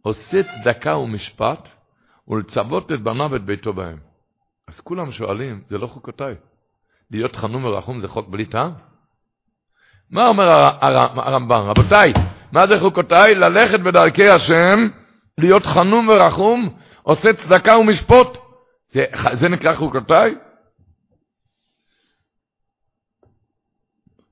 עושה 0.01 0.41
צדקה 0.43 0.97
ומשפט, 0.97 1.67
ולצוות 2.27 2.91
את 2.91 3.01
בניו 3.01 3.31
ואת 3.31 3.43
ביתו 3.43 3.73
בהם. 3.73 3.97
אז 4.67 4.79
כולם 4.79 5.11
שואלים, 5.11 5.61
זה 5.69 5.77
לא 5.77 5.87
חוקותיי. 5.87 6.35
להיות 7.11 7.35
חנון 7.35 7.65
ורחום 7.65 8.01
זה 8.01 8.07
חוק 8.07 8.27
בלי 8.27 8.45
טעם? 8.45 8.71
מה 10.11 10.27
אומר 10.27 10.47
הרמב"ן? 11.15 11.61
רבותיי, 11.61 12.13
מה 12.51 12.67
זה 12.67 12.79
חוקותיי? 12.79 13.35
ללכת 13.35 13.79
בדרכי 13.79 14.29
השם, 14.29 14.87
להיות 15.37 15.65
חנון 15.65 16.09
ורחום, 16.09 16.69
עושה 17.01 17.33
צדקה 17.33 17.77
ומשפוט. 17.77 18.37
זה, 18.91 19.05
זה 19.41 19.49
נקרא 19.49 19.75
חוקותיי? 19.75 20.35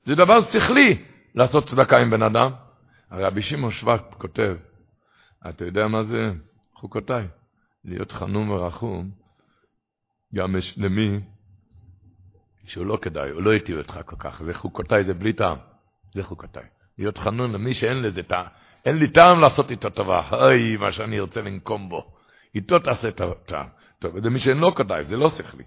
זה 0.10 0.16
דבר 0.16 0.52
שכלי 0.52 1.04
לעשות 1.36 1.70
צדקה 1.70 1.98
עם 1.98 2.10
בן 2.10 2.24
אדם. 2.24 2.52
הרבי 3.10 3.42
שמעון 3.42 3.72
שווק 3.72 4.02
כותב, 4.18 4.58
אתה 5.50 5.66
יודע 5.66 5.88
מה 5.88 6.04
זה 6.04 6.32
חוקותיי? 6.76 7.28
להיות 7.86 8.12
חנון 8.12 8.50
ורחום, 8.50 9.10
גם 10.36 10.56
יש 10.56 10.74
למי 10.78 11.20
שהוא 12.66 12.86
לא 12.86 12.98
כדאי, 13.02 13.30
הוא 13.30 13.42
לא 13.42 13.54
יטיב 13.54 13.78
אותך 13.78 14.00
כל 14.06 14.16
כך, 14.20 14.42
זה 14.46 14.54
חוקותיי, 14.54 15.04
זה 15.04 15.14
בלי 15.14 15.34
טעם, 15.34 15.58
זה 16.16 16.24
חוקותיי. 16.24 16.66
להיות 16.98 17.18
חנון 17.18 17.52
למי 17.52 17.74
שאין 17.74 18.02
לזה 18.02 18.24
טעם, 18.24 18.46
אין 18.86 18.98
לי 18.98 19.12
טעם 19.12 19.40
לעשות 19.40 19.72
איתו 19.72 19.90
טובה, 19.90 20.30
אוי, 20.32 20.78
מה 20.78 20.92
שאני 20.92 21.20
רוצה 21.20 21.42
לנקום 21.42 21.90
בו. 21.90 22.12
איתו 22.56 22.80
תעשה 22.80 23.08
את 23.08 23.22
הטעם. 23.22 23.68
טוב, 24.00 24.20
זה 24.20 24.30
מי 24.30 24.40
שאין 24.40 24.58
לו 24.58 24.76
כדאי, 24.76 25.06
זה 25.06 25.18
לא 25.18 25.30
שכלי. 25.30 25.64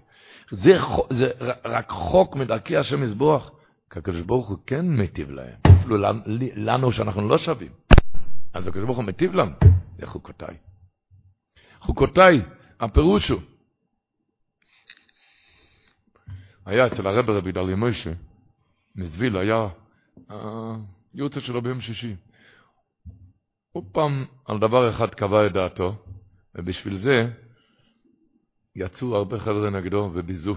זה, 0.51 0.77
זה 1.09 1.31
רק 1.65 1.89
חוק 1.89 2.35
מדרכי 2.35 2.77
השם 2.77 3.03
יזבוח, 3.03 3.51
כי 3.93 3.99
הקדוש 3.99 4.21
הוא 4.27 4.57
כן 4.67 4.85
מיטיב 4.85 5.31
להם, 5.31 5.55
אפילו 5.79 5.97
לנו 6.55 6.91
שאנחנו 6.91 7.29
לא 7.29 7.37
שווים. 7.37 7.71
אז 8.53 8.67
הקדוש 8.67 8.85
ברוך 8.85 8.97
הוא 8.97 9.05
מיטיב 9.05 9.33
לנו, 9.33 9.51
זה 9.97 10.05
חוקותיי. 10.05 10.57
חוקותיי, 11.79 12.41
הפירוש 12.79 13.29
הוא, 13.29 13.41
היה 16.65 16.87
אצל 16.87 17.07
הרב 17.07 17.29
רבי 17.29 17.51
דלי 17.51 17.75
מוישה, 17.75 18.11
מזוויל 18.95 19.37
היה 19.37 19.67
היורצה 21.13 21.41
שלו 21.41 21.61
ביום 21.61 21.81
שישי. 21.81 22.15
הוא 23.71 23.83
פעם 23.91 24.25
על 24.45 24.59
דבר 24.59 24.89
אחד 24.95 25.13
קבע 25.13 25.47
את 25.47 25.51
דעתו, 25.51 25.95
ובשביל 26.55 27.01
זה 27.01 27.33
יצאו 28.75 29.15
הרבה 29.15 29.39
חבר'ה 29.39 29.69
נגדו 29.69 30.11
וביזו, 30.13 30.55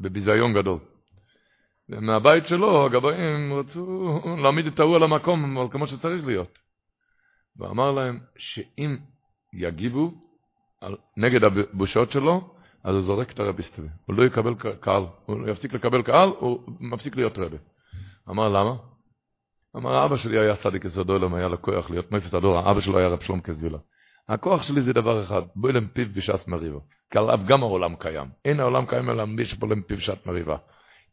בביזיון 0.00 0.54
גדול. 0.54 0.78
ומהבית 1.88 2.46
שלו 2.46 2.86
הגבאים 2.86 3.52
רצו 3.52 4.20
להעמיד 4.42 4.66
את 4.66 4.80
ההוא 4.80 4.96
על 4.96 5.02
המקום, 5.02 5.58
אבל 5.58 5.72
כמו 5.72 5.86
שצריך 5.86 6.26
להיות. 6.26 6.58
ואמר 7.56 7.92
להם 7.92 8.18
שאם 8.38 8.96
יגיבו 9.52 10.12
על, 10.80 10.96
נגד 11.16 11.44
הבושות 11.44 12.10
שלו, 12.10 12.50
אז 12.84 12.94
הוא 12.94 13.04
זורק 13.04 13.30
את 13.30 13.40
הרבי 13.40 13.62
סטווי. 13.62 13.88
הוא 14.06 14.16
לא 14.16 14.24
יקבל 14.24 14.54
קהל, 14.80 15.02
הוא 15.26 15.48
יפסיק 15.48 15.72
לקבל 15.72 16.02
קהל, 16.02 16.28
הוא 16.28 16.60
מפסיק 16.80 17.16
להיות 17.16 17.38
רבי. 17.38 17.56
אמר 18.30 18.48
למה? 18.48 18.74
אמר, 19.76 20.04
אבא 20.04 20.16
שלי 20.16 20.38
היה 20.38 20.56
צדיק 20.56 20.84
יסוד 20.84 21.10
עולם, 21.10 21.34
היה 21.34 21.48
לו 21.48 21.62
כוח 21.62 21.90
להיות 21.90 22.12
מפס 22.12 22.34
הדור, 22.34 22.70
אבא 22.70 22.80
שלו 22.80 22.98
היה 22.98 23.08
רב 23.08 23.20
שלום 23.20 23.40
כזבילה. 23.40 23.78
הכוח 24.28 24.62
שלי 24.62 24.82
זה 24.82 24.92
דבר 24.92 25.24
אחד, 25.24 25.42
בואי 25.56 25.72
להם 25.72 25.88
פיו 25.92 26.06
בשעת 26.14 26.48
מריבה. 26.48 26.78
כי 27.10 27.18
עליו 27.18 27.38
גם 27.46 27.62
העולם 27.62 27.96
קיים. 27.96 28.28
אין 28.44 28.60
העולם 28.60 28.86
קיים 28.86 29.10
אלא 29.10 29.24
מי 29.24 29.44
שפה 29.44 29.66
להם 29.66 29.82
פיו 29.82 29.96
בשעת 29.96 30.26
מריבה. 30.26 30.56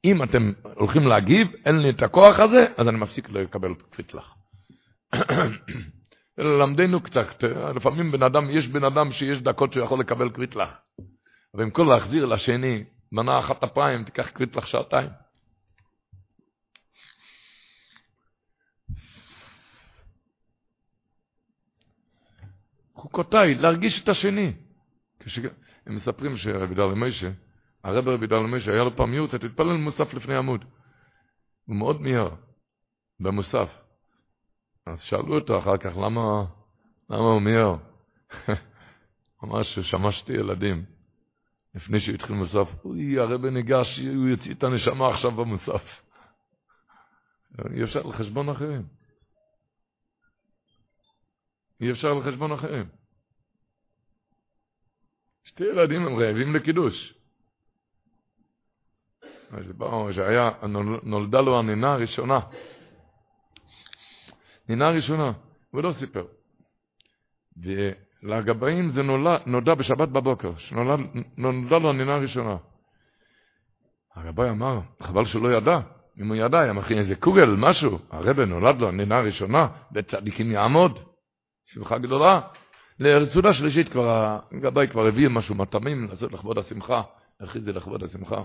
אם 0.05 0.23
אתם 0.23 0.51
הולכים 0.75 1.07
להגיב, 1.07 1.47
אין 1.65 1.79
לי 1.79 1.89
את 1.89 2.01
הכוח 2.01 2.39
הזה, 2.39 2.65
אז 2.77 2.87
אני 2.87 2.97
מפסיק 2.97 3.29
לקבל 3.29 3.73
קפיצלח. 3.91 4.35
ללמדנו 6.37 7.01
קצת, 7.07 7.43
לפעמים 7.75 8.11
בן 8.11 8.23
אדם, 8.23 8.49
יש 8.49 8.67
בן 8.67 8.83
אדם 8.83 9.11
שיש 9.11 9.41
דקות 9.41 9.73
שהוא 9.73 9.85
יכול 9.85 9.99
לקבל 9.99 10.29
קריטלח. 10.29 10.79
במקום 11.53 11.89
להחזיר 11.89 12.25
לשני, 12.25 12.83
מנה 13.11 13.39
אחת 13.39 13.63
אפיים, 13.63 14.03
תיקח 14.03 14.29
קריטלח 14.29 14.65
שעתיים. 14.65 15.09
חוקותיי, 22.95 23.55
להרגיש 23.55 24.01
את 24.03 24.09
השני. 24.09 24.53
כש... 25.19 25.39
הם 25.87 25.95
מספרים 25.95 26.37
שרבי 26.37 26.75
דל 26.75 26.85
משה, 26.85 27.29
הרב 27.83 28.07
רבי 28.07 28.27
דל 28.27 28.39
משה, 28.39 28.71
היה 28.71 28.83
לו 28.83 28.95
פעם 28.95 29.11
מיעוט, 29.11 29.35
תתפלל 29.35 29.77
מוסף 29.77 30.13
לפני 30.13 30.35
עמוד. 30.35 30.65
הוא 31.65 31.75
מאוד 31.75 32.01
מיהר, 32.01 32.35
במוסף. 33.19 33.69
אז 34.85 35.01
שאלו 35.01 35.35
אותו 35.35 35.59
אחר 35.59 35.77
כך, 35.77 35.97
למה, 35.97 36.45
למה 37.09 37.23
הוא 37.23 37.41
מיהר? 37.41 37.75
אמר 39.43 39.63
ששמשתי 39.63 40.33
ילדים. 40.33 40.85
לפני 41.75 41.99
שהתחיל 41.99 42.35
מוסף, 42.35 42.85
אוי, 42.85 43.19
הרב 43.19 43.45
ניגש, 43.45 43.99
הוא 43.99 44.27
יוציא 44.27 44.53
את 44.53 44.63
הנשמה 44.63 45.13
עכשיו 45.13 45.31
במוסף. 45.31 45.83
אי 47.75 47.83
אפשר 47.83 47.99
לחשבון 47.99 48.49
אחרים. 48.49 48.87
אי 51.81 51.91
אפשר 51.91 52.13
לחשבון 52.13 52.51
אחרים. 52.51 52.85
שתי 55.43 55.63
ילדים 55.63 56.05
הם 56.05 56.19
רעבים 56.19 56.55
לקידוש. 56.55 57.22
אז 59.57 59.71
באו, 59.77 60.13
שהיה, 60.13 60.51
נולדה 61.03 61.41
לו 61.41 61.59
הנינה 61.59 61.93
הראשונה. 61.93 62.39
נינה 64.69 64.89
ראשונה, 64.89 65.31
הוא 65.71 65.83
לא 65.83 65.93
סיפר. 65.93 66.25
ולגבאים 67.57 68.91
זה 68.91 69.01
נולד, 69.03 69.41
נודע 69.45 69.75
בשבת 69.75 70.09
בבוקר, 70.09 70.51
שנולדה 70.57 71.77
לו 71.77 71.89
הנינה 71.89 72.15
הראשונה. 72.15 72.57
הגבאי 74.15 74.49
אמר, 74.49 74.79
חבל 75.01 75.25
שהוא 75.25 75.43
לא 75.43 75.55
ידע. 75.57 75.79
אם 76.19 76.27
הוא 76.27 76.35
ידע, 76.35 76.59
היה 76.59 76.73
מכין 76.73 76.97
איזה 76.97 77.15
קוגל, 77.15 77.55
משהו. 77.57 77.99
הרבן 78.11 78.49
נולד 78.49 78.81
לו 78.81 78.87
הנינה 78.87 79.17
הראשונה, 79.17 79.67
בצדיקים 79.91 80.51
יעמוד. 80.51 80.99
שמחה 81.65 81.97
גדולה. 81.97 82.41
לסעודה 82.99 83.53
שלישית 83.53 83.89
כבר, 83.89 84.39
הגבאי 84.51 84.87
כבר 84.87 85.05
הביא 85.07 85.27
משהו 85.27 85.55
מטעמים 85.55 86.07
לעשות 86.09 86.33
לכבוד 86.33 86.57
השמחה, 86.57 87.01
הכריז 87.41 87.67
לכבוד 87.67 88.03
השמחה. 88.03 88.43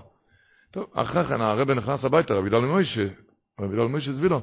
טוב, 0.71 0.85
אחרי 0.93 1.27
כן 1.27 1.41
הרב 1.41 1.71
נכנס 1.71 2.03
הביתה, 2.03 2.33
רבי 2.33 2.49
דל 2.49 2.59
מוישה, 2.59 3.07
רבי 3.59 3.75
דל 3.75 3.87
מוישה 3.87 4.13
זבילו. 4.13 4.41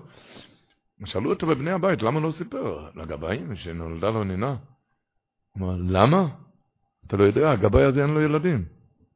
שאלו 1.05 1.31
אותו 1.31 1.47
בבני 1.47 1.71
הבית, 1.71 2.03
למה 2.03 2.21
לא 2.21 2.33
סיפר? 2.39 2.91
לגבאים 2.95 3.57
שנולדה 3.57 4.11
לו 4.11 4.25
נינה. 4.25 4.57
הוא 5.59 5.69
אמר, 5.69 5.77
למה? 5.89 6.29
אתה 7.07 7.17
לא 7.17 7.25
יודע, 7.25 7.51
הגבאי 7.51 7.85
הזה 7.85 8.03
אין 8.03 8.11
לו 8.11 8.23
ילדים. 8.23 8.65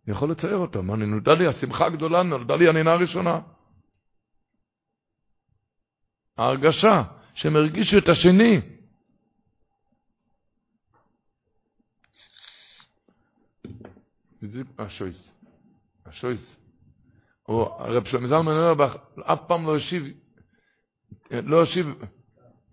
אני 0.07 0.17
יכול 0.17 0.31
לצייר 0.31 0.57
אותו. 0.57 0.83
מה, 0.83 0.97
נולדה 0.97 1.35
לי 1.35 1.47
השמחה 1.47 1.87
הגדולה, 1.87 2.23
נולדה 2.23 2.57
לי 2.57 2.69
הנינה 2.69 2.93
הראשונה. 2.93 3.41
ההרגשה 6.39 7.03
שהם 7.35 7.57
הרגישו 7.57 7.99
את 7.99 8.09
השני. 8.09 8.61
השויס. 14.79 15.31
השויס. 16.07 16.60
או 17.51 17.77
הרב 17.79 18.05
שלמה 18.05 18.29
זלמן 18.29 18.53
אוירבך 18.53 18.97
אף 19.23 19.41
פעם 19.47 19.67
לא 19.67 19.77
השיב, 19.77 20.05
לא 21.31 21.63
השיב 21.63 21.87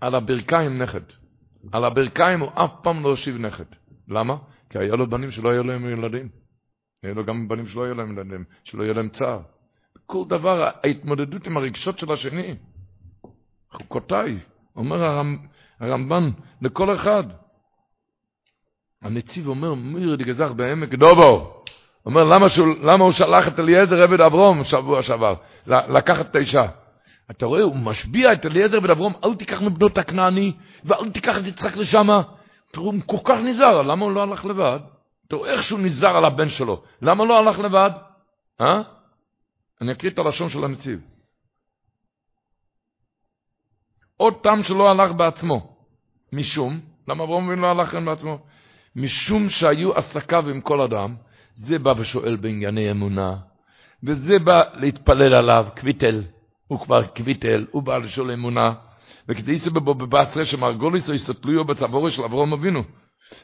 על 0.01 0.15
הברכיים 0.15 0.81
נכד. 0.81 1.01
על 1.71 1.85
הברכיים 1.85 2.39
הוא 2.39 2.49
אף 2.53 2.71
פעם 2.83 3.03
לא 3.03 3.13
השיב 3.13 3.35
נכד. 3.37 3.65
למה? 4.07 4.37
כי 4.69 4.77
היה 4.77 4.95
לו 4.95 5.09
בנים 5.09 5.31
שלא 5.31 5.49
היו 5.49 5.63
להם 5.63 5.89
ילדים. 5.89 6.29
היה 7.03 7.13
לו 7.13 7.25
גם 7.25 7.47
בנים 7.47 7.67
שלא 7.67 7.83
היו 7.83 7.93
להם 7.93 8.11
ילדים, 8.11 8.43
שלא 8.63 8.83
יהיה 8.83 8.93
להם 8.93 9.09
צער. 9.09 9.39
כל 10.05 10.23
דבר, 10.27 10.69
ההתמודדות 10.83 11.47
עם 11.47 11.57
הרגשות 11.57 11.99
של 11.99 12.11
השני. 12.11 12.55
חוקותיי, 13.71 14.39
אומר 14.75 15.03
הרמ, 15.03 15.37
הרמב"ן 15.79 16.29
לכל 16.61 16.95
אחד. 16.95 17.23
הנציב 19.01 19.47
אומר, 19.47 19.73
מיר 19.73 20.15
דגזך 20.15 20.51
בעמק 20.55 20.89
דובו. 20.89 21.63
אומר, 22.07 22.23
למה, 22.23 22.49
שהוא, 22.49 22.67
למה 22.81 23.03
הוא 23.03 23.11
שלח 23.11 23.47
את 23.47 23.59
אליעזר 23.59 24.01
עבד 24.01 24.21
אברום 24.21 24.63
שבוע 24.63 25.03
שעבר, 25.03 25.33
לקחת 25.67 26.25
את 26.29 26.35
האישה? 26.35 26.65
אתה 27.31 27.45
רואה, 27.45 27.61
הוא 27.61 27.75
משביע 27.75 28.33
את 28.33 28.45
אליעזר 28.45 28.77
עבד 28.77 28.89
אברום, 28.89 29.13
אל 29.23 29.35
תיקח 29.35 29.61
מבנות 29.61 29.97
הכנעני, 29.97 30.53
ואל 30.85 31.11
תיקח 31.11 31.37
את 31.37 31.45
יצחק 31.45 31.75
לשמה. 31.75 32.21
הוא 32.75 32.93
כל 33.05 33.17
כך 33.23 33.37
נזהר, 33.43 33.81
למה 33.81 34.05
הוא 34.05 34.11
לא 34.11 34.23
הלך 34.23 34.45
לבד? 34.45 34.79
רואה 35.33 35.51
איך 35.51 35.63
שהוא 35.63 35.79
נזהר 35.79 36.17
על 36.17 36.25
הבן 36.25 36.49
שלו, 36.49 36.81
למה 37.01 37.25
לא 37.25 37.39
הלך 37.39 37.59
לבד? 37.59 37.91
אה? 38.61 38.81
אני 39.81 39.91
אקריא 39.91 40.11
את 40.11 40.19
הלשון 40.19 40.49
של 40.49 40.63
הנציב. 40.63 40.99
עוד 44.17 44.33
טעם 44.43 44.63
שלא 44.63 44.91
הלך 44.91 45.11
בעצמו. 45.11 45.77
משום, 46.33 46.79
למה 47.07 47.23
אברום 47.23 47.47
אבינו 47.47 47.61
לא 47.61 47.67
הלך 47.67 47.93
בעצמו? 47.93 48.39
משום 48.95 49.49
שהיו 49.49 49.93
עסקיו 49.93 50.49
עם 50.49 50.61
כל 50.61 50.81
אדם, 50.81 51.15
זה 51.57 51.79
בא 51.79 51.93
ושואל 51.97 52.35
בענייני 52.35 52.91
אמונה, 52.91 53.35
וזה 54.03 54.39
בא 54.39 54.63
להתפלל 54.73 55.33
עליו, 55.33 55.65
קוויטל, 55.79 56.23
הוא 56.67 56.79
כבר 56.79 57.03
קוויטל, 57.03 57.65
הוא 57.71 57.83
בא 57.83 57.97
לשאול 57.97 58.31
אמונה, 58.31 58.73
וכדי 59.29 59.51
יסבב 59.51 59.79
בו 59.79 59.93
בבעשרה 59.93 60.45
שמרגוליס 60.45 61.09
או 61.09 61.13
יסתלויו 61.13 61.65
בצבורו 61.65 62.11
של 62.11 62.23
אברום 62.23 62.53
אבינו. 62.53 62.83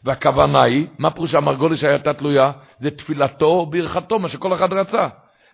והכוונה 0.03 0.61
היא, 0.61 0.87
מה 0.99 1.11
פירוש 1.11 1.33
המרגוליס 1.33 1.83
הייתה 1.83 2.13
תלויה? 2.13 2.51
זה 2.79 2.91
תפילתו 2.91 3.45
וברכתו, 3.45 4.19
מה 4.19 4.29
שכל 4.29 4.53
אחד 4.53 4.73
רצה. 4.73 5.07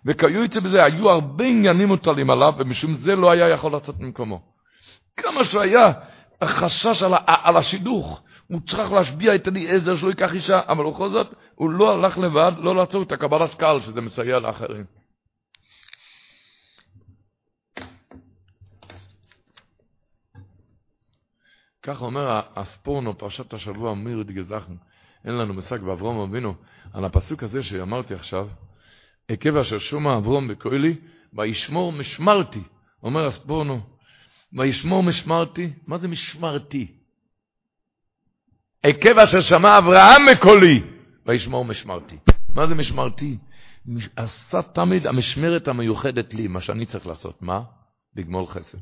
וכיו 0.06 0.44
יצא 0.44 0.60
בזה, 0.60 0.84
היו 0.84 1.10
הרבה 1.10 1.44
עניינים 1.44 1.88
מוטלים 1.88 2.30
עליו, 2.30 2.54
ומשום 2.58 2.96
זה 2.96 3.16
לא 3.16 3.30
היה 3.30 3.48
יכול 3.48 3.74
לצאת 3.74 3.94
ממקומו. 4.00 4.40
כמה 5.16 5.44
שהיה 5.44 5.92
החשש 6.40 7.02
על, 7.02 7.14
על 7.26 7.56
השידוך, 7.56 8.22
הוא 8.50 8.60
צריך 8.60 8.92
להשביע 8.92 9.34
את 9.34 9.48
אליעזר 9.48 9.96
שלא 9.96 10.08
ייקח 10.08 10.32
אישה, 10.32 10.60
אבל 10.68 10.90
בכל 10.90 11.10
זאת, 11.10 11.34
הוא 11.54 11.70
לא 11.70 11.92
הלך 11.94 12.18
לבד, 12.18 12.52
לא 12.58 12.76
לעצור 12.76 13.02
את 13.02 13.12
הקבלת 13.12 13.54
קהל, 13.54 13.80
שזה 13.80 14.00
מסייע 14.00 14.38
לאחרים. 14.38 14.84
ככה 21.82 22.04
אומר 22.04 22.40
הספורנו, 22.56 23.18
פרשת 23.18 23.54
השבוע, 23.54 23.94
מיר 23.94 24.22
דגזכן, 24.22 24.72
אין 25.24 25.34
לנו 25.34 25.54
מושג 25.54 25.80
באברום 25.80 26.30
אבינו, 26.30 26.54
על 26.92 27.04
הפסוק 27.04 27.42
הזה 27.42 27.62
שאמרתי 27.62 28.14
עכשיו, 28.14 28.48
עקב 29.28 29.56
אשר 29.56 29.78
שומע 29.78 30.16
אברום 30.16 30.48
בקולי, 30.48 30.96
וישמור 31.32 31.92
משמרתי, 31.92 32.62
אומר 33.02 33.26
הספורנו, 33.26 33.80
וישמור 34.52 35.02
משמרתי, 35.02 35.72
מה 35.86 35.98
זה 35.98 36.08
משמרתי? 36.08 36.99
עקב 38.82 39.18
אשר 39.18 39.40
שמע 39.42 39.78
אברהם 39.78 40.26
מקולי, 40.32 40.82
וישמור 41.26 41.64
משמרתי. 41.64 42.16
מה 42.54 42.66
זה 42.66 42.74
משמרתי? 42.74 43.38
עשה 44.16 44.62
תמיד 44.62 45.06
המשמרת 45.06 45.68
המיוחדת 45.68 46.34
לי, 46.34 46.48
מה 46.48 46.60
שאני 46.60 46.86
צריך 46.86 47.06
לעשות. 47.06 47.42
מה? 47.42 47.62
לגמול 48.16 48.46
חסד. 48.46 48.78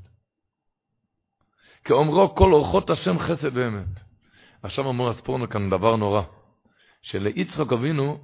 כאומרו 1.85 2.35
כל 2.35 2.53
אורחות 2.53 2.91
השם 2.91 3.19
חסד 3.19 3.57
ואמת. 3.57 4.01
עכשיו 4.63 4.91
אמרו 4.91 5.11
הספורנו 5.11 5.49
כאן 5.49 5.71
דבר 5.71 5.97
נורא, 5.97 6.23
שליצחק 7.03 7.73
אבינו, 7.73 8.19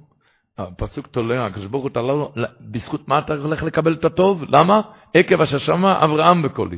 הפסוק 0.57 1.07
תולה, 1.07 1.45
הקדוש 1.45 1.65
ברוך 1.65 1.83
הוא 1.83 1.91
תלה 1.91 2.01
לו, 2.01 2.33
בזכות 2.61 3.07
מה 3.07 3.19
אתה 3.19 3.33
הולך 3.33 3.63
לקבל 3.63 3.93
את 3.93 4.05
הטוב? 4.05 4.43
למה? 4.47 4.81
עקב 5.13 5.41
אשר 5.41 5.59
שמע 5.59 6.03
אברהם 6.05 6.43
בקולי. 6.43 6.77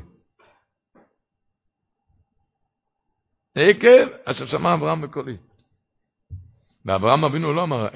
עקב 3.58 4.08
אשר 4.26 4.46
שמע 4.46 4.74
אברהם 4.74 5.02
בקולי. 5.02 5.38
ואברהם 6.86 7.24
אבינו 7.24 7.54
לא 7.54 7.64
אמר, 7.64 7.88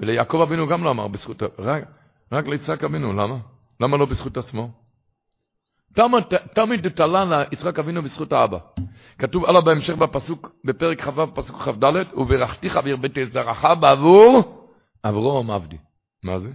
וליעקב 0.00 0.40
אבינו 0.40 0.68
גם 0.68 0.84
לא 0.84 0.90
אמר 0.90 1.08
בזכות, 1.08 1.42
רק, 1.58 1.84
רק 2.32 2.46
ליצחק 2.46 2.84
אבינו, 2.84 3.12
למה? 3.12 3.36
למה 3.80 3.96
לא 3.96 4.06
בזכות 4.06 4.36
עצמו? 4.36 4.70
תמיד 6.54 6.88
תלה 6.88 7.24
ליצחק 7.24 7.78
אבינו 7.78 8.02
בזכות 8.02 8.32
האבא. 8.32 8.58
כתוב 9.18 9.44
הלאה 9.44 9.60
בהמשך 9.60 9.94
בפסוק, 9.94 10.48
בפרק 10.64 11.00
כ"ו, 11.00 11.34
פסוק 11.34 11.62
כ"ד, 11.62 11.84
וברכתיך 12.16 12.78
והרביתי 12.84 13.22
את 13.22 13.32
זרעך 13.32 13.64
בעבור 13.80 14.66
אברום 15.04 15.50
עבדי. 15.50 15.78
מה 16.22 16.38
זה? 16.40 16.52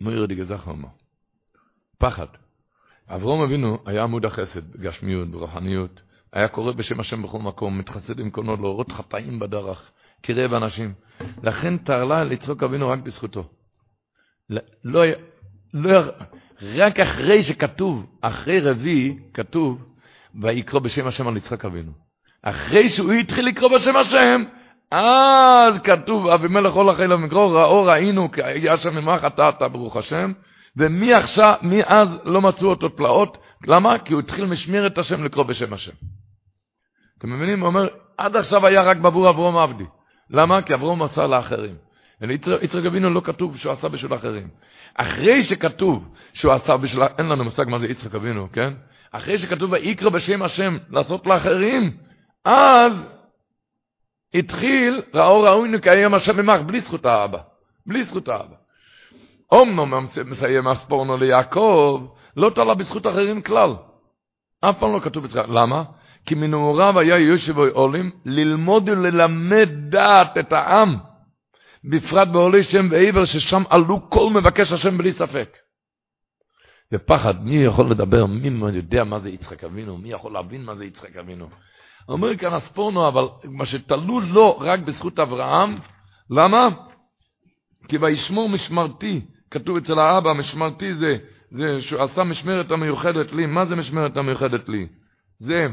מאיר 0.00 0.26
דגזך 0.26 0.68
אמר, 0.68 0.88
פחד. 1.98 2.26
אברום 3.14 3.42
אבינו 3.42 3.78
היה 3.86 4.02
עמוד 4.02 4.24
החסד, 4.24 4.72
בגשמיות, 4.72 5.28
ברוחניות. 5.28 6.00
היה 6.32 6.48
קורא 6.48 6.72
בשם 6.72 7.00
השם 7.00 7.22
בכל 7.22 7.38
מקום, 7.38 7.78
מתחסד 7.78 8.20
עם 8.20 8.30
קונו 8.30 8.56
להורות 8.56 8.92
חטאים 8.92 9.38
בדרך, 9.38 9.90
קירב 10.22 10.54
אנשים. 10.54 10.92
לכן 11.42 11.76
תרלה 11.76 12.24
לצחוק 12.24 12.62
אבינו 12.62 12.88
רק 12.88 12.98
בזכותו. 12.98 13.44
לא, 14.84 15.02
לא, 15.74 16.00
רק 16.62 17.00
אחרי 17.00 17.42
שכתוב, 17.42 18.06
אחרי 18.20 18.60
רביעי, 18.60 19.18
כתוב, 19.34 19.84
ויקרא 20.40 20.80
בשם 20.80 21.06
השם 21.06 21.28
על 21.28 21.36
יצחק 21.36 21.64
אבינו. 21.64 21.92
אחרי 22.42 22.88
שהוא 22.88 23.12
התחיל 23.12 23.46
לקרוא 23.46 23.78
בשם 23.78 23.96
השם, 23.96 24.44
אז 24.90 25.74
כתוב, 25.84 26.26
אבימלך 26.26 26.72
הולך 26.72 27.00
אליו 27.00 27.18
מקרוא, 27.18 27.60
ראו 27.60 27.84
ראינו, 27.84 28.32
כי 28.32 28.42
היה 28.42 28.76
שם 28.76 28.94
ממך 28.94 29.24
אתה 29.26 29.48
אתה 29.48 29.68
ברוך 29.68 29.96
השם, 29.96 30.32
ומי 30.76 31.14
עכשיו, 31.14 31.54
מאז 31.62 32.08
לא 32.24 32.42
מצאו 32.42 32.68
אותו 32.68 32.88
תלאות, 32.88 33.38
למה? 33.66 33.98
כי 33.98 34.12
הוא 34.12 34.20
התחיל 34.20 34.44
משמרת 34.44 34.98
השם 34.98 35.24
לקרוא 35.24 35.44
בשם 35.44 35.72
השם. 35.72 35.92
אתם 37.18 37.32
מבינים? 37.32 37.60
הוא 37.60 37.66
אומר, 37.66 37.88
עד 38.18 38.36
עכשיו 38.36 38.66
היה 38.66 38.82
רק 38.82 38.96
בעבור 38.96 39.30
אברום 39.30 39.56
עבדי. 39.56 39.84
למה? 40.30 40.62
כי 40.62 40.74
אברום 40.74 41.02
מסר 41.02 41.26
לאחרים. 41.26 41.74
יצחק 42.62 42.84
אבינו 42.86 43.10
לא 43.10 43.20
כתוב 43.24 43.56
שהוא 43.56 43.72
עשה 43.72 43.88
בשביל 43.88 44.14
אחרים. 44.14 44.48
אחרי 44.94 45.44
שכתוב 45.44 46.14
שהוא 46.34 46.52
עשה 46.52 46.76
בשביל, 46.76 47.02
אין 47.18 47.28
לנו 47.28 47.44
מושג 47.44 47.64
מה 47.68 47.78
זה 47.78 47.86
יצחק 47.86 48.14
אבינו, 48.14 48.48
כן? 48.52 48.72
אחרי 49.12 49.38
שכתוב 49.38 49.72
ויקרא 49.72 50.08
בשם 50.08 50.42
השם 50.42 50.78
לעשות 50.90 51.26
לאחרים, 51.26 51.96
אז 52.44 52.92
התחיל 54.34 55.02
ראו 55.14 55.42
ראוי 55.42 55.68
נקיים 55.68 56.14
השם 56.14 56.36
ממך, 56.36 56.60
בלי 56.60 56.80
זכות 56.80 57.06
האבא. 57.06 57.38
בלי 57.86 58.04
זכות 58.04 58.28
האבא. 58.28 58.59
אומנם 59.52 60.06
מסיים 60.26 60.66
הספורנו 60.66 61.16
ליעקב, 61.16 62.06
לא 62.36 62.50
תלה 62.50 62.74
בזכות 62.74 63.06
אחרים 63.06 63.42
כלל. 63.42 63.74
אף 64.60 64.78
פעם 64.78 64.92
לא 64.92 65.00
כתוב 65.00 65.24
בזכות. 65.24 65.48
למה? 65.48 65.82
כי 66.26 66.34
מנעוריו 66.34 66.98
היה 66.98 67.18
יושב 67.18 67.58
עולים 67.58 68.10
ללמוד 68.24 68.88
וללמד 68.88 69.68
דעת 69.88 70.38
את 70.38 70.52
העם. 70.52 70.96
בפרט 71.84 72.28
בעולי 72.28 72.64
שם 72.64 72.88
ועבר, 72.90 73.24
ששם 73.24 73.62
עלו 73.70 74.10
כל 74.10 74.30
מבקש 74.30 74.72
השם 74.72 74.98
בלי 74.98 75.12
ספק. 75.12 75.56
ופחד, 76.92 77.44
מי 77.44 77.64
יכול 77.64 77.90
לדבר, 77.90 78.26
מי 78.26 78.76
יודע 78.76 79.04
מה 79.04 79.20
זה 79.20 79.30
יצחק 79.30 79.64
אבינו, 79.64 79.96
מי 79.98 80.12
יכול 80.12 80.32
להבין 80.32 80.64
מה 80.64 80.74
זה 80.74 80.84
יצחק 80.84 81.16
אבינו. 81.16 81.48
אומר 82.08 82.36
כאן 82.36 82.52
הספורנו, 82.52 83.08
אבל 83.08 83.24
מה 83.44 83.66
שתלו 83.66 84.20
לו 84.20 84.58
רק 84.58 84.80
בזכות 84.80 85.18
אברהם, 85.18 85.78
למה? 86.30 86.68
כי 87.88 87.98
וישמור 87.98 88.48
משמרתי, 88.48 89.20
כתוב 89.50 89.76
אצל 89.76 89.98
האבא, 89.98 90.32
משמרתי 90.32 90.94
זה, 90.94 91.16
זה 91.50 91.80
שהוא 91.80 92.02
עשה 92.02 92.24
משמרת 92.24 92.70
המיוחדת 92.70 93.32
לי, 93.32 93.46
מה 93.46 93.66
זה 93.66 93.76
משמרת 93.76 94.16
המיוחדת 94.16 94.68
לי? 94.68 94.86
זה 95.38 95.66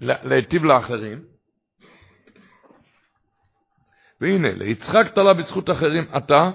להיטיב 0.00 0.64
לאחרים, 0.64 1.18
והנה, 4.20 4.52
ליצחק 4.52 5.06
תלה 5.14 5.34
בזכות 5.34 5.70
אחרים. 5.70 6.04
אתה, 6.16 6.50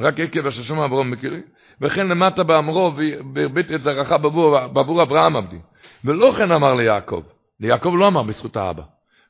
רק 0.00 0.20
עקב 0.20 0.46
אשר 0.46 0.62
שמע 0.62 0.84
אברהם 0.84 1.10
מכירי, 1.10 1.40
וכן 1.80 2.08
למטה 2.08 2.42
באמרו, 2.42 2.92
והרביתי 3.34 3.74
את 3.74 3.82
זרעך 3.82 4.12
בעבור, 4.12 4.66
בעבור 4.66 5.02
אברהם 5.02 5.36
עבדי. 5.36 5.58
ולא 6.04 6.34
כן 6.38 6.52
אמר 6.52 6.74
ליעקב, 6.74 7.22
ליעקב 7.60 7.94
לא 7.98 8.08
אמר 8.08 8.22
בזכות 8.22 8.56
האבא, 8.56 8.82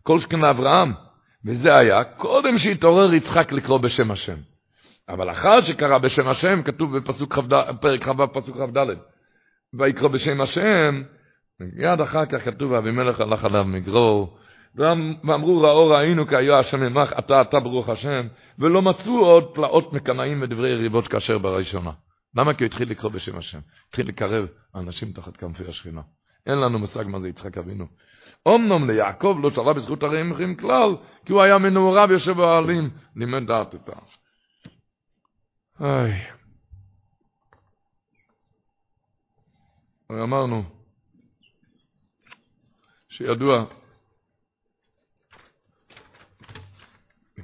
כל 0.02 0.20
שכן 0.20 0.40
לאברהם, 0.40 0.92
וזה 1.44 1.76
היה 1.76 2.04
קודם 2.04 2.58
שהתעורר 2.58 3.14
יצחק 3.14 3.52
לקרוא 3.52 3.78
בשם 3.78 4.10
השם. 4.10 4.36
אבל 5.08 5.30
אחר 5.30 5.64
שקרא 5.64 5.98
בשם 5.98 6.28
השם, 6.28 6.62
כתוב 6.62 6.98
בפסוק 6.98 7.34
כ"ד, 7.34 7.80
פרק 7.80 8.04
כ"ו, 8.04 8.32
פסוק 8.32 8.56
כ"ד, 8.56 8.86
ויקרא 9.74 10.08
בשם 10.08 10.40
השם, 10.40 11.02
מיד 11.60 12.00
אחר 12.00 12.26
כך 12.26 12.44
כתוב, 12.44 12.72
אבימלך 12.72 13.20
הלך 13.20 13.44
עליו 13.44 13.64
מגרור, 13.64 14.38
ואמרו 14.74 15.62
ראו 15.62 15.88
ראינו 15.88 16.26
כי 16.26 16.36
היה 16.36 16.58
השם 16.58 16.82
עמך, 16.82 17.12
אתה 17.18 17.40
אתה 17.40 17.60
ברוך 17.60 17.88
השם, 17.88 18.26
ולא 18.58 18.82
מצאו 18.82 19.24
עוד 19.24 19.54
פלאות 19.54 19.92
מקנאים 19.92 20.42
ודברי 20.42 20.74
ריבות 20.74 21.08
כאשר 21.08 21.38
בראשונה. 21.38 21.90
למה? 22.36 22.54
כי 22.54 22.64
הוא 22.64 22.66
התחיל 22.66 22.90
לקרוא 22.90 23.12
בשם 23.12 23.38
השם. 23.38 23.58
התחיל 23.88 24.08
לקרב 24.08 24.46
אנשים 24.74 25.12
תחת 25.12 25.36
כנפי 25.36 25.64
השכינה. 25.68 26.00
אין 26.46 26.58
לנו 26.58 26.78
מושג 26.78 27.04
מה 27.06 27.20
זה 27.20 27.28
יצחק 27.28 27.58
אבינו. 27.58 27.86
אמנם 28.48 28.90
ליעקב 28.90 29.38
לא 29.42 29.50
שרה 29.50 29.72
בזכות 29.72 30.02
הרעמכים 30.02 30.54
כלל, 30.54 30.96
כי 31.24 31.32
הוא 31.32 31.42
היה 31.42 31.58
מנעוריו 31.58 32.12
יושב 32.12 32.32
באוהלים, 32.32 32.90
לימד 33.16 33.46
דעת 33.46 33.74
את 33.74 33.88
ה... 33.88 33.92
איי. 35.80 36.26
אמרנו 40.10 40.62
שידוע 43.08 43.64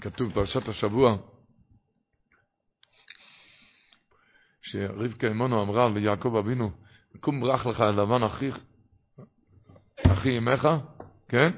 כתוב 0.01 0.33
פרשת 0.35 0.69
השבוע, 0.69 1.17
שרבקה 4.63 5.31
אמונו 5.31 5.63
אמרה 5.63 5.89
ליעקב 5.89 6.37
אבינו, 6.37 6.71
קום 7.21 7.41
ברח 7.41 7.67
לך 7.67 7.81
לבן 7.81 8.23
אחיך, 8.23 8.59
אחי 10.07 10.39
אמך, 10.39 10.69
כן? 11.29 11.51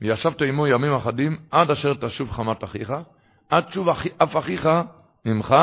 וישבת 0.00 0.42
עמו 0.42 0.66
ימים 0.66 0.92
אחדים, 0.92 1.36
עד 1.50 1.70
אשר 1.70 1.94
תשוב 1.94 2.30
חמת 2.30 2.64
אחיך, 2.64 2.92
עד 3.48 3.72
שוב 3.72 3.88
אחי, 3.88 4.08
אף 4.22 4.36
אחיך 4.36 4.68
ממך, 5.26 5.54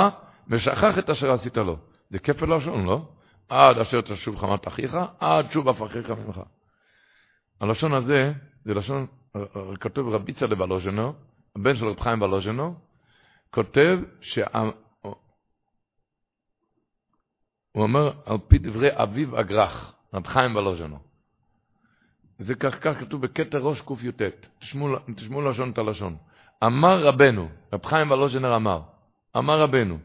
ושכח 0.47 0.97
את 0.99 1.09
אשר 1.09 1.31
עשית 1.31 1.57
לו. 1.57 1.77
זה 2.09 2.19
כפל 2.19 2.57
לשון, 2.57 2.85
לא? 2.85 3.01
עד 3.49 3.77
אשר 3.77 4.01
תשוב 4.01 4.37
חמת 4.37 4.67
אחיך, 4.67 4.97
עד 5.19 5.51
שוב 5.51 5.67
אף 5.67 5.81
אחיך 5.81 6.09
ממך. 6.09 6.41
הלשון 7.61 7.93
הזה, 7.93 8.33
זה 8.65 8.73
לשון, 8.73 9.07
כתוב 9.79 10.13
רבי 10.13 10.33
צלב 10.33 10.61
הלושנו, 10.61 11.13
הבן 11.55 11.75
של 11.75 11.85
רב 11.85 11.99
חיים 11.99 12.21
ולוז'נו, 12.21 12.75
כותב 13.51 13.99
שה... 14.21 14.45
הוא 17.71 17.83
אומר, 17.83 18.11
על 18.25 18.37
פי 18.47 18.57
דברי 18.57 18.89
אביו 18.91 19.39
אגרח, 19.39 19.93
רב 20.13 20.27
חיים 20.27 20.55
ולוז'נו. 20.55 20.99
זה 22.39 22.55
כך, 22.55 22.73
כך 22.81 22.99
כתוב 22.99 23.21
בכתר 23.21 23.57
ראש 23.57 23.81
קי"ט, 23.81 24.21
תשמעו 25.15 25.41
לשון 25.41 25.71
את 25.71 25.77
הלשון. 25.77 26.17
אמר 26.63 27.07
רבנו, 27.07 27.49
רב 27.73 27.85
חיים 27.85 28.11
ולוז'נר 28.11 28.55
אמר, 28.55 28.81
אמר 29.37 29.61
רבנו, 29.61 29.97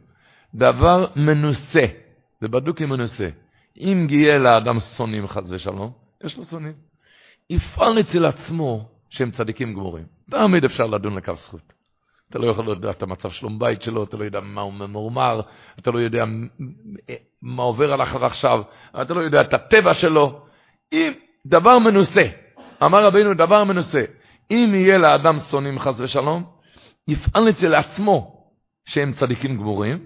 דבר 0.55 1.07
מנוסה, 1.17 1.87
זה 2.41 2.49
בדוק 2.49 2.81
עם 2.81 2.89
מנוסה, 2.89 3.29
אם 3.77 4.05
גיהיה 4.09 4.39
לאדם 4.39 4.79
שונאים 4.97 5.29
חס 5.29 5.45
ושלום, 5.49 5.93
יש 6.25 6.37
לו 6.37 6.45
שונאים. 6.45 6.75
יפעל 7.51 8.01
אצל 8.01 8.25
עצמו 8.27 8.89
שהם 9.11 9.31
צדיקים 9.31 9.75
גמורים. 9.75 10.05
תמיד 10.31 10.65
אפשר 10.65 10.87
לדון 10.87 11.17
לכף 11.17 11.39
זכות. 11.45 11.73
אתה 12.31 12.39
לא 12.39 12.47
יכול 12.47 12.71
לדעת 12.71 12.97
את 12.97 13.03
המצב 13.03 13.31
שלום 13.31 13.59
בית 13.59 13.83
שלו, 13.83 14.05
אתה 14.05 14.17
לא 14.17 14.25
יודע 14.25 14.41
מה 14.41 14.61
הוא 14.61 14.73
ממורמר, 14.73 15.41
אתה 15.79 15.91
לא 15.91 15.99
יודע 15.99 16.25
מה 17.43 17.63
עובר 17.63 17.93
עליו 17.93 18.27
עכשיו, 18.27 18.63
אתה 19.03 19.15
לא 19.15 19.21
יודע 19.21 19.41
את 19.41 19.55
הטבע 19.55 19.95
שלו. 19.95 20.41
אם 20.93 21.13
דבר 21.47 21.79
מנוסה, 21.79 22.23
אמר 22.83 23.05
רבינו 23.05 23.35
דבר 23.35 23.65
מנוסה, 23.65 24.05
אם 24.51 24.73
יהיה 24.75 24.99
לאדם 24.99 25.39
שונאים 25.51 25.79
חס 25.79 25.95
ושלום, 25.99 26.45
יפעל 27.09 27.51
אצל 27.51 27.75
עצמו 27.75 28.38
שהם 28.89 29.13
צדיקים 29.21 29.57
גמורים, 29.57 29.99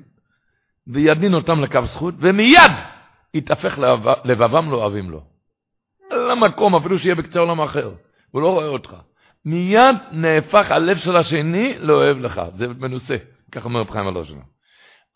וידין 0.86 1.34
אותם 1.34 1.60
לקו 1.60 1.80
זכות, 1.86 2.14
ומיד 2.18 2.72
יתהפך 3.34 3.78
לבבם 4.24 4.70
לא 4.70 4.76
אוהבים 4.76 5.10
לו. 5.10 5.22
למקום, 6.10 6.74
אפילו 6.74 6.98
שיהיה 6.98 7.14
בקצה 7.14 7.38
עולם 7.38 7.60
אחר, 7.60 7.90
הוא 8.30 8.42
לא 8.42 8.48
רואה 8.48 8.66
אותך. 8.66 8.96
מיד 9.44 9.96
נהפך 10.12 10.70
הלב 10.70 10.98
של 10.98 11.16
השני 11.16 11.78
לאוהב 11.78 12.18
לך. 12.18 12.42
זה 12.56 12.66
מנוסה, 12.78 13.16
כך 13.52 13.64
אומר 13.64 13.80
רב 13.80 13.90
חיים 13.90 14.06
הלושנו. 14.06 14.40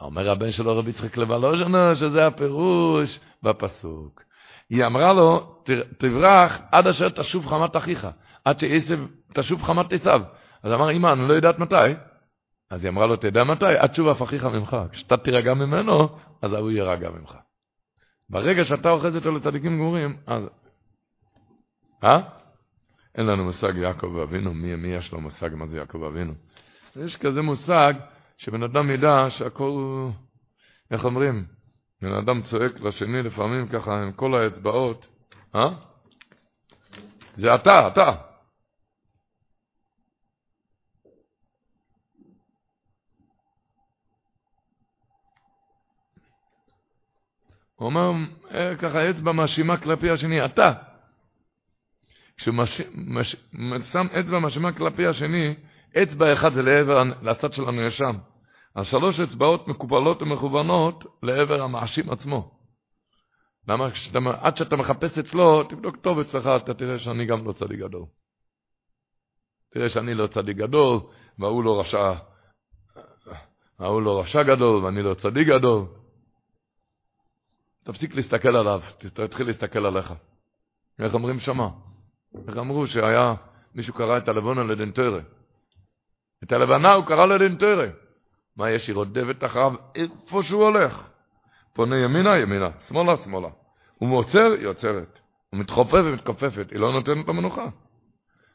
אומר 0.00 0.30
הבן 0.30 0.52
שלו 0.52 0.78
רבי 0.78 0.90
יצחק 0.90 1.16
לב 1.16 1.32
הלושנו, 1.32 1.96
שזה 1.96 2.26
הפירוש 2.26 3.18
בפסוק. 3.42 4.22
היא 4.70 4.86
אמרה 4.86 5.12
לו, 5.12 5.56
תברח 5.98 6.58
עד 6.72 6.86
אשר 6.86 7.08
תשוב 7.08 7.46
חמת 7.46 7.76
אחיך, 7.76 8.06
עד 8.44 8.60
שעשב 8.60 9.00
תשוב 9.34 9.62
חמת 9.62 9.92
עשיו. 9.92 10.22
אז 10.62 10.72
אמר, 10.72 10.90
אמא, 10.90 11.12
אני 11.12 11.28
לא 11.28 11.34
יודעת 11.34 11.58
מתי. 11.58 11.94
אז 12.70 12.84
היא 12.84 12.90
אמרה 12.90 13.06
לו, 13.06 13.16
תדע 13.16 13.44
מתי? 13.44 13.76
עד 13.78 13.94
שוב 13.94 14.22
אחיך 14.22 14.44
ממך. 14.44 14.76
כשאתה 14.92 15.16
תירגע 15.16 15.54
ממנו, 15.54 16.08
אז 16.42 16.52
הוא 16.52 16.70
יירגע 16.70 17.10
ממך. 17.10 17.34
ברגע 18.30 18.64
שאתה 18.64 18.90
אוחז 18.90 19.16
אותו 19.16 19.30
לצדיקים 19.32 19.76
גמורים, 19.76 20.16
אז... 20.26 20.42
אה? 22.04 22.20
אין 23.14 23.26
לנו 23.26 23.44
מושג 23.44 23.76
יעקב 23.76 24.16
אבינו, 24.16 24.54
מי, 24.54 24.76
מי 24.76 24.88
יש 24.88 25.12
לו 25.12 25.20
מושג 25.20 25.50
מה 25.54 25.66
זה 25.66 25.78
יעקב 25.78 26.02
אבינו. 26.02 26.32
יש 26.96 27.16
כזה 27.16 27.42
מושג 27.42 27.94
שבן 28.38 28.62
אדם 28.62 28.90
ידע 28.90 29.26
שהכל 29.30 30.08
איך 30.90 31.04
אומרים, 31.04 31.44
בן 32.02 32.12
אדם 32.12 32.42
צועק 32.42 32.80
לשני 32.80 33.22
לפעמים 33.22 33.68
ככה 33.68 34.02
עם 34.02 34.12
כל 34.12 34.34
האצבעות, 34.34 35.06
אה? 35.54 35.68
זה 37.36 37.54
אתה, 37.54 37.88
אתה. 37.88 38.12
הוא 47.76 47.86
אומר, 47.86 48.12
אה, 48.54 48.76
ככה 48.76 49.10
אצבע 49.10 49.32
מאשימה 49.32 49.76
כלפי 49.76 50.10
השני, 50.10 50.44
אתה. 50.44 50.72
כשהוא 52.36 52.54
שם 53.92 54.06
אצבע 54.20 54.38
מאשימה 54.38 54.72
כלפי 54.72 55.06
השני, 55.06 55.54
אצבע 56.02 56.32
אחת 56.32 56.52
זה 56.52 56.62
לעבר, 56.62 57.02
לצד 57.22 57.52
של 57.52 57.68
הנאשם. 57.68 58.16
אז 58.74 58.86
שלוש 58.86 59.20
אצבעות 59.20 59.68
מקופלות 59.68 60.22
ומכוונות 60.22 61.04
לעבר 61.22 61.62
המאשים 61.62 62.10
עצמו. 62.10 62.50
למה 63.68 63.90
כשאתה, 63.90 64.18
עד 64.40 64.56
שאתה 64.56 64.76
מחפש 64.76 65.18
אצלו, 65.18 65.64
תבדוק 65.64 65.96
טוב 65.96 66.18
אצלך, 66.18 66.46
אתה 66.56 66.74
תראה 66.74 66.98
שאני 66.98 67.26
גם 67.26 67.46
לא 67.46 67.52
צדיק 67.52 67.78
גדול. 67.78 68.04
תראה 69.72 69.90
שאני 69.90 70.14
לא 70.14 70.26
צדיק 70.26 70.56
גדול, 70.56 71.00
וההוא 71.38 71.64
לא 71.64 71.80
רשע, 71.80 72.12
ההוא 73.78 74.02
לא 74.02 74.20
רשע 74.20 74.42
גדול, 74.42 74.84
ואני 74.84 75.02
לא 75.02 75.14
צדיק 75.14 75.48
גדול. 75.48 75.84
תפסיק 77.86 78.14
להסתכל 78.14 78.56
עליו, 78.56 78.80
תתחיל 78.98 79.46
להסתכל 79.46 79.86
עליך. 79.86 80.12
איך 80.98 81.14
אומרים 81.14 81.40
שמה? 81.40 81.68
איך 82.48 82.56
אמרו 82.56 82.86
שהיה, 82.86 83.34
מישהו 83.74 83.94
קרא 83.94 84.18
את 84.18 84.28
הלבונה 84.28 84.62
לדנטרה. 84.62 85.20
את 86.44 86.52
הלבנה 86.52 86.92
הוא 86.92 87.04
קרא 87.04 87.26
תרא. 87.58 87.86
מה 88.56 88.70
יש? 88.70 88.88
היא 88.88 88.94
רודפת 88.94 89.44
אחריו 89.44 89.72
איפה 89.94 90.42
שהוא 90.42 90.64
הולך. 90.64 91.02
פונה 91.72 91.96
ימינה, 91.96 92.38
ימינה, 92.38 92.70
שמאלה, 92.88 93.16
שמאלה. 93.24 93.48
הוא 93.98 94.08
מוצר, 94.08 94.52
היא 94.58 94.66
עוצרת. 94.66 95.18
הוא 95.50 95.60
מתחופף 95.60 96.02
ומתכופפת, 96.04 96.66
היא 96.70 96.78
לא 96.78 96.92
נותנת 96.92 97.26
לו 97.26 97.34
מנוחה. 97.34 97.66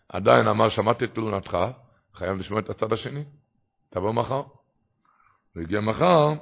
עדיין 0.09 0.47
אמר, 0.47 0.69
שמעתי 0.69 1.05
את 1.05 1.13
תלונתך, 1.13 1.57
חייב 2.13 2.37
לשמוע 2.37 2.59
את 2.59 2.69
הצד 2.69 2.93
השני. 2.93 3.23
תבוא 3.89 4.11
מחר. 4.11 4.43
הוא 5.55 5.63
הגיע 5.63 5.81
מחר, 5.81 6.33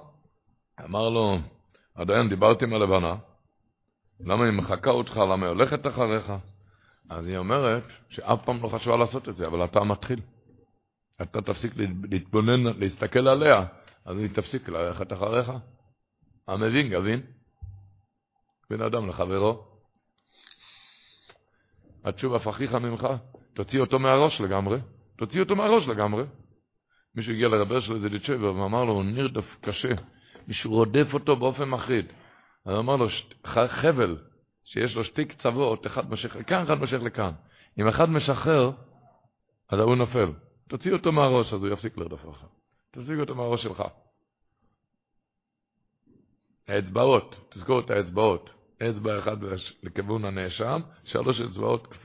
אמר 0.85 1.09
לו, 1.09 1.37
עדיין 1.99 2.29
דיברתי 2.29 2.65
עם 2.65 2.73
הלבנה, 2.73 3.15
למה 4.19 4.45
היא 4.45 4.53
מחקה 4.53 4.89
אותך, 4.89 5.17
למה 5.17 5.45
היא 5.45 5.53
הולכת 5.53 5.87
אחריך? 5.87 6.31
אז 7.09 7.25
היא 7.25 7.37
אומרת 7.37 7.83
שאף 8.09 8.45
פעם 8.45 8.63
לא 8.63 8.67
חשבה 8.67 8.97
לעשות 8.97 9.29
את 9.29 9.35
זה, 9.35 9.47
אבל 9.47 9.65
אתה 9.65 9.83
מתחיל. 9.83 10.21
אתה 11.21 11.41
תפסיק 11.41 11.73
להתבונן, 12.09 12.79
להסתכל 12.79 13.27
עליה, 13.27 13.65
אז 14.05 14.17
היא 14.17 14.29
תפסיק 14.33 14.69
ללכת 14.69 15.13
אחריך. 15.13 15.51
המבין 16.47 16.89
גבין, 16.89 17.21
בן 18.69 18.81
אדם 18.81 19.09
לחברו. 19.09 19.63
התשובה 22.03 22.39
פחיך 22.39 22.73
ממך, 22.73 23.07
תוציא 23.53 23.79
אותו 23.79 23.99
מהראש 23.99 24.41
לגמרי, 24.41 24.79
תוציא 25.17 25.39
אותו 25.39 25.55
מהראש 25.55 25.87
לגמרי. 25.87 26.23
מישהו 27.15 27.33
הגיע 27.33 27.47
לרבר 27.47 27.79
של 27.79 27.95
איזה 27.95 28.09
דיצ'בר 28.09 28.55
ואמר 28.55 28.83
לו, 28.83 28.93
הוא 28.93 29.03
נרדף 29.03 29.57
קשה, 29.61 29.93
מישהו 30.49 30.71
רודף 30.71 31.07
אותו 31.13 31.35
באופן 31.35 31.63
מחריד. 31.63 32.05
אז 32.65 32.79
אמר 32.79 32.95
לו, 32.95 33.07
חבל 33.67 34.17
שיש 34.63 34.95
לו 34.95 35.03
שתי 35.03 35.25
קצוות, 35.25 35.87
אחד 35.87 36.11
משך 36.11 36.35
לכאן, 36.35 36.63
אחד 36.63 36.73
משך 36.73 36.99
לכאן. 37.01 37.31
אם 37.79 37.87
אחד 37.87 38.09
משחרר, 38.09 38.71
אז 39.69 39.79
הוא 39.79 39.95
נופל. 39.95 40.31
תוציא 40.67 40.93
אותו 40.93 41.11
מהראש, 41.11 41.53
אז 41.53 41.63
הוא 41.63 41.73
יפסיק 41.73 41.97
לרדוף 41.97 42.23
אותך. 42.23 42.39
תוציא 42.91 43.19
אותו 43.19 43.35
מהראש 43.35 43.63
שלך. 43.63 43.83
האצבעות, 46.67 47.35
תזכור 47.49 47.79
את 47.79 47.89
האצבעות. 47.89 48.49
אצבע 48.83 49.19
אחת 49.19 49.37
לכיוון 49.83 50.25
הנאשם, 50.25 50.81
שלוש 51.03 51.41
אצבעות 51.41 51.95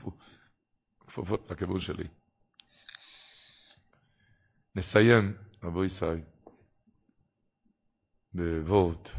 כפופות 1.07 1.51
לכיוון 1.51 1.81
שלי. 1.81 2.07
נסיים, 4.75 5.33
רבו 5.63 5.83
ישראל, 5.83 6.21
בוורט, 8.35 9.09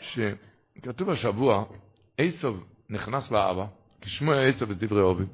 שכתוב 0.00 1.10
השבוע, 1.10 1.64
עשב 2.18 2.54
נכנס 2.90 3.30
לאבא, 3.30 3.66
כשמוע 4.00 4.40
עשב 4.40 4.64
בדברי 4.64 5.00
אובי, 5.02 5.24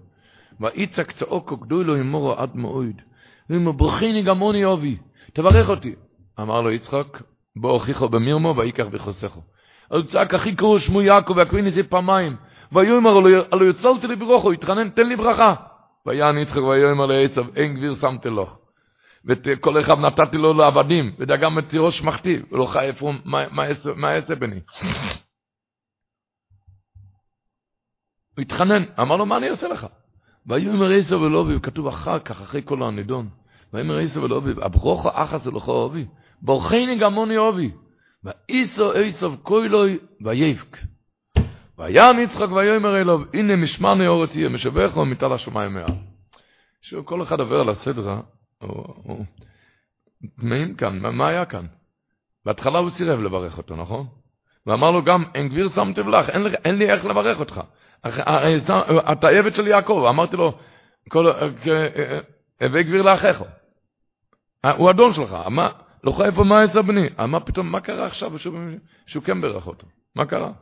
ויצק 0.60 1.12
צעוקו 1.12 1.56
גדוי 1.56 1.84
לו 1.84 2.00
אמורו 2.00 2.32
עד 2.32 2.56
מועד, 2.56 3.02
ואמרו 3.50 3.72
ברכיני 3.72 4.22
גמוני 4.22 4.64
אובי, 4.64 4.96
תברך 5.32 5.68
אותי. 5.68 5.94
אמר 6.40 6.60
לו 6.60 6.70
יצחק, 6.70 7.22
בוא 7.56 7.70
הוכיחו 7.70 8.08
במירמו 8.08 8.54
ויקח 8.56 8.86
וחוסכו. 8.90 9.40
אז 9.90 10.02
צעק 10.12 10.34
אחי 10.34 10.56
קראו 10.56 10.80
שמו 10.80 11.02
יעקב 11.02 11.36
והקווין 11.36 11.70
זה 11.70 11.82
פעמיים. 11.82 12.36
ויאמר 12.72 13.16
הלא 13.52 13.64
יצלתי 13.70 14.06
לי 14.06 14.16
ברוכו, 14.16 14.52
התחנן 14.52 14.90
תן 14.90 15.06
לי 15.08 15.16
ברכה. 15.16 15.54
ויען 16.06 16.38
יצחק 16.38 16.56
ויאמר 16.56 17.06
לעשב 17.06 17.56
אין 17.56 17.76
גביר 17.76 17.96
שמתי 18.00 18.28
וכל 19.24 19.80
אחד 19.80 19.98
נתתי 19.98 20.36
לו 20.36 20.54
לעבדים, 20.54 21.12
ודגם 21.18 21.58
את 21.58 21.74
ראש 21.74 22.02
מחתי, 22.02 22.42
ולא 22.52 22.66
חי 22.66 22.86
איפה 22.86 23.12
מה 23.96 24.16
אעשה 24.16 24.34
בני. 24.34 24.60
הוא 28.36 28.42
התחנן, 28.42 28.82
אמר 29.00 29.16
לו 29.16 29.26
מה 29.26 29.36
אני 29.36 29.50
אעשה 29.50 29.68
לך? 29.68 29.86
ויאמר 30.46 30.90
עשב 30.92 31.12
ולא 31.12 31.46
כתוב 31.62 31.86
אחר 31.86 32.18
כך, 32.18 32.40
אחרי 32.40 32.62
כל 32.64 32.82
הנידון. 32.82 33.28
ויאמר 33.72 33.98
עשב 33.98 34.22
ולא 34.22 34.42
הברוכו 34.62 35.10
אחס 35.12 35.46
אלוכו 35.46 35.72
אובי. 35.72 36.06
בורחני 36.42 36.98
גמוני 37.00 37.36
אובי. 37.36 37.70
ואיסו 38.24 38.92
איסוב 38.92 39.36
קוילוי 39.42 39.98
וייבק. 40.24 40.78
ויען 41.78 42.20
יצחק 42.20 42.52
ויאמר 42.52 43.00
אלוב, 43.00 43.22
הנה 43.34 43.56
משמעני 43.56 44.06
אורץ 44.06 44.34
יהיה, 44.34 44.48
משבחו 44.48 45.04
מטל 45.04 45.32
השמיים 45.32 45.74
מעל. 45.74 45.92
כל 47.04 47.22
אחד 47.22 47.40
עובר 47.40 47.60
על 47.60 47.68
הסדר, 47.68 48.20
הוא 48.60 49.24
טמאים 50.40 50.74
כאן, 50.74 50.98
מה 50.98 51.28
היה 51.28 51.44
כאן? 51.44 51.66
בהתחלה 52.44 52.78
הוא 52.78 52.90
סירב 52.90 53.20
לברך 53.20 53.58
אותו, 53.58 53.76
נכון? 53.76 54.06
ואמר 54.66 54.90
לו 54.90 55.04
גם, 55.04 55.24
אין 55.34 55.48
גביר 55.48 55.68
שמתם 55.74 56.08
לך, 56.08 56.28
אין, 56.28 56.46
אין 56.64 56.78
לי 56.78 56.92
איך 56.92 57.04
לברך 57.04 57.40
אותך. 57.40 57.60
אתה 59.12 59.28
עבד 59.28 59.54
של 59.54 59.66
יעקב, 59.66 60.04
אמרתי 60.08 60.36
לו, 60.36 60.58
הווה 62.60 62.82
גביר 62.82 63.02
לאחיך. 63.02 63.42
הוא 64.76 64.90
אדון 64.90 65.14
שלך, 65.14 65.32
מה? 65.32 65.70
לא 66.04 66.12
חייב 66.12 66.34
פה 66.34 66.44
מה 66.44 66.64
יצא 66.64 66.82
בני. 66.82 67.08
מה 67.28 67.40
פתאום, 67.40 67.72
מה 67.72 67.80
קרה 67.80 68.06
עכשיו 68.06 68.38
שהוא 69.06 69.22
כן 69.24 69.40
ברך 69.40 69.66
אותו? 69.66 69.86
מה 70.16 70.26
קרה? 70.26 70.52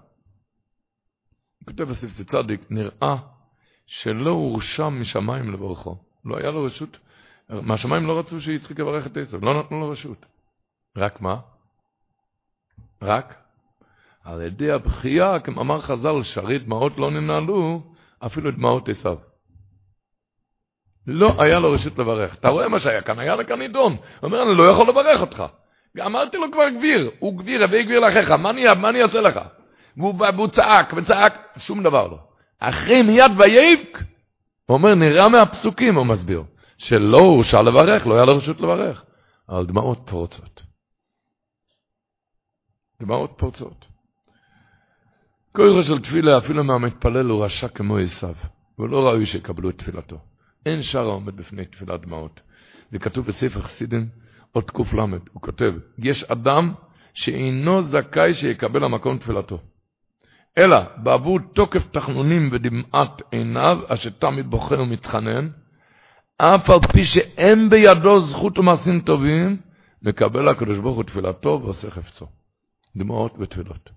כותב 1.64 1.82
בספסי 1.82 2.24
צדיק, 2.24 2.60
נראה 2.70 3.16
שלא 3.86 4.30
הורשע 4.30 4.88
משמיים 4.88 5.52
לברכו. 5.52 5.96
לא 6.24 6.36
היה 6.36 6.50
לו 6.50 6.64
רשות, 6.64 6.98
מהשמיים 7.50 8.06
לא 8.06 8.18
רצו 8.18 8.40
שיצחק 8.40 8.78
יברך 8.78 9.06
את 9.06 9.16
עשב, 9.16 9.44
לא 9.44 9.58
נתנו 9.58 9.80
לו 9.80 9.90
רשות. 9.90 10.26
רק 10.96 11.20
מה? 11.20 11.36
רק 13.02 13.34
על 14.24 14.42
ידי 14.42 14.70
הבכייה, 14.70 15.40
כמאמר 15.40 15.80
חז"ל, 15.80 16.22
שרי 16.22 16.58
דמעות 16.58 16.98
לא 16.98 17.10
ננהלו, 17.10 17.82
אפילו 18.26 18.50
דמעות 18.50 18.88
עשיו. 18.88 19.16
לא 21.06 21.42
היה 21.42 21.58
לו 21.58 21.72
רשות 21.72 21.98
לברך. 21.98 22.34
אתה 22.34 22.48
רואה 22.48 22.68
מה 22.68 22.80
שהיה 22.80 23.02
כאן? 23.02 23.18
היה 23.18 23.36
לו 23.36 23.46
כאן 23.46 23.60
עידון. 23.60 23.92
הוא 23.92 24.00
אומר, 24.22 24.42
אני 24.42 24.58
לא 24.58 24.70
יכול 24.70 24.88
לברך 24.88 25.20
אותך. 25.20 25.44
אמרתי 26.06 26.36
לו 26.36 26.52
כבר 26.52 26.68
גביר, 26.68 27.10
הוא 27.18 27.38
גביר, 27.38 27.64
הביא 27.64 27.82
גביר 27.82 28.00
לאחיך, 28.00 28.30
מה 28.30 28.50
אני, 28.50 28.64
מה 28.80 28.88
אני 28.88 29.02
אעשה 29.02 29.20
לך? 29.20 29.40
והוא, 29.96 30.14
והוא 30.34 30.48
צעק 30.48 30.92
וצעק, 30.96 31.34
שום 31.56 31.82
דבר 31.82 32.08
לא. 32.08 32.18
אחרי 32.58 33.02
מיד 33.02 33.32
ויבק, 33.38 33.98
הוא 34.66 34.76
אומר, 34.76 34.94
נראה 34.94 35.28
מהפסוקים, 35.28 35.94
הוא 35.94 36.06
מסביר, 36.06 36.42
שלא 36.78 37.18
הורשה 37.18 37.62
לברך, 37.62 38.06
לא 38.06 38.14
היה 38.14 38.24
לו 38.24 38.36
רשות 38.36 38.60
לברך. 38.60 39.05
אבל 39.48 39.66
דמעות 39.66 39.98
פורצות. 40.06 40.62
דמעות 43.00 43.34
פורצות. 43.36 43.86
כוחו 45.52 45.82
של 45.82 46.02
תפילה, 46.02 46.38
אפילו 46.38 46.64
מהמתפלל 46.64 47.26
הוא 47.26 47.44
רשע 47.44 47.68
כמו 47.68 47.98
עשיו, 47.98 48.34
ולא 48.78 49.09
ראוי 49.09 49.26
שיקבלו 49.26 49.70
את 49.70 49.78
תפילתו. 49.78 50.18
אין 50.66 50.82
שער 50.82 51.05
העומד 51.05 51.36
בפני 51.36 51.64
תפילת 51.64 52.00
דמעות. 52.00 52.40
זה 52.90 52.98
כתוב 52.98 53.26
בספר 53.26 53.62
חסידים, 53.62 54.09
עוד 54.52 54.70
ק"ל, 54.70 55.00
הוא 55.32 55.42
כותב, 55.42 55.74
יש 55.98 56.24
אדם 56.24 56.72
שאינו 57.14 57.82
זכאי 57.82 58.34
שיקבל 58.34 58.84
המקום 58.84 59.18
תפילתו. 59.18 59.59
אלא 60.59 60.76
בעבור 60.96 61.38
תוקף 61.55 61.82
תחנונים 61.90 62.48
ודמעת 62.52 63.22
עיניו, 63.30 63.78
אשר 63.88 64.10
תמיד 64.10 64.46
בוחר 64.46 64.80
ומתחנן, 64.80 65.48
אף 66.39 66.70
על 66.70 66.81
פי 66.93 67.05
שאין 67.05 67.70
בידו 67.70 68.20
זכות 68.20 68.59
ומעשים 68.59 69.01
טובים, 69.01 69.56
מקבל 70.02 70.48
הקדוש 70.48 70.78
ברוך 70.78 70.97
הוא 70.97 71.05
תפילתו 71.05 71.60
ועושה 71.62 71.90
חפצו. 71.90 72.27
דמעות 72.97 73.35
ותפילות. 73.39 73.90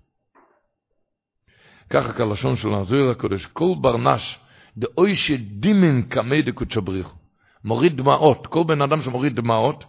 ככה 1.90 2.12
כלשון 2.12 2.56
של 2.56 2.74
הזוהיר 2.74 3.10
הקדוש, 3.10 3.46
כל 3.46 3.74
ברנש 3.80 4.38
דאוי 4.76 5.16
שדימן 5.16 6.02
קמי 6.02 6.42
דקודשא 6.42 6.80
בריחו. 6.80 7.16
מוריד 7.64 7.96
דמעות, 7.96 8.46
כל 8.46 8.64
בן 8.66 8.82
אדם 8.82 9.02
שמוריד 9.02 9.36
דמעות, 9.36 9.84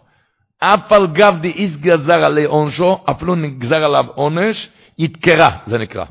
אף 0.58 0.92
על 0.92 1.06
גב 1.06 1.34
די 1.40 1.50
איס 1.50 1.76
גזר 1.76 2.24
עלי 2.24 2.44
עונשו, 2.44 3.04
אפילו 3.10 3.34
נגזר 3.34 3.84
עליו 3.84 4.06
עונש, 4.14 4.70
יתקרא, 4.98 5.48
זה 5.66 5.78
נקרא. 5.78 6.04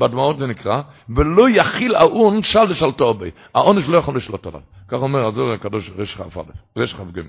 בדמעות 0.00 0.38
זה 0.38 0.46
נקרא, 0.46 0.82
ולא 1.16 1.50
יכיל 1.50 1.94
ההוא 1.94 2.42
של 2.42 2.62
לשלטו 2.62 3.14
בי. 3.14 3.30
העונש 3.54 3.88
לא 3.88 3.96
יכול 3.96 4.16
לשלוט 4.16 4.46
עליו. 4.46 4.60
כך 4.88 4.98
אומר 4.98 5.24
הזוהר 5.24 5.52
הקדוש 5.52 5.90
רש 6.76 6.94
כ"ג. 6.94 7.20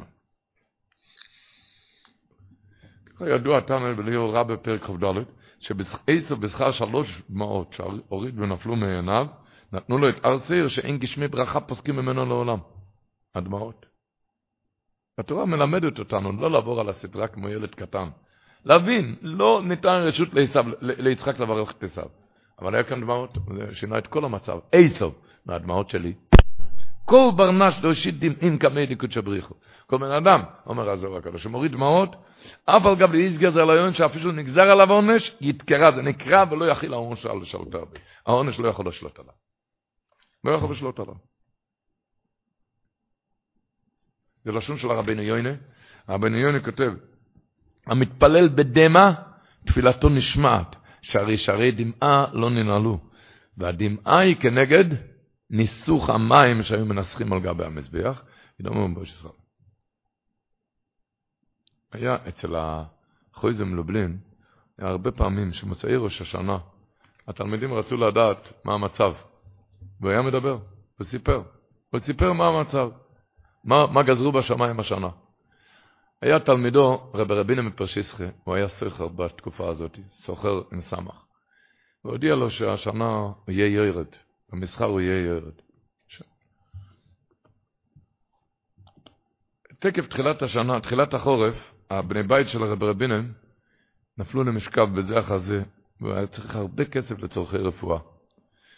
ככה 3.05 3.29
ידוע 3.29 3.59
תנא 3.59 3.93
דבי 3.93 4.10
אליהו 4.10 4.37
רבה 4.37 4.53
בפרק 4.53 4.83
כ"ד, 4.83 5.23
שעשו 5.59 6.35
בשכר 6.35 6.71
שלוש 6.71 7.21
דמעות 7.29 7.73
שהוריד 7.73 8.39
ונפלו 8.39 8.75
מעיניו, 8.75 9.27
נתנו 9.73 9.97
לו 9.97 10.09
את 10.09 10.25
הר 10.25 10.39
שעיר 10.47 10.67
שאין 10.67 10.97
גשמי 10.97 11.27
ברכה 11.27 11.59
פוסקים 11.59 11.95
ממנו 11.95 12.25
לעולם. 12.25 12.59
הדמעות. 13.35 13.85
התורה 15.17 15.45
מלמדת 15.45 15.99
אותנו 15.99 16.31
לא 16.31 16.51
לעבור 16.51 16.79
על 16.79 16.89
הסדרה 16.89 17.27
כמו 17.27 17.49
ילד 17.49 17.75
קטן. 17.75 18.09
להבין, 18.65 19.15
לא 19.21 19.61
ניתן 19.65 19.89
רשות 19.89 20.29
ליצחק 20.81 21.39
לברך 21.39 21.71
את 21.71 21.83
עשיו. 21.83 22.09
אבל 22.61 22.75
היה 22.75 22.83
כאן 22.83 23.01
דמעות, 23.01 23.37
זה 23.55 23.75
שינה 23.75 23.97
את 23.97 24.07
כל 24.07 24.25
המצב. 24.25 24.59
עשיו, 24.71 25.11
מהדמעות 25.45 25.89
שלי. 25.89 26.13
כל 27.09 27.31
בר 27.35 27.53
נש 27.53 27.79
דאושיד 27.81 28.15
דמעין 28.19 28.57
קמי 28.57 28.85
דקודשא 28.85 29.11
בריך 29.11 29.36
הוא. 29.36 29.55
כל 29.85 29.97
בן 29.97 30.11
אדם, 30.11 30.43
אומר 30.65 30.89
הזוהר 30.89 31.17
הקדוש, 31.17 31.43
שמוריד 31.43 31.71
דמעות, 31.71 32.15
אף 32.65 32.85
על 32.85 32.95
גב 32.95 33.11
ליסגזר 33.11 33.65
ליון 33.65 33.93
שאפילו 33.93 34.31
נגזר 34.31 34.61
עליו 34.61 34.91
עונש, 34.91 35.35
יתקרא, 35.41 35.91
זה 35.95 36.01
נקרא 36.01 36.45
ולא 36.51 36.65
יכיל 36.65 36.93
העונש 36.93 37.25
על 37.25 37.45
שלטר. 37.45 37.83
העונש 38.25 38.59
לא 38.59 38.67
יכול 38.67 38.87
לשלוט 38.87 39.19
עליו. 39.19 39.33
לא 40.43 40.51
יכול 40.51 40.71
לשלוט 40.71 40.99
עליו. 40.99 41.13
זה 44.43 44.51
לשון 44.51 44.77
של 44.77 44.91
הרבנו 44.91 45.21
יוינה. 45.21 45.53
הרבנו 46.07 46.37
יוינה 46.37 46.59
כותב, 46.59 46.93
המתפלל 47.85 48.47
בדמע, 48.47 49.11
תפילתו 49.67 50.09
נשמעת, 50.09 50.75
שהרי 51.01 51.37
שערי 51.37 51.71
דמעה 51.71 52.25
לא 52.33 52.49
ננעלו. 52.49 52.99
והדמעה 53.57 54.19
היא 54.19 54.35
כנגד 54.35 54.85
ניסוך 55.49 56.09
המים 56.09 56.63
שהיו 56.63 56.85
מנסחים 56.85 57.33
על 57.33 57.39
גבי 57.39 57.65
המזבח. 57.65 58.23
היה 61.91 62.17
אצל 62.27 62.55
החויזם 62.55 63.75
לובלין, 63.75 64.17
היה 64.77 64.89
הרבה 64.89 65.11
פעמים 65.11 65.53
שמוצאי 65.53 65.95
ראש 65.95 66.21
השנה, 66.21 66.57
התלמידים 67.27 67.73
רצו 67.73 67.97
לדעת 67.97 68.53
מה 68.65 68.73
המצב. 68.73 69.13
והוא 69.99 70.11
היה 70.11 70.21
מדבר, 70.21 70.57
הוא 70.99 71.07
סיפר. 71.07 71.41
הוא 71.89 71.99
סיפר 71.99 72.33
מה 72.33 72.47
המצב, 72.47 72.89
מה, 73.63 73.87
מה 73.87 74.03
גזרו 74.03 74.31
בשמיים 74.31 74.79
השנה. 74.79 75.09
היה 76.21 76.39
תלמידו, 76.39 77.11
רבי 77.13 77.33
רבינה 77.33 77.61
מפרשיסחה, 77.61 78.23
הוא 78.43 78.55
היה 78.55 78.67
סוחר 78.69 79.07
בתקופה 79.07 79.69
הזאת, 79.69 79.99
סוחר 80.25 80.61
עם 80.71 80.81
סמך. 80.89 81.23
והודיע 82.05 82.35
לו 82.35 82.51
שהשנה 82.51 83.31
יהיה 83.47 83.85
ירד, 83.85 84.07
במסחר 84.51 84.85
הוא 84.85 85.01
יהיה 85.01 85.25
ירד. 85.25 85.53
תקף 89.79 90.07
תחילת 90.07 90.41
השנה, 90.41 90.79
תחילת 90.79 91.13
החורף, 91.13 91.55
הבני 91.89 92.23
בית 92.23 92.47
של 92.47 92.63
הרב 92.63 92.83
רבינן 92.83 93.31
נפלו 94.17 94.43
למשכב 94.43 94.99
בזה 94.99 95.19
החזה, 95.19 95.63
והיה 96.01 96.27
צריך 96.27 96.55
הרבה 96.55 96.85
כסף 96.85 97.19
לצורכי 97.19 97.57
רפואה. 97.57 97.99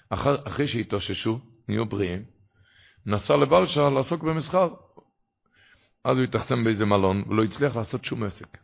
אחר, 0.10 0.48
אחרי 0.48 0.68
שהתאוששו, 0.68 1.40
נהיו 1.68 1.86
בריאים, 1.86 2.24
נסע 3.06 3.36
לוורשה 3.36 3.90
לעסוק 3.90 4.24
במסחר. 4.24 4.70
אז 6.04 6.18
הוא 6.18 6.24
התאכסן 6.24 6.64
באיזה 6.64 6.86
מלון, 6.86 7.24
ולא 7.28 7.44
הצליח 7.44 7.76
לעשות 7.76 8.06
שום 8.06 8.24
עסק. 8.24 8.58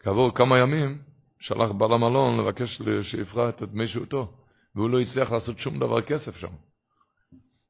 כעבור 0.00 0.34
כמה 0.34 0.58
ימים, 0.58 0.98
שלח 1.40 1.70
בעל 1.70 1.92
המלון 1.92 2.40
לבקש 2.40 2.82
שיפרע 3.02 3.48
את 3.48 3.62
דמי 3.62 3.88
שהותו, 3.88 4.32
והוא 4.74 4.90
לא 4.90 5.00
הצליח 5.00 5.32
לעשות 5.32 5.58
שום 5.58 5.78
דבר 5.78 6.02
כסף 6.02 6.36
שם. 6.36 6.52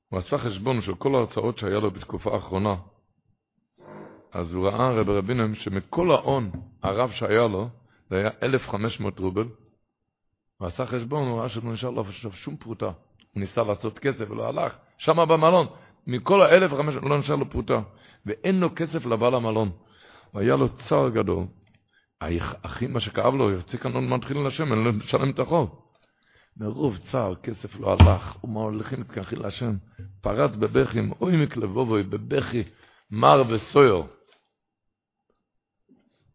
הוא 0.08 0.18
עשה 0.18 0.38
חשבון 0.38 0.82
של 0.82 0.94
כל 0.94 1.14
ההרצאות 1.14 1.58
שהיה 1.58 1.78
לו 1.78 1.90
בתקופה 1.90 2.34
האחרונה. 2.34 2.76
אז 4.32 4.52
הוא 4.52 4.68
ראה 4.68 4.90
רבי 4.90 5.12
רבינם 5.12 5.54
שמכל 5.54 6.10
ההון 6.10 6.50
הרב 6.82 7.10
שהיה 7.10 7.46
לו, 7.46 7.68
זה 8.10 8.16
היה 8.16 8.30
1,500 8.42 9.18
רובל. 9.18 9.48
הוא 10.58 10.68
עשה 10.68 10.86
חשבון, 10.86 11.28
הוא 11.28 11.40
ראה 11.40 11.48
שלא 11.48 11.72
נשאר 11.72 11.90
לו 11.90 12.04
שום 12.32 12.56
פרוטה. 12.56 12.86
הוא 12.86 13.40
ניסה 13.40 13.62
לעשות 13.62 13.98
כסף 13.98 14.30
ולא 14.30 14.48
הלך. 14.48 14.72
שם 14.98 15.16
במלון, 15.28 15.66
מכל 16.06 16.42
האלף 16.42 16.72
וחמש 16.72 16.94
לא 16.94 17.18
נשאר 17.18 17.34
לו 17.34 17.50
פרוטה. 17.50 17.80
ואין 18.26 18.60
לו 18.60 18.68
כסף 18.76 19.06
לבעל 19.06 19.34
המלון. 19.34 19.70
והיה 20.34 20.56
לו 20.56 20.68
צער 20.88 21.08
גדול. 21.08 21.44
הכי 22.64 22.86
מה 22.86 23.00
שכאב 23.00 23.34
לו, 23.34 23.50
יוצא 23.50 23.76
כאן 23.76 23.92
עוד 23.92 24.02
מתחיל 24.02 24.46
לשם, 24.46 24.72
אין 24.72 24.84
לו 24.84 24.92
לשלם 24.92 25.30
את 25.30 25.38
החוב. 25.38 25.81
מרוב 26.56 26.98
צער, 27.10 27.34
כסף 27.34 27.80
לא 27.80 27.92
הלך, 27.92 28.44
ומה 28.44 28.60
הולכים 28.60 28.98
להתכחי 28.98 29.36
להשם. 29.36 29.72
פרץ 30.20 30.50
בבכי, 30.50 30.98
אוי 31.20 31.44
מקלבובוי, 31.44 32.02
בבכי, 32.02 32.62
מר 33.10 33.42
וסויר. 33.48 34.02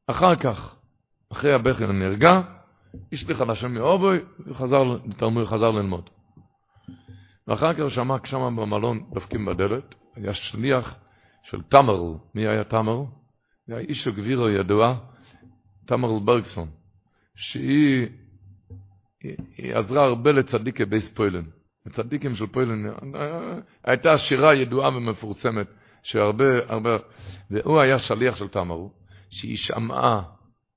אחר 0.07 0.35
כך, 0.35 0.75
אחרי 1.31 1.53
הבכי 1.53 1.87
נרגע, 1.87 2.41
השליך 3.13 3.41
על 3.41 3.49
השם 3.49 3.73
מאובוי, 3.73 4.19
וחזר, 4.39 4.83
חזר 5.45 5.71
ללמוד. 5.71 6.09
ואחר 7.47 7.73
כך 7.73 7.91
שמע 7.91 8.15
שם 8.25 8.55
במלון 8.55 9.09
דופקים 9.13 9.45
בדלת, 9.45 9.95
היה 10.15 10.33
שליח 10.33 10.95
של 11.43 11.61
תמרל. 11.61 12.13
מי 12.35 12.47
היה 12.47 12.63
תמרל? 12.63 13.05
זה 13.67 13.75
היה 13.75 13.87
איש 13.87 14.07
הגבירו 14.07 14.49
ידוע, 14.49 14.97
תמרל 15.85 16.19
ברגסון, 16.19 16.67
שהיא 17.35 18.07
היא, 19.23 19.75
עזרה 19.75 20.03
הרבה 20.03 20.31
לצדיקי 20.31 20.85
בייס 20.85 21.09
פוילן. 21.09 21.43
לצדיקים 21.85 22.35
של 22.35 22.47
פוילן, 22.47 22.83
הייתה 23.83 24.17
שירה 24.17 24.55
ידועה 24.55 24.97
ומפורסמת, 24.97 25.67
שהרבה, 26.03 26.45
הרבה, 26.67 26.97
והוא 27.51 27.79
היה 27.79 27.99
שליח 27.99 28.35
של 28.35 28.47
תמרל, 28.47 28.87
שהיא 29.29 29.57
שמעה 29.57 30.21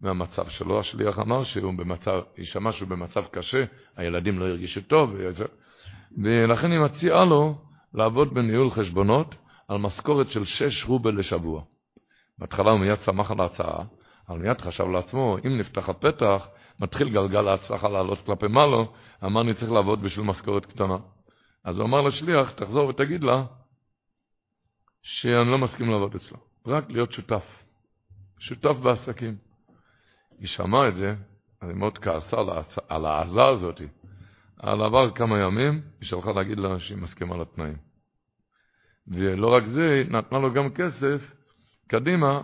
מהמצב 0.01 0.49
שלו, 0.49 0.81
השליח 0.81 1.19
אמר 1.19 1.45
שהוא 1.45 1.75
במצב, 1.79 2.21
היא 2.37 2.47
שמעה 2.47 2.73
שהוא 2.73 2.89
במצב 2.89 3.25
קשה, 3.31 3.65
הילדים 3.97 4.39
לא 4.39 4.45
הרגישו 4.45 4.81
טוב, 4.81 5.15
ולכן 6.19 6.71
היא 6.71 6.81
מציעה 6.81 7.25
לו 7.25 7.55
לעבוד 7.95 8.35
בניהול 8.35 8.71
חשבונות 8.71 9.35
על 9.69 9.79
משכורת 9.79 10.31
של 10.31 10.45
שש 10.45 10.85
רובל 10.85 11.19
לשבוע. 11.19 11.63
בהתחלה 12.39 12.71
הוא 12.71 12.81
מיד 12.81 12.99
שמח 13.05 13.31
על 13.31 13.41
ההצעה, 13.41 13.85
אבל 14.29 14.39
מיד 14.39 14.61
חשב 14.61 14.89
לעצמו, 14.89 15.37
אם 15.47 15.59
נפתח 15.59 15.89
הפתח, 15.89 16.47
מתחיל 16.81 17.09
גלגל 17.09 17.49
ההצלחה 17.49 17.89
לעלות 17.89 18.19
כלפי 18.27 18.47
מעלו, 18.49 18.93
אמר, 19.25 19.41
אני 19.41 19.55
צריך 19.55 19.71
לעבוד 19.71 20.03
בשביל 20.03 20.25
משכורת 20.27 20.67
קטנה. 20.67 20.97
אז 21.65 21.77
הוא 21.77 21.85
אמר 21.85 22.01
לשליח, 22.01 22.51
תחזור 22.51 22.89
ותגיד 22.89 23.25
לה 23.25 23.45
שאני 25.03 25.51
לא 25.51 25.59
מסכים 25.59 25.91
לעבוד 25.91 26.15
אצלה, 26.15 26.39
רק 26.67 26.85
להיות 26.91 27.13
שותף. 27.13 27.45
שותף 28.39 28.77
בעסקים. 28.83 29.37
היא 30.39 30.49
שמעה 30.49 30.89
את 30.89 30.95
זה, 30.95 31.15
אז 31.61 31.69
היא 31.69 31.77
מאוד 31.77 31.99
כעסה 31.99 32.37
על 32.89 33.07
העזה 33.07 33.45
הזאת. 33.45 33.81
על 34.59 34.83
עבר 34.83 35.11
כמה 35.11 35.39
ימים, 35.39 35.83
היא 36.01 36.09
שלחה 36.09 36.33
להגיד 36.33 36.59
לה 36.59 36.81
שהיא 36.81 36.99
מסכימה 36.99 37.37
לתנאים. 37.37 37.77
ולא 39.09 39.55
רק 39.55 39.63
זה, 39.75 39.91
היא 39.91 40.13
נתנה 40.13 40.39
לו 40.39 40.53
גם 40.53 40.71
כסף 40.71 41.21
קדימה 41.89 42.43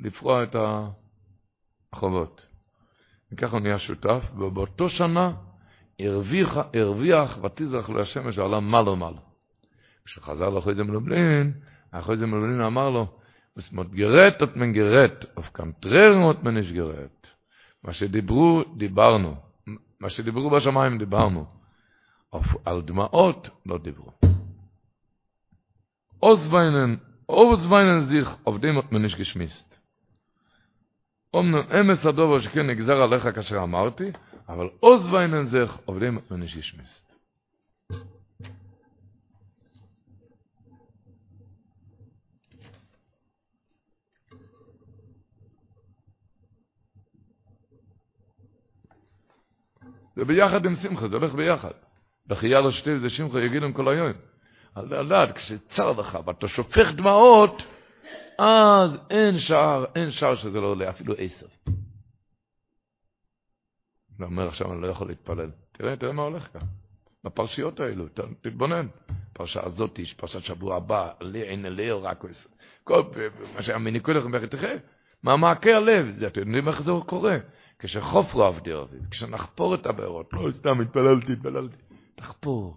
לפרוע 0.00 0.42
את 0.42 0.56
החובות. 1.92 2.47
וככה 3.32 3.52
הוא 3.52 3.60
נהיה 3.60 3.78
שותף, 3.78 4.24
ובאותו 4.36 4.88
שנה 4.88 5.32
הרוויח, 6.00 6.56
הרוויח 6.74 7.38
ותזרח 7.44 7.88
לו 7.88 8.02
השמש 8.02 8.38
ועלה 8.38 8.60
מעלו 8.60 8.96
מעלו. 8.96 9.20
כשחזר 10.04 10.50
לאחרי 10.50 10.74
זה 10.74 10.84
מלובלין, 10.84 11.52
אחרי 11.90 12.16
זה 12.16 12.26
מלובלין 12.26 12.60
אמר 12.60 12.90
לו, 12.90 13.06
וסמות 13.56 13.90
גרט 13.90 14.42
את 14.42 14.56
מן 14.56 14.72
גרט, 14.72 15.24
אוף 15.36 15.48
קנטרר 15.52 16.18
מות 16.18 16.44
מן 16.44 16.56
איש 16.56 16.72
גרט. 16.72 17.26
מה 17.84 17.92
שדיברו, 17.92 18.62
דיברנו. 18.76 19.34
מה 20.00 20.10
שדיברו 20.10 20.50
בשמיים 20.50 20.98
דיברנו. 20.98 21.46
על 22.64 22.82
דמעות 22.82 23.48
לא 23.66 23.78
דיברו. 23.78 24.10
אוזוויינן, 26.22 26.96
אוזוויינן 27.28 28.06
זיך 28.08 28.36
עובדים 28.44 28.78
את 28.78 28.92
מניש 28.92 29.14
גשמיסט. 29.14 29.67
אומנם 31.34 31.62
אמס 31.80 32.06
הדובר 32.06 32.40
שכן 32.40 32.66
נגזר 32.66 33.02
עליך 33.02 33.28
כאשר 33.34 33.62
אמרתי, 33.62 34.12
אבל 34.48 34.68
אוזוויינן 34.82 35.48
זיך 35.48 35.78
עובדים 35.84 36.18
את 36.18 36.30
מניש 36.30 36.56
גשמיסט. 36.56 37.08
זה 50.16 50.24
ביחד 50.24 50.66
עם 50.66 50.76
שמחה, 50.82 51.08
זה 51.08 51.16
הולך 51.16 51.34
ביחד. 51.34 51.70
בחייה 52.26 52.60
לא 52.60 52.72
שתי 52.72 52.98
זה 52.98 53.10
שמחה 53.10 53.40
יגיד 53.40 53.62
להם 53.62 53.72
כל 53.72 53.88
היום. 53.88 54.12
על 54.74 55.02
לדעת, 55.02 55.36
כשצר 55.36 55.92
לך 55.92 56.18
ואתה 56.26 56.48
שופך 56.48 56.92
דמעות, 56.96 57.62
אז 58.38 58.90
אין 59.10 59.38
שער, 59.38 59.84
אין 59.94 60.10
שער 60.10 60.36
שזה 60.36 60.60
לא 60.60 60.66
עולה, 60.66 60.90
אפילו 60.90 61.14
עשר. 61.14 61.46
אומר 64.20 64.48
עכשיו, 64.48 64.72
אני 64.72 64.82
לא 64.82 64.86
יכול 64.86 65.08
להתפלל. 65.08 65.50
תראה, 65.72 65.96
תראה 65.96 66.12
מה 66.12 66.22
הולך 66.22 66.48
כאן. 66.52 66.66
בפרשיות 67.24 67.80
האלו, 67.80 68.04
תתבונן. 68.40 68.86
פרשה 69.32 69.66
הזאת, 69.66 70.00
פרשת 70.16 70.44
שבוע 70.44 70.76
הבא, 70.76 71.10
אין 71.34 71.66
אליהו 71.66 72.02
רק 72.02 72.24
כל 72.84 73.02
מה 73.54 73.62
שהיה 73.62 73.78
מניקוי 73.78 74.14
לכם 74.14 74.32
מה 75.22 75.36
מעקי 75.36 75.72
הלב, 75.72 76.22
אתם 76.22 76.40
יודעים 76.40 76.68
איך 76.68 76.82
זה 76.82 76.90
קורה. 77.06 77.36
כשחופרו 77.78 78.44
עבדי 78.44 78.74
אביב, 78.74 79.02
כשנחפור 79.10 79.74
את 79.74 79.86
הבארות, 79.86 80.32
לא 80.32 80.50
סתם 80.52 80.80
התפללתי, 80.80 81.32
התפללתי, 81.32 81.76
תחפור, 82.14 82.76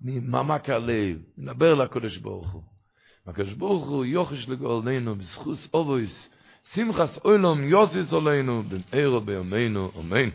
ממעמק 0.00 0.70
הלב, 0.70 1.18
נדבר 1.38 1.74
לקודש 1.74 2.16
ברוך 2.16 2.52
הוא. 2.52 2.62
הקדוש 3.26 3.52
ברוך 3.52 3.88
הוא 3.88 4.04
יוחש 4.04 4.48
לגאולנו, 4.48 5.14
בזכוס 5.14 5.68
אובויס, 5.74 6.28
שמחס 6.74 7.18
אוילום 7.24 7.64
יוסיס 7.64 8.12
עלינו, 8.12 8.62
במאירו 8.62 9.20
בימינו, 9.20 9.90
אמן. 10.00 10.28